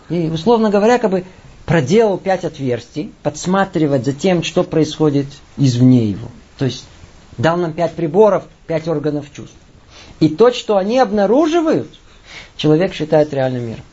И, 0.10 0.30
условно 0.30 0.70
говоря, 0.70 1.00
как 1.00 1.12
бы 1.12 1.24
проделал 1.66 2.18
пять 2.18 2.46
отверстий, 2.46 3.14
подсматривать 3.24 4.06
за 4.06 4.14
тем, 4.14 4.44
что 4.44 4.64
происходит 4.64 5.28
извне 5.58 6.10
его. 6.10 6.28
То 6.58 6.66
есть 6.66 6.86
дал 7.38 7.58
нам 7.58 7.74
пять 7.74 7.94
приборов, 7.94 8.44
пять 8.68 8.88
органов 8.88 9.26
чувств. 9.34 9.56
И 10.20 10.30
то, 10.30 10.52
что 10.52 10.78
они 10.78 11.00
обнаруживают, 11.00 11.90
человек 12.58 12.94
считает 12.94 13.34
реальным 13.34 13.68
миром. 13.68 13.84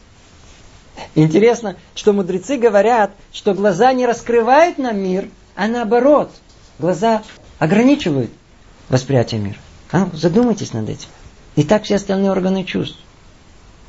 Интересно, 1.15 1.77
что 1.95 2.13
мудрецы 2.13 2.57
говорят, 2.57 3.13
что 3.33 3.55
глаза 3.55 3.93
не 3.93 4.07
раскрывают 4.07 4.79
нам 4.79 4.99
мир, 4.99 5.29
а 5.57 5.67
наоборот, 5.67 6.31
глаза 6.79 7.23
ограничивают 7.59 8.31
восприятие 8.91 9.41
мира. 9.41 9.59
А 9.91 10.01
ну, 10.01 10.11
задумайтесь 10.13 10.73
над 10.73 10.89
этим. 10.89 11.09
И 11.57 11.65
так 11.65 11.85
все 11.85 11.97
остальные 11.97 12.31
органы 12.31 12.65
чувств. 12.65 12.99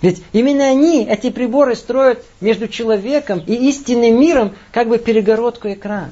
Ведь 0.01 0.23
именно 0.31 0.65
они, 0.65 1.05
эти 1.05 1.29
приборы, 1.29 1.75
строят 1.75 2.23
между 2.39 2.67
человеком 2.67 3.39
и 3.45 3.53
истинным 3.69 4.19
миром 4.19 4.55
как 4.71 4.87
бы 4.87 4.97
перегородку 4.97 5.71
экрана. 5.71 6.11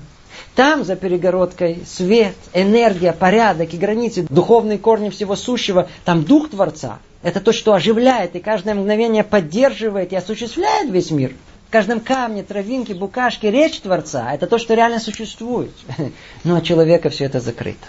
Там 0.56 0.84
за 0.84 0.96
перегородкой 0.96 1.84
свет, 1.88 2.36
энергия, 2.54 3.14
порядок 3.14 3.74
и 3.74 3.78
границы, 3.78 4.28
духовные 4.30 4.78
корни 4.78 5.10
всего 5.10 5.36
сущего. 5.36 5.88
Там 6.06 6.24
дух 6.24 6.50
Творца. 6.50 7.00
Это 7.24 7.40
то, 7.40 7.52
что 7.52 7.74
оживляет 7.74 8.36
и 8.36 8.40
каждое 8.40 8.76
мгновение 8.76 9.24
поддерживает 9.24 10.14
и 10.14 10.16
осуществляет 10.16 10.90
весь 10.92 11.12
мир. 11.12 11.34
В 11.68 11.72
каждом 11.72 12.00
камне, 12.00 12.44
травинке, 12.44 12.94
букашке 12.94 13.52
речь 13.52 13.80
Творца. 13.80 14.34
Это 14.34 14.48
то, 14.48 14.58
что 14.58 14.74
реально 14.74 15.00
существует. 15.00 15.72
Но 16.44 16.58
от 16.58 16.64
человека 16.64 17.10
все 17.10 17.26
это 17.26 17.40
закрыто. 17.40 17.86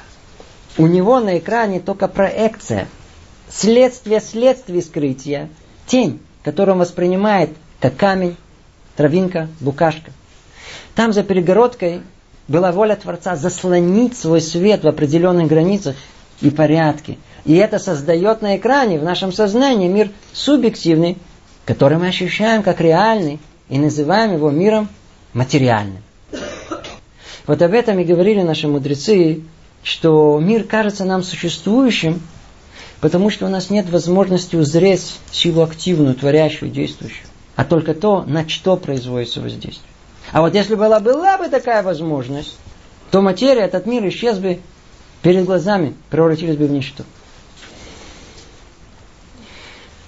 У 0.78 0.86
него 0.86 1.20
на 1.20 1.38
экране 1.38 1.80
только 1.80 2.08
проекция. 2.08 2.88
Следствие 3.48 4.20
следствий 4.20 4.80
скрытия 4.80 5.48
тень, 5.86 6.20
которую 6.44 6.74
он 6.74 6.80
воспринимает 6.80 7.50
как 7.80 7.96
камень, 7.96 8.36
травинка, 8.96 9.48
букашка. 9.60 10.12
Там 10.94 11.12
за 11.12 11.22
перегородкой 11.24 12.02
была 12.46 12.72
воля 12.72 12.96
Творца 12.96 13.36
заслонить 13.36 14.16
свой 14.16 14.40
свет 14.40 14.84
в 14.84 14.88
определенных 14.88 15.48
границах 15.48 15.96
и 16.40 16.50
порядке. 16.50 17.16
И 17.44 17.54
это 17.54 17.78
создает 17.78 18.42
на 18.42 18.56
экране, 18.56 18.98
в 18.98 19.04
нашем 19.04 19.32
сознании, 19.32 19.88
мир 19.88 20.10
субъективный, 20.32 21.16
который 21.64 21.98
мы 21.98 22.08
ощущаем 22.08 22.62
как 22.62 22.80
реальный 22.80 23.38
и 23.68 23.78
называем 23.78 24.34
его 24.34 24.50
миром 24.50 24.88
материальным. 25.32 26.02
Вот 27.46 27.62
об 27.62 27.72
этом 27.72 27.98
и 27.98 28.04
говорили 28.04 28.42
наши 28.42 28.68
мудрецы, 28.68 29.42
что 29.82 30.38
мир 30.40 30.64
кажется 30.64 31.04
нам 31.04 31.22
существующим, 31.22 32.20
Потому 33.00 33.30
что 33.30 33.46
у 33.46 33.48
нас 33.48 33.70
нет 33.70 33.88
возможности 33.88 34.56
узреть 34.56 35.18
силу 35.32 35.62
активную, 35.62 36.14
творящую, 36.14 36.70
действующую. 36.70 37.26
А 37.56 37.64
только 37.64 37.94
то, 37.94 38.22
на 38.26 38.48
что 38.48 38.76
производится 38.76 39.40
воздействие. 39.40 39.90
А 40.32 40.42
вот 40.42 40.54
если 40.54 40.74
была, 40.74 41.00
была 41.00 41.38
бы 41.38 41.48
такая 41.48 41.82
возможность, 41.82 42.56
то 43.10 43.22
материя, 43.22 43.62
этот 43.62 43.86
мир 43.86 44.06
исчез 44.08 44.38
бы 44.38 44.60
перед 45.22 45.44
глазами, 45.44 45.94
превратились 46.10 46.56
бы 46.56 46.66
в 46.66 46.70
ничто. 46.70 47.04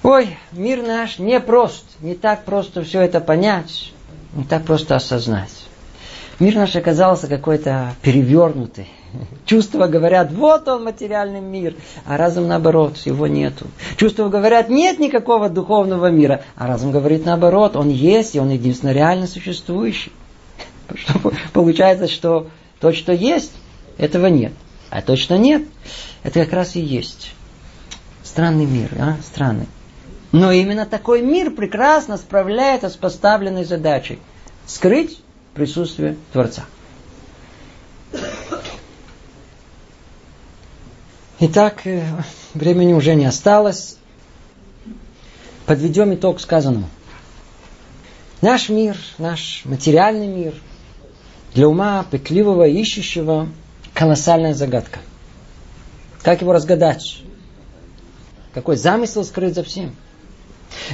Ой, 0.03 0.36
мир 0.53 0.82
наш 0.82 1.19
не 1.19 1.40
прост, 1.40 1.85
не 2.01 2.15
так 2.15 2.44
просто 2.44 2.82
все 2.85 3.01
это 3.01 3.20
понять, 3.20 3.93
не 4.35 4.44
так 4.44 4.65
просто 4.65 4.97
осознать. 4.97 5.53
Мир 6.43 6.56
наш 6.56 6.74
оказался 6.74 7.28
какой-то 7.28 7.94
перевернутый, 8.02 8.89
Чувства 9.47 9.86
говорят, 9.86 10.32
вот 10.32 10.66
он 10.66 10.82
материальный 10.82 11.40
мир, 11.40 11.77
а 12.05 12.16
разум 12.16 12.48
наоборот, 12.48 12.97
его 13.05 13.28
нету. 13.28 13.69
Чувства 13.97 14.28
говорят, 14.28 14.69
нет 14.69 14.98
никакого 14.98 15.48
духовного 15.48 16.10
мира, 16.10 16.43
а 16.56 16.66
разум 16.66 16.90
говорит 16.90 17.24
наоборот, 17.24 17.77
он 17.77 17.90
есть, 17.90 18.35
и 18.35 18.40
он 18.40 18.51
единственно 18.51 18.90
реально 18.90 19.28
существующий. 19.28 20.10
Получается, 21.52 22.09
что 22.09 22.48
то, 22.81 22.93
что 22.93 23.12
есть, 23.12 23.52
этого 23.97 24.27
нет. 24.27 24.52
А 24.90 25.01
то, 25.01 25.14
что 25.14 25.39
нет, 25.39 25.62
это 26.24 26.40
как 26.40 26.52
раз 26.55 26.74
и 26.74 26.81
есть. 26.81 27.35
Странный 28.24 28.66
мир, 28.66 28.89
а? 28.98 29.16
Странный. 29.23 29.69
Но 30.32 30.51
именно 30.51 30.86
такой 30.86 31.23
мир 31.23 31.52
прекрасно 31.52 32.16
справляется 32.16 32.89
с 32.89 32.97
поставленной 32.97 33.64
задачей. 33.64 34.19
Скрыть 34.66 35.22
присутствие 35.54 36.16
Творца. 36.32 36.64
Итак, 41.40 41.86
э, 41.86 42.04
времени 42.54 42.92
уже 42.92 43.14
не 43.14 43.26
осталось. 43.26 43.96
Подведем 45.66 46.14
итог 46.14 46.40
сказанному. 46.40 46.88
Наш 48.40 48.68
мир, 48.68 48.96
наш 49.18 49.62
материальный 49.64 50.26
мир, 50.26 50.54
для 51.54 51.68
ума 51.68 52.04
пытливого, 52.10 52.66
ищущего, 52.66 53.48
колоссальная 53.94 54.54
загадка. 54.54 55.00
Как 56.22 56.40
его 56.40 56.52
разгадать? 56.52 57.22
Какой 58.54 58.76
замысел 58.76 59.24
скрыт 59.24 59.54
за 59.54 59.62
всем? 59.62 59.94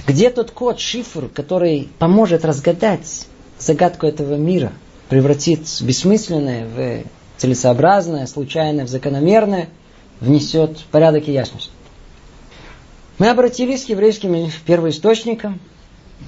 Где 0.06 0.30
тот 0.30 0.51
код, 0.51 0.80
шифр, 0.80 1.28
который 1.28 1.89
поможет 1.98 2.44
разгадать 2.44 3.26
загадку 3.59 4.06
этого 4.06 4.35
мира, 4.35 4.72
превратит 5.09 5.60
бессмысленное 5.80 6.66
в 6.66 7.40
целесообразное, 7.40 8.26
случайное 8.26 8.85
в 8.85 8.89
закономерное, 8.89 9.68
внесет 10.20 10.78
порядок 10.90 11.28
и 11.28 11.32
ясность? 11.32 11.70
Мы 13.18 13.28
обратились 13.28 13.85
к 13.85 13.89
еврейским 13.89 14.51
первоисточникам. 14.64 15.60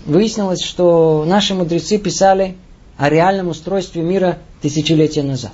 Выяснилось, 0.07 0.62
что 0.62 1.24
наши 1.27 1.55
мудрецы 1.55 1.98
писали 1.98 2.57
о 2.97 3.09
реальном 3.09 3.48
устройстве 3.48 4.02
мира 4.02 4.39
тысячелетия 4.61 5.23
назад. 5.23 5.52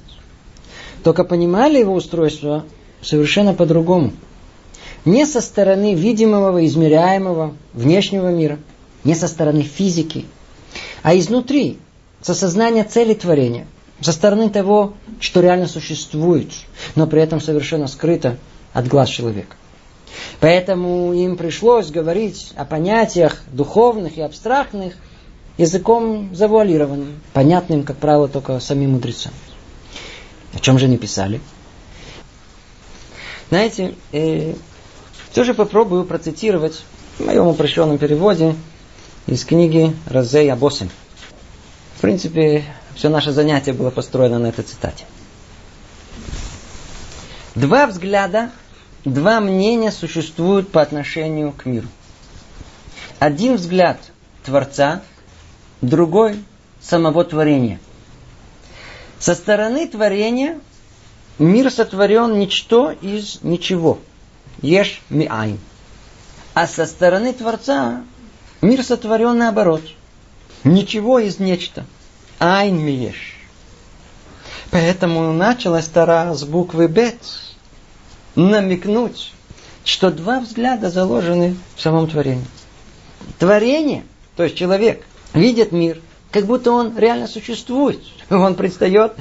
Только 1.02 1.24
понимали 1.24 1.78
его 1.78 1.94
устройство 1.94 2.64
совершенно 3.02 3.54
по-другому. 3.54 4.12
Не 5.04 5.26
со 5.26 5.40
стороны 5.40 5.94
видимого, 5.94 6.66
измеряемого, 6.66 7.54
внешнего 7.74 8.30
мира, 8.30 8.58
не 9.04 9.14
со 9.14 9.28
стороны 9.28 9.62
физики, 9.62 10.24
а 11.02 11.16
изнутри, 11.16 11.78
со 12.22 12.34
сознания 12.34 12.84
цели 12.84 13.14
творения, 13.14 13.66
со 14.00 14.12
стороны 14.12 14.50
того, 14.50 14.94
что 15.20 15.40
реально 15.40 15.68
существует, 15.68 16.52
но 16.94 17.06
при 17.06 17.22
этом 17.22 17.40
совершенно 17.40 17.86
скрыто 17.86 18.36
от 18.72 18.88
глаз 18.88 19.08
человека. 19.08 19.56
Поэтому 20.40 21.12
им 21.12 21.36
пришлось 21.36 21.90
говорить 21.90 22.52
о 22.56 22.64
понятиях 22.64 23.42
духовных 23.52 24.16
и 24.18 24.22
абстрактных 24.22 24.94
языком 25.56 26.34
завуалированным, 26.34 27.20
понятным, 27.32 27.82
как 27.82 27.96
правило, 27.96 28.28
только 28.28 28.60
самим 28.60 28.92
мудрецам. 28.92 29.32
О 30.54 30.58
чем 30.58 30.78
же 30.78 30.86
они 30.86 30.98
писали? 30.98 31.40
Знаете, 33.48 33.94
э, 34.12 34.54
все 35.30 35.44
же 35.44 35.54
попробую 35.54 36.04
процитировать 36.04 36.82
в 37.18 37.24
моем 37.24 37.46
упрощенном 37.46 37.98
переводе 37.98 38.54
из 39.26 39.44
книги 39.44 39.94
Розея 40.06 40.54
Босем. 40.54 40.90
В 41.96 42.00
принципе, 42.00 42.64
все 42.94 43.08
наше 43.08 43.32
занятие 43.32 43.72
было 43.72 43.90
построено 43.90 44.38
на 44.38 44.46
этой 44.46 44.64
цитате. 44.64 45.04
Два 47.54 47.86
взгляда 47.86 48.50
два 49.04 49.40
мнения 49.40 49.90
существуют 49.90 50.70
по 50.70 50.80
отношению 50.80 51.52
к 51.52 51.66
миру. 51.66 51.88
Один 53.18 53.56
взгляд 53.56 53.98
Творца, 54.44 55.02
другой 55.80 56.44
самого 56.80 57.24
творения. 57.24 57.80
Со 59.18 59.34
стороны 59.34 59.88
творения 59.88 60.60
мир 61.38 61.70
сотворен 61.70 62.38
ничто 62.38 62.92
из 62.92 63.42
ничего. 63.42 63.98
Ешь 64.62 65.02
миайн. 65.10 65.58
А 66.54 66.66
со 66.66 66.86
стороны 66.86 67.32
Творца 67.32 68.02
мир 68.62 68.82
сотворен 68.82 69.38
наоборот. 69.38 69.82
Ничего 70.64 71.18
из 71.18 71.38
нечто. 71.38 71.84
Айн 72.38 72.78
миеш. 72.78 73.36
Поэтому 74.70 75.32
началась 75.32 75.86
Тара 75.86 76.34
с 76.34 76.44
буквы 76.44 76.88
Бет 76.88 77.16
намекнуть, 78.34 79.32
что 79.84 80.10
два 80.10 80.40
взгляда 80.40 80.90
заложены 80.90 81.56
в 81.76 81.80
самом 81.80 82.08
творении. 82.08 82.44
Творение, 83.38 84.04
то 84.36 84.44
есть 84.44 84.56
человек, 84.56 85.04
видит 85.32 85.72
мир, 85.72 86.00
как 86.30 86.46
будто 86.46 86.72
он 86.72 86.98
реально 86.98 87.28
существует. 87.28 88.00
Он 88.28 88.54
предстает 88.54 89.14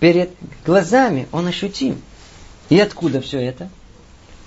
перед 0.00 0.30
глазами, 0.64 1.28
он 1.32 1.46
ощутим. 1.46 2.00
И 2.68 2.78
откуда 2.78 3.20
все 3.20 3.40
это? 3.40 3.68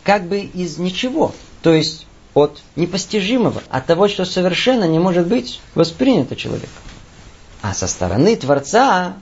Как 0.03 0.25
бы 0.27 0.39
из 0.39 0.77
ничего, 0.77 1.33
то 1.61 1.73
есть 1.73 2.05
от 2.35 2.61
непостижимого, 2.75 3.63
от 3.69 3.87
того, 3.87 4.07
что 4.07 4.25
совершенно 4.25 4.83
не 4.83 4.99
может 4.99 5.25
быть 5.25 5.59
воспринято 5.73 6.35
человеком. 6.35 6.69
А 7.63 7.73
со 7.73 7.87
стороны 7.87 8.35
Творца 8.35 9.15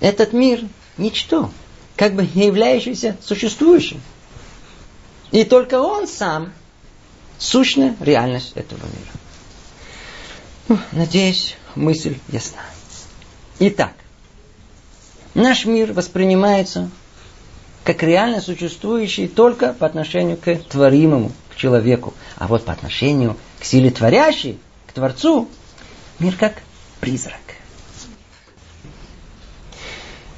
этот 0.00 0.32
мир– 0.32 0.60
ничто, 0.96 1.50
как 1.96 2.14
бы 2.14 2.26
не 2.34 2.46
являющийся 2.46 3.16
существующим. 3.20 4.00
И 5.30 5.44
только 5.44 5.80
он 5.80 6.06
сам 6.06 6.52
сущная 7.38 7.96
реальность 8.00 8.52
этого 8.54 8.80
мира. 10.68 10.80
Надеюсь, 10.92 11.56
мысль 11.74 12.16
ясна. 12.28 12.60
Итак, 13.58 13.92
наш 15.34 15.64
мир 15.64 15.92
воспринимается 15.92 16.90
как 17.84 18.02
реально 18.02 18.40
существующий 18.40 19.26
только 19.26 19.72
по 19.72 19.86
отношению 19.86 20.36
к 20.36 20.54
творимому, 20.68 21.32
человеку. 21.62 22.12
А 22.36 22.48
вот 22.48 22.64
по 22.64 22.72
отношению 22.72 23.36
к 23.60 23.64
силе 23.64 23.90
творящей, 23.90 24.58
к 24.88 24.92
Творцу, 24.92 25.48
мир 26.18 26.34
как 26.36 26.54
призрак. 27.00 27.40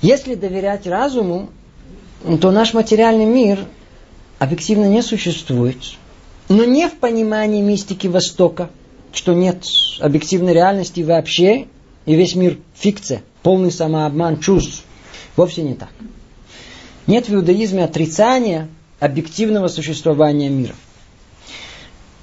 Если 0.03 0.35
доверять 0.35 0.87
разуму, 0.87 1.49
то 2.41 2.51
наш 2.51 2.75
материальный 2.75 3.25
мир 3.25 3.61
объективно 4.39 4.85
не 4.85 5.01
существует, 5.01 5.79
но 6.51 6.65
не 6.65 6.89
в 6.89 6.99
понимании 6.99 7.63
мистики 7.63 8.07
Востока, 8.07 8.69
что 9.13 9.33
нет 9.33 9.65
объективной 10.01 10.53
реальности 10.53 11.01
вообще, 11.01 11.69
и 12.05 12.15
весь 12.15 12.35
мир 12.35 12.59
фикция, 12.75 13.23
полный 13.43 13.73
самообман 13.73 14.41
чувств. 14.41 14.85
Вовсе 15.37 15.63
не 15.63 15.75
так. 15.75 15.91
Нет 17.07 17.29
в 17.29 17.35
иудаизме 17.35 17.83
отрицания 17.83 18.69
объективного 19.01 19.69
существования 19.69 20.51
мира. 20.51 20.75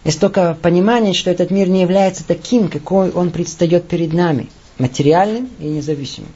Есть 0.04 0.20
только 0.20 0.58
понимание, 0.60 1.14
что 1.14 1.30
этот 1.30 1.52
мир 1.52 1.70
не 1.70 1.82
является 1.82 2.26
таким, 2.26 2.70
какой 2.70 3.12
он 3.12 3.30
предстает 3.30 3.88
перед 3.88 4.14
нами, 4.14 4.50
материальным 4.80 5.50
и 5.60 5.66
независимым, 5.66 6.32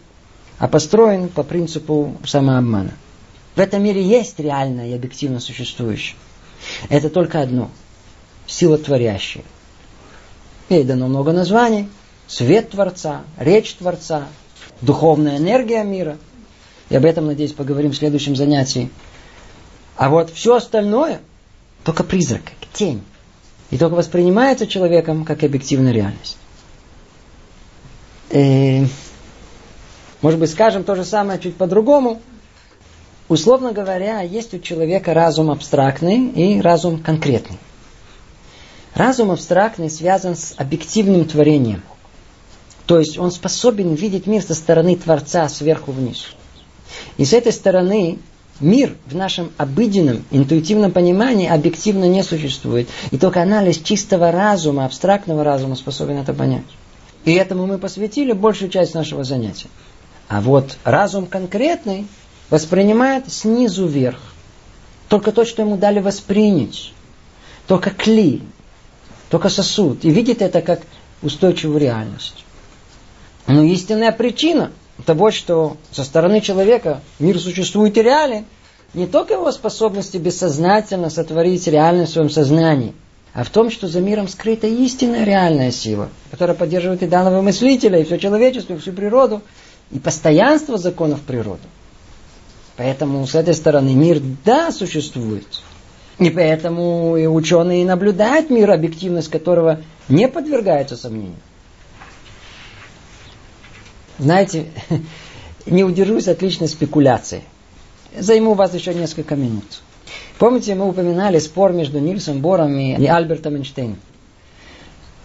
а 0.60 0.68
построен 0.68 1.30
по 1.30 1.44
принципу 1.44 2.16
самообмана. 2.26 2.94
В 3.56 3.60
этом 3.60 3.84
мире 3.84 4.04
есть 4.04 4.40
реальное 4.40 4.90
и 4.90 4.94
объективно 4.94 5.40
существующее. 5.40 6.18
Это 6.90 7.10
только 7.10 7.42
одно. 7.42 7.72
Сила 8.46 8.78
творящая. 8.78 9.44
Ей 10.70 10.84
дано 10.84 11.08
много 11.08 11.32
названий. 11.32 11.90
Свет 12.28 12.72
Творца, 12.72 13.22
речь 13.38 13.74
Творца, 13.76 14.28
духовная 14.82 15.38
энергия 15.38 15.84
мира. 15.84 16.18
И 16.90 16.96
об 16.96 17.06
этом, 17.06 17.28
надеюсь, 17.28 17.54
поговорим 17.54 17.92
в 17.92 17.96
следующем 17.96 18.36
занятии. 18.36 18.90
А 19.96 20.10
вот 20.10 20.32
все 20.32 20.56
остальное 20.56 21.22
только 21.84 22.04
призрак, 22.04 22.44
тень. 22.74 23.04
И 23.72 23.78
только 23.78 23.94
воспринимается 23.94 24.68
человеком 24.68 25.26
как 25.26 25.44
объективная 25.44 25.92
реальность. 25.92 26.38
И, 28.30 28.84
э, 28.84 28.88
может 30.22 30.40
быть, 30.40 30.52
скажем 30.52 30.84
то 30.84 30.96
же 30.96 31.04
самое 31.04 31.40
чуть 31.40 31.56
по-другому– 31.56 32.22
Условно 33.28 33.72
говоря, 33.72 34.22
есть 34.22 34.54
у 34.54 34.60
человека 34.60 35.14
разум 35.16 35.50
абстрактный 35.50 36.30
и 36.30 36.62
разум 36.62 37.02
конкретный. 37.02 37.58
Разум 38.94 39.32
абстрактный 39.32 39.90
связан 39.90 40.36
с 40.36 40.54
объективным 40.58 41.26
творением. 41.26 41.82
То 42.86 43.00
есть 43.00 43.18
он 43.18 43.32
способен 43.32 43.96
видеть 43.96 44.28
мир 44.28 44.44
со 44.44 44.54
стороны 44.54 44.96
Творца 44.96 45.50
сверху 45.50 45.92
вниз. 45.92 46.28
И 47.18 47.26
с 47.26 47.34
этой 47.34 47.52
стороны 47.52 48.20
мир 48.60 48.95
в 49.06 49.15
нашем 49.15 49.52
обыденном, 49.57 50.23
интуитивном 50.32 50.91
понимании 50.91 51.48
объективно 51.48 52.06
не 52.06 52.23
существует. 52.23 52.90
И 53.11 53.18
только 53.18 53.41
анализ 53.41 53.77
чистого 53.80 54.32
разума, 54.32 54.86
абстрактного 54.86 55.44
разума 55.44 55.76
способен 55.76 56.18
это 56.18 56.34
понять. 56.34 56.65
И 57.26 57.34
этому 57.34 57.65
мы 57.65 57.77
посвятили 57.77 58.32
большую 58.32 58.69
часть 58.69 58.94
нашего 58.94 59.23
занятия. 59.23 59.68
А 60.27 60.41
вот 60.41 60.77
разум 60.84 61.26
конкретный 61.26 62.07
воспринимает 62.49 63.32
снизу 63.32 63.88
вверх. 63.88 64.19
Только 65.10 65.32
то, 65.32 65.45
что 65.45 65.61
ему 65.61 65.77
дали 65.77 65.99
воспринять. 65.99 66.94
Только 67.68 67.90
кли, 67.90 68.41
только 69.30 69.49
сосуд. 69.49 70.03
И 70.06 70.10
видит 70.10 70.41
это 70.41 70.61
как 70.61 70.82
устойчивую 71.22 71.80
реальность. 71.80 72.45
Но 73.48 73.64
истинная 73.64 74.11
причина 74.11 74.72
того, 75.03 75.31
что 75.31 75.77
со 75.91 76.03
стороны 76.03 76.41
человека 76.41 77.01
мир 77.19 77.39
существует 77.39 77.97
и 77.97 78.01
реален, 78.01 78.45
не 78.93 79.07
только 79.07 79.34
его 79.34 79.51
способности 79.51 80.17
бессознательно 80.17 81.09
сотворить 81.09 81.67
реальность 81.67 82.11
в 82.11 82.13
своем 82.13 82.30
сознании, 82.30 82.93
а 83.34 83.43
в 83.43 83.49
том, 83.49 83.69
что 83.69 83.89
за 83.89 83.99
миром 83.99 84.30
скрыта 84.30 84.67
истинная 84.67 85.26
реальная 85.26 85.72
сила, 85.72 86.09
которая 86.31 86.55
поддерживает 86.55 87.03
и 87.03 87.07
данного 87.07 87.41
мыслителя, 87.41 87.99
и 87.99 88.05
все 88.05 88.17
человечество, 88.17 88.76
и 88.76 88.77
всю 88.77 88.93
природу, 88.93 89.41
и 89.91 89.99
постоянство 89.99 90.77
законов 90.77 91.19
природы. 91.22 91.63
Поэтому 92.77 93.27
с 93.27 93.35
этой 93.35 93.53
стороны 93.53 93.93
мир, 93.93 94.22
да, 94.45 94.72
существует. 94.72 95.45
И 96.19 96.30
поэтому 96.30 97.17
и 97.17 97.26
ученые 97.26 97.85
наблюдают 97.85 98.49
мир, 98.49 98.72
объективность 98.72 99.30
которого 99.30 99.81
не 100.07 100.30
подвергается 100.30 100.95
сомнению. 100.95 101.35
Знаете, 104.20 104.68
не 105.66 105.84
удержусь 105.84 106.28
от 106.28 106.42
личной 106.42 106.68
спекуляции. 106.68 107.44
Займу 108.18 108.54
вас 108.54 108.74
еще 108.74 108.94
несколько 108.94 109.36
минут. 109.36 109.82
Помните, 110.38 110.76
мы 110.76 110.88
упоминали 110.88 111.40
спор 111.40 111.74
между 111.74 112.00
Нильсом 112.00 112.40
Бором 112.40 112.78
и 112.78 113.06
Альбертом 113.06 113.56
Эйнштейном. 113.56 114.00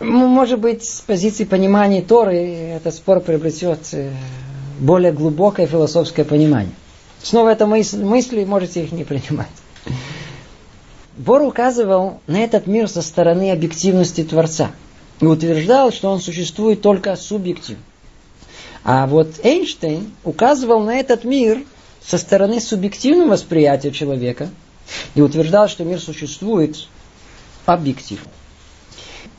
Может 0.01 0.61
быть, 0.61 0.85
с 0.85 1.03
позиции 1.03 1.45
понимания 1.45 2.01
Торы 2.01 2.37
этот 2.37 2.95
спор 2.95 3.21
приобретет 3.21 3.81
э, 3.93 4.11
более 4.79 5.12
глубокое 5.12 5.67
философское 5.67 6.25
понимание. 6.25 6.73
Снова 7.23 7.51
это 7.51 7.67
мысли, 7.67 8.45
можете 8.45 8.83
их 8.83 8.93
не 8.93 9.05
принимать. 9.05 9.49
Бор 11.19 11.43
указывал 11.43 12.21
на 12.27 12.39
этот 12.39 12.67
мир 12.67 12.89
со 12.89 13.03
стороны 13.03 13.53
объективности 13.53 14.25
Творца 14.25 14.71
и 15.21 15.27
утверждал, 15.27 15.93
что 15.93 16.11
он 16.11 16.21
существует 16.21 16.81
только 16.81 17.15
субъективно. 17.17 17.83
А 18.85 19.07
вот 19.07 19.40
Эйнштейн 19.43 20.11
указывал 20.24 20.81
на 20.81 20.97
этот 20.97 21.24
мир 21.24 21.65
со 22.02 22.19
стороны 22.19 22.61
субъективного 22.61 23.32
восприятия 23.32 23.90
человека 23.90 24.48
и 25.15 25.20
утверждал, 25.20 25.69
что 25.69 25.85
мир 25.85 26.01
существует 26.01 26.89
объективно. 27.66 28.31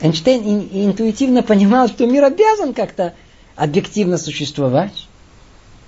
Эйнштейн 0.00 0.68
интуитивно 0.72 1.42
понимал, 1.42 1.88
что 1.88 2.06
мир 2.06 2.24
обязан 2.24 2.72
как-то 2.72 3.14
объективно 3.56 4.16
существовать, 4.16 5.06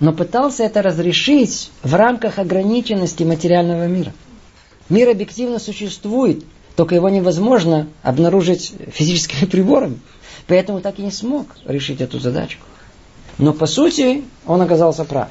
но 0.00 0.12
пытался 0.12 0.64
это 0.64 0.82
разрешить 0.82 1.70
в 1.82 1.94
рамках 1.94 2.38
ограниченности 2.38 3.22
материального 3.22 3.86
мира. 3.86 4.12
Мир 4.88 5.08
объективно 5.08 5.58
существует, 5.58 6.44
только 6.76 6.94
его 6.94 7.08
невозможно 7.08 7.88
обнаружить 8.02 8.72
физическими 8.92 9.46
приборами. 9.46 10.00
Поэтому 10.46 10.80
так 10.80 10.98
и 10.98 11.02
не 11.02 11.10
смог 11.10 11.46
решить 11.64 12.00
эту 12.00 12.18
задачку. 12.18 12.66
Но 13.38 13.52
по 13.52 13.66
сути 13.66 14.24
он 14.46 14.62
оказался 14.62 15.04
прав. 15.04 15.28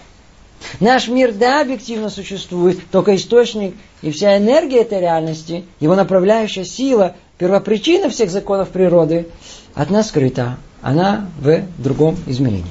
Наш 0.79 1.07
мир, 1.07 1.33
да, 1.33 1.61
объективно 1.61 2.09
существует, 2.09 2.79
только 2.91 3.15
источник 3.15 3.75
и 4.01 4.11
вся 4.11 4.37
энергия 4.37 4.81
этой 4.81 5.01
реальности, 5.01 5.65
его 5.79 5.95
направляющая 5.95 6.63
сила, 6.63 7.15
первопричина 7.37 8.09
всех 8.09 8.29
законов 8.29 8.69
природы, 8.69 9.27
от 9.73 9.89
нас 9.89 10.09
скрыта. 10.09 10.57
Она 10.81 11.29
в 11.39 11.63
другом 11.77 12.17
измерении. 12.27 12.65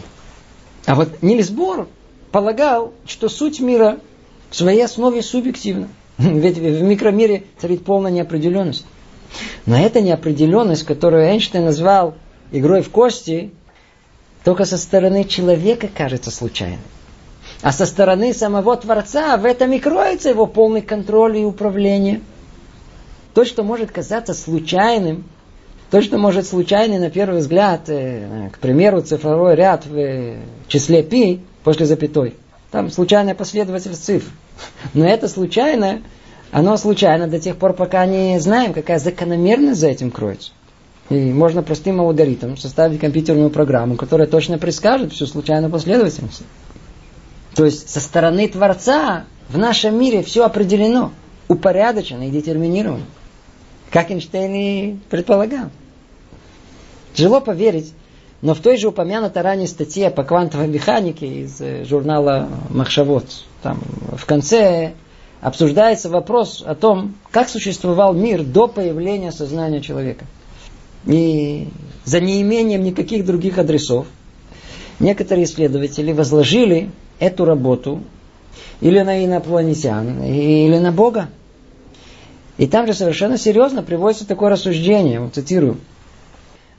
А 0.87 0.95
вот 0.95 1.23
Нильс 1.23 1.51
Бор 1.51 1.89
полагал, 2.31 2.93
что 3.07 3.29
суть 3.29 3.61
мира 3.61 3.99
в 4.51 4.57
своей 4.57 4.85
основе 4.85 5.23
субъективна. 5.23 5.89
Ведь 6.19 6.59
в 6.59 6.83
микромире 6.83 7.45
царит 7.59 7.85
полная 7.85 8.11
неопределенность. 8.11 8.85
Но 9.65 9.79
эта 9.79 10.01
неопределенность, 10.01 10.85
которую 10.85 11.25
Эйнштейн 11.25 11.65
назвал 11.65 12.15
игрой 12.51 12.83
в 12.83 12.91
кости, 12.91 13.51
только 14.45 14.65
со 14.65 14.77
стороны 14.77 15.25
человека 15.25 15.89
кажется 15.93 16.31
случайной. 16.31 16.79
А 17.63 17.73
со 17.73 17.87
стороны 17.87 18.35
самого 18.35 18.77
Творца 18.77 19.37
в 19.37 19.45
этом 19.45 19.73
и 19.73 19.79
кроется 19.79 20.31
его 20.31 20.47
полный 20.47 20.83
контроль 20.83 21.39
и 21.39 21.45
управление. 21.45 22.21
То, 23.35 23.45
что 23.45 23.63
может 23.63 23.93
казаться 23.93 24.35
случайным, 24.35 25.25
то, 25.91 26.03
что 26.03 26.19
может 26.19 26.47
случайно 26.47 26.99
на 26.99 27.11
первый 27.11 27.41
взгляд, 27.41 27.83
э, 27.89 28.49
к 28.53 28.59
примеру, 28.59 29.01
цифровой 29.03 29.55
ряд 29.55 29.87
в 29.87 30.37
числе 30.67 31.03
π 31.03 31.41
после 31.63 31.87
запятой, 31.87 32.35
там 32.71 32.91
случайная 32.91 33.35
последовательность 33.35 34.05
цифр. 34.05 34.31
Но 34.93 35.07
это 35.07 35.29
случайно, 35.29 36.03
оно 36.51 36.77
случайно 36.77 37.29
до 37.29 37.39
тех 37.39 37.57
пор, 37.57 37.75
пока 37.75 38.05
не 38.07 38.41
знаем, 38.41 38.73
какая 38.73 38.99
закономерность 38.99 39.81
за 39.81 39.89
этим 39.89 40.11
кроется. 40.11 40.53
И 41.11 41.33
можно 41.33 41.63
простым 41.63 42.01
алгоритмом 42.01 42.57
составить 42.57 43.01
компьютерную 43.01 43.51
программу, 43.51 43.97
которая 43.97 44.27
точно 44.27 44.59
предскажет 44.59 45.13
всю 45.13 45.27
случайную 45.27 45.71
последовательность. 45.71 46.43
То 47.55 47.65
есть 47.65 47.89
со 47.91 48.01
стороны 48.01 48.49
Творца 48.49 49.25
в 49.49 49.59
нашем 49.59 49.99
мире 49.99 50.23
все 50.23 50.45
определено, 50.45 51.13
упорядочено 51.49 52.27
и 52.27 52.31
детерминировано. 52.31 53.05
Как 53.91 54.11
Эйнштейн 54.11 54.55
и 54.55 54.97
предполагал. 55.11 55.67
Тяжело 57.13 57.43
поверить, 57.43 57.93
но 58.41 58.55
в 58.55 58.61
той 58.61 58.79
же 58.79 58.89
упомянутой 58.89 59.43
ранее 59.43 59.69
статье 59.69 60.11
по 60.11 60.25
квантовой 60.25 60.67
механике 60.67 61.27
из 61.27 61.61
э, 61.61 61.85
журнала 61.85 62.49
Махшавод, 62.71 63.27
там 63.63 63.81
в 64.17 64.25
конце 64.25 64.95
обсуждается 65.43 66.09
вопрос 66.09 66.63
о 66.67 66.75
том, 66.75 67.15
как 67.31 67.49
существовал 67.49 68.15
мир 68.15 68.43
до 68.43 68.67
появления 68.67 69.31
сознания 69.31 69.81
человека. 69.81 70.25
И 71.07 71.69
за 72.05 72.21
неимением 72.21 72.85
никаких 72.85 73.25
других 73.25 73.59
адресов 73.59 74.07
некоторые 75.01 75.45
исследователи 75.45 76.13
возложили 76.13 76.91
эту 77.19 77.45
работу 77.45 78.03
или 78.81 79.01
на 79.01 79.25
инопланетян, 79.25 80.23
или 80.23 80.79
на 80.79 80.93
Бога. 80.93 81.29
И 82.59 82.67
там 82.67 82.87
же 82.87 82.95
совершенно 82.95 83.39
серьезно 83.39 83.83
приводится 83.83 84.27
такое 84.27 84.51
рассуждение, 84.51 85.21
вот 85.21 85.35
цитирую. 85.35 85.79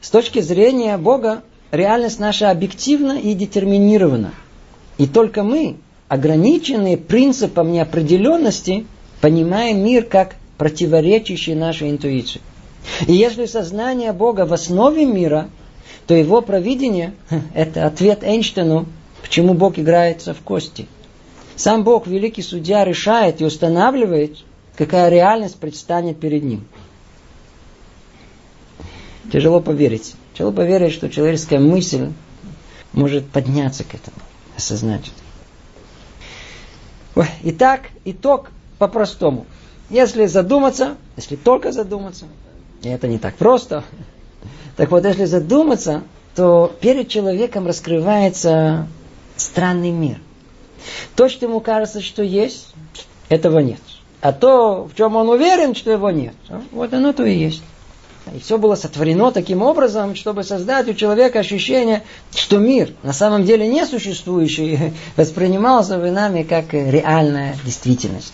С 0.02 0.10
точки 0.10 0.42
зрения 0.42 0.98
Бога, 0.98 1.44
реальность 1.72 2.20
наша 2.20 2.52
объективна 2.52 3.20
и 3.20 3.34
детерминирована. 3.34 4.34
И 4.98 5.08
только 5.08 5.44
мы, 5.44 5.78
ограниченные 6.08 6.98
принципом 6.98 7.72
неопределенности, 7.72 8.86
понимаем 9.22 9.84
мир 9.84 10.04
как 10.04 10.36
противоречащий 10.58 11.56
нашей 11.56 11.90
интуиции. 11.90 12.42
И 13.08 13.14
если 13.14 13.46
сознание 13.46 14.14
Бога 14.14 14.46
в 14.46 14.54
основе 14.54 15.06
мира, 15.06 15.50
то 16.08 16.14
его 16.14 16.42
провидение– 16.42 17.14
это 17.54 17.86
ответ 17.86 18.24
Эйнштейну 18.24 18.88
Почему 19.24 19.54
Бог 19.56 19.80
играется 19.80 20.34
в 20.34 20.42
кости? 20.42 20.88
Сам 21.56 21.84
Бог, 21.84 22.06
великий 22.06 22.44
судья, 22.44 22.84
решает 22.84 23.42
и 23.42 23.46
устанавливает, 23.46 24.38
какая 24.76 25.10
реальность 25.10 25.56
предстанет 25.56 26.20
перед 26.20 26.44
ним. 26.44 26.68
Тяжело 29.32 29.62
поверить. 29.62 30.14
Тяжело 30.34 30.52
поверить, 30.52 30.94
что 30.94 31.10
человеческая 31.10 31.60
мысль 31.60 32.12
может 32.92 33.26
подняться 33.28 33.84
к 33.84 33.96
этому, 33.96 34.18
осознать 34.58 35.10
это. 37.16 37.28
Итак, 37.44 37.90
итог 38.04 38.52
по-простому. 38.78 39.46
Если 39.90 40.26
задуматься, 40.26 40.98
если 41.16 41.38
только 41.38 41.72
задуматься, 41.72 42.26
и 42.84 42.90
это 42.90 43.08
не 43.08 43.18
так 43.18 43.36
просто, 43.36 43.84
так 44.76 44.92
вот, 44.92 45.06
если 45.06 45.26
задуматься, 45.26 46.04
то 46.36 46.74
перед 46.82 47.08
человеком 47.08 47.68
раскрывается 47.68 48.88
странный 49.36 49.92
мир. 49.92 50.20
То, 51.16 51.30
что 51.30 51.46
ему 51.46 51.60
кажется, 51.60 52.02
что 52.02 52.24
есть, 52.24 52.74
этого 53.30 53.60
нет. 53.60 53.80
А 54.22 54.34
то, 54.34 54.86
в 54.86 54.96
чем 54.96 55.16
он 55.16 55.30
уверен, 55.30 55.76
что 55.76 55.92
его 55.92 56.10
нет, 56.12 56.36
вот 56.72 56.94
оно 56.94 57.14
то 57.14 57.24
и 57.24 57.36
есть. 57.38 57.62
И 58.34 58.40
все 58.40 58.58
было 58.58 58.76
сотворено 58.76 59.32
таким 59.32 59.62
образом, 59.62 60.16
чтобы 60.16 60.44
создать 60.44 60.88
у 60.88 60.94
человека 60.94 61.40
ощущение, 61.40 62.04
что 62.34 62.58
мир, 62.58 62.92
на 63.04 63.12
самом 63.12 63.44
деле 63.44 63.68
не 63.68 63.86
существующий, 63.86 64.94
воспринимался 65.18 65.98
бы 65.98 66.10
нами 66.10 66.44
как 66.44 66.74
реальная 66.74 67.58
действительность. 67.66 68.34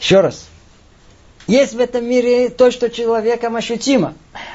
Еще 0.00 0.20
раз. 0.20 0.48
Есть 1.46 1.74
в 1.74 1.80
этом 1.80 2.06
мире 2.06 2.48
то, 2.48 2.70
что 2.70 2.88
человеком 2.88 3.56
ощутимо, 3.56 4.14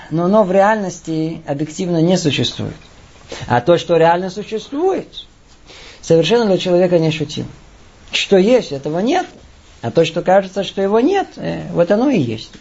но 0.10 0.26
оно 0.26 0.44
в 0.44 0.52
реальности 0.52 1.42
объективно 1.46 2.02
не 2.02 2.18
существует. 2.18 2.76
А 3.48 3.62
то, 3.62 3.78
что 3.78 3.98
реально 3.98 4.32
существует, 4.32 5.08
совершенно 6.02 6.46
для 6.46 6.58
человека 6.58 6.98
не 6.98 7.08
ощутимо. 7.08 7.48
Что 8.12 8.38
есть, 8.38 8.72
этого 8.72 9.00
нет. 9.00 9.28
А 9.82 9.92
то, 9.92 10.04
что 10.04 10.22
кажется, 10.24 10.64
что 10.64 10.82
его 10.82 11.00
нет, 11.00 11.28
э, 11.38 11.72
вот 11.72 11.92
оно 11.92 12.10
и 12.10 12.20
есть. 12.20 12.52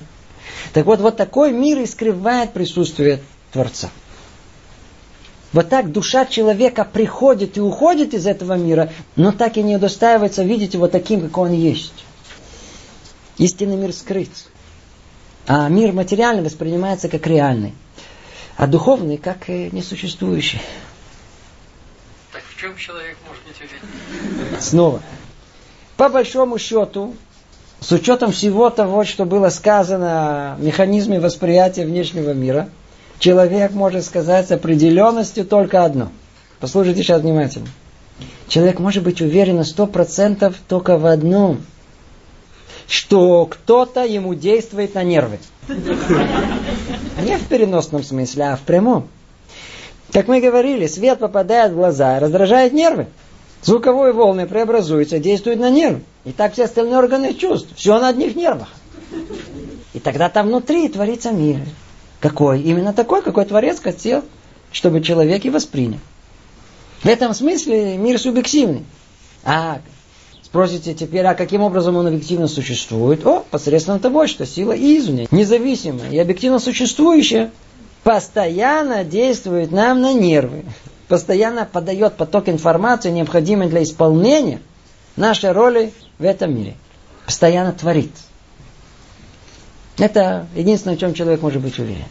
Так 0.73 0.87
вот, 0.87 1.01
вот 1.01 1.17
такой 1.17 1.53
мир 1.53 1.81
и 1.81 1.87
скрывает 1.87 2.53
присутствие 2.53 3.21
Творца. 3.53 3.89
Вот 5.53 5.69
так 5.69 5.91
душа 5.91 6.27
человека 6.27 6.85
приходит 6.85 7.57
и 7.57 7.61
уходит 7.61 8.13
из 8.13 8.27
этого 8.27 8.53
мира, 8.53 8.93
но 9.17 9.33
так 9.33 9.57
и 9.57 9.63
не 9.63 9.77
удостаивается 9.77 10.43
видеть 10.43 10.75
его 10.75 10.87
таким, 10.87 11.23
как 11.23 11.39
он 11.39 11.53
есть. 11.53 12.05
Истинный 13.39 13.77
мир 13.77 13.93
скрыт. 13.93 14.31
А 15.47 15.69
мир 15.69 15.93
материальный 15.93 16.43
воспринимается 16.43 17.09
как 17.09 17.27
реальный 17.27 17.75
а 18.59 18.67
духовный 18.67 19.19
как 19.19 19.49
несуществующий. 19.49 20.61
Так 22.33 22.43
в 22.43 22.61
чем 22.61 22.77
человек 22.77 23.17
может 23.27 23.43
быть 23.45 23.57
уверен? 23.61 24.61
Снова. 24.61 25.01
По 25.97 26.09
большому 26.09 26.59
счету, 26.59 27.15
с 27.81 27.93
учетом 27.93 28.33
всего 28.33 28.69
того, 28.71 29.05
что 29.05 29.25
было 29.25 29.49
сказано 29.51 30.55
о 30.55 30.57
механизме 30.59 31.21
восприятия 31.21 31.87
внешнего 31.87 32.33
мира, 32.33 32.69
человек 33.21 33.71
может 33.73 34.05
сказать 34.05 34.49
с 34.49 34.51
определенностью 34.51 35.45
только 35.47 35.85
одно. 35.85 36.11
Послушайте 36.59 37.05
сейчас 37.05 37.23
внимательно. 37.23 37.69
Человек 38.49 38.81
может 38.81 39.05
быть 39.05 39.21
уверен 39.21 39.57
на 39.57 39.65
сто 39.65 39.87
процентов 39.87 40.57
только 40.69 40.99
в 40.99 41.07
одном, 41.07 41.61
что 42.89 43.45
кто-то 43.47 44.05
ему 44.05 44.35
действует 44.35 44.95
на 44.95 45.05
нервы. 45.05 45.39
Не 45.69 47.37
в 47.37 47.47
переносном 47.47 48.03
смысле, 48.03 48.45
а 48.45 48.57
в 48.57 48.61
прямом. 48.61 49.09
Как 50.13 50.27
мы 50.27 50.41
говорили, 50.41 50.87
свет 50.87 51.19
попадает 51.19 51.73
в 51.73 51.75
глаза, 51.75 52.19
раздражает 52.19 52.73
нервы. 52.73 53.07
Звуковые 53.63 54.13
волны 54.13 54.47
преобразуются, 54.47 55.19
действуют 55.19 55.61
на 55.61 55.69
нервы. 55.69 56.03
И 56.25 56.33
так 56.33 56.55
все 56.55 56.65
остальные 56.65 56.97
органы 56.97 57.35
чувств. 57.35 57.69
Все 57.77 57.99
на 58.01 58.09
одних 58.09 58.35
нервах. 58.35 58.69
И 59.93 60.01
тогда 60.01 60.31
там 60.31 60.47
внутри 60.47 60.89
творится 60.89 61.31
мир. 61.31 61.61
Какой? 62.21 62.63
Именно 62.63 62.95
такой, 62.95 63.21
какой 63.23 63.45
Творец 63.45 63.81
хотел, 63.81 64.25
чтобы 64.73 65.03
человек 65.03 65.45
и 65.45 65.51
воспринял. 65.51 65.99
В 67.03 67.07
этом 67.07 67.35
смысле 67.35 67.97
мир 67.97 68.19
субъективный. 68.19 68.85
А 69.45 69.81
спросите 70.49 70.95
теперь, 70.95 71.27
а 71.27 71.35
каким 71.35 71.61
образом 71.61 71.97
он 71.97 72.07
объективно 72.07 72.49
существует? 72.49 73.27
О, 73.27 73.45
посредством 73.51 74.01
того, 74.01 74.27
что 74.27 74.47
сила 74.47 74.73
извне, 74.73 75.29
независимая 75.31 76.11
и 76.11 76.19
объективно 76.19 76.59
существующая, 76.59 77.51
постоянно 78.03 79.05
действует 79.05 79.73
нам 79.73 80.01
на 80.01 80.15
нервы. 80.15 80.65
Постоянно 81.07 81.69
подает 81.71 82.15
поток 82.15 82.49
информации, 82.49 83.11
необходимый 83.11 83.69
для 83.69 83.83
исполнения 83.83 84.63
нашей 85.17 85.53
роли 85.53 85.93
в 86.19 86.25
этом 86.25 86.57
мире. 86.57 86.77
Постоянно 87.27 87.73
творит. 87.73 88.13
Это 89.99 90.47
единственное, 90.57 90.97
в 90.97 91.01
чем 91.01 91.13
человек 91.13 91.43
может 91.43 91.61
быть 91.61 91.79
уверен. 91.79 92.05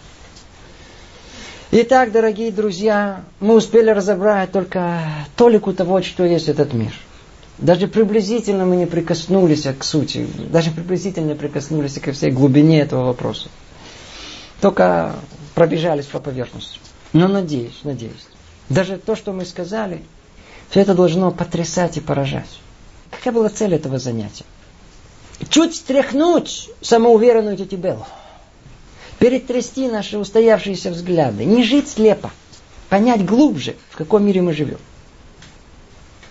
Итак, 1.72 2.12
дорогие 2.12 2.52
друзья, 2.52 3.24
мы 3.40 3.56
успели 3.56 3.90
разобрать 3.90 4.52
только 4.52 5.02
толику 5.36 5.74
того, 5.74 6.04
что 6.04 6.24
есть 6.24 6.50
этот 6.50 6.74
мир. 6.74 6.94
Даже 7.58 7.88
приблизительно 7.88 8.66
мы 8.66 8.76
не 8.76 8.86
прикоснулись 8.86 9.64
к 9.64 9.84
сути, 9.84 10.28
даже 10.52 10.72
приблизительно 10.72 11.30
не 11.30 11.36
прикоснулись 11.36 12.00
ко 12.00 12.12
всей 12.12 12.30
глубине 12.30 12.82
этого 12.82 13.06
вопроса. 13.06 13.50
Только 14.62 15.16
пробежались 15.56 16.06
по 16.06 16.20
поверхности. 16.20 16.80
Но 17.14 17.28
надеюсь, 17.28 17.80
надеюсь. 17.84 18.28
Даже 18.70 18.98
то, 18.98 19.16
что 19.16 19.34
мы 19.34 19.46
сказали, 19.46 20.04
все 20.70 20.82
это 20.82 20.94
должно 20.94 21.32
потрясать 21.32 21.98
и 21.98 22.02
поражать. 22.02 22.60
Какая 23.10 23.34
была 23.34 23.50
цель 23.50 23.74
этого 23.74 23.98
занятия? 23.98 24.46
Чуть 25.50 25.76
стряхнуть 25.76 26.70
самоуверенную 26.82 27.58
тетю 27.58 27.78
Беллу. 27.78 28.06
Перетрясти 29.20 29.88
наши 29.88 30.18
устоявшиеся 30.18 30.92
взгляды. 30.92 31.46
Не 31.46 31.64
жить 31.64 31.90
слепо. 31.90 32.32
Понять 32.90 33.26
глубже, 33.26 33.76
в 33.90 33.98
каком 33.98 34.26
мире 34.26 34.42
мы 34.42 34.54
живем. 34.54 34.80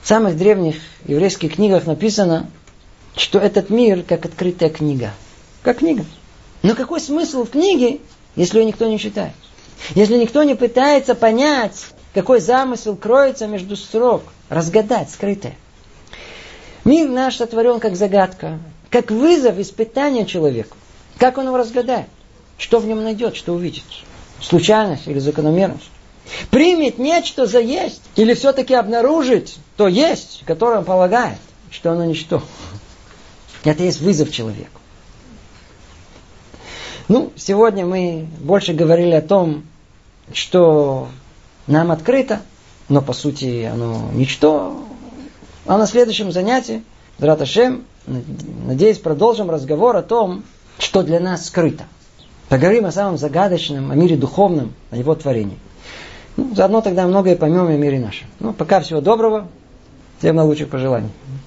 Самых 0.07 0.37
древних 0.37 0.77
еврейских 1.05 1.57
книгах 1.57 1.85
написано, 1.85 2.49
что 3.17 3.41
этот 3.41 3.71
мир 3.71 4.05
как 4.05 4.25
открытая 4.25 4.71
книга. 4.71 5.11
Как 5.63 5.79
книга. 5.79 6.05
Но 6.63 6.77
какой 6.77 7.01
смысл 7.01 7.43
в 7.43 7.51
книге, 7.51 7.99
если 8.37 8.61
ее 8.61 8.67
никто 8.67 8.87
не 8.87 9.01
читает? 9.01 9.33
Если 9.97 10.17
никто 10.17 10.45
не 10.45 10.55
пытается 10.55 11.17
понять, 11.17 11.87
какой 12.15 12.39
замысел 12.39 12.95
кроется 12.95 13.49
между 13.49 13.75
строк, 13.75 14.23
разгадать 14.49 15.11
скрытое. 15.11 15.57
Мир 16.85 17.09
наш 17.09 17.39
сотворен 17.39 17.81
как 17.81 17.97
загадка, 17.97 18.61
как 18.91 19.11
вызов, 19.11 19.59
испытание 19.59 20.25
человеку. 20.25 20.77
Как 21.19 21.37
он 21.37 21.47
его 21.47 21.57
разгадает? 21.57 22.07
Что 22.59 22.79
в 22.79 22.87
нем 22.87 23.03
найдет, 23.03 23.35
что 23.35 23.55
увидит? 23.55 23.83
Случайность 24.41 25.09
или 25.09 25.19
закономерность? 25.19 25.91
Примет 26.51 26.99
нечто 26.99 27.47
за 27.47 27.61
есть 27.61 28.03
или 28.17 28.35
все-таки 28.35 28.75
обнаружит 28.75 29.51
то 29.77 29.89
есть, 29.89 30.43
которое 30.47 30.79
он 30.79 30.85
полагает, 30.85 31.39
что 31.71 31.93
оно 31.93 32.05
ничто. 32.05 32.43
Это 33.65 33.83
есть 33.83 34.01
вызов 34.01 34.31
человеку. 34.31 34.81
Ну, 37.09 37.33
сегодня 37.37 37.85
мы 37.85 38.27
больше 38.41 38.73
говорили 38.73 39.13
о 39.13 39.23
том, 39.23 39.65
что 40.33 41.09
нам 41.67 41.93
открыто, 41.93 42.41
но 42.89 43.03
по 43.03 43.13
сути 43.13 43.65
оно 43.65 44.11
ничто. 44.13 44.85
А 45.67 45.79
на 45.79 45.87
следующем 45.87 46.33
занятии, 46.33 46.83
Драташем, 47.19 47.85
надеюсь, 48.07 48.99
продолжим 48.99 49.51
разговор 49.51 49.97
о 49.97 50.03
том, 50.03 50.45
что 50.79 51.03
для 51.03 51.21
нас 51.21 51.47
скрыто. 51.47 51.85
Поговорим 52.49 52.87
о 52.87 52.93
самом 52.93 53.19
загадочном, 53.19 53.91
о 53.91 53.95
мире 53.95 54.17
духовном, 54.17 54.75
о 54.91 54.97
его 54.97 55.15
творении. 55.15 55.59
Ну, 56.37 56.55
заодно 56.55 56.81
тогда 56.81 57.07
многое 57.07 57.37
поймем 57.37 57.67
о 57.67 57.73
мире 57.73 57.99
нашем. 57.99 58.29
Ну, 58.41 58.53
пока 58.53 58.81
всего 58.81 59.01
доброго. 59.01 59.47
Всем 60.19 60.37
наилучших 60.37 60.69
пожеланий. 60.69 61.11